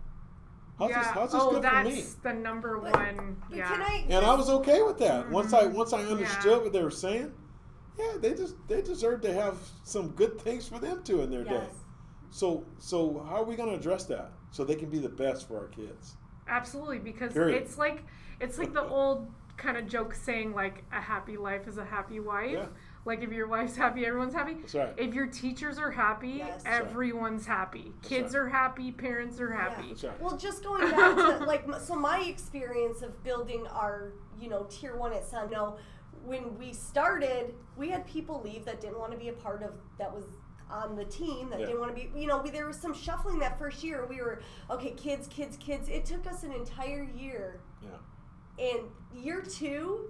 How's 0.80 0.90
yeah. 0.90 1.00
this, 1.00 1.08
how's 1.12 1.32
this 1.32 1.42
oh, 1.42 1.50
good 1.52 1.64
for 1.64 1.70
that's 1.70 1.90
me? 1.90 2.04
the 2.24 2.34
number 2.34 2.80
one. 2.80 3.38
But 3.50 3.58
yeah. 3.58 3.70
can 3.70 3.82
I? 3.82 4.06
And 4.10 4.26
I 4.26 4.34
was 4.34 4.50
okay 4.50 4.82
with 4.82 4.98
that. 5.00 5.30
Once 5.30 5.54
I 5.54 5.64
mm-hmm. 5.64 5.78
once 5.78 5.94
I 5.94 6.02
Yeah. 6.02 6.08
understood 6.10 6.64
what 6.64 6.74
they 6.74 6.84
were 6.84 6.92
saying, 6.92 7.32
yeah, 7.98 8.14
they 8.20 8.34
just 8.34 8.56
they 8.68 8.82
deserve 8.82 9.22
to 9.22 9.34
have 9.34 9.58
some 9.84 10.10
good 10.10 10.40
things 10.42 10.68
for 10.68 10.80
them 10.80 11.04
too 11.04 11.22
in 11.22 11.30
their 11.30 11.44
day. 11.44 11.64
Yes. 11.64 11.74
So 12.30 12.66
so 12.80 13.26
how 13.28 13.38
are 13.38 13.46
we 13.46 13.56
going 13.56 13.70
to 13.70 13.76
address 13.76 14.06
that 14.06 14.32
so 14.52 14.64
they 14.64 14.76
can 14.76 14.90
be 14.90 15.00
the 15.00 15.10
best 15.10 15.48
for 15.48 15.58
our 15.58 15.68
kids? 15.68 16.16
Absolutely, 16.48 17.00
because 17.00 17.34
Period. 17.34 17.62
it's 17.62 17.78
like 17.78 18.04
it's 18.40 18.58
like 18.58 18.74
the 18.74 18.84
old 18.84 19.28
kind 19.58 19.78
of 19.78 19.88
joke 19.88 20.14
saying 20.14 20.54
like 20.54 20.84
a 20.92 21.02
happy 21.02 21.36
life 21.36 21.68
is 21.68 21.78
a 21.78 21.86
happy 21.86 22.20
wife. 22.20 22.52
Yeah. 22.52 22.66
Like 23.08 23.24
if 23.24 23.32
your 23.32 23.48
wife's 23.48 23.78
happy, 23.78 24.06
everyone's 24.06 24.34
happy. 24.34 24.56
That's 24.56 24.76
right. 24.76 24.94
If 24.98 25.14
your 25.14 25.28
teachers 25.28 25.80
are 25.80 25.90
happy, 25.90 26.28
Yes. 26.40 26.62
That's 26.64 26.66
right. 26.66 26.90
everyone's 26.92 27.46
happy. 27.46 27.94
Kids 28.04 28.34
right. 28.34 28.42
are 28.42 28.50
happy, 28.50 28.92
parents 28.92 29.40
are 29.40 29.50
happy. 29.50 29.88
That's 29.88 30.04
right. 30.04 30.22
Well, 30.22 30.36
just 30.36 30.62
going 30.62 30.92
back 30.92 31.16
to 31.40 31.46
like 31.46 31.64
so 31.80 31.96
my 31.96 32.20
experience 32.20 33.02
of 33.02 33.24
building 33.24 33.66
our 33.68 34.12
you 34.42 34.50
know 34.50 34.68
tier 34.70 34.98
one 34.98 35.14
at 35.14 35.26
Sun. 35.26 35.50
No, 35.52 35.78
when 36.26 36.58
we 36.58 36.74
started, 36.74 37.54
we 37.78 37.90
had 37.90 38.06
people 38.06 38.42
leave 38.44 38.66
that 38.66 38.82
didn't 38.82 39.00
want 39.00 39.14
to 39.14 39.18
be 39.18 39.30
a 39.30 39.34
part 39.34 39.64
of 39.64 39.72
that 39.98 40.14
was 40.14 40.26
on 40.70 40.98
the 40.98 41.06
team 41.06 41.50
that 41.50 41.62
Yeah. 41.62 41.68
didn't 41.68 41.80
want 41.80 41.96
to 41.96 42.02
be. 42.10 42.20
You 42.20 42.28
know, 42.28 42.40
we, 42.40 42.50
there 42.50 42.68
was 42.68 42.76
some 42.78 42.94
shuffling 42.94 43.40
that 43.40 43.58
first 43.58 43.86
year. 43.86 44.06
We 44.06 44.18
were 44.22 44.42
okay, 44.70 44.92
kids, 44.92 45.28
kids, 45.30 45.56
kids. 45.56 45.88
It 45.88 46.04
took 46.04 46.28
us 46.28 46.44
an 46.44 46.52
entire 46.52 47.06
year, 47.16 47.62
Yeah. 47.82 48.66
and 48.74 48.82
year 49.16 49.42
two. 49.42 50.10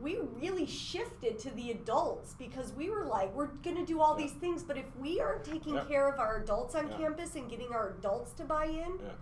We 0.00 0.18
really 0.40 0.66
shifted 0.66 1.38
to 1.40 1.50
the 1.50 1.70
adults 1.72 2.34
because 2.38 2.72
we 2.72 2.88
were 2.90 3.04
like, 3.04 3.34
we're 3.34 3.46
gonna 3.64 3.84
do 3.84 4.00
all 4.00 4.16
Yeah. 4.18 4.26
these 4.26 4.34
things, 4.36 4.62
but 4.62 4.76
if 4.76 4.84
we 4.96 5.20
aren't 5.20 5.44
taking 5.44 5.74
Yeah. 5.74 5.84
care 5.84 6.08
of 6.08 6.18
our 6.20 6.36
adults 6.36 6.74
on 6.74 6.88
Yeah. 6.88 6.96
campus 6.98 7.34
and 7.34 7.48
getting 7.50 7.72
our 7.72 7.88
adults 7.90 8.32
to 8.34 8.44
buy 8.44 8.66
in, 8.66 8.98
Yeah. 9.00 9.12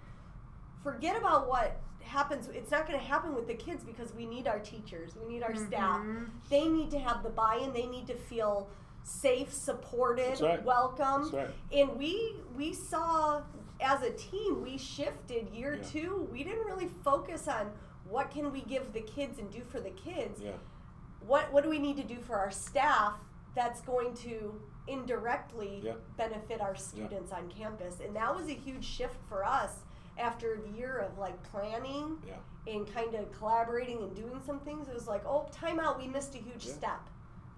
forget 0.82 1.16
about 1.16 1.48
what 1.48 1.80
happens 2.02 2.46
it's 2.48 2.70
not 2.70 2.86
going 2.86 2.96
to 2.96 3.04
happen 3.04 3.34
with 3.34 3.48
the 3.48 3.54
kids 3.54 3.82
because 3.82 4.14
we 4.14 4.26
need 4.26 4.46
our 4.46 4.60
teachers 4.60 5.16
we 5.16 5.26
need 5.26 5.42
our 5.42 5.56
staff 5.56 5.98
Mhm. 6.00 6.28
they 6.48 6.68
need 6.68 6.88
to 6.92 7.00
have 7.00 7.24
the 7.24 7.28
buy-in 7.30 7.72
they 7.72 7.86
need 7.86 8.06
to 8.06 8.14
feel 8.14 8.68
safe 9.02 9.52
supported 9.52 10.40
right. 10.40 10.64
welcome 10.64 11.28
right. 11.32 11.50
and 11.72 11.96
we 11.98 12.36
we 12.54 12.72
saw 12.72 13.42
as 13.80 14.02
a 14.02 14.12
team 14.12 14.62
we 14.62 14.78
shifted 14.78 15.48
year 15.48 15.74
Yeah. 15.74 15.88
two 15.88 16.28
we 16.30 16.44
didn't 16.44 16.64
really 16.64 16.86
focus 16.86 17.48
on 17.48 17.72
what 18.08 18.30
can 18.30 18.52
we 18.52 18.60
give 18.62 18.92
the 18.92 19.00
kids 19.00 19.38
and 19.38 19.50
do 19.50 19.62
for 19.68 19.80
the 19.80 19.90
kids 19.90 20.40
Yeah. 20.42 20.52
what 21.26 21.52
what 21.52 21.62
do 21.64 21.70
we 21.70 21.78
need 21.78 21.96
to 21.96 22.04
do 22.04 22.16
for 22.20 22.36
our 22.36 22.50
staff 22.50 23.14
that's 23.54 23.80
going 23.80 24.14
to 24.14 24.60
indirectly 24.86 25.80
Yeah. 25.82 25.94
benefit 26.16 26.60
our 26.60 26.76
students 26.76 27.32
on 27.32 27.48
campus 27.48 28.00
and 28.00 28.14
that 28.16 28.34
was 28.34 28.46
a 28.48 28.52
huge 28.54 28.84
shift 28.84 29.16
for 29.28 29.44
us 29.44 29.72
after 30.18 30.54
a 30.64 30.76
year 30.76 30.98
of 30.98 31.18
like 31.18 31.40
planning 31.50 32.18
Yeah. 32.26 32.34
and 32.72 32.86
kind 32.92 33.14
of 33.14 33.30
collaborating 33.32 33.98
and 34.02 34.14
doing 34.14 34.40
some 34.44 34.60
things 34.60 34.88
it 34.88 34.94
was 34.94 35.06
like 35.08 35.24
oh 35.26 35.46
time 35.52 35.78
out 35.80 35.98
we 35.98 36.06
missed 36.06 36.34
a 36.34 36.38
huge 36.38 36.64
Yeah. 36.66 36.74
step 36.74 37.00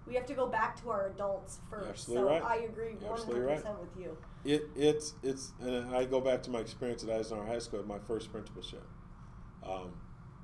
we 0.07 0.15
have 0.15 0.25
to 0.25 0.33
go 0.33 0.47
back 0.47 0.81
to 0.81 0.89
our 0.89 1.07
adults 1.07 1.59
first 1.69 1.87
absolutely 1.89 2.39
so 2.39 2.43
right. 2.43 2.43
i 2.43 2.63
agree 2.63 2.95
You're 2.99 3.15
100% 3.15 3.45
right. 3.65 3.79
with 3.79 3.95
you 3.97 4.17
It 4.43 4.69
it's 4.75 5.13
it's 5.21 5.51
and 5.59 5.95
I 5.95 6.05
go 6.05 6.19
back 6.21 6.41
to 6.43 6.49
my 6.49 6.59
experience 6.59 7.03
at 7.03 7.09
Eisenhower 7.11 7.45
High 7.45 7.59
School, 7.59 7.79
at 7.81 7.87
my 7.87 7.99
first 7.99 8.31
principalship. 8.31 8.83
Um, 9.63 9.91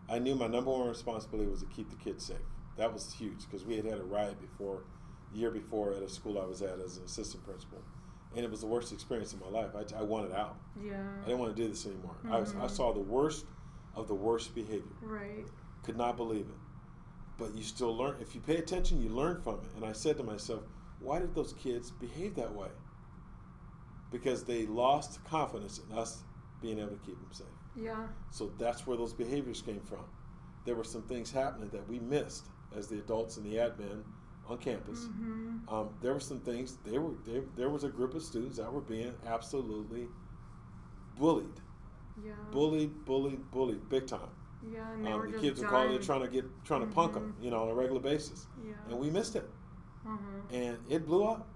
I 0.10 0.20
knew 0.20 0.36
my 0.36 0.48
number 0.48 0.72
one 0.72 0.88
responsibility 0.88 1.50
was 1.50 1.62
to 1.62 1.66
keep 1.68 1.90
the 1.90 1.96
kids 1.96 2.26
safe. 2.26 2.38
That 2.78 2.94
was 2.94 3.12
huge 3.14 3.46
because 3.46 3.66
we 3.66 3.76
had 3.76 3.86
had 3.86 4.00
a 4.00 4.04
riot 4.04 4.40
before, 4.40 4.84
the 5.32 5.40
year 5.40 5.50
before 5.52 5.94
at 5.94 6.04
a 6.04 6.10
school 6.10 6.40
I 6.40 6.46
was 6.46 6.62
at 6.62 6.80
as 6.80 6.98
an 6.98 7.06
assistant 7.06 7.44
principal, 7.46 7.80
and 8.36 8.44
it 8.46 8.52
was 8.52 8.62
the 8.62 8.68
worst 8.68 8.92
experience 8.94 9.34
of 9.34 9.42
my 9.42 9.48
life. 9.50 9.72
I, 9.76 10.00
I 10.00 10.04
wanted 10.04 10.34
out. 10.34 10.58
Yeah. 10.84 11.02
I 11.24 11.26
didn't 11.26 11.40
want 11.40 11.56
to 11.56 11.62
do 11.62 11.68
this 11.70 11.86
anymore. 11.86 12.16
I, 12.30 12.40
was, 12.40 12.54
I 12.54 12.66
Mhm. 12.66 12.70
saw 12.70 12.94
the 12.94 13.00
worst 13.00 13.46
of 13.96 14.08
the 14.08 14.14
worst 14.16 14.54
behavior. 14.54 14.84
Right. 15.02 15.46
Could 15.84 15.98
not 15.98 16.18
believe 16.18 16.46
it. 16.48 16.56
But 17.38 17.56
you 17.56 17.64
still 17.64 17.96
learn. 17.96 18.16
If 18.22 18.36
you 18.36 18.42
pay 18.42 18.58
attention, 18.58 19.02
you 19.02 19.10
learn 19.10 19.42
from 19.42 19.56
it. 19.56 19.72
And 19.76 19.86
I 19.86 19.94
said 19.94 20.18
to 20.18 20.24
myself, 20.24 20.64
why 21.00 21.20
did 21.20 21.34
those 21.34 21.54
kids 21.54 21.92
behave 21.92 22.36
that 22.36 22.54
way? 22.54 22.70
Because 24.12 24.44
they 24.44 24.66
lost 24.66 25.24
confidence 25.26 25.80
in 25.90 25.98
us 25.98 26.24
being 26.62 26.80
able 26.80 26.92
to 26.92 26.98
keep 27.06 27.20
them 27.20 27.32
safe. 27.32 27.48
Yeah. 27.76 28.08
So 28.32 28.52
that's 28.58 28.86
where 28.88 28.98
those 28.98 29.14
behaviors 29.14 29.62
came 29.62 29.82
from. 29.82 30.06
There 30.66 30.76
were 30.76 30.84
some 30.84 31.04
things 31.04 31.32
happening 31.32 31.70
that 31.70 31.88
we 31.88 32.00
missed 32.00 32.48
as 32.76 32.88
the 32.88 32.98
adults 33.00 33.38
and 33.38 33.46
the 33.46 33.56
admin 33.58 34.04
on 34.48 34.58
campus. 34.58 35.06
hmm 35.06 35.58
Um, 35.68 35.90
there 36.02 36.14
were 36.14 36.20
some 36.20 36.40
things. 36.40 36.78
They 36.86 36.98
were 37.00 37.14
they, 37.26 37.42
there 37.56 37.70
was 37.70 37.84
a 37.84 37.90
group 37.90 38.14
of 38.14 38.24
students 38.24 38.58
that 38.58 38.72
were 38.72 38.82
being 38.82 39.14
absolutely 39.26 40.08
bullied, 41.18 41.62
Yeah. 42.24 42.34
bullied, 42.52 43.06
bullied, 43.06 43.52
bullied, 43.52 43.88
big 43.90 44.08
time. 44.08 44.30
Yeah. 44.72 44.90
And 44.94 45.08
Um, 45.08 45.32
the 45.32 45.38
kids 45.40 45.62
were 45.62 45.68
calling 45.68 46.00
trying 46.02 46.22
to 46.22 46.28
get 46.28 46.46
trying 46.64 46.82
to 46.88 46.94
punk 46.94 47.14
them, 47.14 47.36
you 47.42 47.50
know, 47.52 47.62
on 47.64 47.70
a 47.70 47.74
regular 47.74 48.00
basis, 48.02 48.48
Yeah. 48.64 48.74
and 48.90 49.00
we 49.00 49.10
missed 49.10 49.36
it, 49.36 49.50
Mm-hmm. 50.06 50.54
and 50.56 50.78
it 50.90 51.06
blew 51.06 51.24
up. 51.24 51.48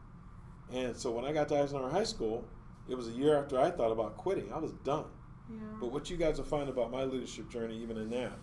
And 0.72 0.96
so 0.96 1.12
when 1.12 1.26
I 1.26 1.32
got 1.34 1.48
to 1.50 1.60
Eisenhower 1.60 1.90
High 1.90 2.04
School, 2.04 2.46
it 2.88 2.96
was 2.96 3.08
a 3.08 3.12
year 3.12 3.36
after 3.38 3.60
I 3.60 3.72
thought 3.72 3.92
about 3.92 4.18
quitting. 4.18 4.52
I 4.54 4.58
was 4.60 4.72
done. 4.84 5.06
Yeah. 5.50 5.58
But 5.80 5.92
what 5.92 6.10
you 6.10 6.18
guys 6.18 6.38
will 6.38 6.46
find 6.46 6.70
about 6.70 6.92
my 6.92 7.04
leadership 7.04 7.50
journey, 7.50 7.78
even 7.82 7.98
in 7.98 8.10
that, 8.12 8.38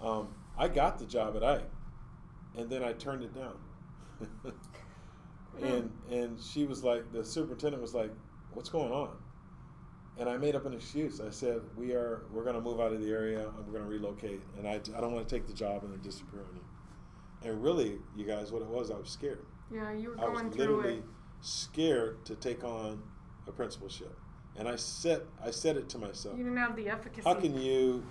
um, 0.00 0.28
I 0.56 0.68
got 0.68 0.98
the 0.98 1.06
job 1.06 1.36
at 1.36 1.42
Ike, 1.44 1.70
and 2.56 2.70
then 2.70 2.82
I 2.84 2.92
turned 2.92 3.22
it 3.22 3.34
down. 3.34 3.56
and 5.62 5.90
and 6.10 6.40
she 6.40 6.64
was 6.64 6.84
like, 6.84 7.10
the 7.12 7.24
superintendent 7.24 7.82
was 7.82 7.94
like, 7.94 8.10
"What's 8.52 8.68
going 8.68 8.92
on?" 8.92 9.16
And 10.18 10.28
I 10.28 10.36
made 10.38 10.54
up 10.54 10.64
an 10.66 10.72
excuse. 10.72 11.20
I 11.20 11.30
said, 11.30 11.60
"We 11.76 11.92
are 11.92 12.22
we're 12.32 12.44
going 12.44 12.54
to 12.56 12.60
move 12.62 12.80
out 12.80 12.92
of 12.92 13.00
the 13.00 13.10
area. 13.10 13.48
and 13.48 13.66
We're 13.66 13.72
going 13.78 13.84
to 13.84 13.90
relocate, 13.90 14.42
and 14.56 14.66
I, 14.66 14.74
I 14.74 15.00
don't 15.00 15.12
want 15.12 15.28
to 15.28 15.34
take 15.34 15.46
the 15.46 15.52
job 15.52 15.82
and 15.84 15.92
then 15.92 16.00
disappear 16.00 16.40
on 16.40 16.54
you." 16.54 17.48
And 17.50 17.62
really, 17.62 17.98
you 18.16 18.24
guys, 18.24 18.50
what 18.52 18.62
it 18.62 18.68
was, 18.68 18.90
I 18.90 18.96
was 18.96 19.10
scared. 19.10 19.44
yeah. 19.72 19.92
You 19.92 20.10
were 20.10 20.20
I 20.20 20.28
was 20.28 20.40
through 20.42 20.50
literally 20.52 20.98
it. 20.98 21.04
scared 21.40 22.24
to 22.26 22.34
take 22.34 22.64
on 22.64 23.02
a 23.46 23.52
principalship, 23.52 24.16
and 24.58 24.68
I 24.68 24.76
said 24.76 25.22
I 25.44 25.50
said 25.50 25.76
it 25.76 25.88
to 25.90 25.98
myself. 25.98 26.36
You 26.38 26.44
didn't 26.44 26.58
have 26.58 26.76
the 26.76 26.88
efficacy. 26.88 27.22
How 27.28 27.34
can 27.34 27.60
you? 27.60 28.04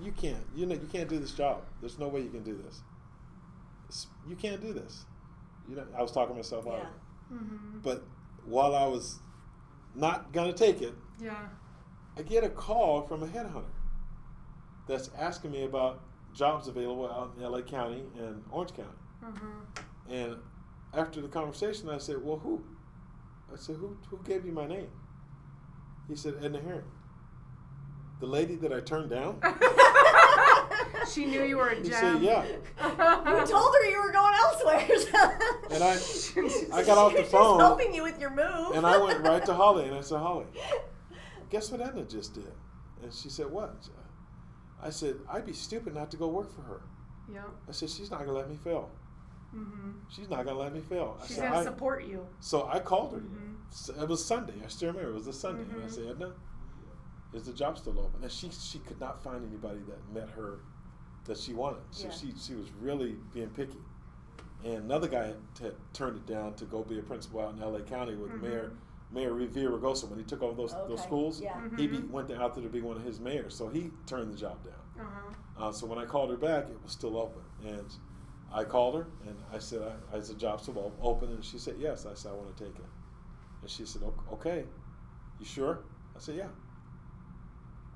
You 0.00 0.12
can't. 0.12 0.44
You 0.54 0.66
know, 0.66 0.74
you 0.74 0.88
can't 0.92 1.08
do 1.08 1.18
this 1.18 1.32
job. 1.32 1.62
There's 1.80 1.98
no 1.98 2.08
way 2.08 2.20
you 2.20 2.30
can 2.30 2.42
do 2.44 2.56
this. 2.56 2.82
It's- 3.88 4.06
You 4.28 4.36
can't 4.36 4.60
do 4.60 4.72
this. 4.72 5.04
You 5.68 5.76
know, 5.76 5.86
I 5.96 6.02
was 6.02 6.12
talking 6.12 6.36
myself 6.36 6.66
out. 6.66 6.72
Yeah. 6.74 6.82
it. 7.36 7.40
hmm 7.40 7.78
But 7.82 8.04
while 8.44 8.74
I 8.74 8.86
was 8.86 9.18
not 9.94 10.32
gonna 10.32 10.52
take 10.52 10.80
it, 10.82 10.94
Yeah. 11.20 11.48
I 12.16 12.22
get 12.22 12.44
a 12.44 12.48
call 12.48 13.02
from 13.06 13.22
a 13.22 13.26
headhunter 13.26 13.64
that's 14.86 15.08
asking 15.16 15.50
me 15.52 15.64
about 15.64 16.00
jobs 16.34 16.68
available 16.68 17.10
out 17.10 17.34
in 17.36 17.42
LA 17.42 17.62
County 17.62 18.04
and 18.16 18.44
Orange 18.50 18.72
County. 18.74 18.98
Mm-hmm. 19.24 20.12
And 20.12 20.36
after 20.94 21.20
the 21.20 21.28
conversation, 21.28 21.88
I 21.88 21.98
said, 21.98 22.22
"Well, 22.24 22.38
who?" 22.38 22.62
I 23.52 23.56
said, 23.56 23.76
"Who? 23.76 23.96
Who 24.10 24.18
gave 24.24 24.44
you 24.46 24.52
my 24.52 24.66
name?" 24.66 24.90
He 26.08 26.16
said, 26.16 26.34
"Edna 26.42 26.60
Herring." 26.60 26.84
The 28.20 28.26
lady 28.26 28.56
that 28.56 28.72
I 28.72 28.80
turned 28.80 29.10
down. 29.10 29.40
She 31.12 31.24
knew 31.26 31.42
you 31.42 31.56
were 31.56 31.68
a 31.68 31.74
gem. 31.76 31.84
He 31.84 31.90
gem. 31.90 31.98
said, 32.00 32.22
"Yeah." 32.22 32.44
you 32.44 33.46
told 33.46 33.74
her 33.74 33.90
you 33.90 34.02
were 34.02 34.12
going 34.12 34.34
elsewhere 34.34 34.86
And 35.70 35.82
I, 35.82 35.96
I 36.80 36.84
got 36.84 36.98
off 36.98 37.12
the 37.12 37.18
phone. 37.18 37.24
She's 37.24 37.30
phone 37.30 37.60
helping 37.60 37.94
you 37.94 38.02
with 38.02 38.20
your 38.20 38.30
move 38.30 38.74
and 38.74 38.86
I 38.86 38.98
went 38.98 39.20
right 39.20 39.44
to 39.46 39.54
Holly 39.54 39.86
and 39.86 39.94
I 39.94 40.00
said, 40.00 40.18
"Holly, 40.18 40.46
guess 41.50 41.70
what 41.70 41.80
Edna 41.80 42.04
just 42.04 42.34
did?" 42.34 42.52
And 43.02 43.12
she 43.12 43.28
said, 43.28 43.50
"What?" 43.50 43.88
I 44.82 44.90
said, 44.90 45.16
"I'd 45.30 45.46
be 45.46 45.52
stupid 45.52 45.94
not 45.94 46.10
to 46.10 46.16
go 46.16 46.28
work 46.28 46.54
for 46.54 46.62
her." 46.62 46.82
Yep. 47.32 47.50
I 47.68 47.72
said, 47.72 47.90
"She's 47.90 48.10
not 48.10 48.20
gonna 48.20 48.32
let 48.32 48.50
me 48.50 48.56
fail. 48.56 48.90
Mm-hmm. 49.54 49.90
She's 50.10 50.28
not 50.28 50.44
gonna 50.44 50.58
let 50.58 50.74
me 50.74 50.80
fail." 50.80 51.18
I 51.22 51.26
She's 51.26 51.38
gonna 51.38 51.62
support 51.64 52.04
you. 52.04 52.26
So 52.40 52.68
I 52.70 52.80
called 52.80 53.12
her. 53.14 53.20
Mhm. 53.20 53.47
It 54.00 54.08
was 54.08 54.24
Sunday. 54.24 54.54
I 54.64 54.68
still 54.68 54.88
remember. 54.88 55.10
It 55.10 55.14
was 55.14 55.26
a 55.26 55.32
Sunday, 55.32 55.62
and 55.62 55.82
I 55.82 55.86
Mhm. 55.86 55.90
said, 55.90 56.06
"Edna, 56.06 56.32
is 57.32 57.44
the 57.46 57.52
job 57.52 57.78
still 57.78 57.98
open?" 57.98 58.22
And 58.22 58.32
she 58.32 58.50
she 58.50 58.78
could 58.80 58.98
not 59.00 59.22
find 59.22 59.44
anybody 59.44 59.80
that 59.88 60.12
met 60.12 60.30
her 60.30 60.60
that 61.24 61.36
she 61.36 61.52
wanted. 61.54 61.82
So 61.90 62.04
Yeah. 62.04 62.10
she 62.12 62.32
she 62.36 62.54
was 62.54 62.70
really 62.72 63.18
being 63.32 63.50
picky. 63.50 63.78
And 64.64 64.84
another 64.84 65.06
guy 65.08 65.26
had, 65.28 65.36
had 65.60 65.74
turned 65.92 66.16
it 66.16 66.26
down 66.26 66.54
to 66.54 66.64
go 66.64 66.82
be 66.82 66.98
a 66.98 67.02
principal 67.02 67.40
out 67.40 67.54
in 67.54 67.62
L.A. 67.62 67.82
County 67.82 68.16
with 68.16 68.32
Mayor 68.42 68.72
Mayor 69.10 69.32
Villaraigosa 69.34 70.08
when 70.08 70.18
he 70.18 70.24
took 70.24 70.42
over 70.42 70.54
those 70.56 70.72
those 70.88 71.02
schools. 71.02 71.40
yeah. 71.40 71.60
He 71.76 71.86
be, 71.86 71.98
went 72.00 72.30
out 72.30 72.54
there 72.54 72.62
to 72.64 72.68
be 72.70 72.80
one 72.80 72.96
of 72.96 73.02
his 73.04 73.20
mayors, 73.20 73.54
so 73.54 73.68
he 73.68 73.90
turned 74.06 74.32
the 74.32 74.36
job 74.36 74.62
down. 74.64 74.74
Uh-huh. 75.06 75.64
Uh, 75.68 75.72
so 75.72 75.86
when 75.86 75.98
I 75.98 76.04
called 76.06 76.30
her 76.30 76.36
back, 76.36 76.68
it 76.68 76.82
was 76.82 76.92
still 76.92 77.16
open, 77.16 77.42
and 77.64 77.86
I 78.52 78.64
called 78.64 78.96
her 78.96 79.06
and 79.26 79.36
I 79.52 79.58
said, 79.60 79.80
I, 80.12 80.16
"Is 80.16 80.28
the 80.28 80.34
job 80.34 80.60
still 80.60 80.92
open?" 81.00 81.30
And 81.30 81.44
she 81.44 81.58
said, 81.58 81.76
"Yes." 81.78 82.04
I 82.06 82.14
said, 82.14 82.32
"I 82.32 82.34
want 82.34 82.54
to 82.56 82.64
take 82.64 82.74
it," 82.78 82.84
and 83.62 83.70
she 83.70 83.84
said, 83.84 84.02
"Okay, 84.32 84.64
you 85.38 85.46
sure?" 85.46 85.80
I 86.16 86.20
said, 86.20 86.36
"Yeah, 86.36 86.48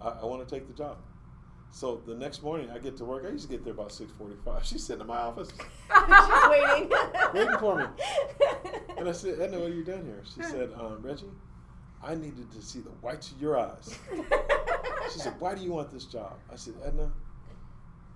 I, 0.00 0.08
I 0.08 0.24
want 0.24 0.46
to 0.46 0.54
take 0.54 0.66
the 0.68 0.74
job." 0.74 0.98
So 1.70 2.02
the 2.06 2.14
next 2.14 2.42
morning, 2.42 2.70
I 2.70 2.78
get 2.78 2.98
to 2.98 3.04
work. 3.04 3.24
I 3.26 3.30
used 3.30 3.44
to 3.44 3.50
get 3.50 3.64
there 3.64 3.72
about 3.72 3.92
six 3.92 4.12
forty-five. 4.12 4.64
She's 4.66 4.84
sitting 4.84 5.00
in 5.00 5.06
my 5.06 5.18
office 5.18 5.50
She's 5.58 6.50
waiting. 6.50 6.90
waiting 7.34 7.58
for 7.58 7.76
me, 7.78 7.84
and 8.98 9.08
I 9.08 9.12
said, 9.12 9.40
"Edna, 9.40 9.58
what 9.58 9.70
are 9.70 9.74
you 9.74 9.84
doing 9.84 10.04
here?" 10.04 10.22
She 10.24 10.42
said, 10.42 10.70
um, 10.78 11.00
"Reggie, 11.02 11.26
I 12.02 12.14
needed 12.14 12.50
to 12.52 12.62
see 12.62 12.80
the 12.80 12.90
whites 12.90 13.30
of 13.30 13.40
your 13.40 13.58
eyes." 13.58 13.98
She 15.12 15.18
said, 15.18 15.34
"Why 15.38 15.54
do 15.54 15.62
you 15.62 15.72
want 15.72 15.90
this 15.90 16.04
job?" 16.04 16.38
I 16.52 16.56
said, 16.56 16.74
"Edna, 16.84 17.10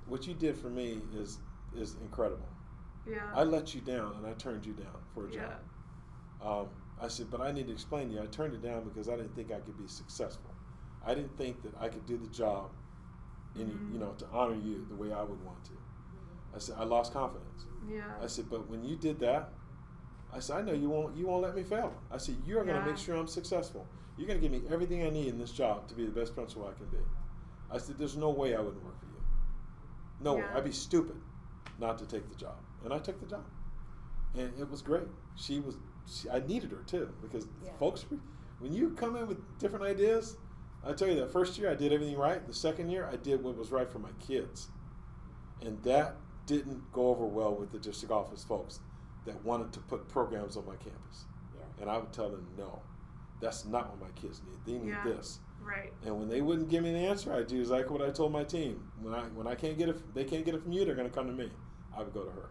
what 0.07 0.27
you 0.27 0.35
did 0.35 0.57
for 0.57 0.69
me 0.69 1.01
is 1.15 1.39
is 1.75 1.97
incredible. 2.03 2.49
Yeah. 3.09 3.21
I 3.35 3.45
let 3.45 3.75
you 3.75 3.81
down, 3.81 4.17
and 4.17 4.27
I 4.27 4.33
turned 4.33 4.67
you 4.67 4.73
down 4.73 4.99
for 5.15 5.29
a 5.29 5.33
yeah. 5.33 5.41
job." 5.41 5.53
Um, 6.43 6.69
I 6.99 7.09
said, 7.09 7.31
"But 7.31 7.41
I 7.41 7.53
need 7.53 7.67
to 7.67 7.73
explain 7.73 8.09
to 8.09 8.15
you. 8.15 8.23
I 8.23 8.27
turned 8.27 8.55
it 8.55 8.63
down 8.63 8.85
because 8.85 9.09
I 9.09 9.17
didn't 9.17 9.35
think 9.35 9.51
I 9.53 9.61
could 9.61 9.77
be 9.77 9.87
successful. 9.87 10.55
I 11.03 11.15
didn't 11.15 11.37
think 11.37 11.63
that 11.63 11.75
I 11.79 11.89
could 11.89 12.07
do 12.07 12.17
the 12.17 12.27
job, 12.27 12.73
in 13.55 13.69
Mhm. 13.71 13.93
you 13.93 13.99
know, 13.99 14.13
to 14.15 14.27
honor 14.31 14.55
you 14.55 14.85
the 14.87 14.97
way 14.97 15.13
I 15.13 15.23
would 15.23 15.41
want 15.41 15.65
to." 15.65 15.75
I 16.55 16.59
said, 16.59 16.77
"I 16.79 16.85
lost 16.85 17.13
confidence." 17.13 17.67
Yeah. 17.87 18.19
I 18.21 18.27
said, 18.27 18.49
"But 18.49 18.67
when 18.69 18.83
you 18.85 18.97
did 18.97 19.19
that." 19.21 19.53
I 20.33 20.41
said, 20.41 20.57
I 20.57 20.63
know 20.63 20.73
you 20.73 20.91
won't. 20.91 21.17
You 21.17 21.27
won't 21.29 21.43
let 21.43 21.55
me 21.55 21.63
fail. 21.63 22.03
I 22.11 22.19
said, 22.19 22.37
you 22.45 22.59
are 22.59 22.65
going 22.65 22.75
to 22.81 22.85
make 22.85 22.99
sure 22.99 23.15
I'm 23.17 23.29
successful. 23.29 23.87
You're 24.17 24.27
going 24.27 24.41
to 24.41 24.49
give 24.49 24.51
me 24.51 24.69
everything 24.69 25.05
I 25.05 25.11
need 25.11 25.29
in 25.29 25.39
this 25.39 25.53
job 25.53 25.87
to 25.89 25.95
be 25.95 26.05
the 26.05 26.11
best 26.11 26.35
principal 26.35 26.67
I 26.67 26.73
can 26.73 26.87
be. 26.87 26.99
I 27.71 27.79
said, 27.79 27.97
there's 27.97 28.17
no 28.17 28.31
way 28.31 28.55
I 28.57 28.61
wouldn't 28.61 28.83
work 28.83 28.99
for 28.99 29.07
you. 29.07 29.23
No 30.19 30.35
way. 30.35 30.41
I'd 30.57 30.65
be 30.65 30.73
stupid 30.73 31.23
not 31.79 31.97
to 31.99 32.07
take 32.07 32.29
the 32.29 32.35
job, 32.35 32.57
and 32.83 32.93
I 32.93 32.99
took 32.99 33.21
the 33.21 33.27
job, 33.27 33.45
and 34.35 34.59
it 34.59 34.69
was 34.69 34.83
great. 34.83 35.07
She 35.37 35.61
was. 35.61 35.77
She, 36.09 36.31
I 36.31 36.41
needed 36.41 36.71
her 36.71 36.83
too 36.87 37.09
because 37.21 37.47
Yeah. 37.65 37.73
folks, 37.79 38.05
when 38.59 38.73
you 38.73 38.91
come 38.91 39.17
in 39.17 39.27
with 39.27 39.39
different 39.59 39.85
ideas, 39.85 40.37
I 40.85 40.93
tell 40.93 41.09
you 41.09 41.17
that 41.17 41.33
first 41.33 41.59
year 41.59 41.71
I 41.71 41.75
did 41.75 41.93
everything 41.93 42.17
right. 42.17 42.47
The 42.47 42.55
second 42.55 42.91
year 42.91 43.09
I 43.11 43.17
did 43.17 43.43
what 43.43 43.57
was 43.57 43.71
right 43.73 43.91
for 43.91 43.99
my 43.99 44.13
kids, 44.21 44.69
and 45.61 45.83
that 45.83 46.17
didn't 46.47 46.93
go 46.93 47.09
over 47.09 47.27
well 47.27 47.55
with 47.55 47.73
the 47.73 47.79
district 47.79 48.13
office 48.13 48.45
folks 48.45 48.81
that 49.25 49.45
wanted 49.45 49.73
to 49.73 49.81
put 49.81 50.09
programs 50.09 50.57
on 50.57 50.65
my 50.65 50.77
campus. 50.77 51.25
Yeah. 51.57 51.83
And 51.83 51.91
I 51.91 51.99
would 51.99 52.13
tell 52.13 52.29
them, 52.31 52.47
no, 52.57 52.81
that's 53.41 53.65
not 53.65 53.91
what 53.91 54.01
my 54.01 54.21
kids 54.21 54.41
need. 54.47 54.59
They 54.65 54.79
need 54.85 54.91
Yeah. 54.93 55.03
this. 55.05 55.41
Right. 55.61 55.93
And 56.05 56.17
when 56.21 56.29
they 56.29 56.41
wouldn't 56.41 56.69
give 56.69 56.85
me 56.85 56.93
the 56.93 56.99
answer, 56.99 57.33
I 57.35 57.43
do 57.43 57.59
exactly 57.59 57.99
what 57.99 58.09
I 58.09 58.13
told 58.13 58.31
my 58.31 58.45
team. 58.45 58.89
When 59.01 59.13
I 59.13 59.23
when 59.31 59.49
I 59.49 59.57
can't 59.57 59.77
get 59.77 59.89
it, 59.89 60.15
they 60.15 60.23
can't 60.23 60.45
get 60.45 60.55
it 60.55 60.63
from 60.63 60.71
you. 60.71 60.85
They're 60.85 60.95
going 60.95 61.09
to 61.09 61.15
come 61.15 61.27
to 61.27 61.33
me. 61.33 61.51
I 61.97 62.03
would 62.05 62.13
go 62.15 62.23
to 62.23 62.31
her, 62.31 62.51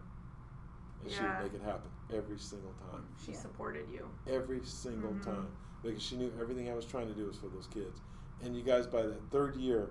and 1.06 1.14
she 1.14 1.22
would 1.22 1.38
make 1.52 1.54
it 1.54 1.62
happen 1.62 1.90
every 2.12 2.38
single 2.38 2.72
time. 2.90 3.06
She 3.24 3.32
Yeah. 3.32 3.38
supported 3.38 3.88
you. 3.88 4.08
Every 4.26 4.64
single 4.64 5.12
Mhm. 5.14 5.22
time, 5.22 5.48
because 5.82 6.02
she 6.02 6.16
knew 6.16 6.32
everything 6.40 6.68
I 6.68 6.74
was 6.74 6.84
trying 6.84 7.06
to 7.08 7.14
do 7.14 7.26
was 7.26 7.38
for 7.38 7.48
those 7.48 7.66
kids. 7.68 8.00
And 8.42 8.56
you 8.56 8.62
guys, 8.62 8.86
by 8.86 9.02
that 9.02 9.30
third 9.30 9.56
year, 9.56 9.90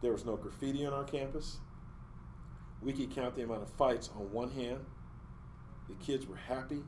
there 0.00 0.12
was 0.12 0.24
no 0.24 0.36
graffiti 0.36 0.84
on 0.84 0.92
our 0.92 1.04
campus. 1.04 1.58
We 2.82 2.92
could 2.92 3.10
count 3.10 3.34
the 3.34 3.42
amount 3.42 3.62
of 3.62 3.70
fights 3.70 4.10
on 4.10 4.30
one 4.32 4.50
hand. 4.50 4.84
The 5.88 5.94
kids 5.94 6.26
were 6.26 6.36
happy. 6.36 6.82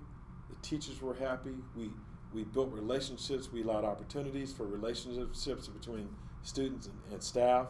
The 0.51 0.57
teachers 0.57 1.01
were 1.01 1.15
happy. 1.15 1.57
We 1.77 1.93
we 2.31 2.45
built 2.45 2.71
relationships. 2.75 3.51
We 3.51 3.63
allowed 3.63 3.85
opportunities 3.87 4.53
for 4.53 4.67
relationships 4.67 5.67
between 5.69 6.15
students 6.43 6.87
and, 6.87 7.01
and 7.11 7.23
staff. 7.23 7.69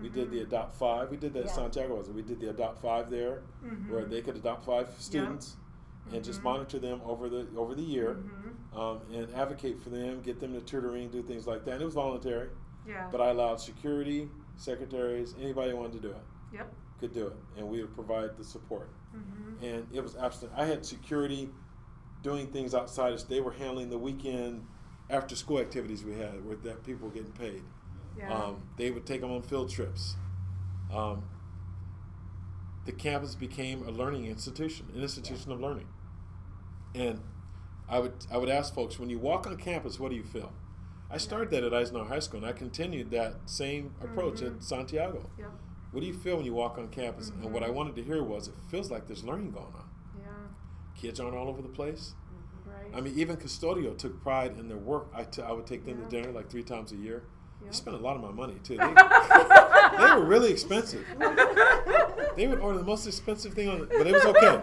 We 0.00 0.08
did 0.08 0.30
the 0.30 0.40
Adopt 0.40 0.74
Five. 0.76 1.10
We 1.10 1.16
did 1.16 1.32
that 1.34 1.44
Yeah. 1.44 1.50
at 1.50 1.54
Santiago. 1.54 2.00
it? 2.00 2.08
We 2.14 2.22
did 2.22 2.40
the 2.40 2.50
Adopt 2.50 2.80
Five 2.80 3.10
there, 3.10 3.42
Mhm. 3.62 3.90
where 3.90 4.04
they 4.04 4.22
could 4.22 4.36
adopt 4.36 4.64
five 4.64 4.88
students 4.98 5.56
and 6.12 6.24
just 6.24 6.40
Mhm. 6.40 6.44
monitor 6.44 6.78
them 6.78 7.00
over 7.04 7.28
the 7.28 7.46
over 7.56 7.74
the 7.74 7.82
year, 7.82 8.14
Mhm. 8.14 8.76
um, 8.78 9.00
and 9.12 9.32
advocate 9.34 9.78
for 9.80 9.90
them, 9.90 10.20
get 10.22 10.40
them 10.40 10.52
to 10.54 10.60
tutoring, 10.60 11.10
do 11.10 11.22
things 11.22 11.46
like 11.46 11.64
that. 11.64 11.72
And 11.74 11.82
it 11.82 11.84
was 11.84 11.94
voluntary, 11.94 12.50
Yeah. 12.86 13.08
but 13.10 13.20
I 13.20 13.28
allowed 13.30 13.60
security, 13.60 14.30
secretaries, 14.56 15.34
anybody 15.38 15.70
who 15.72 15.76
wanted 15.76 16.00
to 16.00 16.08
do 16.08 16.10
it 16.10 16.22
Yep. 16.52 16.74
could 17.00 17.12
do 17.12 17.26
it, 17.28 17.36
and 17.56 17.68
we 17.68 17.80
would 17.80 17.94
provide 17.94 18.36
the 18.36 18.44
support 18.44 18.88
and 19.62 19.86
it 19.92 20.00
was 20.00 20.14
absolute. 20.16 20.52
I 20.56 20.64
had 20.64 20.86
security 20.86 21.50
doing 22.22 22.46
things 22.46 22.74
outside. 22.74 23.12
Us. 23.12 23.24
They 23.24 23.40
were 23.40 23.50
handling 23.52 23.90
the 23.90 23.98
weekend 23.98 24.66
after 25.10 25.34
school 25.34 25.58
activities 25.58 26.04
we 26.04 26.12
had, 26.14 26.44
where 26.46 26.56
that 26.56 26.82
people 26.84 27.08
were 27.08 27.14
getting 27.14 27.32
paid. 27.32 27.62
Yeah. 28.20 28.32
Um, 28.34 28.62
they 28.76 28.90
would 28.90 29.06
take 29.06 29.20
them 29.22 29.30
on 29.32 29.42
field 29.42 29.70
trips. 29.70 30.16
Um, 30.92 31.24
the 32.84 32.92
campus 32.92 33.34
became 33.34 33.82
a 33.86 33.90
learning 33.90 34.26
institution, 34.26 34.86
an 34.94 35.00
institution 35.02 35.52
of 35.52 35.60
learning. 35.60 35.86
And 36.94 37.20
I 37.88 37.98
would 37.98 38.12
I 38.30 38.36
would 38.38 38.48
ask 38.48 38.74
folks 38.74 38.98
when 38.98 39.10
you 39.10 39.18
walk 39.18 39.46
on 39.46 39.56
campus, 39.56 39.98
what 39.98 40.10
do 40.10 40.16
you 40.16 40.24
feel? 40.24 40.52
I 41.10 41.18
started 41.18 41.50
that 41.50 41.64
at 41.64 41.74
Eisenhower 41.74 42.04
High 42.06 42.20
School, 42.20 42.38
and 42.38 42.46
I 42.46 42.52
continued 42.52 43.10
that 43.10 43.34
same 43.46 43.94
approach 44.00 44.40
Mhm. 44.40 44.56
at 44.56 44.62
Santiago. 44.62 45.28
yep. 45.38 45.50
What 45.90 46.00
do 46.02 46.06
you 46.06 46.14
feel 46.14 46.36
when 46.36 46.44
you 46.46 46.54
walk 46.54 46.78
on 46.78 46.88
campus? 46.88 47.30
And 47.30 47.52
what 47.52 47.64
I 47.64 47.70
wanted 47.70 47.96
to 47.96 48.02
hear 48.04 48.22
was, 48.22 48.46
it 48.46 48.54
feels 48.68 48.92
like 48.92 49.08
there's 49.08 49.24
learning 49.24 49.50
going 49.50 49.74
on. 49.74 49.88
Yeah. 50.16 50.26
Kids 50.94 51.18
aren't 51.18 51.34
all 51.34 51.48
over 51.48 51.62
the 51.62 51.68
place. 51.68 52.14
Right. 52.64 52.94
I 52.94 53.00
mean, 53.00 53.18
even 53.18 53.36
custodial 53.38 53.98
took 53.98 54.22
pride 54.22 54.56
in 54.56 54.68
their 54.68 54.78
work. 54.78 55.08
I, 55.12 55.24
t- 55.24 55.42
I 55.42 55.50
would 55.50 55.66
take 55.66 55.84
them 55.84 55.98
Yeah. 55.98 56.04
to 56.04 56.10
dinner 56.10 56.30
like 56.32 56.48
three 56.48 56.62
times 56.62 56.92
a 56.92 56.96
year. 56.96 57.24
They 57.60 57.66
Yep. 57.66 57.74
spent 57.74 57.96
a 57.96 58.00
lot 58.00 58.16
of 58.16 58.22
my 58.22 58.30
money 58.30 58.56
too. 58.64 58.76
They, 58.76 58.94
they 59.98 60.14
were 60.14 60.24
really 60.24 60.50
expensive. 60.50 61.04
They 62.36 62.46
would 62.46 62.60
order 62.60 62.78
the 62.78 62.84
most 62.84 63.06
expensive 63.06 63.52
thing 63.54 63.68
on, 63.68 63.82
it, 63.82 63.88
but 63.90 64.06
it 64.06 64.12
was 64.12 64.24
okay. 64.24 64.62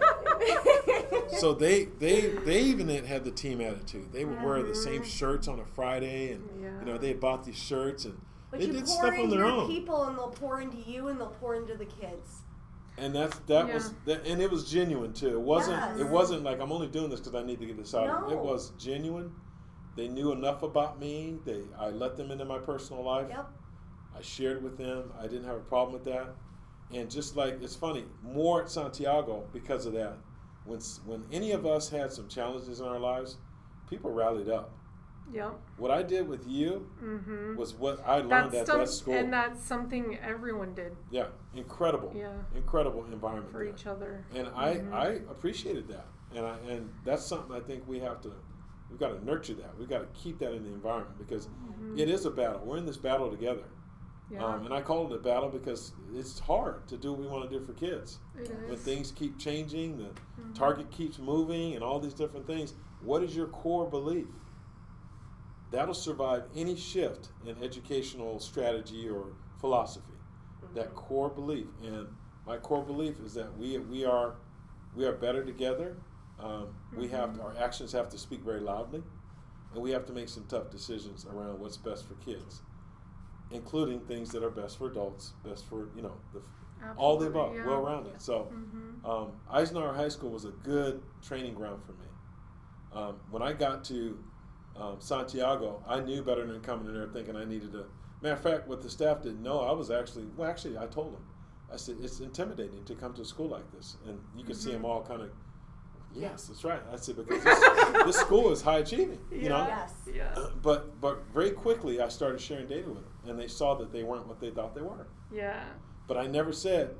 So 1.38 1.52
they 1.54 1.84
they 1.84 2.28
they 2.44 2.60
even 2.62 2.88
had 2.88 3.24
the 3.24 3.30
team 3.30 3.60
attitude. 3.60 4.12
They 4.12 4.24
would 4.24 4.42
wear 4.42 4.62
the 4.62 4.74
same 4.74 5.02
mm-hmm. 5.02 5.10
shirts 5.10 5.46
on 5.48 5.60
a 5.60 5.64
Friday, 5.64 6.32
and 6.32 6.48
you 6.80 6.86
know 6.86 6.98
they 6.98 7.08
had 7.08 7.20
bought 7.20 7.44
these 7.44 7.58
shirts 7.58 8.04
and 8.04 8.20
But 8.50 8.60
they 8.60 8.66
did 8.66 8.88
stuff 8.88 9.14
on 9.18 9.30
their 9.30 9.44
own. 9.44 9.68
people, 9.68 10.04
and 10.04 10.16
they'll 10.18 10.30
pour 10.30 10.60
into 10.60 10.78
you, 10.78 11.08
and 11.08 11.20
they'll 11.20 11.28
pour 11.40 11.54
into 11.54 11.74
the 11.76 11.84
kids. 11.84 12.42
and 12.96 13.14
that's 13.14 13.38
that 13.46 13.68
Yeah. 13.68 13.74
was 13.74 13.94
that, 14.06 14.26
and 14.26 14.42
it 14.42 14.50
was 14.50 14.68
genuine 14.68 15.12
too. 15.12 15.28
It 15.28 15.40
wasn't 15.40 15.76
Yes. 15.76 16.00
it 16.00 16.08
wasn't 16.08 16.42
like 16.42 16.58
I'm 16.60 16.72
only 16.72 16.88
doing 16.88 17.10
this 17.10 17.20
because 17.20 17.36
I 17.40 17.44
need 17.44 17.60
to 17.60 17.66
get 17.66 17.76
this 17.76 17.94
out. 17.94 18.28
No. 18.28 18.30
It 18.30 18.38
was 18.38 18.70
genuine. 18.78 19.30
They 19.98 20.06
knew 20.06 20.30
enough 20.30 20.62
about 20.62 21.00
me. 21.00 21.38
They 21.44 21.62
I 21.76 21.90
let 21.90 22.16
them 22.16 22.30
into 22.30 22.44
my 22.44 22.58
personal 22.58 23.02
life. 23.02 23.26
Yep. 23.30 23.50
I 24.16 24.22
shared 24.22 24.62
with 24.62 24.78
them. 24.78 25.12
I 25.18 25.22
didn't 25.22 25.44
have 25.46 25.56
a 25.56 25.60
problem 25.74 25.92
with 25.92 26.04
that. 26.04 26.28
And 26.94 27.10
just 27.10 27.34
like 27.34 27.60
it's 27.60 27.74
funny, 27.74 28.04
more 28.22 28.62
at 28.62 28.70
Santiago 28.70 29.44
because 29.52 29.86
of 29.86 29.94
that. 29.94 30.16
When 30.64 30.78
when 31.04 31.24
any 31.32 31.50
of 31.50 31.66
us 31.66 31.88
had 31.90 32.12
some 32.12 32.28
challenges 32.28 32.78
in 32.78 32.86
our 32.86 33.00
lives, 33.00 33.38
people 33.90 34.12
rallied 34.12 34.48
up. 34.48 34.70
Yep. 35.32 35.58
What 35.78 35.90
I 35.90 36.04
did 36.04 36.28
with 36.28 36.46
you 36.46 36.88
Mm-hmm. 37.02 37.56
was 37.56 37.74
what 37.74 38.00
I 38.06 38.18
learned 38.18 38.52
That's 38.52 38.54
at 38.54 38.66
some- 38.68 38.78
that 38.78 38.88
school. 38.88 39.14
and 39.14 39.32
that's 39.32 39.62
something 39.64 40.16
everyone 40.22 40.74
did 40.74 40.96
yeah, 41.10 41.26
incredible, 41.54 42.12
Yeah. 42.14 42.32
incredible 42.54 43.04
environment 43.06 43.50
for 43.50 43.64
there. 43.64 43.74
each 43.74 43.84
other. 43.86 44.24
and 44.32 44.46
I, 44.54 44.76
Mhm. 44.76 44.92
I 44.94 45.06
appreciated 45.28 45.88
that, 45.88 46.06
and 46.34 46.46
I, 46.46 46.56
and 46.70 46.88
that's 47.04 47.24
something 47.26 47.54
I 47.54 47.60
think 47.60 47.86
we 47.86 47.98
have 47.98 48.22
to, 48.22 48.32
we've 48.90 48.98
got 48.98 49.08
to 49.08 49.24
nurture 49.24 49.54
that. 49.54 49.76
We've 49.78 49.88
got 49.88 49.98
to 50.00 50.06
keep 50.20 50.38
that 50.38 50.52
in 50.52 50.62
the 50.64 50.72
environment 50.72 51.18
because 51.18 51.46
Mhm. 51.48 51.98
it 51.98 52.08
is 52.08 52.24
a 52.24 52.30
battle. 52.30 52.62
We're 52.64 52.76
in 52.78 52.86
this 52.86 52.96
battle 52.96 53.30
together, 53.30 53.64
Yeah. 54.30 54.44
um, 54.44 54.64
and 54.64 54.74
I 54.74 54.80
call 54.82 55.06
it 55.06 55.14
a 55.14 55.18
battle 55.18 55.48
because 55.48 55.92
it's 56.12 56.38
hard 56.38 56.86
to 56.88 56.96
do 56.96 57.12
what 57.12 57.20
we 57.20 57.26
want 57.26 57.50
to 57.50 57.58
do 57.58 57.64
for 57.64 57.72
kids. 57.72 58.18
it 58.36 58.48
When 58.50 58.74
is. 58.74 58.82
things 58.82 59.10
keep 59.12 59.36
changing, 59.38 59.98
the 59.98 60.10
Mhm. 60.40 60.54
target 60.54 60.90
keeps 60.90 61.18
moving, 61.18 61.74
and 61.74 61.82
all 61.82 61.98
these 61.98 62.14
different 62.14 62.46
things. 62.46 62.74
What 63.00 63.22
is 63.22 63.34
your 63.36 63.48
core 63.48 63.88
belief? 63.88 64.28
That'll 65.70 65.92
survive 65.94 66.44
any 66.54 66.76
shift 66.76 67.30
in 67.44 67.62
educational 67.62 68.38
strategy 68.40 69.08
or 69.08 69.32
philosophy. 69.58 70.14
That 70.74 70.94
core 70.94 71.28
belief, 71.30 71.66
and 71.82 72.08
my 72.46 72.58
core 72.58 72.84
belief 72.84 73.20
is 73.20 73.34
that 73.34 73.56
we 73.58 73.78
we 73.78 74.04
are 74.04 74.36
we 74.94 75.04
are 75.06 75.12
better 75.12 75.44
together. 75.44 75.96
Um, 76.38 76.68
We 76.94 77.08
have 77.08 77.40
our 77.40 77.54
actions 77.58 77.92
have 77.92 78.08
to 78.10 78.18
speak 78.18 78.42
very 78.44 78.60
loudly, 78.60 79.02
and 79.72 79.82
we 79.82 79.90
have 79.90 80.06
to 80.06 80.12
make 80.12 80.28
some 80.28 80.44
tough 80.44 80.70
decisions 80.70 81.26
around 81.26 81.58
what's 81.58 81.76
best 81.76 82.06
for 82.06 82.14
kids, 82.14 82.62
including 83.50 84.00
things 84.00 84.30
that 84.32 84.42
are 84.42 84.50
best 84.50 84.78
for 84.78 84.88
adults, 84.88 85.34
best 85.42 85.68
for 85.68 85.88
you 85.94 86.02
know 86.02 86.20
the 86.32 86.42
all 86.96 87.18
the 87.18 87.26
above, 87.26 87.54
yeah. 87.56 87.66
well 87.66 87.82
rounded. 87.82 88.20
So, 88.20 88.52
Mhm. 88.52 89.04
um, 89.04 89.32
Eisenhower 89.50 89.94
High 89.94 90.08
School 90.08 90.30
was 90.30 90.44
a 90.44 90.50
good 90.52 91.02
training 91.20 91.54
ground 91.54 91.82
for 91.84 91.92
me. 91.92 92.06
Um, 92.92 93.20
when 93.28 93.42
I 93.42 93.52
got 93.52 93.84
to 93.84 94.18
um, 94.76 95.00
Santiago, 95.00 95.82
I 95.86 96.00
knew 96.00 96.22
better 96.22 96.46
than 96.46 96.60
coming 96.60 96.86
in 96.86 96.94
there 96.94 97.08
thinking 97.08 97.36
I 97.36 97.44
needed 97.44 97.72
to. 97.72 97.86
Matter 98.20 98.34
of 98.34 98.40
fact, 98.40 98.68
what 98.68 98.80
the 98.82 98.88
staff 98.90 99.22
didn't 99.22 99.42
know, 99.42 99.60
I 99.60 99.72
was 99.72 99.90
actually 99.90 100.26
well. 100.36 100.48
Actually, 100.48 100.78
I 100.78 100.86
told 100.86 101.14
them 101.14 101.24
I 101.72 101.76
said, 101.76 101.96
it's 102.00 102.20
intimidating 102.20 102.84
to 102.84 102.94
come 102.94 103.12
to 103.14 103.22
a 103.22 103.24
school 103.24 103.48
like 103.48 103.70
this. 103.72 103.96
And 104.06 104.20
you 104.34 104.44
can 104.44 104.54
see 104.54 104.70
them 104.72 104.82
Mm-hmm. 104.82 104.90
all 104.90 105.02
kind 105.02 105.22
of, 105.22 105.30
yes, 106.18 106.46
that's 106.46 106.64
right. 106.64 106.80
I 106.92 106.96
said, 106.96 107.16
because 107.16 107.42
this, 107.44 108.04
this 108.04 108.16
school 108.16 108.50
is 108.52 108.60
high 108.62 108.78
achieving, 108.78 109.18
you 109.30 109.48
know? 109.48 109.66
Yes. 109.66 109.92
Yeah. 110.12 110.32
Uh, 110.36 110.50
but, 110.62 111.00
but 111.00 111.22
very 111.32 111.50
quickly, 111.50 112.00
I 112.00 112.08
started 112.08 112.40
sharing 112.40 112.66
data 112.66 112.88
with 112.88 112.98
them, 113.02 113.30
and 113.30 113.38
they 113.38 113.48
saw 113.48 113.74
that 113.76 113.92
they 113.92 114.02
weren't 114.02 114.26
what 114.26 114.40
they 114.40 114.50
thought 114.50 114.74
they 114.74 114.82
were. 114.82 115.06
Yeah. 115.32 115.62
But 116.06 116.16
I 116.16 116.26
never 116.26 116.52
said, 116.52 116.94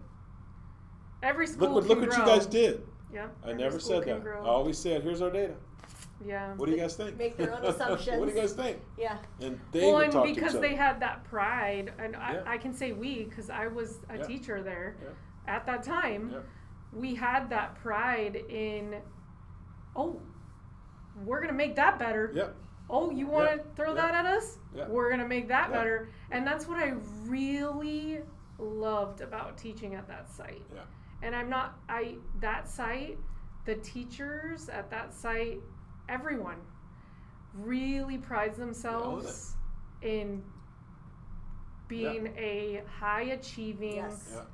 Every 1.23 1.47
school 1.47 1.71
look 1.73 1.75
what, 1.75 1.99
can 1.99 2.01
look 2.01 2.11
what 2.11 2.19
you 2.19 2.25
guys 2.25 2.47
did. 2.47 2.83
Yeah. 3.13 3.27
I 3.45 3.53
never 3.53 3.81
said 3.81 4.05
that. 4.05 4.23
grow. 4.23 4.45
I 4.45 4.49
always 4.49 4.79
said, 4.79 5.03
here's 5.03 5.21
our 5.23 5.31
data. 5.31 5.55
Yeah. 6.25 6.55
What 6.55 6.67
do 6.67 6.73
you 6.73 6.79
guys 6.79 6.95
think? 6.97 7.17
Make 7.17 7.37
their 7.37 7.55
own 7.55 7.65
assumptions. 7.65 8.19
what 8.19 8.29
do 8.29 8.35
you 8.35 8.41
guys 8.41 8.53
think? 8.53 8.79
Yeah. 8.99 9.19
And 9.41 9.59
they 9.73 9.81
well, 9.81 9.95
would 9.95 10.05
and 10.05 10.13
talk 10.13 10.25
to 10.25 10.31
each 10.31 10.37
because 10.37 10.55
other. 10.57 10.69
they 10.69 10.75
had 10.75 11.01
that 11.01 11.25
pride, 11.25 11.93
and 11.99 12.13
Yeah. 12.15 12.43
I, 12.47 12.55
I 12.55 12.59
can 12.59 12.73
say 12.73 12.93
we, 12.93 13.25
because 13.25 13.51
I 13.51 13.67
was 13.69 13.99
a 14.11 14.19
Yeah. 14.19 14.23
teacher 14.25 14.63
there 14.63 14.97
Yeah. 15.03 15.55
at 15.55 15.67
that 15.67 15.83
time, 15.83 16.31
Yeah. 16.33 16.39
We 16.93 17.15
had 17.15 17.51
that 17.51 17.75
pride 17.77 18.37
in, 18.49 18.97
oh, 19.97 20.21
we're 21.25 21.41
gonna 21.41 21.53
make 21.53 21.77
that 21.77 21.99
better. 21.99 22.31
Yep. 22.35 22.57
Oh, 22.91 23.11
you 23.11 23.27
want 23.27 23.51
to 23.51 23.57
Yeah. 23.57 23.63
throw 23.75 23.95
Yeah. 23.95 24.03
that 24.07 24.15
at 24.15 24.27
us? 24.27 24.59
Yeah. 24.75 24.89
We're 24.89 25.11
gonna 25.11 25.29
make 25.29 25.49
that 25.49 25.71
Yeah. 25.71 25.77
better, 25.77 26.09
and 26.31 26.47
that's 26.47 26.67
what 26.67 26.79
I 26.79 26.95
really 27.27 28.23
loved 28.59 29.21
about 29.21 29.59
teaching 29.59 29.95
at 29.95 30.09
that 30.09 30.31
site. 30.31 30.65
Yeah. 30.75 30.83
And 31.23 31.35
I'm 31.35 31.49
not 31.49 31.79
I 31.89 32.17
that 32.41 32.69
site, 32.69 33.19
the 33.65 33.75
teachers 33.77 34.69
at 34.69 34.91
that 34.91 35.13
site, 35.13 35.61
everyone 36.09 36.61
really 37.55 38.19
prides 38.19 38.57
themselves 38.57 39.57
in 40.01 40.43
being 41.89 42.29
a 42.37 42.83
high 42.99 43.23
achieving 43.23 43.97
Yes. 43.97 44.33
Yeah. 44.35 44.45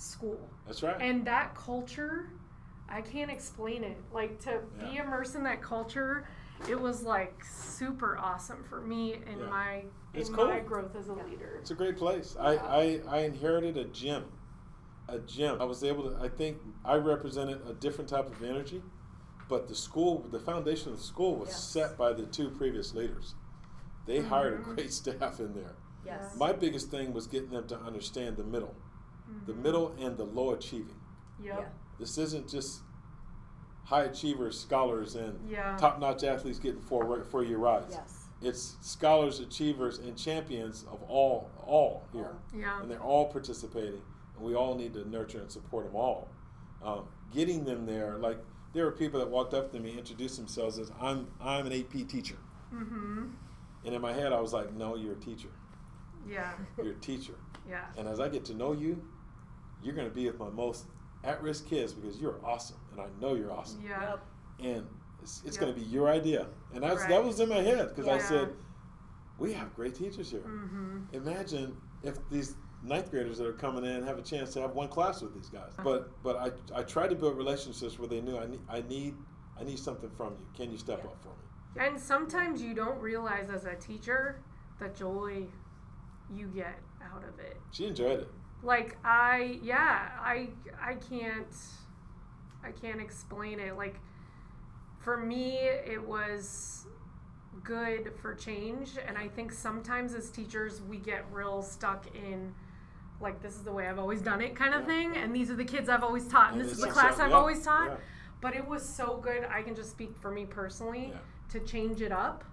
School. 0.00 0.38
That's 0.66 0.82
right. 0.82 0.96
And 1.00 1.26
that 1.26 1.54
culture, 1.54 2.30
I 2.88 3.00
can't 3.02 3.30
explain 3.30 3.84
it. 3.84 3.98
Like 4.12 4.40
to 4.40 4.60
be 4.78 4.96
immersed 4.96 5.34
in 5.34 5.42
that 5.44 5.62
culture, 5.62 6.26
it 6.68 6.78
was 6.78 7.02
like 7.02 7.42
super 7.44 8.16
awesome 8.18 8.64
for 8.64 8.80
me 8.80 9.14
and 9.26 9.40
Yeah. 9.40 9.48
my 9.48 9.84
It's 10.14 10.28
in 10.28 10.34
cool. 10.34 10.48
my 10.48 10.60
growth 10.60 10.96
as 10.96 11.08
a 11.08 11.12
leader. 11.14 11.56
It's 11.60 11.70
a 11.70 11.74
great 11.74 11.96
place. 11.96 12.36
I, 12.38 12.56
I, 12.56 13.00
I 13.08 13.18
inherited 13.20 13.76
a 13.76 13.84
gym. 13.84 14.24
A 15.08 15.18
gym. 15.18 15.60
I 15.60 15.64
was 15.64 15.82
able 15.84 16.10
to, 16.10 16.16
I 16.22 16.28
think 16.28 16.58
I 16.84 16.94
represented 16.96 17.60
a 17.68 17.72
different 17.74 18.08
type 18.08 18.26
of 18.26 18.42
energy, 18.42 18.82
but 19.48 19.68
the 19.68 19.74
school, 19.74 20.26
the 20.30 20.38
foundation 20.38 20.92
of 20.92 20.98
the 20.98 21.04
school 21.04 21.36
was 21.36 21.48
Yes. 21.50 21.62
set 21.64 21.98
by 21.98 22.12
the 22.12 22.26
two 22.26 22.50
previous 22.50 22.94
leaders. 22.94 23.34
They 24.06 24.20
hired 24.20 24.54
a 24.54 24.58
Mhm. 24.58 24.74
great 24.76 24.92
staff 25.00 25.40
in 25.40 25.54
there. 25.54 25.74
Yes. 26.04 26.36
My 26.36 26.52
biggest 26.52 26.90
thing 26.90 27.12
was 27.12 27.26
getting 27.26 27.50
them 27.50 27.66
to 27.68 27.78
understand 27.78 28.36
the 28.36 28.44
middle, 28.44 28.74
the 29.46 29.52
Mhm. 29.52 29.62
middle 29.62 29.94
and 29.98 30.16
the 30.16 30.24
low 30.24 30.50
achieving. 30.52 30.98
Yep. 31.42 31.58
Yeah. 31.60 31.68
This 31.98 32.18
isn't 32.18 32.48
just 32.48 32.82
high 33.84 34.02
achievers, 34.04 34.58
scholars, 34.58 35.14
and 35.16 35.48
Yeah. 35.48 35.76
top 35.76 35.98
notch 35.98 36.22
athletes 36.22 36.58
getting 36.58 36.80
four, 36.80 37.24
four 37.24 37.42
year 37.42 37.58
rides. 37.58 37.90
Yes. 37.94 38.28
It's 38.42 38.76
scholars, 38.80 39.40
achievers, 39.40 39.98
and 39.98 40.16
champions 40.16 40.84
of 40.84 41.02
all, 41.08 41.50
all 41.66 42.04
here 42.12 42.36
Yeah. 42.54 42.80
and 42.80 42.90
they're 42.90 43.02
all 43.02 43.30
participating, 43.30 44.02
and 44.36 44.44
we 44.46 44.54
all 44.54 44.74
need 44.76 44.94
to 44.94 45.08
nurture 45.08 45.40
and 45.40 45.50
support 45.50 45.86
them 45.86 45.96
all. 45.96 46.28
Um, 46.82 47.08
getting 47.32 47.64
them 47.64 47.84
there, 47.86 48.16
like 48.18 48.38
there 48.72 48.84
were 48.84 48.92
people 48.92 49.18
that 49.20 49.28
walked 49.28 49.52
up 49.52 49.72
to 49.72 49.80
me, 49.80 49.98
introduced 49.98 50.36
themselves 50.38 50.78
as 50.78 50.90
I'm 51.00 51.30
I'm 51.40 51.66
an 51.66 51.72
AP 51.72 52.04
teacher, 52.04 52.38
Mm-hmm. 52.72 53.26
and 53.84 53.94
in 53.94 54.00
my 54.00 54.12
head 54.12 54.32
I 54.32 54.40
was 54.40 54.52
like, 54.52 54.72
no, 54.72 54.94
you're 54.96 55.12
a 55.14 55.16
teacher, 55.20 55.50
Yeah. 56.26 56.52
you're 56.78 56.92
a 56.94 57.00
teacher, 57.00 57.34
Yeah. 57.68 57.86
and 57.98 58.06
as 58.08 58.20
I 58.20 58.28
get 58.28 58.44
to 58.46 58.54
know 58.54 58.72
you, 58.72 59.02
you're 59.82 59.94
going 59.94 60.08
to 60.08 60.14
be 60.14 60.26
with 60.26 60.38
my 60.38 60.48
most 60.50 60.86
at-risk 61.24 61.66
kids 61.66 61.92
because 61.92 62.18
you're 62.20 62.40
awesome, 62.44 62.76
and 62.92 63.00
I 63.00 63.06
know 63.20 63.34
you're 63.34 63.52
awesome, 63.52 63.82
Yeah. 63.84 64.10
Yep. 64.10 64.24
and 64.60 64.86
it's, 65.22 65.42
it's 65.44 65.56
Yep. 65.56 65.60
going 65.60 65.74
to 65.74 65.80
be 65.80 65.86
your 65.86 66.08
idea, 66.08 66.46
and 66.74 66.82
that's, 66.82 67.04
that 67.06 67.22
was 67.22 67.40
in 67.40 67.48
my 67.48 67.60
head 67.60 67.88
because 67.94 68.08
I 68.08 68.18
said, 68.18 68.54
we 69.38 69.52
have 69.54 69.74
great 69.74 69.94
teachers 69.94 70.30
here. 70.30 70.40
Mhm. 70.40 71.12
imagine 71.14 71.76
if 72.02 72.16
these 72.30 72.56
ninth 72.82 73.10
graders 73.10 73.38
that 73.38 73.46
are 73.46 73.52
coming 73.54 73.84
in 73.84 74.02
have 74.02 74.18
a 74.18 74.22
chance 74.22 74.52
to 74.54 74.60
have 74.60 74.72
one 74.74 74.88
class 74.88 75.20
with 75.22 75.34
these 75.34 75.48
guys. 75.50 75.72
Uh-huh. 75.78 75.82
But 75.84 76.22
but 76.22 76.36
I 76.36 76.78
I 76.78 76.82
tried 76.82 77.08
to 77.08 77.16
build 77.16 77.36
relationships 77.36 77.98
where 77.98 78.08
they 78.08 78.20
knew 78.22 78.38
I 78.38 78.46
need 78.46 78.60
I 78.70 78.80
need 78.82 79.14
I 79.58 79.64
need 79.64 79.78
something 79.78 80.08
from 80.10 80.32
you. 80.38 80.46
Can 80.54 80.70
you 80.70 80.78
step 80.78 81.00
Yeah. 81.04 81.10
up 81.10 81.22
for 81.22 81.28
me? 81.28 81.86
And 81.86 82.00
sometimes 82.00 82.62
you 82.62 82.72
don't 82.74 82.98
realize 83.00 83.50
as 83.50 83.64
a 83.66 83.74
teacher 83.76 84.40
the 84.78 84.88
joy 84.88 85.46
you 86.34 86.46
get 86.48 86.78
out 87.02 87.22
of 87.24 87.38
it. 87.38 87.60
She 87.70 87.86
enjoyed 87.86 88.20
it. 88.20 88.28
Like 88.62 88.96
I 89.04 89.58
yeah, 89.62 90.08
I 90.20 90.48
I 90.82 90.94
can't 90.94 91.54
I 92.64 92.70
can't 92.72 93.00
explain 93.00 93.58
it. 93.60 93.76
Like 93.76 93.96
for 94.98 95.16
me 95.16 95.56
it 95.58 96.02
was 96.06 96.86
good 97.64 98.12
for 98.20 98.34
change 98.34 98.90
and 99.06 99.16
I 99.18 99.28
think 99.28 99.52
sometimes 99.52 100.14
as 100.14 100.30
teachers 100.30 100.80
we 100.82 100.98
get 100.98 101.24
real 101.32 101.62
stuck 101.62 102.06
in 102.14 102.54
like 103.20 103.42
this 103.42 103.54
is 103.54 103.62
the 103.64 103.72
way 103.72 103.86
I've 103.88 103.98
always 103.98 104.22
done 104.22 104.40
it 104.40 104.54
kind 104.54 104.72
of 104.74 104.82
Yeah. 104.82 104.86
thing 104.86 105.16
and 105.16 105.34
these 105.34 105.50
are 105.50 105.56
the 105.56 105.64
kids 105.64 105.88
I've 105.88 106.04
always 106.04 106.26
taught 106.28 106.52
and, 106.52 106.60
And 106.60 106.68
this 106.70 106.76
is 106.78 106.82
the 106.84 106.90
class 106.90 107.16
so- 107.16 107.24
I've 107.24 107.30
yeah, 107.30 107.36
always 107.36 107.62
taught. 107.64 107.90
yeah. 107.90 107.96
But 108.40 108.54
it 108.56 108.66
was 108.66 108.86
so 108.88 109.18
good. 109.22 109.44
I 109.44 109.62
can 109.62 109.74
just 109.74 109.90
speak 109.90 110.16
for 110.20 110.30
me 110.30 110.46
personally 110.46 111.12
to 111.50 111.60
change 111.60 112.00
it 112.00 112.12
up 112.12 112.44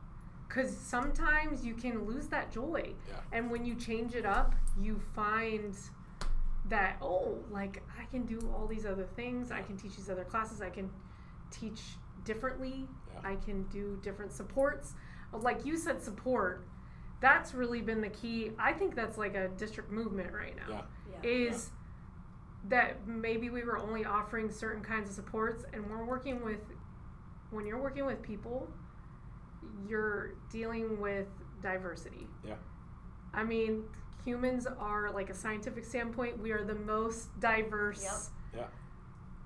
because 0.47 0.75
sometimes 0.75 1.65
you 1.65 1.75
can 1.75 2.05
lose 2.05 2.27
that 2.27 2.51
joy. 2.51 2.93
And 3.31 3.49
when 3.49 3.63
you 3.65 3.75
change 3.75 4.13
it 4.13 4.25
up, 4.25 4.55
you 4.81 4.99
find 5.15 5.73
that, 6.69 6.97
oh, 7.01 7.37
like 7.51 7.81
I 7.99 8.05
can 8.05 8.25
do 8.25 8.39
all 8.55 8.67
these 8.67 8.85
other 8.85 9.05
things. 9.15 9.51
I 9.51 9.61
can 9.61 9.77
teach 9.77 9.95
these 9.95 10.09
other 10.09 10.23
classes. 10.25 10.61
I 10.61 10.69
can 10.69 10.89
teach 11.51 11.81
differently. 12.25 12.87
Yeah. 13.13 13.29
I 13.29 13.35
can 13.35 13.63
do 13.63 13.99
different 14.01 14.31
supports. 14.31 14.93
Like 15.33 15.65
you 15.65 15.77
said, 15.77 16.01
support. 16.01 16.65
That's 17.19 17.53
really 17.53 17.81
been 17.81 18.01
the 18.01 18.09
key. 18.09 18.51
I 18.59 18.73
think 18.73 18.95
that's 18.95 19.17
like 19.17 19.35
a 19.35 19.47
district 19.49 19.91
movement 19.91 20.31
right 20.33 20.55
now 20.55 20.85
Yeah. 21.09 21.19
Yeah. 21.23 21.29
is 21.29 21.69
that 22.69 23.07
maybe 23.07 23.49
we 23.49 23.63
were 23.63 23.77
only 23.77 24.03
offering 24.05 24.51
certain 24.51 24.83
kinds 24.83 25.09
of 25.09 25.15
supports 25.15 25.63
and 25.73 25.89
we're 25.89 26.03
working 26.05 26.43
with 26.43 26.59
when 27.51 27.65
you're 27.65 27.81
working 27.81 28.05
with 28.05 28.21
people 28.21 28.67
you're 29.87 30.31
dealing 30.51 30.99
with 30.99 31.27
diversity 31.61 32.27
Yeah. 32.45 32.55
i 33.33 33.43
mean 33.43 33.83
humans 34.31 34.67
are 34.77 35.09
like 35.11 35.29
a 35.29 35.33
scientific 35.33 35.85
standpoint 35.85 36.37
we 36.41 36.51
are 36.51 36.65
the 36.65 36.75
most 36.75 37.27
diverse 37.39 38.29
Yep. 38.53 38.69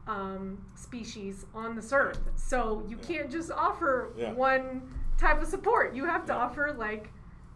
um, 0.08 0.66
species 0.76 1.46
on 1.54 1.76
this 1.76 1.94
earth 1.94 2.20
so 2.36 2.84
you 2.88 2.98
Yeah. 2.98 3.08
can't 3.08 3.32
just 3.32 3.52
offer 3.52 4.12
Yeah. 4.18 4.34
one 4.34 4.82
type 5.20 5.40
of 5.40 5.48
support 5.48 5.94
you 5.94 6.06
have 6.06 6.26
to 6.26 6.34
Yeah. 6.34 6.40
offer 6.46 6.74
like 6.74 7.12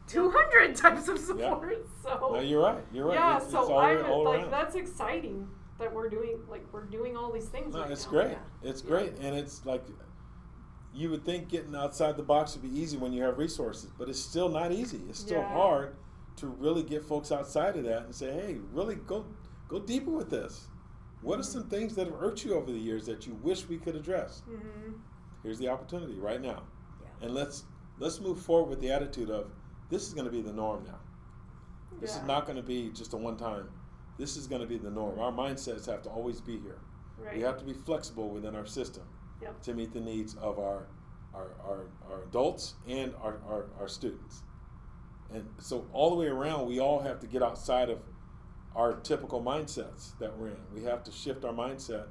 200 0.06 0.76
types 0.76 1.07
of 1.07 1.18
support 1.18 1.88
so 2.03 2.30
No, 2.35 2.39
you're 2.41 2.61
right. 2.61 2.84
You're 2.93 3.07
right. 3.07 3.15
yeah, 3.15 3.38
It's, 3.38 3.49
so 3.49 3.61
it's 3.61 3.72
all, 3.72 3.80
I'm 3.80 4.06
all 4.06 4.23
like 4.26 4.41
around. 4.41 4.52
that's 4.52 4.76
exciting 4.76 5.49
that 5.80 5.91
we're 5.91 6.10
doing 6.10 6.38
like 6.47 6.64
we're 6.72 6.85
doing 6.85 7.18
all 7.18 7.31
these 7.31 7.47
things. 7.49 7.73
No, 7.73 7.81
right 7.81 7.89
it's 7.91 8.06
now. 8.06 8.11
great. 8.11 8.31
Yeah. 8.34 8.69
It's 8.69 8.81
great, 8.84 9.18
and 9.19 9.35
it's 9.35 9.65
like 9.65 9.84
you 10.93 11.10
would 11.10 11.26
think 11.26 11.49
getting 11.49 11.76
outside 11.76 12.15
the 12.15 12.23
box 12.23 12.53
would 12.53 12.61
be 12.61 12.80
easy 12.80 12.97
when 12.97 13.11
you 13.11 13.22
have 13.23 13.38
resources, 13.39 13.89
but 13.97 14.07
it's 14.07 14.19
still 14.19 14.47
not 14.47 14.72
easy. 14.72 15.02
It's 15.10 15.19
still 15.19 15.39
Yeah. 15.41 15.53
hard 15.53 15.95
to 16.38 16.48
really 16.48 16.84
get 16.84 17.03
folks 17.03 17.32
outside 17.32 17.78
of 17.78 17.84
that 17.86 18.03
and 18.03 18.14
say, 18.16 18.32
"Hey, 18.34 18.57
really 18.72 18.95
go 18.95 19.26
go 19.68 19.80
deeper 19.80 20.12
with 20.12 20.30
this. 20.30 20.68
What 21.22 21.40
are 21.40 21.44
some 21.44 21.68
things 21.70 21.95
that 21.95 22.07
have 22.07 22.22
irked 22.22 22.45
you 22.45 22.53
over 22.53 22.72
the 22.72 22.78
years 22.78 23.06
that 23.07 23.26
you 23.26 23.34
wish 23.36 23.68
we 23.68 23.78
could 23.78 23.95
address? 23.95 24.44
Mhm. 24.48 24.99
Here's 25.44 25.57
the 25.57 25.70
opportunity 25.70 26.20
right 26.20 26.41
now, 26.41 26.64
Yeah. 27.02 27.07
and 27.26 27.34
let's 27.34 27.64
let's 27.98 28.20
move 28.20 28.40
forward 28.40 28.70
with 28.70 28.80
the 28.82 28.91
attitude 28.91 29.30
of 29.30 29.52
this 29.90 30.07
is 30.07 30.14
going 30.14 30.26
to 30.26 30.32
be 30.32 30.41
the 30.41 30.52
norm 30.53 30.84
now. 30.86 30.99
This 31.99 32.16
Yeah. 32.16 32.22
is 32.22 32.28
not 32.28 32.45
going 32.45 32.57
to 32.57 32.64
be 32.64 32.90
just 32.91 33.14
a 33.14 33.18
one 33.18 33.38
time. 33.38 33.70
This 34.18 34.36
is 34.38 34.48
going 34.48 34.62
to 34.62 34.68
be 34.68 34.78
the 34.78 34.90
norm. 34.91 35.20
Our 35.20 35.32
mindsets 35.32 35.86
have 35.86 36.02
to 36.03 36.10
always 36.10 36.41
be 36.41 36.60
here. 36.60 36.80
Right. 37.18 37.36
We 37.38 37.41
have 37.44 37.57
to 37.60 37.66
be 37.66 37.74
flexible 37.74 38.30
within 38.30 38.56
our 38.56 38.66
system 38.66 39.03
Yep. 39.41 39.62
to 39.62 39.74
meet 39.74 39.94
the 39.94 40.02
needs 40.02 40.36
of 40.36 40.60
our 40.60 40.88
our, 41.34 41.52
our, 41.66 41.90
our 42.10 42.24
adults 42.24 42.76
and 42.88 43.14
our, 43.16 43.41
our, 43.45 43.66
our 43.78 43.90
students. 43.90 44.44
And 45.34 45.45
so 45.60 45.88
all 45.91 46.10
the 46.10 46.15
way 46.15 46.27
around, 46.27 46.68
we 46.68 46.80
all 46.80 46.99
have 46.99 47.19
to 47.22 47.27
get 47.27 47.41
outside 47.41 47.89
of 47.89 47.99
our 48.76 48.93
typical 48.93 49.41
mindsets 49.41 50.18
that 50.19 50.38
we're 50.38 50.49
in. 50.49 50.57
We 50.73 50.84
have 50.84 51.03
to 51.06 51.11
shift 51.11 51.45
our 51.45 51.53
mindset 51.53 52.06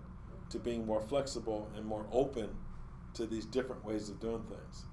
to 0.50 0.58
being 0.58 0.86
more 0.86 1.00
flexible 1.00 1.70
and 1.76 1.84
more 1.84 2.06
open 2.12 2.50
to 3.14 3.26
these 3.26 3.46
different 3.46 3.84
ways 3.84 4.08
of 4.08 4.20
doing 4.20 4.42
things. 4.44 4.86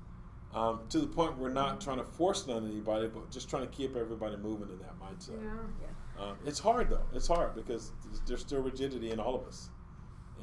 Um, 0.53 0.81
to 0.89 0.99
the 0.99 1.07
point 1.07 1.38
we're 1.38 1.49
not 1.49 1.80
trying 1.80 1.98
to 1.98 2.03
force 2.03 2.45
it 2.45 2.52
on 2.52 2.68
anybody, 2.68 3.07
but 3.07 3.31
just 3.31 3.49
trying 3.49 3.64
to 3.64 3.69
keep 3.69 3.95
everybody 3.95 4.35
moving 4.35 4.69
in 4.69 4.80
that 4.80 4.99
mindset. 4.99 5.41
Yeah. 5.41 6.23
Um, 6.23 6.38
it's 6.45 6.60
hard 6.60 6.89
though. 6.89 7.06
It's 7.14 7.27
hard 7.27 7.56
because 7.56 7.91
there's- 8.03 8.22
there's 8.26 8.41
still 8.41 8.61
rigidity 8.61 9.11
in 9.11 9.19
all 9.19 9.34
of 9.34 9.48
us, 9.48 9.69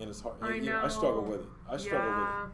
and 0.01 0.09
it's 0.09 0.21
hard. 0.21 0.37
I 0.41 0.55
and, 0.55 0.65
you 0.65 0.73
know, 0.73 0.81
I 0.83 0.89
struggle 0.89 1.23
with 1.23 1.43
it. 1.43 1.49
I 1.69 1.77
struggle 1.77 2.09
yeah. 2.11 2.43
with 2.45 2.53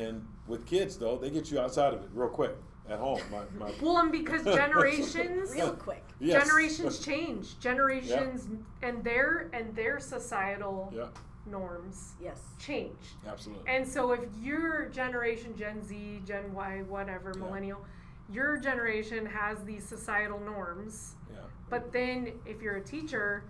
it. 0.00 0.02
And 0.02 0.28
with 0.46 0.64
kids 0.66 0.96
though, 0.96 1.16
they 1.18 1.30
get 1.30 1.50
you 1.50 1.60
outside 1.60 1.92
of 1.92 2.02
it 2.02 2.08
real 2.14 2.28
quick. 2.30 2.56
At 2.88 2.98
home. 2.98 3.20
My, 3.30 3.42
my 3.58 3.72
Well, 3.80 3.98
and 3.98 4.12
because 4.12 4.44
generations 4.54 5.50
Real 5.52 5.72
quick. 5.72 6.04
Yes. 6.20 6.44
generations 6.46 6.98
change. 6.98 7.58
Generations 7.60 8.48
and 8.82 9.02
their 9.04 9.48
and 9.52 9.74
their 9.74 9.98
societal 10.00 10.92
Yeah, 10.94 11.06
norms 11.46 12.14
Yes. 12.20 12.40
change. 12.58 13.16
absolutely. 13.26 13.68
And 13.70 13.86
so 13.86 14.12
if 14.12 14.20
your 14.40 14.86
generation, 14.86 15.56
Gen 15.56 15.82
Z, 15.82 16.22
Gen 16.24 16.52
Y, 16.54 16.82
whatever, 16.88 17.32
Yeah. 17.34 17.44
millennial, 17.44 17.84
your 18.30 18.56
generation 18.56 19.24
has 19.26 19.62
these 19.64 19.84
societal 19.86 20.40
norms, 20.40 21.14
yeah, 21.30 21.38
but 21.70 21.92
then 21.92 22.32
if 22.44 22.60
you're 22.60 22.76
a 22.76 22.80
teacher, 22.82 23.44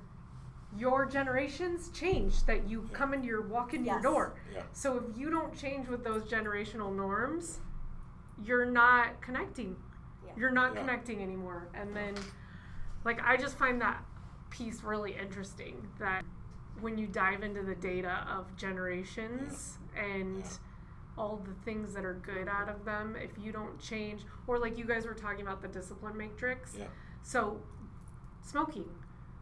your 0.76 1.06
generations 1.06 1.88
change 1.90 2.44
that 2.44 2.68
you 2.68 2.82
Yeah. 2.90 2.96
come 2.98 3.14
into 3.14 3.26
your 3.26 3.40
walk 3.42 3.72
in 3.72 3.84
your 3.86 4.00
door. 4.00 4.34
yeah, 4.52 4.62
So 4.72 4.98
if 4.98 5.16
you 5.16 5.30
don't 5.30 5.56
change 5.56 5.88
with 5.88 6.04
those 6.04 6.24
generational 6.24 6.94
norms, 6.94 7.60
you're 8.44 8.66
not 8.66 9.20
connecting. 9.20 9.76
Yeah. 10.24 10.32
You're 10.36 10.50
not 10.50 10.74
Yeah. 10.74 10.80
connecting 10.80 11.22
anymore. 11.22 11.68
And 11.74 11.94
then 11.94 12.14
like 13.04 13.20
I 13.22 13.36
just 13.36 13.56
find 13.58 13.80
that 13.80 14.02
piece 14.50 14.82
really 14.82 15.16
interesting 15.16 15.88
that 15.98 16.24
when 16.80 16.98
you 16.98 17.06
dive 17.06 17.42
into 17.42 17.62
the 17.62 17.74
data 17.74 18.26
of 18.28 18.54
generations 18.56 19.78
and 19.96 20.38
Yeah. 20.40 20.50
all 21.18 21.36
the 21.38 21.54
things 21.64 21.94
that 21.94 22.04
are 22.04 22.14
good 22.14 22.48
out 22.48 22.68
of 22.68 22.84
them, 22.84 23.16
if 23.16 23.30
you 23.38 23.50
don't 23.52 23.78
change 23.78 24.24
or 24.46 24.58
like 24.58 24.76
you 24.76 24.84
guys 24.84 25.06
were 25.06 25.14
talking 25.14 25.40
about 25.46 25.62
the 25.62 25.68
discipline 25.68 26.16
matrix. 26.16 26.74
yeah, 26.76 26.86
So, 27.22 27.60
smoking. 28.42 28.88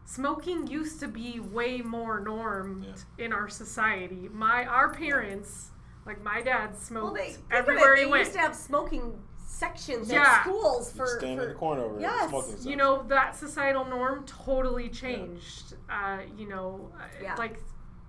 Smoking 0.05 0.67
used 0.67 0.99
to 1.01 1.07
be 1.07 1.39
way 1.39 1.81
more 1.81 2.19
normed 2.19 3.03
in 3.17 3.33
our 3.33 3.49
society. 3.49 4.29
My 4.31 4.65
our 4.65 4.89
parents, 4.93 5.71
like 6.05 6.21
my 6.23 6.41
dad, 6.41 6.71
Well, 6.71 6.79
smoked 6.79 7.15
they 7.17 7.35
everywhere 7.51 7.93
it, 7.93 7.99
he 7.99 8.05
they 8.05 8.11
went. 8.11 8.21
used 8.25 8.33
to 8.33 8.39
have 8.39 8.55
smoking 8.55 9.19
sections 9.45 10.11
Yeah. 10.11 10.21
at 10.21 10.43
schools 10.43 10.91
You 10.93 10.97
for, 10.97 11.07
stand 11.19 11.39
for 11.39 11.43
in 11.47 11.49
the 11.49 11.55
corner 11.55 11.81
over 11.83 11.93
there, 11.99 12.01
yes. 12.09 12.29
smoking. 12.29 12.51
section. 12.51 12.69
you 12.69 12.75
know 12.77 13.03
that 13.07 13.35
societal 13.35 13.85
norm 13.85 14.25
totally 14.25 14.89
changed. 14.89 15.75
Uh, 15.89 16.19
you 16.37 16.47
know, 16.47 16.91
uh, 16.97 17.03
Yeah. 17.21 17.35
like 17.35 17.59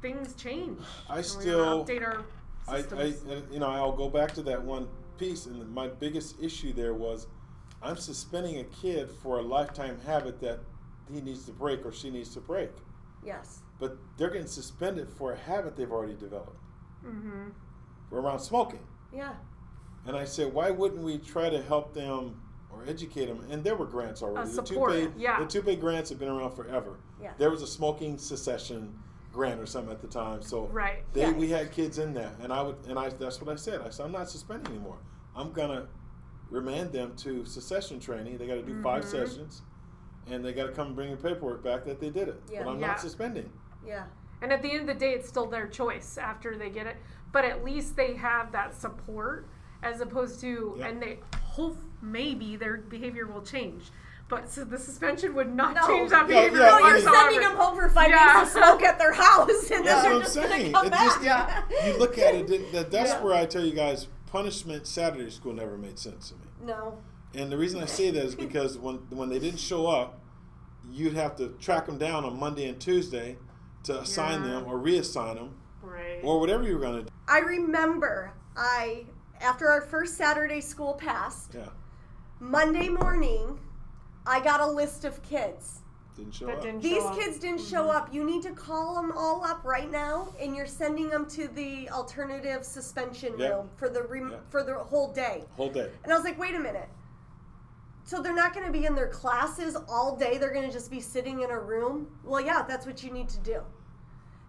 things 0.02 0.34
change. 0.34 0.78
I 1.08 1.16
and 1.18 1.26
still- 1.26 1.84
gotta 1.84 1.92
update 2.00 2.06
our 2.06 2.24
I. 2.68 2.78
I, 2.78 3.14
you 3.52 3.60
know, 3.60 3.68
I'll 3.68 3.92
go 3.96 4.08
back 4.10 4.32
to 4.34 4.42
that 4.42 4.60
one 4.62 4.88
piece, 5.18 5.46
and 5.46 5.72
my 5.72 5.86
biggest 5.88 6.40
issue 6.42 6.72
there 6.72 6.94
was, 6.94 7.28
I'm 7.80 7.96
suspending 7.96 8.58
a 8.58 8.64
kid 8.64 9.08
for 9.08 9.38
a 9.38 9.42
lifetime 9.42 10.00
habit 10.04 10.40
that 10.40 10.58
he 11.08 11.20
needs 11.20 11.44
to 11.46 11.52
break 11.52 11.86
or 11.86 11.92
she 11.92 12.10
needs 12.10 12.34
to 12.34 12.40
break, 12.40 12.70
Yes. 13.22 13.62
but 13.78 13.96
they're 14.16 14.30
getting 14.30 14.48
suspended 14.48 15.08
for 15.08 15.32
a 15.32 15.36
habit 15.36 15.76
they've 15.76 15.92
already 15.92 16.14
developed 16.14 16.58
hmm 17.02 17.50
around 18.12 18.38
smoking. 18.38 18.80
Yeah. 19.12 19.34
And 20.06 20.16
I 20.16 20.24
said, 20.24 20.52
why 20.52 20.70
wouldn't 20.70 21.02
we 21.02 21.18
try 21.18 21.50
to 21.50 21.62
help 21.62 21.92
them 21.94 22.40
or 22.70 22.84
educate 22.86 23.26
them? 23.26 23.44
And 23.50 23.64
there 23.64 23.74
were 23.74 23.86
grants 23.86 24.22
already. 24.22 24.48
the 24.48 24.54
support, 24.66 24.92
TUPE, 24.92 25.12
yeah. 25.16 25.40
The 25.40 25.46
TUPE 25.46 25.80
grants 25.80 26.10
have 26.10 26.18
been 26.18 26.28
around 26.28 26.52
forever. 26.54 26.98
Yeah. 27.20 27.32
There 27.38 27.50
was 27.50 27.62
a 27.62 27.66
smoking 27.66 28.18
cessation 28.18 28.94
grant 29.32 29.60
or 29.60 29.66
something 29.66 29.92
at 29.92 30.00
the 30.00 30.08
time, 30.08 30.40
so 30.42 30.66
Right. 30.66 31.02
they 31.12 31.22
Yeah. 31.22 31.32
we 31.32 31.50
had 31.50 31.70
kids 31.72 31.98
in 31.98 32.14
there, 32.14 32.32
and 32.40 32.50
I 32.52 32.62
would 32.62 32.76
and 32.88 32.98
I 32.98 33.10
that's 33.10 33.38
what 33.40 33.50
I 33.52 33.56
said. 33.56 33.82
I 33.82 33.90
said 33.90 34.06
I'm 34.06 34.12
not 34.12 34.30
suspending 34.30 34.72
anymore. 34.72 34.96
I'm 35.34 35.52
gonna 35.52 35.88
remand 36.48 36.92
them 36.92 37.14
to 37.16 37.44
cessation 37.44 38.00
training. 38.00 38.38
They 38.38 38.46
got 38.46 38.54
to 38.54 38.62
do 38.62 38.80
five 38.82 39.04
Mhm. 39.04 39.08
sessions, 39.08 39.62
and 40.26 40.42
they 40.44 40.52
got 40.54 40.66
to 40.66 40.72
come 40.72 40.86
and 40.88 40.96
bring 40.96 41.10
the 41.10 41.16
paperwork 41.18 41.62
back 41.62 41.84
that 41.84 42.00
they 42.00 42.08
did 42.08 42.28
it. 42.28 42.42
Yeah. 42.50 42.62
But 42.64 42.70
I'm 42.70 42.80
Yeah. 42.80 42.86
not 42.86 43.00
suspending. 43.00 43.52
Yeah. 43.84 44.04
And 44.40 44.52
at 44.52 44.62
the 44.62 44.70
end 44.70 44.82
of 44.82 44.86
the 44.86 44.94
day, 44.94 45.12
it's 45.12 45.28
still 45.28 45.46
their 45.46 45.66
choice 45.66 46.16
after 46.16 46.56
they 46.56 46.70
get 46.70 46.86
it. 46.86 46.96
But 47.32 47.44
at 47.44 47.64
least 47.64 47.96
they 47.96 48.14
have 48.14 48.52
that 48.52 48.74
support 48.74 49.46
as 49.82 50.00
opposed 50.00 50.40
to, 50.40 50.74
Yeah. 50.78 50.86
and 50.88 51.02
they 51.02 51.18
hope 51.42 51.76
maybe 52.02 52.56
their 52.56 52.78
behavior 52.78 53.26
will 53.26 53.42
change. 53.42 53.90
But 54.28 54.50
so 54.50 54.64
the 54.64 54.78
suspension 54.78 55.34
would 55.34 55.54
not 55.54 55.74
No. 55.76 55.86
change 55.86 56.10
that 56.10 56.26
behavior. 56.26 56.58
yeah, 56.58 56.70
No, 56.70 56.78
you're 56.78 56.94
whatsoever. 56.94 57.16
sending 57.16 57.40
them 57.40 57.56
home 57.56 57.76
for 57.76 57.88
five 57.90 58.10
Yeah. 58.10 58.40
days 58.44 58.52
to 58.52 58.58
smoke 58.58 58.82
at 58.82 58.98
their 58.98 59.12
house, 59.12 59.48
and 59.70 59.70
then 59.70 59.84
That's 59.84 59.96
what 59.96 60.02
they're 60.02 60.12
I'm 60.14 60.20
just 60.22 60.34
saying. 60.34 60.72
gonna 60.72 60.72
come 60.72 60.86
It 60.86 60.90
back. 60.90 61.04
just- 61.04 61.22
Yeah. 61.22 61.62
You 61.86 61.98
look 61.98 62.18
at 62.18 62.34
it. 62.34 62.46
That, 62.48 62.72
that, 62.72 62.90
that's 62.90 63.10
Yeah. 63.12 63.22
where 63.22 63.34
I 63.34 63.46
tell 63.46 63.64
you 63.64 63.72
guys, 63.72 64.08
punishment 64.26 64.86
Saturday 64.88 65.30
school 65.30 65.52
never 65.52 65.76
made 65.78 65.98
sense 65.98 66.30
to 66.30 66.34
me. 66.34 66.40
No. 66.64 66.98
And 67.34 67.52
the 67.52 67.56
reason 67.56 67.80
I 67.82 67.86
say 67.86 68.10
that 68.10 68.24
is 68.24 68.34
because 68.34 68.76
when 68.78 68.96
when 69.10 69.28
they 69.28 69.38
didn't 69.38 69.60
show 69.60 69.86
up, 69.86 70.18
you'd 70.90 71.14
have 71.14 71.36
to 71.36 71.50
track 71.60 71.86
them 71.86 71.98
down 71.98 72.24
on 72.24 72.38
Monday 72.38 72.68
and 72.68 72.80
Tuesday 72.80 73.36
to 73.84 74.00
assign 74.00 74.42
Yeah. 74.42 74.50
them 74.52 74.64
or 74.66 74.76
reassign 74.78 75.34
them 75.36 75.44
Right. 75.44 75.52
Or 76.22 76.40
whatever 76.40 76.64
you 76.64 76.74
were 76.74 76.80
going 76.80 76.98
to 76.98 77.02
do. 77.02 77.08
I 77.28 77.38
remember 77.40 78.32
I 78.56 79.04
after 79.40 79.68
our 79.68 79.82
first 79.82 80.16
Saturday 80.16 80.60
school 80.60 80.94
passed, 80.94 81.54
Yeah, 81.54 81.68
Monday 82.40 82.88
morning, 82.88 83.58
I 84.26 84.40
got 84.40 84.60
a 84.60 84.66
list 84.66 85.04
of 85.04 85.22
kids. 85.22 85.80
didn't 86.16 86.32
show 86.34 86.46
That 86.46 86.56
up. 86.56 86.62
didn't 86.62 86.82
These 86.82 87.02
show 87.02 87.08
up. 87.08 87.18
kids 87.18 87.38
didn't 87.38 87.60
show 87.60 87.82
mm-hmm. 87.88 87.96
up. 87.96 88.14
You 88.14 88.24
need 88.24 88.42
to 88.42 88.52
call 88.52 88.94
them 88.94 89.12
all 89.14 89.44
up 89.44 89.62
right 89.64 89.90
now, 89.90 90.32
and 90.40 90.56
you're 90.56 90.66
sending 90.66 91.08
them 91.10 91.26
to 91.30 91.48
the 91.48 91.90
alternative 91.90 92.64
suspension 92.64 93.34
Yeah. 93.38 93.48
room 93.48 93.70
for 93.76 93.88
the 93.90 94.02
rem- 94.04 94.30
Yeah. 94.30 94.38
for 94.48 94.62
the 94.62 94.74
whole 94.74 95.12
day. 95.12 95.44
Whole 95.56 95.68
day. 95.68 95.90
And 96.04 96.12
I 96.12 96.16
was 96.16 96.24
like, 96.24 96.38
wait 96.38 96.54
a 96.54 96.58
minute. 96.58 96.88
So 98.04 98.22
they're 98.22 98.34
not 98.34 98.54
going 98.54 98.64
to 98.64 98.72
be 98.72 98.86
in 98.86 98.94
their 98.94 99.08
classes 99.08 99.76
all 99.88 100.16
day. 100.16 100.38
They're 100.38 100.52
going 100.54 100.66
to 100.66 100.72
just 100.72 100.90
be 100.90 101.00
sitting 101.00 101.42
in 101.42 101.50
a 101.50 101.58
room. 101.60 102.06
Well, 102.24 102.40
yeah, 102.40 102.62
that's 102.62 102.86
what 102.86 103.02
you 103.02 103.10
need 103.10 103.28
to 103.30 103.38
do. 103.40 103.60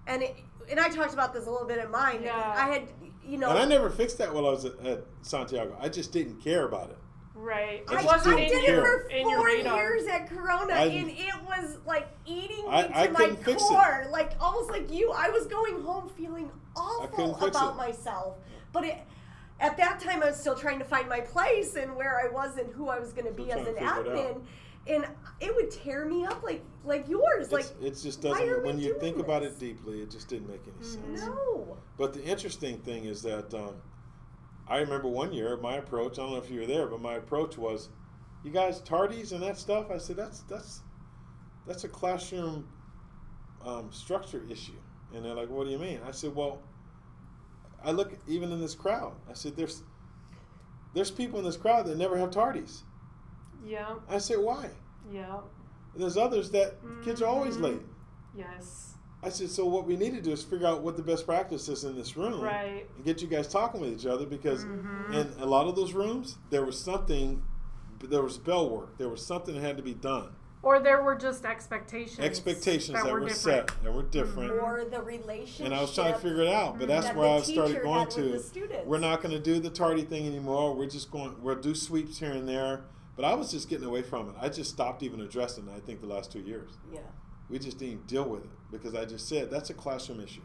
And 0.06 0.24
it, 0.24 0.38
and 0.70 0.80
I 0.80 0.90
talked 0.90 1.14
about 1.14 1.34
this 1.34 1.48
a 1.48 1.52
little 1.52 1.68
bit 1.68 1.78
in 1.80 1.90
mine. 1.92 2.22
Yeah. 2.24 2.54
I 2.56 2.70
had, 2.70 2.84
you 3.26 3.38
know, 3.38 3.50
And 3.50 3.60
I 3.60 3.66
never 3.66 3.90
fixed 3.90 4.18
that 4.20 4.34
while 4.34 4.48
I 4.48 4.52
was 4.52 4.66
at, 4.66 4.80
at 4.86 5.04
Santiago. 5.22 5.76
I 5.80 5.90
just 5.90 6.12
didn't 6.12 6.42
care 6.44 6.66
about 6.66 6.90
it. 6.90 6.98
Right. 7.36 7.84
I 7.88 7.94
It 7.94 8.00
I, 8.00 8.06
wasn't 8.06 8.36
I 8.38 8.42
in 8.42 8.50
did 8.50 8.64
your, 8.68 9.00
it 9.10 9.12
for 9.12 9.30
four 9.30 9.50
years 9.50 10.08
at 10.08 10.28
Corona, 10.30 10.74
I- 10.74 10.86
and 10.86 11.10
it 11.12 11.44
was 11.46 11.78
like 11.86 12.08
eating 12.26 12.64
me 12.66 12.70
I- 12.70 12.84
to 12.88 12.98
I 12.98 13.08
my 13.10 13.20
couldn't 13.20 13.44
fix 13.44 13.62
it. 13.62 13.68
core, 13.68 14.08
like 14.12 14.32
almost 14.40 14.72
like 14.72 14.92
you. 14.92 15.12
I 15.12 15.30
was 15.30 15.46
going 15.48 15.82
home 15.82 16.10
feeling 16.10 16.50
awful 16.76 17.36
about 17.36 17.74
it. 17.74 17.78
myself, 17.78 18.38
but 18.74 18.86
it, 18.86 18.98
at 19.60 19.78
that 19.78 20.00
time 20.00 20.22
I 20.24 20.28
was 20.28 20.38
still 20.40 20.56
trying 20.56 20.80
to 20.80 20.86
find 20.86 21.08
my 21.08 21.20
place 21.20 21.76
and 21.76 21.96
where 21.96 22.20
I 22.20 22.32
was 22.32 22.58
and 22.58 22.72
who 22.74 22.88
I 22.90 23.00
was 23.00 23.14
going 23.14 23.26
to 23.28 23.32
be 23.34 23.52
as 23.52 23.66
an 23.68 23.76
trying 23.76 24.04
to 24.04 24.10
figure 24.10 24.16
it 24.16 24.36
admin, 24.36 24.42
and 24.88 25.06
it 25.40 25.56
would 25.56 25.70
tear 25.70 26.06
me 26.06 26.26
up 26.26 26.42
like 26.44 26.64
like 26.88 27.08
yours, 27.08 27.52
like 27.52 27.66
it 27.82 27.92
just 27.92 28.24
why 28.24 28.32
doesn't. 28.32 28.50
are 28.50 28.60
we 28.62 28.66
When 28.68 28.80
you 28.80 28.90
doing 28.90 29.00
think 29.00 29.18
about 29.20 29.44
it 29.44 29.60
deeply, 29.60 30.02
it 30.02 30.10
just 30.12 30.28
didn't 30.28 30.50
make 30.50 30.62
any 30.68 30.86
sense. 30.86 31.22
no. 31.22 31.78
But 31.98 32.14
the 32.14 32.24
interesting 32.24 32.78
thing 32.80 33.06
is 33.06 33.22
that 33.24 33.54
um, 33.54 33.76
I 34.68 34.78
remember 34.80 35.08
one 35.08 35.34
year 35.34 35.58
my 35.58 35.76
approach. 35.76 36.14
I 36.14 36.24
don't 36.24 36.32
know 36.32 36.38
if 36.38 36.50
you 36.50 36.62
were 36.62 36.66
there, 36.68 36.88
but 36.88 37.02
my 37.02 37.16
approach 37.16 37.58
was, 37.58 37.90
"You 38.44 38.52
guys 38.52 38.82
tardies 38.82 39.32
and 39.32 39.42
that 39.44 39.58
stuff." 39.58 39.92
I 39.92 39.98
said, 39.98 40.16
"That's 40.16 40.42
that's 40.42 40.82
that's 41.66 41.84
a 41.84 41.90
classroom 41.90 42.68
um, 43.66 43.92
structure 43.92 44.44
issue." 44.50 44.80
And 45.14 45.24
they're 45.26 45.34
like, 45.36 45.50
"What 45.50 45.66
do 45.66 45.72
you 45.72 45.80
mean?" 45.80 46.00
I 46.08 46.12
said, 46.12 46.36
"Well, 46.36 46.62
I 47.84 47.92
look 47.92 48.18
even 48.28 48.52
in 48.52 48.60
this 48.60 48.76
crowd. 48.76 49.14
I 49.30 49.34
said, 49.34 49.56
there's 49.56 49.84
there's 50.94 51.12
people 51.12 51.40
in 51.40 51.46
this 51.46 51.58
crowd 51.58 51.86
that 51.88 51.98
never 51.98 52.18
have 52.18 52.30
tardies." 52.32 52.82
Yeah. 53.66 53.96
I 54.10 54.18
said, 54.20 54.40
"Why?" 54.40 54.70
Yeah. 55.12 55.40
And 55.98 56.04
there's 56.04 56.16
others 56.16 56.52
that 56.52 56.76
kids 57.04 57.24
are 57.24 57.26
always 57.26 57.58
late. 57.58 57.82
Yes. 58.36 58.94
I 59.24 59.30
said, 59.30 59.50
so 59.50 59.66
what 59.66 59.88
we 59.88 59.98
need 59.98 60.14
to 60.14 60.22
do 60.22 60.32
is 60.32 60.44
figure 60.44 60.68
out 60.68 60.84
what 60.84 60.96
the 60.96 61.02
best 61.02 61.26
practice 61.26 61.68
is 61.70 61.84
in 61.86 61.96
this 61.96 62.16
room 62.16 62.40
Right. 62.40 62.86
and 62.96 63.04
get 63.04 63.20
you 63.20 63.28
guys 63.28 63.48
talking 63.48 63.82
with 63.82 63.92
each 63.94 64.06
other 64.06 64.28
because 64.28 64.64
Mhm. 64.64 65.12
in 65.12 65.42
a 65.42 65.46
lot 65.48 65.66
of 65.68 65.76
those 65.76 65.94
rooms 65.94 66.38
there 66.52 66.64
was 66.64 66.80
something, 66.80 67.42
there 68.00 68.22
was 68.22 68.38
bell 68.38 68.70
work, 68.70 68.96
there 69.00 69.10
was 69.10 69.26
something 69.26 69.56
that 69.56 69.62
had 69.62 69.76
to 69.78 69.82
be 69.82 69.96
done, 69.96 70.36
Or 70.62 70.80
there 70.80 71.02
were 71.02 71.16
just 71.16 71.46
expectations. 71.46 72.20
expectations 72.20 73.02
that, 73.02 73.12
were, 73.12 73.22
different. 73.22 73.38
set 73.72 73.84
that 73.84 73.92
were 73.92 74.04
different, 74.04 74.52
Or 74.52 74.86
the 74.86 75.02
relationship. 75.02 75.66
and 75.66 75.74
I 75.74 75.82
was 75.82 75.96
trying 75.96 76.14
to 76.14 76.20
figure 76.20 76.44
it 76.44 76.50
out. 76.54 76.78
But 76.78 76.88
that's 76.88 77.08
that 77.08 77.16
where 77.16 77.28
the 77.28 77.36
I 77.38 77.42
started 77.42 77.82
going 77.82 78.08
to. 78.10 78.40
We're 78.86 79.00
not 79.00 79.24
going 79.24 79.32
to 79.34 79.40
do 79.40 79.60
the 79.60 79.72
tardy 79.72 80.04
thing 80.04 80.28
anymore. 80.28 80.76
We're 80.76 80.86
just 80.86 81.10
going. 81.10 81.42
We'll 81.42 81.56
do 81.56 81.74
sweeps 81.74 82.20
here 82.20 82.34
and 82.34 82.48
there. 82.48 82.82
But 83.18 83.26
I 83.26 83.34
was 83.34 83.52
just 83.52 83.68
getting 83.68 83.86
away 83.86 84.04
from 84.04 84.30
it. 84.30 84.36
I 84.40 84.48
just 84.48 84.70
stopped 84.72 85.04
even 85.04 85.20
addressing 85.22 85.68
it. 85.68 85.72
I 85.76 85.80
think 85.82 86.00
the 86.02 86.08
last 86.08 86.32
two 86.32 86.40
years 86.40 86.78
Yeah. 86.92 87.00
we 87.50 87.58
just 87.60 87.78
didn't 87.80 88.08
deal 88.08 88.30
with 88.30 88.46
it 88.46 88.50
because 88.72 88.94
I 88.96 89.04
just 89.06 89.28
said 89.28 89.50
that's 89.52 89.70
a 89.72 89.74
classroom 89.74 90.22
issue. 90.22 90.42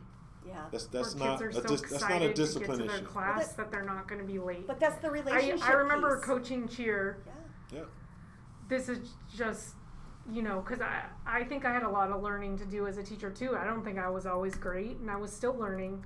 Yeah. 0.47 0.65
That's 0.73 0.91
Where 0.93 1.03
that's 1.03 1.15
kids 1.15 1.25
not 1.25 1.43
are 1.43 1.49
a 1.51 1.53
so 1.53 1.61
dis- 1.63 1.81
that's 1.83 1.93
excited 1.93 2.15
not 2.15 2.23
a 2.23 2.29
to 2.29 2.35
discipline 2.35 2.79
get 2.79 2.83
to 2.85 2.89
their 2.89 2.97
issue. 2.97 3.07
class 3.07 3.37
Well, 3.37 3.47
that- 3.47 3.57
that 3.59 3.71
they're 3.71 3.85
not 3.85 4.09
going 4.09 4.21
to 4.21 4.27
be 4.27 4.39
late. 4.39 4.67
But 4.67 4.81
that's 4.81 4.97
the 5.03 5.09
I, 5.09 5.11
relationship. 5.11 5.69
I 5.69 5.73
remember 5.75 6.17
piece. 6.17 6.25
coaching 6.25 6.67
cheer. 6.67 7.23
Yeah. 7.27 7.79
Yeah. 7.79 7.85
This 8.69 8.89
is 8.89 9.11
just, 9.37 9.75
you 10.31 10.43
know, 10.43 10.61
because 10.61 10.81
I, 10.81 11.05
I 11.27 11.45
think 11.45 11.65
I 11.67 11.73
had 11.75 11.83
a 11.83 11.91
lot 11.91 12.11
of 12.11 12.23
learning 12.23 12.57
to 12.59 12.65
do 12.65 12.87
as 12.87 12.97
a 12.97 13.03
teacher 13.03 13.31
too. 13.31 13.55
I 13.57 13.65
don't 13.65 13.85
think 13.85 13.99
I 13.99 14.09
was 14.09 14.25
always 14.25 14.55
great, 14.55 14.97
and 14.97 15.11
I 15.11 15.17
was 15.17 15.31
still 15.33 15.55
learning. 15.55 16.05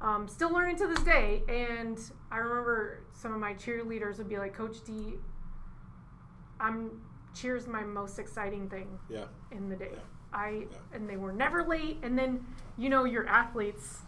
Um, 0.00 0.28
still 0.28 0.50
learning 0.52 0.76
to 0.76 0.86
this 0.86 1.00
day. 1.02 1.42
And 1.48 1.98
I 2.30 2.36
remember 2.38 3.00
some 3.14 3.32
of 3.34 3.40
my 3.40 3.54
cheerleaders 3.54 4.18
would 4.18 4.28
be 4.28 4.38
like, 4.38 4.54
Coach 4.54 4.84
D, 4.84 5.14
I'm 6.64 6.90
cheer's 7.34 7.66
my 7.66 7.82
most 7.82 8.18
exciting 8.18 8.68
thing 8.68 8.98
Yeah. 9.08 9.24
in 9.50 9.68
the 9.68 9.76
day. 9.76 9.90
Yeah. 9.92 9.98
I 10.32 10.48
Yeah. 10.70 10.78
and 10.92 11.08
they 11.08 11.16
were 11.16 11.32
never 11.32 11.62
late. 11.64 11.98
And 12.02 12.18
then 12.18 12.44
you 12.78 12.88
know 12.88 13.04
your 13.04 13.26
athletes, 13.26 14.02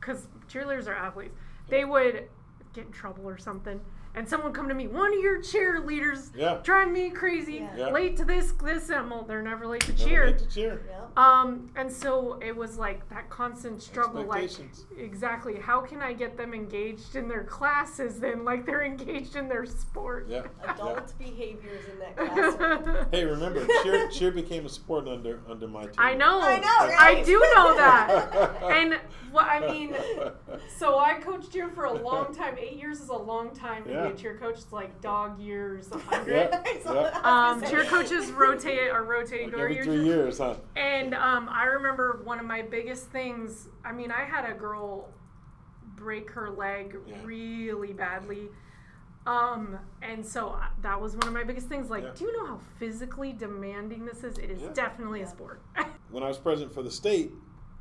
because 0.00 0.26
cheerleaders 0.48 0.88
are 0.88 0.94
athletes, 0.94 1.34
they 1.68 1.84
would 1.84 2.28
get 2.72 2.86
in 2.86 2.92
trouble 2.92 3.28
or 3.28 3.36
something, 3.36 3.80
and 4.14 4.28
someone 4.28 4.52
come 4.52 4.68
to 4.68 4.74
me, 4.74 4.88
one 4.88 5.12
of 5.14 5.20
your 5.20 5.40
cheerleaders 5.40 6.30
Yeah. 6.34 6.58
drive 6.62 6.90
me 6.90 7.10
crazy, 7.10 7.54
Yeah. 7.54 7.76
Yeah. 7.76 7.90
late 7.90 8.16
to 8.18 8.24
this, 8.24 8.52
this, 8.52 8.90
and 8.90 9.10
well, 9.10 9.22
they're 9.22 9.42
never 9.42 9.66
late 9.66 9.82
to 9.82 9.92
Never 9.92 10.04
cheer. 10.04 10.26
late 10.26 10.38
to 10.38 10.48
cheer. 10.48 10.82
Yep. 10.88 11.18
Um, 11.18 11.70
and 11.76 11.90
so 11.90 12.38
it 12.42 12.56
was 12.56 12.78
like 12.78 13.08
that 13.10 13.28
constant 13.30 13.82
struggle, 13.82 14.24
like 14.24 14.50
exactly 14.96 15.56
how 15.58 15.80
can 15.80 16.00
I 16.00 16.12
get 16.12 16.36
them 16.36 16.52
engaged 16.54 17.16
in 17.16 17.28
their 17.28 17.44
classes 17.44 18.20
then, 18.20 18.44
like 18.50 18.66
they're 18.66 18.82
engaged 18.84 19.36
in 19.36 19.48
their 19.48 19.64
sport. 19.66 20.26
Yeah. 20.28 20.42
yeah. 20.62 20.74
Adult 20.74 21.18
behaviors 21.18 21.82
in 21.90 21.98
that 22.00 22.16
classroom. 22.58 23.06
Hey, 23.10 23.24
remember, 23.24 23.66
cheer, 23.82 24.08
cheer 24.10 24.30
became 24.30 24.66
a 24.66 24.68
sport 24.68 25.08
under 25.08 25.40
under 25.48 25.68
my 25.68 25.82
team. 25.84 25.94
I 25.98 26.14
know. 26.14 26.40
I 26.40 26.58
know, 26.58 26.96
I 26.98 27.22
do 27.24 27.38
know 27.54 27.74
that. 27.76 28.62
and 28.64 28.98
what 29.30 29.46
I 29.46 29.60
mean, 29.60 29.94
so 30.78 30.98
I 30.98 31.14
coached 31.14 31.52
cheer 31.52 31.68
for 31.70 31.84
a 31.84 31.92
long 31.92 32.34
time. 32.34 32.56
Eight 32.58 32.76
years 32.76 33.00
is 33.00 33.08
a 33.08 33.16
long 33.16 33.54
time 33.54 33.84
to 33.84 34.01
Yeah. 34.02 34.08
be 34.10 34.14
a 34.14 34.16
cheer 34.16 34.36
coach. 34.36 34.54
It's 34.58 34.72
like 34.72 35.00
dog 35.00 35.38
years, 35.38 35.90
a 35.92 35.98
hundred. 35.98 36.48
Yeah. 36.52 36.62
So, 36.82 36.94
Yeah. 36.94 37.20
Um, 37.22 37.60
cheer 37.62 37.84
say- 37.84 37.88
coaches 37.90 38.30
rotate 38.32 38.90
are 38.90 39.04
rotating 39.04 39.50
Like 39.52 39.60
every 39.60 39.74
years. 39.74 39.86
three 39.86 40.04
years, 40.04 40.38
huh? 40.38 40.54
And 40.76 41.14
um, 41.14 41.48
I 41.50 41.64
remember 41.64 42.20
one 42.24 42.38
of 42.40 42.46
my 42.46 42.62
biggest 42.62 43.06
things. 43.10 43.68
I 43.84 43.92
mean, 43.92 44.10
I 44.10 44.24
had 44.24 44.48
a 44.48 44.54
girl 44.54 45.08
break 45.96 46.30
her 46.30 46.50
leg 46.50 46.96
Yeah. 47.06 47.16
really 47.24 47.92
badly. 47.92 48.48
Um, 49.24 49.78
and 50.02 50.26
so 50.26 50.58
that 50.80 51.00
was 51.00 51.14
one 51.14 51.28
of 51.28 51.32
my 51.32 51.44
biggest 51.44 51.68
things. 51.68 51.88
Like, 51.90 52.02
Yeah. 52.02 52.10
do 52.16 52.24
you 52.24 52.36
know 52.38 52.46
how 52.46 52.60
physically 52.80 53.32
demanding 53.32 54.04
this 54.04 54.24
is? 54.24 54.36
It 54.38 54.50
is 54.50 54.62
Yeah. 54.62 54.72
definitely 54.74 55.20
Yeah. 55.20 55.26
a 55.26 55.28
sport. 55.28 55.62
When 56.10 56.22
I 56.24 56.28
was 56.28 56.38
president 56.38 56.74
for 56.74 56.82
the 56.82 56.90
state, 56.90 57.32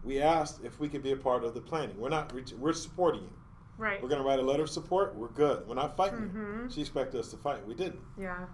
we 0.03 0.21
asked 0.21 0.63
if 0.63 0.79
we 0.79 0.87
could 0.87 1.01
be 1.01 1.11
a 1.13 1.17
part 1.17 1.43
of 1.43 1.53
the 1.55 1.61
planning. 1.61 1.97
We're 1.99 2.09
not. 2.09 2.31
We're 2.59 2.73
supporting 2.73 3.23
you. 3.23 3.29
Right. 3.81 4.01
We're 4.01 4.09
going 4.09 4.21
to 4.21 4.27
write 4.27 4.39
a 4.39 4.43
letter 4.43 4.63
of 4.63 4.69
support. 4.69 5.15
We're 5.15 5.29
good. 5.29 5.67
We're 5.67 5.75
not 5.75 5.97
fighting 5.97 6.29
Mhm. 6.29 6.71
She 6.71 6.81
expected 6.81 7.19
us 7.19 7.29
to 7.31 7.37
fight. 7.37 7.65
We 7.67 7.73
didn't. 7.73 8.01
Yeah. 8.17 8.45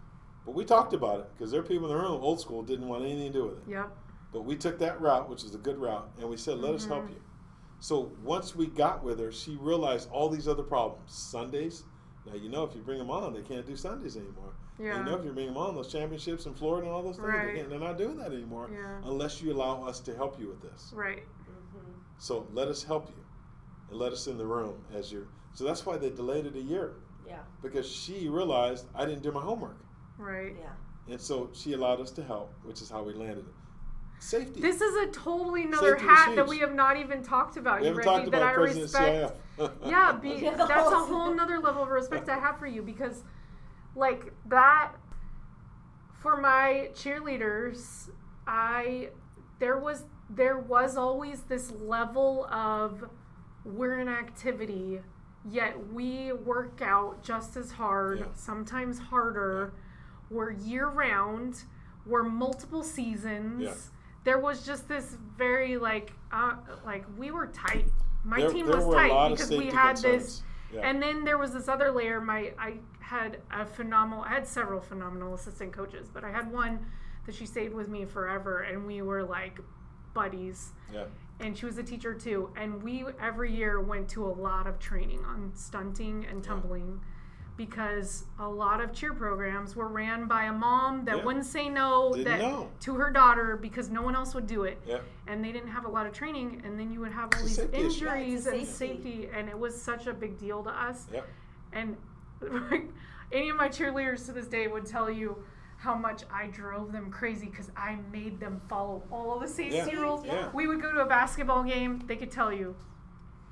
But 0.45 0.55
we 0.55 0.63
talked 0.65 0.93
about 0.93 1.19
it 1.19 1.29
because 1.33 1.51
there 1.51 1.59
are 1.59 1.63
people 1.63 1.91
in 1.91 1.95
the 1.97 2.01
room, 2.01 2.21
old 2.23 2.39
school, 2.39 2.63
didn't 2.63 2.87
want 2.87 3.03
anything 3.03 3.31
to 3.33 3.39
do 3.39 3.45
with 3.45 3.57
it. 3.57 3.63
Yep. 3.67 3.89
But 4.31 4.41
we 4.45 4.55
took 4.55 4.79
that 4.79 4.99
route, 5.01 5.29
which 5.29 5.43
is 5.43 5.53
a 5.53 5.57
good 5.57 5.77
route, 5.77 6.09
and 6.19 6.29
we 6.29 6.37
said, 6.37 6.57
let 6.59 6.73
us 6.73 6.85
help 6.85 7.05
Mhm. 7.05 7.09
you. 7.11 7.21
So 7.79 8.11
once 8.23 8.55
we 8.55 8.67
got 8.67 9.03
with 9.03 9.19
her, 9.19 9.31
she 9.31 9.55
realized 9.57 10.09
all 10.11 10.29
these 10.29 10.47
other 10.47 10.63
problems. 10.63 11.11
Sundays. 11.13 11.83
Now, 12.25 12.33
you 12.33 12.49
know, 12.49 12.63
if 12.63 12.75
you 12.75 12.81
bring 12.81 12.97
them 12.97 13.11
on, 13.11 13.33
they 13.33 13.41
can't 13.41 13.65
do 13.65 13.75
Sundays 13.75 14.17
anymore. 14.17 14.53
And 14.77 14.85
Yeah. 14.87 14.97
You 14.99 15.03
know, 15.05 15.15
if 15.17 15.25
you 15.25 15.31
bring 15.31 15.47
them 15.47 15.57
on, 15.57 15.75
those 15.75 15.91
championships 15.91 16.45
in 16.45 16.53
Florida 16.53 16.85
and 16.87 16.95
all 16.95 17.01
those 17.03 17.15
things, 17.17 17.27
Right. 17.27 17.47
they 17.47 17.55
can't, 17.59 17.69
they're 17.69 17.79
not 17.79 17.97
doing 17.97 18.17
that 18.17 18.31
anymore 18.31 18.69
Yeah. 18.71 18.99
unless 19.05 19.41
you 19.41 19.51
allow 19.53 19.83
us 19.83 19.99
to 20.01 20.15
help 20.15 20.39
you 20.39 20.47
with 20.49 20.61
this. 20.61 20.91
Right. 20.95 21.23
Mhm. 21.45 21.93
So 22.19 22.47
let 22.53 22.67
us 22.67 22.83
help 22.83 23.09
you 23.09 23.23
and 23.89 23.99
let 23.99 24.11
us 24.11 24.27
in 24.27 24.37
the 24.37 24.45
room 24.45 24.75
as 24.93 25.11
you're. 25.11 25.27
So 25.53 25.63
that's 25.63 25.85
why 25.85 25.97
they 25.97 26.09
delayed 26.09 26.45
it 26.45 26.55
a 26.55 26.61
year 26.61 26.93
Yeah. 27.27 27.39
because 27.61 27.89
she 27.89 28.27
realized 28.29 28.85
I 28.95 29.05
didn't 29.05 29.23
do 29.23 29.31
my 29.31 29.41
homework. 29.41 29.77
Right. 30.17 30.55
Yeah. 30.59 31.13
And 31.13 31.21
so 31.21 31.49
she 31.53 31.73
allowed 31.73 32.01
us 32.01 32.11
to 32.11 32.23
help, 32.23 32.53
which 32.63 32.81
is 32.81 32.89
how 32.89 33.03
we 33.03 33.13
landed 33.13 33.45
it. 33.47 33.53
Safety. 34.19 34.59
This 34.59 34.81
is 34.81 34.95
a 35.07 35.11
totally 35.11 35.63
another 35.63 35.91
Safety 35.97 36.05
hat 36.07 36.35
that 36.35 36.47
we 36.47 36.57
have 36.59 36.73
not 36.73 36.97
even 36.97 37.21
talked 37.23 37.55
about. 37.55 37.81
we 37.81 37.87
you 37.87 37.93
haven't 37.93 38.13
Reggie, 38.15 38.31
that 38.31 38.41
I 38.41 38.51
respect. 38.53 39.37
CIF. 39.57 39.71
yeah, 39.85 40.11
be, 40.11 40.29
Yeah, 40.29 40.55
that's 40.57 40.69
a 40.71 40.73
whole- 40.73 41.05
whole 41.05 41.33
nother 41.33 41.59
level 41.59 41.83
of 41.83 41.89
respect 41.89 42.27
I 42.27 42.39
have 42.39 42.57
for 42.57 42.65
you 42.67 42.81
because, 42.81 43.23
like 43.95 44.33
that, 44.47 44.93
for 46.19 46.35
my 46.37 46.89
cheerleaders, 46.93 48.09
I 48.47 49.09
there 49.59 49.77
was 49.77 50.03
there 50.29 50.57
was 50.57 50.97
always 50.97 51.41
this 51.41 51.71
level 51.71 52.47
of 52.51 53.07
we're 53.75 53.99
in 53.99 54.07
activity, 54.07 55.01
yet 55.49 55.91
we 55.93 56.31
work 56.33 56.81
out 56.81 57.23
just 57.23 57.55
as 57.57 57.71
hard, 57.71 58.19
Yeah. 58.19 58.25
sometimes 58.33 58.99
harder. 58.99 59.73
We're 60.29 60.51
year 60.51 60.87
round. 60.87 61.63
We're 62.05 62.23
multiple 62.23 62.83
seasons. 62.83 63.63
Yeah. 63.63 63.73
There 64.23 64.39
was 64.39 64.65
just 64.65 64.87
this 64.87 65.17
very 65.37 65.77
like 65.77 66.13
uh, 66.31 66.55
like 66.85 67.05
we 67.17 67.31
were 67.31 67.47
tight. 67.47 67.85
My 68.23 68.39
There- 68.41 68.49
team 68.49 68.67
there 68.67 68.75
was 68.77 68.93
tight 68.93 69.29
because 69.31 69.49
we 69.49 69.67
had 69.67 69.95
concerns. 69.95 70.03
this 70.25 70.43
Yeah. 70.73 70.81
and 70.81 71.01
then 71.01 71.23
there 71.23 71.37
was 71.37 71.53
this 71.53 71.67
other 71.69 71.91
layer. 71.91 72.19
My 72.19 72.53
I 72.59 72.79
had 72.99 73.41
a 73.51 73.65
phenomenal. 73.65 74.23
I 74.23 74.29
had 74.29 74.45
several 74.47 74.81
phenomenal 74.81 75.33
assistant 75.33 75.71
coaches, 75.71 76.09
but 76.13 76.23
I 76.25 76.31
had 76.31 76.51
one 76.51 76.85
that 77.25 77.35
she 77.35 77.45
stayed 77.45 77.73
with 77.73 77.87
me 77.87 78.03
forever, 78.05 78.59
and 78.61 78.85
we 78.85 79.01
were 79.01 79.23
like 79.23 79.59
buddies. 80.13 80.73
yeah. 80.91 81.05
And 81.39 81.55
she 81.57 81.65
was 81.65 81.77
a 81.77 81.83
teacher 81.83 82.13
too. 82.13 82.49
And 82.55 82.81
we 82.81 83.05
every 83.21 83.53
year 83.53 83.79
went 83.79 84.09
to 84.09 84.25
a 84.25 84.29
lot 84.33 84.67
of 84.67 84.79
training 84.79 85.23
on 85.25 85.51
stunting 85.53 86.25
and 86.25 86.43
Yeah. 86.43 86.49
tumbling. 86.49 86.99
Because 87.55 88.25
a 88.37 88.47
lot 88.47 88.81
of 88.81 88.93
cheer 88.93 89.13
programs 89.13 89.75
were 89.75 89.87
ran 89.87 90.27
by 90.27 90.43
a 90.43 90.53
mom 90.53 91.05
that 91.05 91.17
Yeah. 91.17 91.23
wouldn't 91.23 91.45
say 91.45 91.69
no 91.69 92.11
Didn't 92.13 92.25
that 92.25 92.39
know. 92.39 92.69
to 92.81 92.95
her 92.95 93.09
daughter 93.09 93.57
because 93.57 93.89
no 93.89 94.03
one 94.03 94.15
else 94.15 94.35
would 94.35 94.45
do 94.45 94.63
it 94.63 94.79
Yeah. 94.85 94.99
and 95.25 95.43
they 95.43 95.51
didn't 95.51 95.69
have 95.69 95.85
a 95.85 95.87
lot 95.89 96.05
of 96.05 96.13
training 96.13 96.61
and 96.63 96.79
then 96.79 96.91
you 96.91 96.99
would 96.99 97.11
have 97.13 97.29
all 97.33 97.39
It's 97.41 97.43
these 97.43 97.55
safety 97.55 97.77
issue. 97.77 98.05
Yeah, 98.05 98.15
injuries 98.15 98.45
it's 98.47 98.55
and 98.57 98.67
safety. 98.67 98.95
safety 99.21 99.29
and 99.33 99.49
it 99.49 99.57
was 99.57 99.79
such 99.79 100.05
a 100.05 100.13
big 100.13 100.37
deal 100.37 100.63
to 100.63 100.69
us 100.69 101.07
Yeah. 101.11 101.21
and 101.73 101.97
any 103.31 103.49
of 103.49 103.57
my 103.57 103.69
cheerleaders 103.69 104.27
to 104.27 104.33
this 104.33 104.47
day 104.47 104.67
would 104.67 104.85
tell 104.85 105.09
you 105.09 105.43
how 105.77 105.93
much 105.95 106.23
I 106.33 106.47
drove 106.47 106.91
them 106.91 107.11
crazy 107.11 107.45
because 107.47 107.71
I 107.77 107.97
made 108.11 108.39
them 108.39 108.59
follow 108.67 109.03
all 109.11 109.35
of 109.35 109.41
the 109.41 109.47
safety 109.47 109.77
Yeah. 109.77 109.99
rules. 110.01 110.25
Yeah. 110.25 110.49
We 110.53 110.67
would 110.67 110.81
go 110.81 110.91
to 110.91 110.99
a 111.01 111.05
basketball 111.05 111.63
game, 111.63 112.01
they 112.07 112.15
could 112.15 112.31
tell 112.31 112.51
you. 112.51 112.75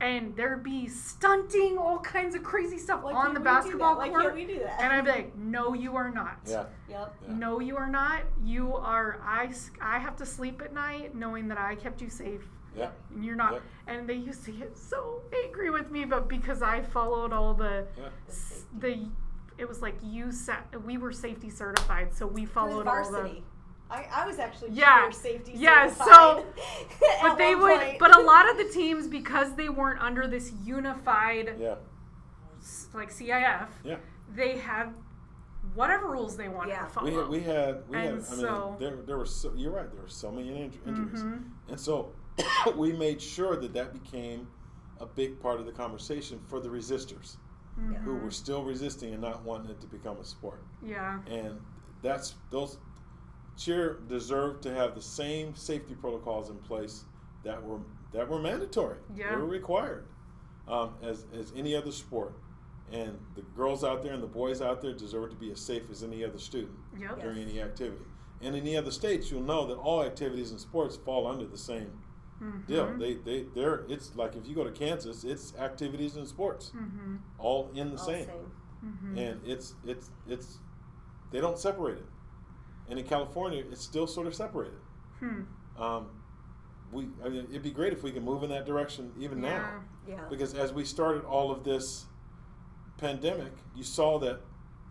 And 0.02 0.36
there'd 0.36 0.62
be 0.64 0.88
stunting, 0.90 1.78
all 1.78 2.00
kinds 2.00 2.36
of 2.36 2.44
crazy 2.44 2.78
stuff 2.78 3.02
Why 3.04 3.14
on 3.14 3.34
the 3.34 3.40
basketball 3.40 3.96
that? 3.96 4.00
Why 4.00 4.10
court. 4.10 4.24
can't 4.24 4.36
we 4.36 4.46
do 4.46 4.60
that? 4.60 4.82
And 4.82 4.92
I'd 4.92 5.06
be 5.06 5.12
like, 5.12 5.36
no, 5.38 5.74
you 5.74 5.96
are 5.96 6.10
not. 6.12 6.40
Yeah. 6.46 6.66
Yep. 6.90 7.16
Yeah. 7.28 7.34
No, 7.34 7.60
you 7.62 7.78
are 7.78 7.88
not. 7.90 8.24
You 8.44 8.76
are. 8.76 9.22
I, 9.24 9.54
I 9.80 10.00
have 10.00 10.18
to 10.18 10.26
sleep 10.26 10.62
at 10.62 10.74
night 10.74 11.16
knowing 11.16 11.48
that 11.48 11.58
I 11.58 11.76
kept 11.76 12.02
you 12.02 12.10
safe, 12.10 12.42
Yeah. 12.76 12.90
and 13.14 13.24
you're 13.24 13.38
not. 13.38 13.54
Yep. 13.54 13.62
And 13.88 14.10
they 14.10 14.16
used 14.16 14.44
to 14.46 14.52
get 14.52 14.76
so 14.78 15.22
angry 15.46 15.70
with 15.70 15.90
me, 15.92 16.04
but 16.04 16.28
because 16.28 16.62
I 16.62 16.82
followed 16.82 17.32
all 17.32 17.54
the, 17.54 17.88
Yeah. 17.98 18.10
the, 18.80 19.08
it 19.58 19.68
was 19.68 19.82
like 19.82 19.96
you 20.04 20.32
set. 20.32 20.66
We 20.86 20.98
were 20.98 21.12
safety 21.12 21.50
certified, 21.50 22.14
so 22.14 22.28
we 22.28 22.46
followed 22.46 22.88
all 22.88 23.04
the. 23.12 23.18
varsity. 23.20 23.44
I, 23.90 24.08
I 24.12 24.26
was 24.28 24.40
actually 24.40 24.72
Yeah. 24.72 25.10
safety 25.12 25.54
Yeah, 25.56 25.88
certified 25.88 26.08
so- 26.16 26.46
at 27.18 27.22
But 27.22 27.38
they 27.38 27.54
one 27.56 27.64
would. 27.64 27.80
point. 27.82 28.00
But 28.00 28.18
a 28.18 28.22
lot 28.22 28.50
of 28.50 28.58
the 28.58 28.64
teams, 28.74 29.08
because 29.08 29.54
they 29.56 29.70
weren't 29.70 30.02
under 30.02 30.28
this 30.28 30.52
unified, 30.64 31.56
Yeah. 31.60 31.76
like 32.94 33.12
CIF, 33.12 33.68
Yeah. 33.84 33.98
they 34.34 34.58
had 34.58 34.94
whatever 35.74 36.08
rules 36.08 36.36
they 36.36 36.48
wanted 36.50 36.72
Yeah. 36.72 36.84
to 36.86 36.90
follow. 36.90 37.08
We 37.08 37.14
had, 37.14 37.28
we 37.30 37.40
had, 37.42 37.90
we 37.90 37.98
had, 37.98 38.08
I 38.08 38.12
mean, 38.14 38.22
so- 38.24 38.76
there, 38.80 38.96
there 39.06 39.18
were 39.18 39.26
so, 39.26 39.54
you're 39.56 39.72
right, 39.72 39.92
there 39.92 40.02
were 40.02 40.08
so 40.08 40.32
many 40.32 40.50
inju- 40.50 40.88
injuries. 40.88 41.24
Mhm. 41.24 41.44
And 41.70 41.80
so 41.80 42.12
we 42.76 42.92
made 42.92 43.22
sure 43.22 43.56
that 43.56 43.74
that 43.74 43.94
became 43.94 44.48
a 45.00 45.06
big 45.06 45.40
part 45.40 45.60
of 45.60 45.66
the 45.66 45.72
conversation 45.72 46.40
for 46.48 46.60
the 46.60 46.70
resistors 46.70 47.38
Mhm. 47.80 47.96
who 48.04 48.16
were 48.16 48.32
still 48.32 48.64
resisting 48.64 49.14
and 49.14 49.22
not 49.22 49.44
wanting 49.44 49.70
it 49.72 49.82
to 49.82 49.88
become 49.88 50.18
a 50.18 50.24
sport. 50.24 50.62
Yeah. 50.82 51.20
And 51.28 51.60
that's, 52.02 52.36
those, 52.50 52.78
cheer 53.58 54.00
deserved 54.08 54.64
to 54.64 54.74
have 54.74 54.96
the 54.96 55.02
same 55.02 55.56
safety 55.56 55.94
protocols 55.96 56.50
in 56.50 56.58
place 56.58 57.04
that 57.44 57.62
were, 57.62 57.80
that 58.14 58.30
were 58.30 58.40
mandatory. 58.40 58.98
Yeah. 59.14 59.32
They 59.32 59.36
were 59.42 59.46
required 59.48 60.06
um, 60.68 60.96
as, 61.04 61.26
as 61.38 61.52
any 61.56 61.76
other 61.76 61.92
sport. 61.92 62.34
And 62.92 63.20
the 63.36 63.42
girls 63.42 63.84
out 63.84 64.04
there 64.04 64.14
and 64.14 64.22
the 64.24 64.28
boys 64.28 64.62
out 64.62 64.82
there 64.82 64.94
deserve 64.94 65.32
to 65.32 65.36
be 65.36 65.52
as 65.52 65.60
safe 65.60 65.90
as 65.92 66.02
any 66.04 66.24
other 66.24 66.38
student 66.38 66.78
Yep. 66.98 67.20
during 67.20 67.40
any 67.40 67.62
activity. 67.62 68.06
And 68.42 68.56
in 68.56 68.64
the 68.64 68.78
other 68.78 68.92
states, 68.92 69.32
you'll 69.32 69.42
know 69.42 69.66
that 69.68 69.76
all 69.76 70.04
activities 70.04 70.52
and 70.52 70.60
sports 70.60 70.96
fall 70.96 71.26
under 71.28 71.46
the 71.46 71.58
same 71.58 71.92
deal. 72.68 72.86
Mhm. 72.88 73.00
They 73.00 73.14
they 73.16 73.44
they're 73.56 73.86
it's 73.88 74.16
like 74.16 74.36
if 74.36 74.48
you 74.48 74.56
go 74.56 74.64
to 74.64 74.72
Kansas, 74.72 75.24
it's 75.24 75.56
activities 75.58 76.16
and 76.18 76.28
sports 76.28 76.72
Mhm. 76.76 77.20
all 77.38 77.70
in 77.74 77.92
the 77.92 77.98
All 77.98 78.06
same. 78.06 78.26
same. 78.28 78.52
Mhm. 79.16 79.18
And 79.18 79.42
it's 79.46 79.74
it's 79.86 80.12
it's 80.28 80.60
they 81.32 81.40
don't 81.42 81.58
separate 81.58 81.98
it. 81.98 82.06
And 82.90 83.00
in 83.00 83.06
California, 83.06 83.64
it's 83.72 83.82
still 83.82 84.06
sort 84.08 84.28
of 84.28 84.36
separated. 84.36 84.80
Hmm. 85.20 85.42
Um, 85.82 86.08
we 86.92 87.08
I 87.24 87.30
mean, 87.30 87.48
it'd 87.50 87.64
be 87.64 87.72
great 87.72 87.94
if 87.94 88.04
we 88.04 88.12
can 88.12 88.24
move 88.24 88.44
in 88.44 88.50
that 88.50 88.66
direction 88.66 89.12
even 89.18 89.42
Yeah. 89.42 89.58
now. 89.58 89.82
Yeah. 90.08 90.28
Because 90.30 90.54
as 90.54 90.72
we 90.72 90.84
started 90.86 91.24
all 91.24 91.52
of 91.52 91.64
this 91.64 92.06
pandemic, 92.98 93.54
you 93.76 93.84
saw 93.84 94.20
that 94.20 94.42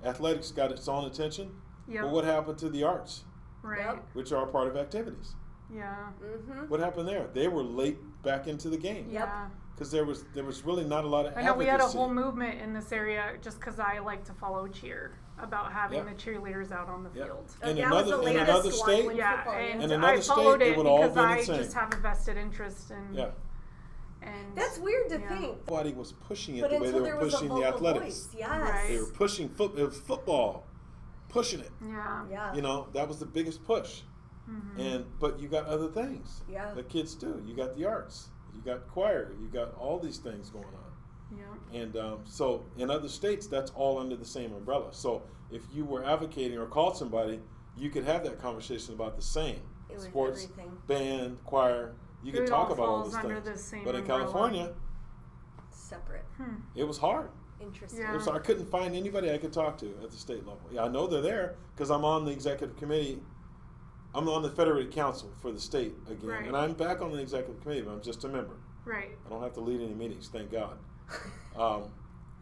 athletics 0.03 0.51
got 0.51 0.73
its 0.73 0.89
own 0.89 1.05
attention. 1.05 1.55
Yep. 1.87 2.03
But 2.05 2.13
what 2.13 2.25
happened 2.25 2.59
to 2.59 2.69
the 2.69 2.83
arts, 2.83 3.25
right. 3.63 3.79
Yep. 3.79 4.09
which 4.15 4.33
are 4.33 4.43
a 4.49 4.51
part 4.51 4.67
of 4.69 4.77
activities? 4.77 5.35
Yeah. 5.73 5.95
Mm-hmm. 6.23 6.69
What 6.69 6.81
happened 6.81 7.09
there? 7.09 7.29
They 7.33 7.49
were 7.49 7.63
late 7.63 7.99
back 8.23 8.47
into 8.47 8.69
the 8.69 8.77
game 8.77 9.09
Yep. 9.11 9.29
Yeah. 9.29 9.47
because 9.75 9.91
there 9.91 10.05
was 10.05 10.25
there 10.35 10.45
was 10.45 10.65
really 10.65 10.85
not 10.85 11.05
a 11.05 11.09
lot 11.09 11.27
of 11.27 11.37
I 11.37 11.43
know 11.43 11.55
we 11.55 11.67
had 11.67 11.81
a 11.81 11.87
whole 11.87 12.13
movement 12.13 12.61
in 12.61 12.73
this 12.73 12.93
area 12.93 13.33
just 13.43 13.59
because 13.61 13.79
I 13.79 13.99
like 13.99 14.25
to 14.25 14.33
follow 14.35 14.67
cheer 14.69 15.17
about 15.39 15.73
having 15.73 15.99
Yeah. 15.99 16.05
the 16.05 16.11
cheerleaders 16.15 16.71
out 16.71 16.89
on 16.89 17.03
the 17.03 17.11
Yeah. 17.15 17.25
field. 17.25 17.51
In 17.65 17.79
another- 17.79 18.23
in 18.29 18.37
another 18.39 18.71
state- 18.71 19.15
Yeah, 19.17 19.37
football, 19.39 19.55
and 19.55 19.83
In 19.83 19.91
I 19.91 19.95
another 19.97 20.23
state, 20.23 20.35
followed 20.35 20.63
it 20.63 20.69
it 20.69 20.77
would 20.77 20.87
all 20.87 20.99
because 21.03 21.15
been 21.15 21.25
I 21.25 21.39
insane. 21.39 21.57
just 21.57 21.73
have 21.75 21.93
a 21.93 21.97
vested 21.97 22.37
interest 22.37 22.91
in. 22.91 23.15
Yeah, 23.15 23.31
And 24.23 24.57
That's 24.57 24.79
weird 24.79 25.09
to 25.11 25.19
Yeah. 25.21 25.29
think. 25.29 25.69
Nobody 25.69 25.93
was 25.93 26.13
pushing 26.13 26.57
it 26.57 26.63
But 26.63 26.71
the 26.71 26.79
way 26.79 26.87
until 26.87 27.01
they 27.01 27.05
there 27.11 27.17
were 27.19 27.25
was 27.25 27.35
a 27.35 27.37
pushing 27.37 27.49
vocal 27.51 27.63
the 27.63 27.69
athletics. 27.69 28.05
voice, 28.05 28.35
yes. 28.39 28.49
Right. 28.49 28.89
They 28.89 28.99
were 29.01 29.07
pushing 29.07 29.49
foot. 29.51 29.79
It 29.79 29.85
was 29.85 30.01
football, 30.01 30.65
pushing 31.29 31.61
it. 31.61 31.71
yeah. 31.85 32.25
Yeah. 32.31 32.55
You 32.55 32.63
know, 32.63 32.87
that 32.95 33.07
was 33.07 33.19
the 33.19 33.27
biggest 33.27 33.65
push. 33.65 34.03
Mhm. 34.49 34.79
And 34.79 35.05
but 35.21 35.39
you 35.41 35.49
got 35.49 35.67
other 35.67 35.89
things 35.89 36.43
Yeah. 36.49 36.73
that 36.75 36.89
kids 36.89 37.15
do. 37.15 37.43
You 37.47 37.55
got 37.55 37.75
the 37.77 37.87
arts. 37.87 38.29
You 38.55 38.61
got 38.63 38.87
choir. 38.89 39.33
You 39.41 39.49
got 39.49 39.75
all 39.77 39.99
these 39.99 40.19
things 40.19 40.51
going 40.51 40.65
on. 40.67 41.37
yeah. 41.39 41.81
And 41.81 41.97
um, 41.97 42.21
so 42.25 42.65
in 42.77 42.91
other 42.91 43.09
states, 43.09 43.47
that's 43.47 43.71
all 43.73 43.99
under 43.99 44.15
the 44.17 44.25
same 44.25 44.53
umbrella. 44.55 44.93
So 44.93 45.23
if 45.51 45.63
you 45.73 45.85
were 45.85 46.05
advocating 46.05 46.59
or 46.59 46.67
called 46.67 46.97
somebody, 46.97 47.41
you 47.77 47.91
could 47.91 48.05
have 48.05 48.23
that 48.25 48.41
conversation 48.41 48.95
about 48.95 49.17
the 49.17 49.23
same 49.23 49.61
sports, 49.97 50.45
everything. 50.45 50.77
band, 50.87 51.39
choir. 51.45 51.95
You 52.23 52.33
could 52.33 52.47
talk 52.47 52.69
all 52.69 52.75
about 52.75 52.89
all 52.89 53.03
those 53.05 53.17
things. 53.17 53.45
the 53.45 53.81
but 53.85 53.95
in 53.95 54.01
umbrella. 54.03 54.21
California, 54.23 54.75
Separate. 55.71 56.25
Hmm. 56.37 56.57
it 56.75 56.85
was 56.85 56.99
hard. 56.99 57.31
Interesting. 57.61 58.01
Yeah. 58.01 58.13
Was- 58.15 58.29
I 58.29 58.39
couldn't 58.39 58.67
find 58.67 58.95
anybody 58.95 59.31
I 59.33 59.39
could 59.39 59.53
talk 59.53 59.79
to 59.79 59.87
at 60.03 60.11
the 60.11 60.17
state 60.17 60.39
level. 60.47 60.61
Yeah, 60.71 60.85
I 60.85 60.89
know 60.89 61.07
they're 61.07 61.21
there 61.23 61.57
because 61.75 61.91
I'm 61.91 62.05
on 62.05 62.25
the 62.25 62.31
executive 62.33 62.77
committee. 62.77 63.23
I'm 64.15 64.29
on 64.29 64.43
the 64.43 64.51
federated 64.51 64.93
council 64.93 65.31
for 65.43 65.51
the 65.51 65.59
state 65.61 65.95
again, 66.09 66.29
Right. 66.29 66.47
and 66.47 66.57
I'm 66.57 66.73
back 66.75 67.03
on 67.03 67.11
the 67.13 67.19
executive 67.19 67.61
committee, 67.63 67.83
but 67.83 67.93
I'm 67.93 68.03
just 68.03 68.25
a 68.25 68.29
member. 68.29 68.55
Right. 68.85 69.17
I 69.27 69.29
don't 69.29 69.43
have 69.43 69.55
to 69.55 69.61
lead 69.61 69.81
any 69.81 69.95
meetings, 69.95 70.29
thank 70.29 70.51
God. 70.51 70.79
Um, 71.57 71.85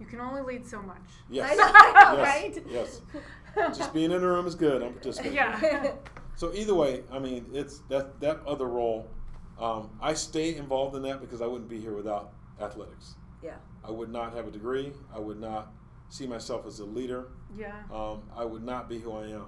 You 0.01 0.07
can 0.07 0.21
only 0.21 0.41
lead 0.41 0.67
so 0.67 0.81
much. 0.81 0.97
yes. 1.29 1.51
I 1.53 1.55
know, 1.55 1.71
I 1.75 2.15
know, 2.15 2.23
yes, 2.23 2.57
right? 2.57 2.67
Yes. 2.71 3.77
Just 3.77 3.93
being 3.93 4.11
in 4.11 4.21
the 4.23 4.27
room 4.27 4.47
is 4.47 4.55
good. 4.55 4.83
I'm 4.83 4.93
participating. 4.95 5.37
Yeah. 5.37 5.93
So 6.35 6.51
either 6.55 6.75
way, 6.75 7.03
I 7.13 7.19
mean, 7.19 7.45
it's 7.53 7.81
that 7.91 8.19
that 8.21 8.41
other 8.47 8.67
role. 8.67 9.07
Um, 9.61 9.91
I 10.01 10.15
stay 10.15 10.57
involved 10.57 10.97
in 10.97 11.03
that 11.03 11.21
because 11.21 11.43
I 11.43 11.47
wouldn't 11.47 11.69
be 11.69 11.79
here 11.79 11.93
without 11.93 12.33
athletics. 12.59 13.17
yeah. 13.43 13.57
I 13.85 13.91
would 13.91 14.11
not 14.11 14.33
have 14.35 14.49
a 14.49 14.51
degree. 14.51 14.93
I 15.15 15.19
would 15.19 15.39
not 15.39 15.73
see 16.09 16.27
myself 16.27 16.67
as 16.67 16.81
a 16.81 16.87
leader. 16.87 17.27
Yeah. 17.55 17.83
Um, 17.93 18.23
I 18.35 18.47
would 18.47 18.65
not 18.65 18.89
be 18.89 18.99
who 18.99 19.13
I 19.13 19.27
am. 19.27 19.45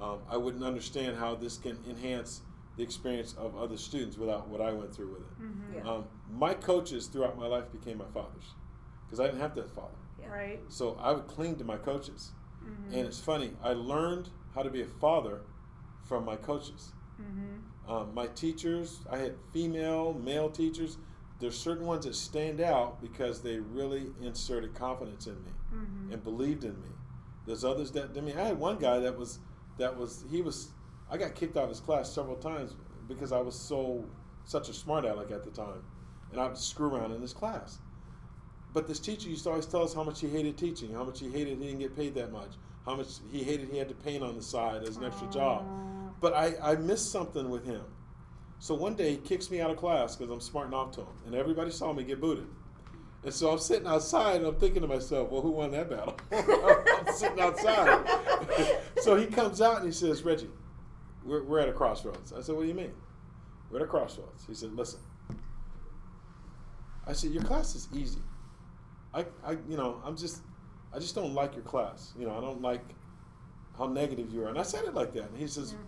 Um, 0.00 0.20
I 0.28 0.36
wouldn't 0.36 0.62
understand 0.64 1.16
how 1.16 1.34
this 1.34 1.56
can 1.56 1.78
enhance 1.88 2.42
the 2.76 2.82
experience 2.84 3.34
of 3.36 3.56
other 3.56 3.76
students 3.76 4.16
without 4.16 4.48
what 4.48 4.60
I 4.60 4.72
went 4.72 4.94
through 4.94 5.12
with 5.12 5.22
it. 5.22 5.40
Mhm. 5.42 5.74
Yeah. 5.74 5.90
Um, 5.90 6.04
my 6.30 6.54
coaches 6.54 7.08
throughout 7.08 7.36
my 7.36 7.46
life 7.46 7.70
became 7.72 7.98
my 7.98 8.06
fathers 8.06 8.54
because 9.04 9.18
I 9.18 9.24
didn't 9.26 9.40
have 9.40 9.54
that 9.56 9.68
father. 9.70 9.96
Yeah. 10.20 10.28
Right. 10.28 10.60
So 10.68 10.94
I 11.00 11.12
would 11.12 11.26
cling 11.26 11.56
to 11.56 11.64
my 11.64 11.76
coaches. 11.76 12.32
Mhm. 12.62 12.86
And 12.92 13.06
it's 13.08 13.18
funny, 13.18 13.56
I 13.62 13.72
learned 13.72 14.30
how 14.54 14.62
to 14.62 14.70
be 14.70 14.82
a 14.82 14.86
father 14.86 15.40
from 16.04 16.24
my 16.24 16.36
coaches. 16.36 16.92
Mhm. 17.20 17.62
Um, 17.90 18.14
my 18.14 18.26
teachers, 18.28 19.00
I 19.10 19.18
had 19.18 19.34
female, 19.52 20.12
male 20.14 20.50
teachers. 20.50 20.98
There's 21.40 21.58
certain 21.58 21.86
ones 21.86 22.04
that 22.04 22.14
stand 22.14 22.60
out 22.60 23.00
because 23.00 23.42
they 23.42 23.58
really 23.58 24.12
inserted 24.20 24.74
confidence 24.74 25.26
in 25.26 25.42
me 25.44 25.52
Mhm. 25.72 26.12
and 26.12 26.22
believed 26.22 26.64
in 26.64 26.80
me. 26.80 26.90
There's 27.46 27.64
others 27.64 27.90
that 27.92 28.16
I 28.16 28.20
mean, 28.20 28.36
I 28.38 28.42
had 28.44 28.58
one 28.60 28.78
guy 28.78 28.98
that 29.00 29.16
was 29.16 29.38
that 29.78 29.96
was 29.96 30.24
he 30.30 30.42
was 30.42 30.68
I 31.10 31.16
got 31.16 31.34
kicked 31.34 31.56
out 31.56 31.64
of 31.64 31.70
his 31.70 31.80
class 31.80 32.12
several 32.12 32.36
times 32.36 32.74
because 33.08 33.32
I 33.32 33.40
was 33.40 33.58
so 33.58 34.04
such 34.44 34.68
a 34.68 34.72
smart 34.72 35.04
aleck 35.04 35.30
at 35.30 35.44
the 35.44 35.50
time, 35.50 35.82
and 36.30 36.40
I 36.40 36.46
would 36.46 36.58
screw 36.58 36.94
around 36.94 37.12
in 37.12 37.20
his 37.20 37.32
class. 37.32 37.78
But 38.74 38.86
this 38.86 38.98
teacher 38.98 39.28
used 39.28 39.44
to 39.44 39.50
always 39.50 39.66
tell 39.66 39.82
us 39.82 39.94
how 39.94 40.04
much 40.04 40.20
he 40.20 40.28
hated 40.28 40.58
teaching, 40.58 40.92
how 40.92 41.04
much 41.04 41.20
he 41.20 41.30
hated 41.30 41.58
he 41.58 41.66
didn't 41.66 41.80
get 41.80 41.96
paid 41.96 42.14
that 42.16 42.30
much, 42.32 42.50
how 42.84 42.96
much 42.96 43.08
he 43.30 43.42
hated 43.42 43.70
he 43.70 43.78
had 43.78 43.88
to 43.88 43.94
paint 43.94 44.22
on 44.22 44.36
the 44.36 44.42
side 44.42 44.82
as 44.82 44.96
an 44.96 45.04
extra 45.04 45.28
job. 45.30 45.66
But 46.20 46.34
I, 46.34 46.54
I 46.62 46.74
missed 46.76 47.10
something 47.10 47.48
with 47.48 47.64
him. 47.64 47.82
So 48.58 48.74
one 48.74 48.94
day 48.94 49.12
he 49.12 49.16
kicks 49.16 49.50
me 49.50 49.60
out 49.60 49.70
of 49.70 49.76
class 49.76 50.16
because 50.16 50.32
I'm 50.32 50.40
smarting 50.40 50.74
off 50.74 50.92
to 50.92 51.02
him, 51.02 51.16
and 51.26 51.34
everybody 51.34 51.70
saw 51.70 51.92
me 51.92 52.02
get 52.04 52.20
booted. 52.20 52.46
And 53.24 53.34
so 53.34 53.50
I'm 53.50 53.58
sitting 53.58 53.86
outside 53.86 54.36
and 54.36 54.46
I'm 54.46 54.54
thinking 54.54 54.82
to 54.82 54.88
myself, 54.88 55.30
well, 55.30 55.42
who 55.42 55.50
won 55.50 55.72
that 55.72 55.90
battle? 55.90 56.16
I'm 56.32 57.14
sitting 57.14 57.40
outside. 57.40 58.06
so 59.00 59.16
he 59.16 59.26
comes 59.26 59.60
out 59.60 59.78
and 59.78 59.86
he 59.86 59.92
says, 59.92 60.22
Reggie, 60.22 60.50
we're, 61.24 61.42
we're 61.42 61.58
at 61.58 61.68
a 61.68 61.72
crossroads. 61.72 62.32
I 62.32 62.40
said, 62.40 62.54
what 62.54 62.62
do 62.62 62.68
you 62.68 62.74
mean? 62.74 62.92
We're 63.70 63.78
at 63.78 63.84
a 63.84 63.88
crossroads. 63.88 64.44
He 64.46 64.54
said, 64.54 64.72
listen. 64.72 65.00
I 67.06 67.12
said, 67.12 67.32
your 67.32 67.42
class 67.42 67.74
is 67.74 67.88
easy. 67.92 68.20
I, 69.12 69.24
I, 69.44 69.52
you 69.68 69.76
know, 69.76 70.00
I'm 70.04 70.16
just, 70.16 70.42
I 70.94 70.98
just 70.98 71.14
don't 71.14 71.34
like 71.34 71.54
your 71.54 71.64
class. 71.64 72.12
You 72.16 72.26
know, 72.26 72.36
I 72.36 72.40
don't 72.40 72.62
like 72.62 72.84
how 73.76 73.86
negative 73.86 74.32
you 74.32 74.44
are. 74.44 74.48
And 74.48 74.58
I 74.58 74.62
said 74.62 74.84
it 74.84 74.94
like 74.94 75.12
that. 75.14 75.30
And 75.30 75.36
he 75.36 75.48
says, 75.48 75.72
Yeah. 75.72 75.84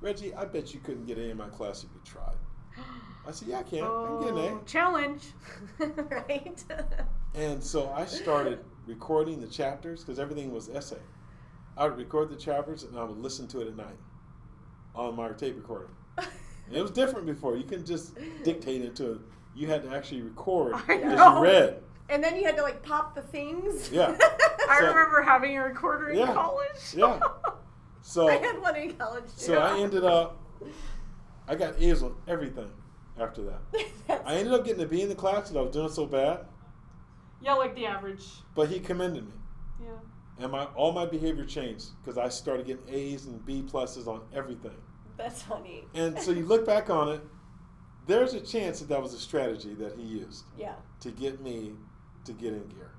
Reggie, 0.00 0.34
I 0.34 0.46
bet 0.46 0.74
you 0.74 0.80
couldn't 0.80 1.06
get 1.06 1.16
A 1.16 1.30
in 1.30 1.36
my 1.36 1.48
class 1.48 1.84
if 1.84 1.90
you 1.94 2.00
tried. 2.04 2.34
I 3.26 3.30
said, 3.30 3.48
yeah, 3.48 3.58
I 3.60 3.62
can. 3.62 3.84
I 3.84 3.86
can 3.86 4.20
get 4.20 4.30
an 4.32 4.38
Oh, 4.38 4.60
A. 4.62 4.68
challenge. 4.68 5.22
right? 5.78 6.64
And 7.34 7.64
so 7.64 7.90
I 7.96 8.04
started 8.04 8.58
recording 8.86 9.40
the 9.40 9.46
chapters 9.46 10.00
because 10.04 10.18
everything 10.18 10.52
was 10.52 10.68
essay. 10.68 10.98
I 11.78 11.84
would 11.88 11.96
record 11.96 12.28
the 12.28 12.36
chapters 12.36 12.82
and 12.82 12.98
I 12.98 13.04
would 13.04 13.16
listen 13.16 13.48
to 13.48 13.62
it 13.62 13.68
at 13.68 13.74
night 13.76 13.96
on 14.94 15.16
my 15.16 15.28
tape 15.30 15.56
recorder. 15.56 15.88
And 16.18 16.76
it 16.76 16.82
was 16.82 16.90
different 16.90 17.24
before. 17.26 17.56
You 17.56 17.64
couldn't 17.64 17.86
just 17.86 18.18
dictate 18.44 18.82
into 18.82 19.12
it. 19.12 19.20
You 19.54 19.66
had 19.66 19.82
to 19.84 19.96
actually 19.96 20.20
record 20.20 20.74
as 20.74 20.88
you 20.88 21.42
read. 21.42 21.78
and 22.10 22.22
then 22.22 22.36
you 22.36 22.44
had 22.44 22.56
to 22.58 22.62
like 22.62 22.82
pop 22.82 23.14
the 23.14 23.22
things. 23.22 23.90
Yeah. 23.90 24.14
I 24.68 24.80
So- 24.80 24.88
remember 24.88 25.22
having 25.22 25.56
a 25.56 25.62
recorder 25.64 26.10
in 26.10 26.18
Yeah. 26.18 26.34
college. 26.34 26.94
Yeah. 26.94 27.18
So 28.02 28.28
I 28.28 28.34
had 28.34 28.60
one 28.60 28.76
in 28.76 28.92
college 28.92 29.24
too. 29.24 29.30
so 29.54 29.58
I 29.58 29.78
ended 29.78 30.04
up 30.04 30.36
I 31.48 31.54
got 31.54 31.80
A's 31.80 32.02
on 32.02 32.14
everything 32.28 32.70
after 33.18 33.42
that. 33.42 34.22
I 34.26 34.34
ended 34.34 34.54
up 34.54 34.64
getting 34.64 34.82
a 34.82 34.86
B 34.86 35.02
in 35.02 35.08
the 35.08 35.14
class 35.14 35.50
because 35.50 35.56
I 35.56 35.60
was 35.60 35.72
doing 35.72 35.90
so 35.90 36.06
bad, 36.06 36.46
Yeah, 37.40 37.54
like 37.54 37.74
the 37.74 37.86
average. 37.86 38.24
but 38.54 38.68
he 38.68 38.80
commended 38.80 39.26
me. 39.26 39.34
Yeah. 39.82 39.88
And 40.38 40.52
my 40.52 40.64
all 40.64 40.92
my 40.92 41.06
behavior 41.06 41.44
changed 41.44 41.86
because 42.02 42.18
I 42.18 42.28
started 42.28 42.66
getting 42.66 42.88
A's 42.88 43.26
and 43.26 43.44
B 43.44 43.62
pluses 43.62 44.06
on 44.06 44.22
everything. 44.34 44.76
That's 45.16 45.42
funny. 45.42 45.84
And 45.94 46.18
so 46.18 46.30
you 46.30 46.44
look 46.46 46.66
back 46.66 46.90
on 46.90 47.10
it, 47.10 47.20
there's 48.06 48.34
a 48.34 48.40
chance 48.40 48.80
that 48.80 48.88
that 48.88 49.00
was 49.00 49.14
a 49.14 49.18
strategy 49.18 49.74
that 49.74 49.96
he 49.96 50.02
used 50.02 50.44
yeah. 50.58 50.74
to 51.00 51.10
get 51.10 51.40
me 51.40 51.72
to 52.24 52.32
get 52.32 52.54
in 52.54 52.66
gear. 52.68 52.90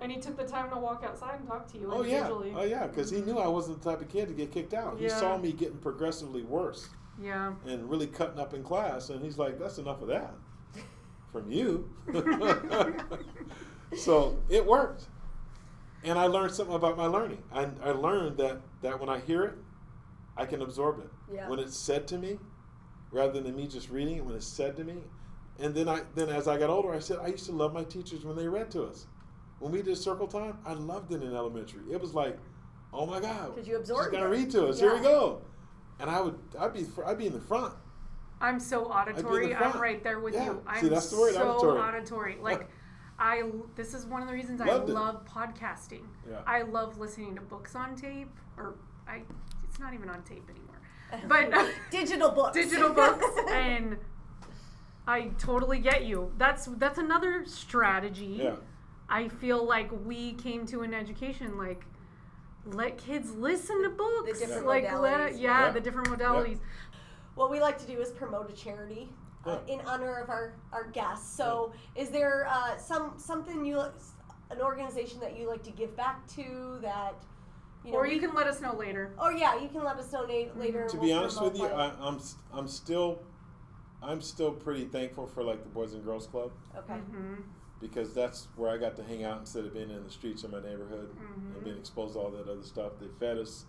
And 0.00 0.12
he 0.12 0.20
took 0.20 0.36
the 0.36 0.44
time 0.44 0.70
to 0.70 0.76
walk 0.76 1.02
outside 1.04 1.40
and 1.40 1.48
talk 1.48 1.70
to 1.72 1.78
you 1.78 1.88
Oh 1.90 2.02
yeah, 2.02 2.28
oh 2.28 2.64
yeah, 2.64 2.86
because 2.86 3.10
he 3.10 3.18
mm-hmm. 3.18 3.30
knew 3.30 3.38
I 3.38 3.48
wasn't 3.48 3.82
the 3.82 3.90
type 3.90 4.00
of 4.00 4.08
kid 4.08 4.28
to 4.28 4.34
get 4.34 4.52
kicked 4.52 4.74
out. 4.74 4.96
Yeah. 4.98 5.04
He 5.04 5.08
saw 5.10 5.38
me 5.38 5.52
getting 5.52 5.78
progressively 5.78 6.42
worse 6.42 6.88
Yeah. 7.20 7.54
and 7.66 7.90
really 7.90 8.06
cutting 8.06 8.38
up 8.38 8.54
in 8.54 8.62
class, 8.62 9.10
and 9.10 9.22
he's 9.22 9.38
like, 9.38 9.58
"That's 9.58 9.78
enough 9.78 10.00
of 10.02 10.08
that 10.08 10.34
from 11.32 11.50
you." 11.50 11.88
so 13.96 14.36
it 14.48 14.64
worked, 14.64 15.04
and 16.04 16.18
I 16.18 16.26
learned 16.26 16.52
something 16.52 16.74
about 16.74 16.96
my 16.96 17.06
learning. 17.06 17.42
I, 17.52 17.68
I 17.82 17.90
learned 17.90 18.36
that 18.38 18.60
that 18.82 19.00
when 19.00 19.08
I 19.08 19.18
hear 19.20 19.44
it, 19.44 19.54
I 20.36 20.46
can 20.46 20.62
absorb 20.62 21.00
it. 21.00 21.10
Yeah. 21.34 21.48
When 21.48 21.58
it's 21.58 21.76
said 21.76 22.06
to 22.08 22.18
me, 22.18 22.38
rather 23.10 23.40
than 23.40 23.56
me 23.56 23.66
just 23.66 23.90
reading 23.90 24.16
it, 24.16 24.24
when 24.24 24.34
it's 24.36 24.46
said 24.46 24.76
to 24.76 24.84
me, 24.84 24.98
and 25.58 25.74
then 25.74 25.88
I 25.88 26.02
then 26.14 26.28
as 26.28 26.46
I 26.48 26.58
got 26.58 26.70
older, 26.70 26.92
I 26.94 26.98
said 27.00 27.18
I 27.20 27.28
used 27.28 27.46
to 27.46 27.52
love 27.52 27.72
my 27.72 27.84
teachers 27.84 28.24
when 28.24 28.36
they 28.36 28.48
read 28.48 28.70
to 28.72 28.84
us. 28.84 29.06
When 29.58 29.72
we 29.72 29.82
did 29.82 29.96
circle 29.98 30.28
time, 30.28 30.58
I 30.64 30.74
loved 30.74 31.12
it 31.12 31.22
in 31.22 31.34
elementary. 31.34 31.82
It 31.90 32.00
was 32.00 32.14
like, 32.14 32.38
oh 32.92 33.06
my 33.06 33.18
god, 33.20 33.56
'Cause 33.56 33.66
you 33.66 33.76
absorbed 33.76 34.04
She's 34.04 34.12
gonna 34.12 34.28
read 34.30 34.50
to 34.52 34.68
us. 34.68 34.78
Here 34.78 34.94
we 34.94 35.00
go. 35.00 35.40
And 36.00 36.08
I 36.10 36.20
would, 36.20 36.38
I'd 36.58 36.72
be, 36.72 36.86
I'd 37.06 37.18
be 37.18 37.26
in 37.26 37.32
the 37.32 37.40
front. 37.40 37.74
I'm 38.40 38.60
so 38.60 38.84
auditory. 38.84 39.54
I'm 39.54 39.80
right 39.80 40.02
there 40.04 40.20
with 40.20 40.34
Yeah. 40.34 40.46
you. 40.46 40.62
I'm 40.66 40.80
See, 40.80 40.88
that's 40.88 41.10
the 41.10 41.18
word, 41.18 41.34
so 41.34 41.50
auditory. 41.50 41.80
auditory. 41.80 42.38
Like, 42.40 42.68
I 43.18 43.42
this 43.74 43.94
is 43.94 44.06
one 44.06 44.22
of 44.22 44.28
the 44.28 44.34
reasons 44.34 44.60
Loved 44.60 44.70
I 44.70 44.92
it. 44.92 44.94
love 44.94 45.24
podcasting. 45.26 46.02
Yeah. 46.28 46.36
I 46.46 46.62
love 46.62 46.98
listening 46.98 47.34
to 47.34 47.40
books 47.40 47.74
on 47.74 47.96
tape, 47.96 48.30
or 48.56 48.76
I 49.08 49.22
it's 49.64 49.80
not 49.80 49.92
even 49.92 50.08
on 50.08 50.22
tape 50.22 50.48
anymore, 50.48 50.76
but 51.50 51.68
digital 51.90 52.30
books. 52.30 52.54
digital 52.56 52.90
books, 52.92 53.26
and 53.50 53.96
I 55.08 55.30
totally 55.38 55.80
get 55.80 56.04
you. 56.04 56.30
That's 56.38 56.66
that's 56.66 56.98
another 56.98 57.44
strategy. 57.44 58.38
Yeah. 58.44 58.54
I 59.08 59.26
feel 59.26 59.64
like 59.66 59.90
we 60.04 60.34
came 60.34 60.64
to 60.66 60.82
an 60.82 60.94
education 60.94 61.58
like 61.58 61.84
let 62.66 62.98
kids 62.98 63.30
listen 63.32 63.82
to 63.82 63.90
books. 63.90 64.38
different 64.40 64.66
like 64.66 64.84
let 65.00 65.38
yeah, 65.38 65.66
Yeah. 65.66 65.70
the 65.72 65.80
different 65.80 66.08
modalities. 66.08 66.58
what 67.34 67.50
we 67.50 67.60
like 67.60 67.78
to 67.78 67.86
do 67.86 68.00
is 68.00 68.10
promote 68.10 68.50
a 68.50 68.52
charity 68.52 69.08
uh, 69.46 69.58
in 69.68 69.80
honor 69.86 70.16
of 70.16 70.28
our, 70.28 70.54
our 70.72 70.88
guests. 70.88 71.34
So, 71.36 71.72
is 71.94 72.10
there 72.10 72.46
uh, 72.50 72.76
some 72.76 73.14
something 73.16 73.64
you 73.64 73.78
an 74.50 74.60
organization 74.60 75.20
that 75.20 75.38
you 75.38 75.48
like 75.48 75.62
to 75.62 75.70
give 75.70 75.96
back 75.96 76.26
to 76.28 76.78
that 76.82 77.14
you 77.84 77.92
know? 77.92 77.98
or 77.98 78.06
you 78.06 78.14
we- 78.14 78.20
can 78.20 78.34
let 78.34 78.46
us 78.46 78.60
know 78.60 78.74
later. 78.74 79.12
Oh 79.18 79.30
yeah, 79.30 79.60
you 79.60 79.68
can 79.68 79.84
let 79.84 79.96
us 79.98 80.12
know 80.12 80.22
na- 80.26 80.60
later. 80.60 80.86
To 80.88 80.92
and 80.94 81.00
be 81.00 81.08
we'll 81.08 81.18
honest 81.18 81.40
with 81.42 81.56
you, 81.56 81.62
one. 81.62 81.72
I, 81.72 81.92
I'm, 82.00 82.16
s- 82.16 82.34
I'm 82.52 82.66
still, 82.68 83.20
I'm 84.02 84.20
still 84.20 84.50
pretty 84.52 84.84
thankful 84.86 85.26
for 85.26 85.42
like 85.44 85.62
the 85.62 85.68
Boys 85.70 85.94
and 85.94 86.04
Girls 86.04 86.26
Club 86.26 86.50
okay. 86.76 86.94
hmm 86.94 87.34
because 87.80 88.12
that's 88.14 88.48
where 88.56 88.70
I 88.70 88.76
got 88.76 88.96
to 88.96 89.04
hang 89.04 89.24
out 89.24 89.38
instead 89.40 89.64
of 89.64 89.72
being 89.74 89.90
in 89.90 90.02
the 90.04 90.10
streets 90.10 90.42
of 90.44 90.50
my 90.50 90.60
neighborhood 90.60 91.14
Mhm. 91.16 91.54
and 91.54 91.64
being 91.64 91.78
exposed 91.78 92.14
to 92.14 92.20
all 92.20 92.30
that 92.30 92.48
other 92.48 92.62
stuff. 92.62 92.92
They 93.00 93.08
fed 93.20 93.38
us. 93.38 93.66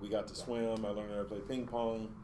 We 0.00 0.08
got 0.08 0.26
to 0.28 0.34
swim. 0.34 0.84
I 0.84 0.88
learned 0.90 1.10
how 1.12 1.18
to 1.18 1.24
play 1.24 1.40
ping 1.40 1.66
pong, 1.66 2.14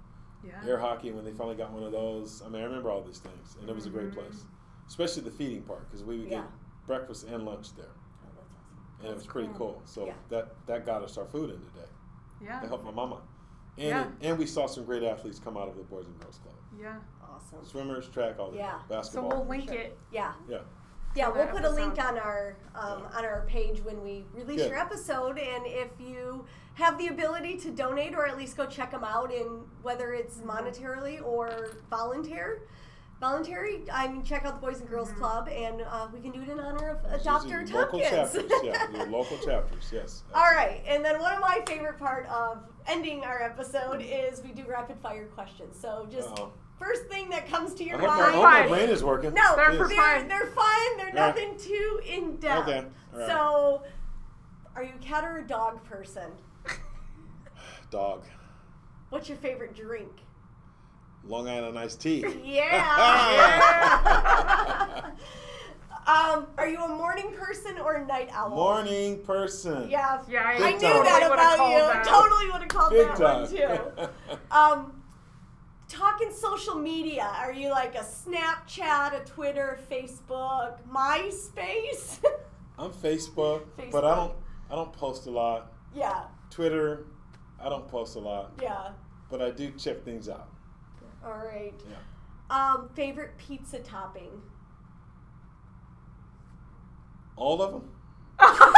Yeah. 0.43 0.65
air 0.65 0.79
hockey 0.79 1.13
when 1.13 1.25
they 1.25 1.33
finally 1.33 1.57
got 1.57 1.71
one 1.73 1.83
of 1.83 1.93
those. 1.93 2.43
I 2.43 2.49
mean, 2.49 2.63
I 2.63 2.65
remember 2.65 2.91
all 2.91 3.03
these 3.03 3.19
things, 3.21 3.57
and 3.61 3.69
it 3.69 3.75
was 3.75 3.87
a 3.87 3.91
great 3.91 4.11
Mhm. 4.11 4.15
place. 4.15 4.45
especially 4.87 5.23
the 5.23 5.31
feeding 5.31 5.63
part 5.65 5.83
because 5.87 6.03
we 6.03 6.19
would 6.19 6.29
Yeah. 6.31 6.41
get 6.41 6.51
breakfast 6.87 7.25
and 7.29 7.45
lunch 7.45 7.75
there, 7.75 7.91
Oh, 8.25 8.29
that's 8.35 8.55
awesome. 8.55 9.01
and 9.01 9.09
it 9.11 9.15
was 9.15 9.27
pretty 9.27 9.51
cool. 9.53 9.83
So 9.85 10.07
Yeah. 10.07 10.15
that 10.31 10.67
that 10.67 10.87
got 10.87 11.03
us 11.03 11.19
our 11.19 11.27
food 11.27 11.51
in 11.51 11.61
today. 11.61 11.91
Yeah. 12.41 12.63
It 12.65 12.69
helped 12.69 12.85
my 12.87 12.91
mama, 12.91 13.21
and 13.77 13.87
Yeah. 13.87 14.11
and 14.23 14.39
we 14.39 14.47
saw 14.47 14.67
some 14.67 14.87
great 14.87 15.03
athletes 15.03 15.39
come 15.39 15.59
out 15.59 15.69
of 15.69 15.77
the 15.77 15.83
Boys 15.83 16.07
and 16.07 16.19
Girls 16.19 16.39
Club. 16.39 16.55
Yeah. 16.81 17.01
Awesome. 17.23 17.63
Swimmers, 17.67 18.09
track, 18.09 18.39
all 18.39 18.51
that. 18.53 18.57
Yeah. 18.57 18.79
So 18.81 18.89
Basketball. 18.89 19.29
we'll 19.29 19.45
link 19.45 19.69
Sure. 19.69 19.79
it. 19.79 19.99
Yeah. 20.11 20.33
yeah. 20.49 20.63
Yeah, 21.19 21.29
we'll 21.29 21.47
put 21.49 21.65
a 21.65 21.71
link 21.71 21.99
episode. 21.99 22.09
on 22.13 22.19
our 22.19 22.57
um, 22.75 23.03
Yeah. 23.13 23.19
on 23.19 23.25
our 23.25 23.45
page 23.49 23.81
when 23.85 24.03
we 24.03 24.25
release 24.33 24.61
Good. 24.63 24.71
your 24.71 24.79
episode, 24.79 25.39
and 25.39 25.67
if 25.67 25.89
you 25.99 26.45
have 26.75 26.97
the 26.99 27.09
ability 27.09 27.57
to 27.59 27.71
donate 27.71 28.15
or 28.15 28.27
at 28.27 28.37
least 28.39 28.57
go 28.57 28.67
check 28.67 28.93
them 28.93 29.05
out, 29.05 29.33
in 29.33 29.47
whether 29.83 30.13
it's 30.13 30.37
Mm-hmm. 30.37 30.51
monetarily 30.51 31.25
or 31.25 31.71
volunteer, 31.91 32.63
voluntary, 33.21 33.83
I 33.93 34.07
mean, 34.07 34.23
check 34.23 34.45
out 34.45 34.61
the 34.61 34.67
Boys 34.67 34.81
and 34.81 34.89
Girls 34.89 35.09
Mm-hmm. 35.11 35.19
Club, 35.19 35.49
and 35.49 35.83
uh, 35.83 36.07
we 36.13 36.21
can 36.21 36.31
do 36.31 36.41
it 36.43 36.49
in 36.49 36.61
honor 36.61 36.91
of 36.91 37.13
It's 37.13 37.25
Dr. 37.25 37.61
usually 37.63 37.81
local 37.81 37.99
chapters. 38.01 38.45
yeah, 38.63 38.91
your 38.97 39.07
local 39.07 39.39
chapters. 39.39 39.91
Yes. 39.93 40.23
All 40.33 40.43
right, 40.55 40.83
and 40.87 41.05
then 41.05 41.19
one 41.19 41.33
of 41.35 41.41
my 41.41 41.61
favorite 41.67 41.99
part 41.99 42.27
of 42.29 42.63
ending 42.87 43.25
our 43.25 43.43
episode 43.43 44.01
is 44.03 44.41
we 44.43 44.53
do 44.53 44.63
rapid 44.69 44.99
fire 45.01 45.27
questions. 45.35 45.77
So 45.81 46.07
just 46.13 46.29
Uh-oh. 46.29 46.53
First 46.79 47.05
thing 47.07 47.31
that 47.31 47.49
comes 47.49 47.75
to 47.75 47.85
I 47.85 47.87
your 47.89 47.99
hope, 47.99 48.09
my, 48.09 48.15
I 48.15 48.19
mind. 48.21 48.35
hope 48.35 48.43
my 48.45 48.67
brain 48.69 48.89
is 48.91 49.03
working. 49.05 49.35
No, 49.35 49.57
They're 49.57 49.73
they're, 49.77 49.89
fun. 49.89 50.29
they're 50.29 50.47
fun. 50.47 50.97
They're 50.97 51.07
right. 51.07 51.15
nothing 51.15 51.57
too 51.59 52.01
in 52.09 52.37
depth. 52.37 52.69
Okay, 52.69 52.85
all 53.15 53.19
right. 53.21 53.29
So, 53.29 53.83
are 54.77 54.83
you 54.85 54.93
a 54.95 55.03
cat 55.03 55.25
or 55.25 55.39
a 55.39 55.47
dog 55.47 55.83
person? 55.85 56.31
Dog. 57.91 58.25
What's 59.11 59.29
your 59.29 59.39
favorite 59.39 59.75
drink? 59.75 60.11
Long 61.25 61.49
Island 61.49 61.79
iced 61.79 62.01
tea. 62.01 62.25
Yeah. 62.45 62.79
um, 66.07 66.47
are 66.57 66.69
you 66.69 66.83
a 66.83 66.89
morning 66.89 67.33
person 67.33 67.79
or 67.79 67.95
a 67.95 68.07
night 68.07 68.29
owl? 68.33 68.51
Morning 68.51 69.19
person. 69.25 69.91
Yeah. 69.91 70.21
Yeah, 70.29 70.43
I 70.45 70.53
I 70.53 70.71
knew 70.73 70.79
that 70.81 71.21
Totally 71.21 71.27
about 71.33 71.71
you. 71.73 71.79
that. 71.79 72.05
Totally 72.05 72.47
would 72.51 72.61
have 72.61 72.69
called 72.69 72.93
Big 72.93 73.07
that 73.09 73.17
time. 73.17 73.41
one 73.43 73.51
too. 73.51 74.09
Um, 74.51 74.98
talking 75.89 76.31
social 76.33 76.75
media. 76.75 77.31
Are 77.39 77.53
you 77.53 77.71
like 77.71 77.95
a 77.95 78.05
Snapchat, 78.05 79.21
a 79.21 79.25
Twitter, 79.25 79.79
Facebook, 79.91 80.79
MySpace? 80.91 82.23
I'm 82.79 82.91
Facebook, 82.93 83.63
but 83.91 84.05
I 84.05 84.15
don't. 84.15 84.35
I 84.71 84.75
don't 84.75 84.93
post 84.93 85.27
a 85.27 85.31
lot. 85.31 85.73
yeah. 85.95 86.25
Twitter, 86.51 87.07
I 87.63 87.69
don't 87.69 87.87
post 87.89 88.17
a 88.17 88.19
lot, 88.19 88.53
Yeah. 88.61 88.91
but 89.31 89.41
I 89.43 89.51
do 89.51 89.71
check 89.73 90.05
things 90.05 90.29
out. 90.29 90.49
All 91.25 91.33
right. 91.39 91.75
Yeah. 91.91 91.97
Um, 92.51 92.89
favorite 92.95 93.37
pizza 93.39 93.79
topping? 93.81 94.31
All 97.37 97.61
of 97.63 97.73
them. 97.73 97.91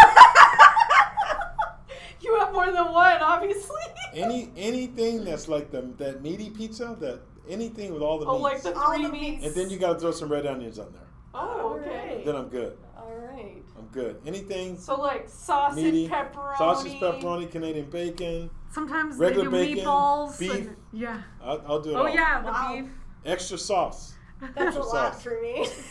You 2.25 2.39
have 2.39 2.53
more 2.53 2.67
than 2.67 2.93
one, 2.93 3.21
obviously. 3.23 3.81
Any 4.15 4.51
anything 4.57 5.25
that's 5.25 5.49
like 5.49 5.71
the 5.71 5.83
that 5.99 6.23
meaty 6.23 6.51
pizza, 6.51 6.97
that 7.01 7.21
anything 7.49 7.93
with 7.95 8.03
all 8.03 8.19
the 8.19 8.27
oh, 8.27 8.33
meats, 8.39 8.65
like 8.65 8.75
the 8.75 8.81
three 8.81 9.03
the 9.07 9.09
meats. 9.13 9.47
and 9.47 9.55
then 9.55 9.71
you 9.71 9.79
got 9.79 9.95
to 9.95 9.99
throw 10.01 10.11
some 10.11 10.31
red 10.31 10.47
onions 10.47 10.79
on 10.79 10.93
there. 10.93 11.07
Oh, 11.35 11.79
okay. 11.81 12.23
Then 12.25 12.35
I'm 12.37 12.49
good. 12.49 12.77
All 12.97 13.13
right. 13.15 13.63
I'm 13.79 13.87
good. 13.93 14.21
Anything 14.27 14.77
So 14.79 15.01
like 15.01 15.29
sausage, 15.29 15.83
meaty, 15.85 16.09
pepperoni. 16.09 16.59
sausage, 16.59 16.93
pepperoni, 16.95 17.51
Canadian 17.51 17.89
bacon. 17.89 18.51
Sometimes 18.73 19.17
Regular 19.17 19.49
they 19.49 19.67
do 19.69 19.75
bacon, 19.77 19.85
meatballs. 19.89 20.39
beef. 20.39 20.53
and- 20.53 20.77
yeah. 20.93 21.23
I'll, 21.43 21.63
I'll 21.67 21.81
do 21.81 21.91
it 21.91 21.95
Oh 21.95 21.99
all. 22.01 22.09
yeah, 22.11 22.41
the 22.43 22.49
Wow. 22.49 22.75
beef. 22.83 22.91
Extra 23.25 23.57
sauce. 23.59 24.15
That's 24.41 24.57
a 24.57 24.61
Extra 24.63 24.83
lot 24.85 25.15
sauce. 25.15 25.23
for 25.23 25.41
me. 25.41 25.67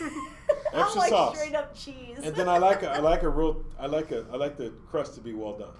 I'm 0.74 0.80
Extra 0.82 1.00
like 1.00 1.08
sauce. 1.10 1.38
straight 1.38 1.54
up 1.54 1.74
cheese. 1.74 2.18
And 2.22 2.34
then 2.36 2.48
I 2.48 2.58
like 2.58 2.82
a, 2.82 2.90
I 2.90 2.98
like 2.98 3.22
a 3.22 3.28
real 3.28 3.64
I 3.78 3.86
like 3.86 4.10
a 4.12 4.26
I 4.32 4.36
like 4.36 4.56
the 4.58 4.72
crust 4.90 5.14
to 5.14 5.20
be 5.20 5.32
well 5.32 5.56
done. 5.58 5.74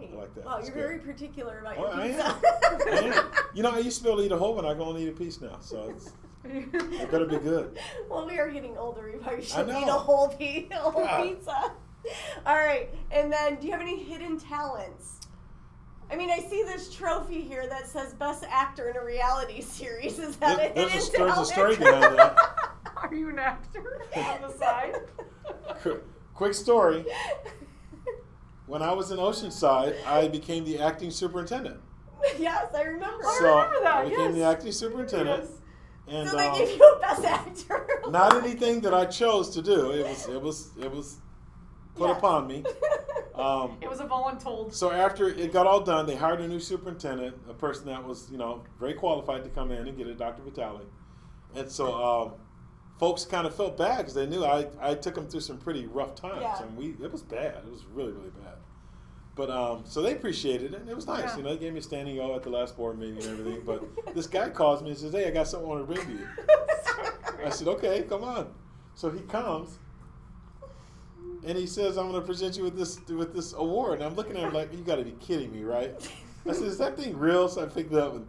All 0.00 0.06
right. 0.08 0.14
I 0.16 0.20
like 0.20 0.34
that. 0.34 0.44
Wow, 0.44 0.56
It's 0.58 0.68
you're 0.68 0.74
good. 0.76 0.82
very 0.82 0.98
particular 0.98 1.58
about 1.60 1.76
Oh, 1.78 1.82
your 1.82 1.94
I 1.94 2.08
pizza. 2.08 2.26
am. 2.26 3.14
I 3.14 3.16
am. 3.18 3.24
You 3.54 3.62
know, 3.64 3.70
I 3.70 3.78
used 3.78 3.98
to 3.98 4.04
be 4.04 4.10
able 4.10 4.18
to 4.20 4.26
eat 4.26 4.32
a 4.32 4.36
whole 4.38 4.54
one. 4.54 4.64
I 4.64 4.72
can 4.74 4.82
only 4.82 5.02
eat 5.04 5.08
a 5.08 5.12
piece 5.12 5.40
now, 5.40 5.58
so 5.60 5.92
it's, 5.94 6.12
it 6.44 7.10
better 7.10 7.26
be 7.26 7.36
good. 7.38 7.76
well, 8.08 8.24
we 8.26 8.38
are 8.38 8.48
getting 8.50 8.76
older. 8.78 9.10
We 9.12 9.18
probably 9.18 9.38
I 9.38 9.46
should 9.46 9.68
eat 9.68 9.88
a 9.88 9.92
whole, 9.92 10.28
pi- 10.28 10.68
a 10.70 10.76
whole 10.76 11.04
God. 11.04 11.22
pizza. 11.24 11.72
All 12.46 12.56
right. 12.56 12.88
And 13.10 13.32
then, 13.32 13.56
do 13.56 13.66
you 13.66 13.72
have 13.72 13.80
any 13.82 14.02
hidden 14.02 14.38
talents? 14.38 15.16
I 16.12 16.16
mean, 16.16 16.30
I 16.30 16.38
see 16.38 16.62
this 16.62 16.92
trophy 16.94 17.40
here 17.40 17.68
that 17.68 17.86
says 17.88 18.14
best 18.14 18.44
actor 18.48 18.88
in 18.90 18.96
a 18.96 19.04
reality 19.04 19.60
series. 19.60 20.18
Is 20.18 20.36
that 20.36 20.56
There- 20.56 20.70
a 20.70 20.74
there's 20.74 21.08
a- 21.08 21.10
hidden 21.12 21.26
there's 21.26 21.50
a 21.50 21.52
talent? 21.52 21.76
story 21.76 21.76
behind 21.76 22.18
that. 22.18 22.36
Are 22.96 23.14
you 23.14 23.28
an 23.30 23.38
actor 23.38 24.02
on 24.16 24.42
the 24.42 24.52
side? 24.56 24.94
Qu- 25.82 26.00
Quick 26.34 26.54
story. 26.54 27.04
When 28.70 28.82
I 28.82 28.92
was 28.92 29.10
in 29.10 29.18
Oceanside, 29.18 29.96
I 30.06 30.28
became 30.28 30.64
the 30.64 30.78
acting 30.78 31.10
superintendent. 31.10 31.80
yes, 32.38 32.68
I 32.72 32.82
remember. 32.82 33.24
I 33.26 33.38
remember 33.40 33.80
that, 33.82 33.94
I 33.96 34.04
became 34.08 34.26
yes. 34.26 34.34
the 34.36 34.44
acting 34.44 34.70
superintendent, 34.72 35.42
Yes. 35.42 35.52
and 36.06 36.28
so 36.28 36.36
they 36.36 36.46
um, 36.46 36.56
gave 36.56 36.78
you 36.78 36.84
a 36.84 37.00
best 37.00 37.24
actor. 37.24 37.88
not 38.10 38.36
anything 38.36 38.80
that 38.82 38.94
I 38.94 39.06
chose 39.06 39.50
to 39.56 39.60
do. 39.62 39.90
It 39.90 40.06
was 40.06 40.28
it 40.28 40.40
was 40.40 40.70
it 40.80 40.88
was 40.88 41.16
put 41.96 42.10
Yes. 42.10 42.18
upon 42.18 42.46
me. 42.46 42.64
Um, 43.34 43.78
It 43.80 43.88
was 43.88 44.00
a 44.00 44.04
voluntold. 44.04 44.74
So 44.74 44.90
after 44.90 45.28
it 45.28 45.50
got 45.50 45.66
all 45.66 45.80
done, 45.80 46.04
they 46.06 46.14
hired 46.16 46.40
a 46.40 46.48
new 46.48 46.60
superintendent, 46.60 47.34
a 47.48 47.54
person 47.54 47.86
that 47.86 48.04
was, 48.04 48.28
you 48.30 48.36
know, 48.36 48.64
very 48.78 48.92
qualified 48.92 49.44
to 49.44 49.50
come 49.50 49.70
in 49.70 49.88
and 49.88 49.96
get 49.96 50.08
it, 50.08 50.18
Dr. 50.18 50.42
Vitale. 50.42 50.82
And 51.54 51.70
so 51.70 51.94
um, 51.94 52.32
folks 52.98 53.24
kind 53.24 53.46
of 53.46 53.54
felt 53.54 53.78
bad 53.78 53.98
because 53.98 54.12
they 54.14 54.26
knew 54.26 54.44
I, 54.44 54.66
I 54.78 54.94
took 54.94 55.14
them 55.14 55.26
through 55.26 55.40
some 55.40 55.56
pretty 55.56 55.86
rough 55.86 56.14
times, 56.16 56.42
Yeah. 56.42 56.62
and 56.62 56.76
we 56.76 56.88
it 57.02 57.10
was 57.10 57.22
bad. 57.22 57.62
It 57.66 57.70
was 57.70 57.86
really 57.86 58.12
really 58.12 58.30
bad. 58.30 58.58
But 59.40 59.48
um, 59.48 59.84
so 59.86 60.02
they 60.02 60.12
appreciated 60.12 60.74
it. 60.74 60.80
and 60.82 60.90
It 60.90 60.94
was 60.94 61.06
nice, 61.06 61.30
Yeah. 61.30 61.36
you 61.38 61.42
know. 61.44 61.54
They 61.54 61.60
gave 61.60 61.72
me 61.72 61.78
a 61.78 61.82
standing 61.82 62.20
O 62.20 62.34
at 62.36 62.42
the 62.42 62.50
last 62.50 62.76
board 62.76 62.98
meeting 62.98 63.22
and 63.24 63.38
everything. 63.40 63.62
But 63.64 64.14
this 64.14 64.26
guy 64.26 64.50
calls 64.50 64.82
me 64.82 64.90
and 64.90 64.98
says, 64.98 65.12
"Hey, 65.12 65.26
I 65.26 65.30
got 65.30 65.48
something 65.48 65.66
I 65.66 65.72
want 65.76 65.88
to 65.88 65.94
bring 65.94 66.06
to 66.06 66.12
you." 66.12 66.28
I 67.46 67.48
said, 67.48 67.66
"Okay, 67.68 68.02
come 68.02 68.22
on." 68.22 68.52
So 68.96 69.08
he 69.10 69.20
comes, 69.20 69.78
and 71.46 71.56
he 71.56 71.66
says, 71.66 71.96
"I'm 71.96 72.10
going 72.10 72.20
to 72.20 72.26
present 72.26 72.58
you 72.58 72.64
with 72.64 72.76
this 72.76 73.00
with 73.08 73.32
this 73.34 73.54
award." 73.54 73.94
And 74.00 74.04
I'm 74.04 74.14
looking 74.14 74.36
at 74.36 74.42
him 74.42 74.52
like, 74.52 74.74
"You 74.74 74.80
got 74.84 74.96
to 74.96 75.04
be 75.04 75.12
kidding 75.12 75.50
me, 75.50 75.62
right?" 75.64 75.94
I 76.46 76.52
said, 76.52 76.64
"Is 76.66 76.76
that 76.76 76.98
thing 76.98 77.16
real?" 77.16 77.48
So 77.48 77.62
I 77.62 77.64
picked 77.64 77.94
it 77.94 77.98
up, 77.98 78.16
and 78.16 78.26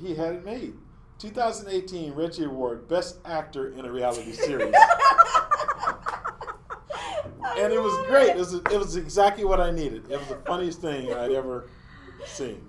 he 0.00 0.14
had 0.14 0.32
it 0.36 0.44
made. 0.44 0.74
2018 1.18 2.12
Reggie 2.14 2.44
Award, 2.44 2.86
Best 2.86 3.16
Actor 3.24 3.70
in 3.72 3.84
a 3.84 3.90
Reality 3.90 4.30
Series, 4.30 4.72
and 7.58 7.72
it 7.72 7.80
was 7.80 7.94
great. 8.06 8.30
It 8.30 8.36
was 8.36 8.54
it 8.54 8.78
was 8.78 8.96
exactly 8.96 9.44
what 9.44 9.60
I 9.60 9.70
needed. 9.70 10.10
It 10.10 10.18
was 10.18 10.28
the 10.28 10.36
funniest 10.46 10.80
thing 10.80 11.12
I'd 11.12 11.32
ever 11.32 11.68
seen. 12.24 12.62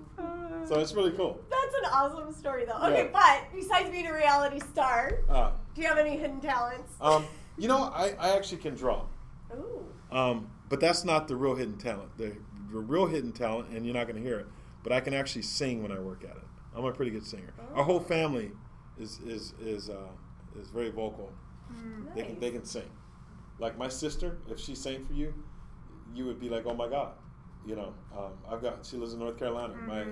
So 0.66 0.78
it's 0.78 0.92
really 0.92 1.12
cool. 1.12 1.40
That's 1.48 1.74
an 1.76 1.84
awesome 1.90 2.30
story, 2.34 2.66
though. 2.66 2.74
Okay, 2.88 3.04
Yeah. 3.04 3.10
but 3.12 3.58
besides 3.58 3.88
being 3.88 4.06
a 4.06 4.12
reality 4.12 4.60
star, 4.60 5.20
Uh, 5.28 5.52
do 5.74 5.80
you 5.80 5.88
have 5.88 5.96
any 5.96 6.18
hidden 6.18 6.40
talents? 6.40 6.92
um, 7.00 7.24
you 7.56 7.68
know, 7.68 7.84
I, 7.84 8.14
I 8.18 8.36
actually 8.36 8.58
can 8.58 8.74
draw. 8.74 9.06
Ooh. 9.54 9.86
Um, 10.12 10.50
but 10.68 10.78
that's 10.80 11.04
not 11.06 11.26
the 11.26 11.36
real 11.36 11.54
hidden 11.54 11.78
talent. 11.78 12.10
The, 12.18 12.36
the 12.70 12.78
real 12.80 13.06
hidden 13.06 13.32
talent, 13.32 13.70
and 13.70 13.86
you're 13.86 13.94
not 13.94 14.06
going 14.08 14.22
to 14.22 14.28
hear 14.28 14.38
it, 14.40 14.46
but 14.82 14.92
I 14.92 15.00
can 15.00 15.14
actually 15.14 15.42
sing 15.42 15.82
when 15.82 15.90
I 15.90 16.00
work 16.00 16.22
at 16.22 16.36
it. 16.36 16.42
I'm 16.76 16.84
a 16.84 16.92
pretty 16.92 17.12
good 17.12 17.24
singer. 17.26 17.54
Our 17.74 17.82
whole 17.84 18.00
family 18.00 18.52
is 18.98 19.20
is 19.20 19.54
is 19.60 19.88
uh, 19.88 19.94
is 20.60 20.68
very 20.68 20.90
vocal. 20.90 21.32
They 22.14 22.24
can 22.24 22.38
they 22.40 22.50
can 22.50 22.64
sing. 22.64 22.90
Like 23.58 23.76
my 23.76 23.88
sister, 23.88 24.38
if 24.48 24.58
she 24.58 24.74
sang 24.74 25.04
for 25.04 25.12
you, 25.12 25.34
you 26.14 26.24
would 26.26 26.40
be 26.40 26.48
like, 26.48 26.64
oh 26.66 26.74
my 26.74 26.88
god. 26.88 27.12
You 27.66 27.76
know, 27.76 27.92
um, 28.16 28.32
I've 28.50 28.62
got. 28.62 28.86
She 28.86 28.96
lives 28.96 29.12
in 29.12 29.18
North 29.18 29.38
Carolina. 29.38 29.74
My 29.86 30.04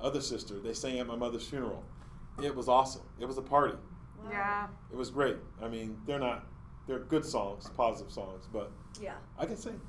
other 0.00 0.20
sister, 0.20 0.58
they 0.60 0.72
sang 0.72 0.98
at 0.98 1.06
my 1.06 1.16
mother's 1.16 1.46
funeral. 1.46 1.84
It 2.42 2.54
was 2.54 2.68
awesome. 2.68 3.02
It 3.20 3.26
was 3.26 3.36
a 3.36 3.42
party. 3.42 3.74
Yeah. 4.30 4.68
It 4.90 4.96
was 4.96 5.10
great. 5.10 5.36
I 5.60 5.68
mean, 5.68 5.98
they're 6.06 6.18
not. 6.20 6.46
They're 6.86 7.00
good 7.00 7.24
songs, 7.24 7.68
positive 7.76 8.10
songs, 8.12 8.48
but 8.52 8.70
Yeah. 9.00 9.14
I 9.38 9.46
can 9.46 9.56
sing. 9.56 9.80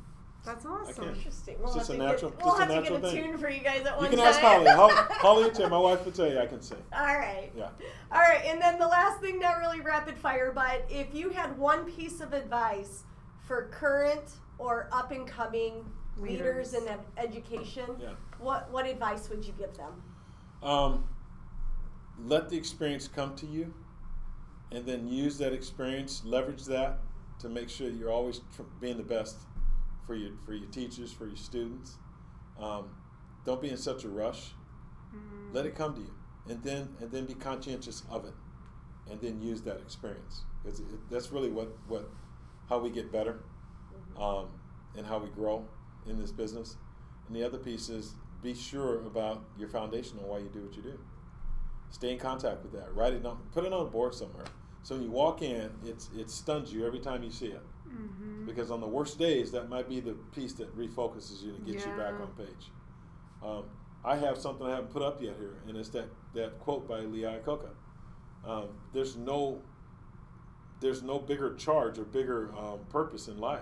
That's 0.45 0.65
awesome. 0.65 0.95
can't. 1.05 1.15
Interesting. 1.17 1.55
We'll 1.59 1.73
just 1.73 1.87
have 1.87 1.95
a 1.95 1.99
to 1.99 2.05
natural- 2.05 2.31
get, 2.31 2.43
we'll 2.45 2.57
just 2.57 2.69
a 2.69 2.73
have 2.73 2.83
to 2.83 2.89
get 2.89 3.03
a 3.03 3.07
thing. 3.11 3.23
tune 3.23 3.37
for 3.37 3.49
you 3.49 3.61
guys 3.61 3.85
at 3.85 3.97
one 3.97 4.03
time. 4.03 4.03
You 4.03 4.09
can 4.09 4.17
time. 4.19 4.27
ask 4.27 4.39
Holly. 4.41 4.67
Holly, 4.69 4.93
Holly 5.19 5.43
will 5.45 5.51
tell 5.51 5.69
my 5.69 5.77
wife 5.77 6.03
will 6.05 6.11
tell 6.11 6.29
you 6.29 6.39
I 6.39 6.45
can 6.47 6.61
sing. 6.61 6.77
All 6.93 7.05
right. 7.17 7.49
Yeah. 7.55 7.69
All 8.11 8.19
right, 8.19 8.41
and 8.45 8.61
then 8.61 8.77
the 8.77 8.87
last 8.87 9.21
thing, 9.21 9.39
not 9.39 9.59
really 9.59 9.79
rapid 9.79 10.17
fire, 10.17 10.51
but 10.53 10.85
if 10.89 11.13
you 11.13 11.29
had 11.29 11.57
one 11.57 11.85
piece 11.89 12.19
of 12.19 12.33
advice 12.33 13.03
for 13.47 13.69
current 13.71 14.31
or 14.57 14.89
up 14.91 15.11
and 15.11 15.25
coming 15.25 15.85
leaders, 16.17 16.73
Leaders. 16.73 16.91
in 16.91 16.99
education, 17.17 17.85
Yeah. 17.99 18.09
what 18.39 18.69
what 18.71 18.85
advice 18.85 19.29
would 19.29 19.43
you 19.45 19.53
give 19.57 19.73
them? 19.77 20.03
Um, 20.61 21.07
let 22.23 22.49
the 22.49 22.57
experience 22.57 23.07
come 23.07 23.33
to 23.37 23.45
you, 23.47 23.73
and 24.71 24.85
then 24.85 25.07
use 25.07 25.37
that 25.39 25.53
experience, 25.53 26.21
leverage 26.25 26.65
that 26.65 26.99
to 27.39 27.49
make 27.49 27.69
sure 27.69 27.89
you're 27.89 28.11
always 28.11 28.41
tr- 28.55 28.61
being 28.79 28.97
the 28.97 29.03
best 29.03 29.37
for 30.05 30.15
your 30.15 30.31
for 30.45 30.53
your 30.53 30.67
teachers, 30.69 31.11
for 31.11 31.27
your 31.27 31.35
students. 31.35 31.97
Um, 32.59 32.89
don't 33.45 33.61
be 33.61 33.69
in 33.69 33.77
such 33.77 34.03
a 34.03 34.09
rush. 34.09 34.51
Let 35.51 35.65
it 35.65 35.75
come 35.75 35.93
to 35.93 36.01
you, 36.01 36.13
and 36.49 36.63
then 36.63 36.95
and 36.99 37.11
then 37.11 37.25
be 37.25 37.35
conscientious 37.35 38.03
of 38.09 38.25
it, 38.25 38.33
and 39.09 39.21
then 39.21 39.41
use 39.41 39.61
that 39.61 39.77
experience. 39.77 40.43
because 40.63 40.81
that's 41.11 41.31
really 41.31 41.49
what, 41.49 41.77
what 41.87 42.09
how 42.69 42.79
we 42.79 42.89
get 42.89 43.11
better 43.11 43.39
um, 44.17 44.47
and 44.97 45.05
how 45.05 45.19
we 45.19 45.29
grow 45.29 45.65
in 46.07 46.19
this 46.19 46.31
business. 46.31 46.77
And 47.27 47.35
the 47.35 47.43
other 47.43 47.57
piece 47.57 47.89
is 47.89 48.15
be 48.41 48.53
sure 48.53 49.05
about 49.05 49.43
your 49.57 49.69
foundation 49.69 50.17
and 50.17 50.27
why 50.27 50.39
you 50.39 50.49
do 50.51 50.61
what 50.61 50.75
you 50.75 50.81
do. 50.81 50.99
Stay 51.89 52.11
in 52.11 52.19
contact 52.19 52.63
with 52.63 52.73
that. 52.73 52.93
Write 52.95 53.13
it 53.13 53.23
down. 53.23 53.37
Put 53.51 53.65
it 53.65 53.73
on 53.73 53.85
a 53.85 53.89
board 53.89 54.15
somewhere. 54.15 54.45
So 54.81 54.95
when 54.95 55.03
you 55.03 55.11
walk 55.11 55.41
in, 55.41 55.69
it's 55.85 56.09
it 56.17 56.29
stuns 56.29 56.73
you 56.73 56.85
every 56.85 56.99
time 56.99 57.23
you 57.23 57.31
see 57.31 57.47
it. 57.47 57.61
Mm-hmm. 57.93 58.45
Because 58.45 58.71
on 58.71 58.81
the 58.81 58.87
worst 58.87 59.19
days, 59.19 59.51
that 59.51 59.69
might 59.69 59.87
be 59.87 59.99
the 59.99 60.13
piece 60.33 60.53
that 60.53 60.75
refocuses 60.77 61.43
you 61.43 61.53
and 61.55 61.65
gets 61.65 61.85
yeah. 61.85 61.91
you 61.91 61.97
back 61.97 62.13
on 62.19 62.27
page. 62.37 62.71
Um, 63.43 63.63
I 64.03 64.17
have 64.17 64.37
something 64.37 64.65
I 64.65 64.71
haven't 64.71 64.91
put 64.91 65.01
up 65.01 65.21
yet 65.21 65.35
here, 65.39 65.55
and 65.67 65.77
it's 65.77 65.89
that, 65.89 66.09
that 66.33 66.59
quote 66.59 66.87
by 66.87 67.01
Lee 67.01 67.21
Iacocca. 67.21 67.69
Um, 68.45 68.69
there's 68.93 69.15
no 69.15 69.61
there's 70.81 71.01
no 71.01 71.17
bigger 71.17 71.55
charge 71.55 71.97
or 71.97 72.03
bigger 72.03 72.53
um, 72.57 72.79
purpose 72.89 73.29
in 73.29 73.37
life 73.37 73.61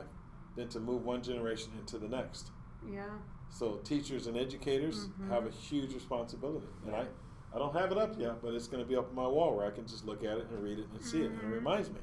than 0.55 0.67
to 0.69 0.79
move 0.79 1.05
one 1.05 1.21
generation 1.21 1.71
into 1.79 1.99
the 1.99 2.07
next. 2.07 2.49
Yeah. 2.91 3.05
So 3.49 3.75
teachers 3.83 4.27
and 4.27 4.35
educators 4.35 5.05
mm-hmm. 5.05 5.29
have 5.29 5.45
a 5.45 5.51
huge 5.51 5.93
responsibility, 5.93 6.67
and 6.85 6.95
I, 6.95 7.05
I 7.53 7.59
don't 7.59 7.75
have 7.75 7.91
it 7.91 7.97
up 7.97 8.17
yet, 8.17 8.41
but 8.41 8.53
it's 8.53 8.67
going 8.67 8.81
to 8.81 8.89
be 8.89 8.95
up 8.95 9.09
on 9.09 9.15
my 9.15 9.27
wall 9.27 9.55
where 9.55 9.67
I 9.67 9.71
can 9.71 9.85
just 9.85 10.05
look 10.05 10.23
at 10.23 10.37
it 10.37 10.47
and 10.49 10.63
read 10.63 10.79
it 10.79 10.87
and 10.91 10.99
mm-hmm. 10.99 11.09
see 11.09 11.21
it, 11.21 11.31
and 11.31 11.35
it 11.35 11.43
mm-hmm. 11.43 11.53
reminds 11.53 11.89
me, 11.89 11.99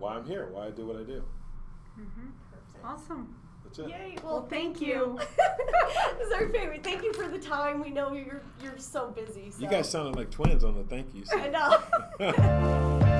why 0.00 0.16
I'm 0.16 0.26
here, 0.26 0.48
why 0.50 0.66
I 0.66 0.70
do 0.70 0.86
what 0.86 0.96
I 0.96 1.04
do. 1.04 1.22
Mm-hmm. 1.98 2.86
Awesome. 2.86 3.36
That's 3.62 3.78
it. 3.78 3.88
Yay! 3.90 4.18
Well, 4.24 4.32
well 4.32 4.46
thank, 4.48 4.78
thank 4.78 4.88
you. 4.88 5.18
this 6.18 6.26
is 6.26 6.32
our 6.32 6.48
favorite. 6.48 6.82
Thank 6.82 7.04
you 7.04 7.12
for 7.12 7.28
the 7.28 7.38
time. 7.38 7.82
We 7.82 7.90
know 7.90 8.12
you're 8.12 8.42
you're 8.62 8.78
so 8.78 9.10
busy. 9.10 9.50
So. 9.50 9.62
You 9.62 9.68
guys 9.68 9.88
sounded 9.88 10.16
like 10.16 10.30
twins 10.30 10.64
on 10.64 10.74
the 10.74 10.84
thank 10.84 11.14
yous. 11.14 11.28
I 11.32 11.48
know. 11.48 11.78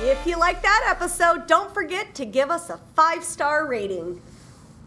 If 0.00 0.26
you 0.26 0.38
like 0.38 0.62
that 0.62 0.86
episode, 0.88 1.46
don't 1.48 1.74
forget 1.74 2.14
to 2.14 2.24
give 2.24 2.50
us 2.50 2.70
a 2.70 2.78
five 2.94 3.24
star 3.24 3.66
rating. 3.66 4.22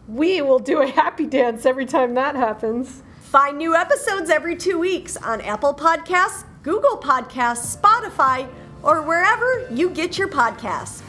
We 0.08 0.40
will 0.42 0.58
do 0.58 0.80
a 0.80 0.86
happy 0.86 1.26
dance 1.26 1.64
every 1.64 1.86
time 1.86 2.14
that 2.14 2.34
happens. 2.34 3.02
Find 3.20 3.56
new 3.56 3.76
episodes 3.76 4.30
every 4.30 4.56
two 4.56 4.78
weeks 4.78 5.16
on 5.16 5.40
Apple 5.40 5.74
Podcasts, 5.74 6.44
Google 6.62 6.96
Podcasts, 6.96 7.76
Spotify, 7.76 8.48
or 8.82 9.02
wherever 9.02 9.68
you 9.70 9.90
get 9.90 10.16
your 10.16 10.28
podcasts. 10.28 11.02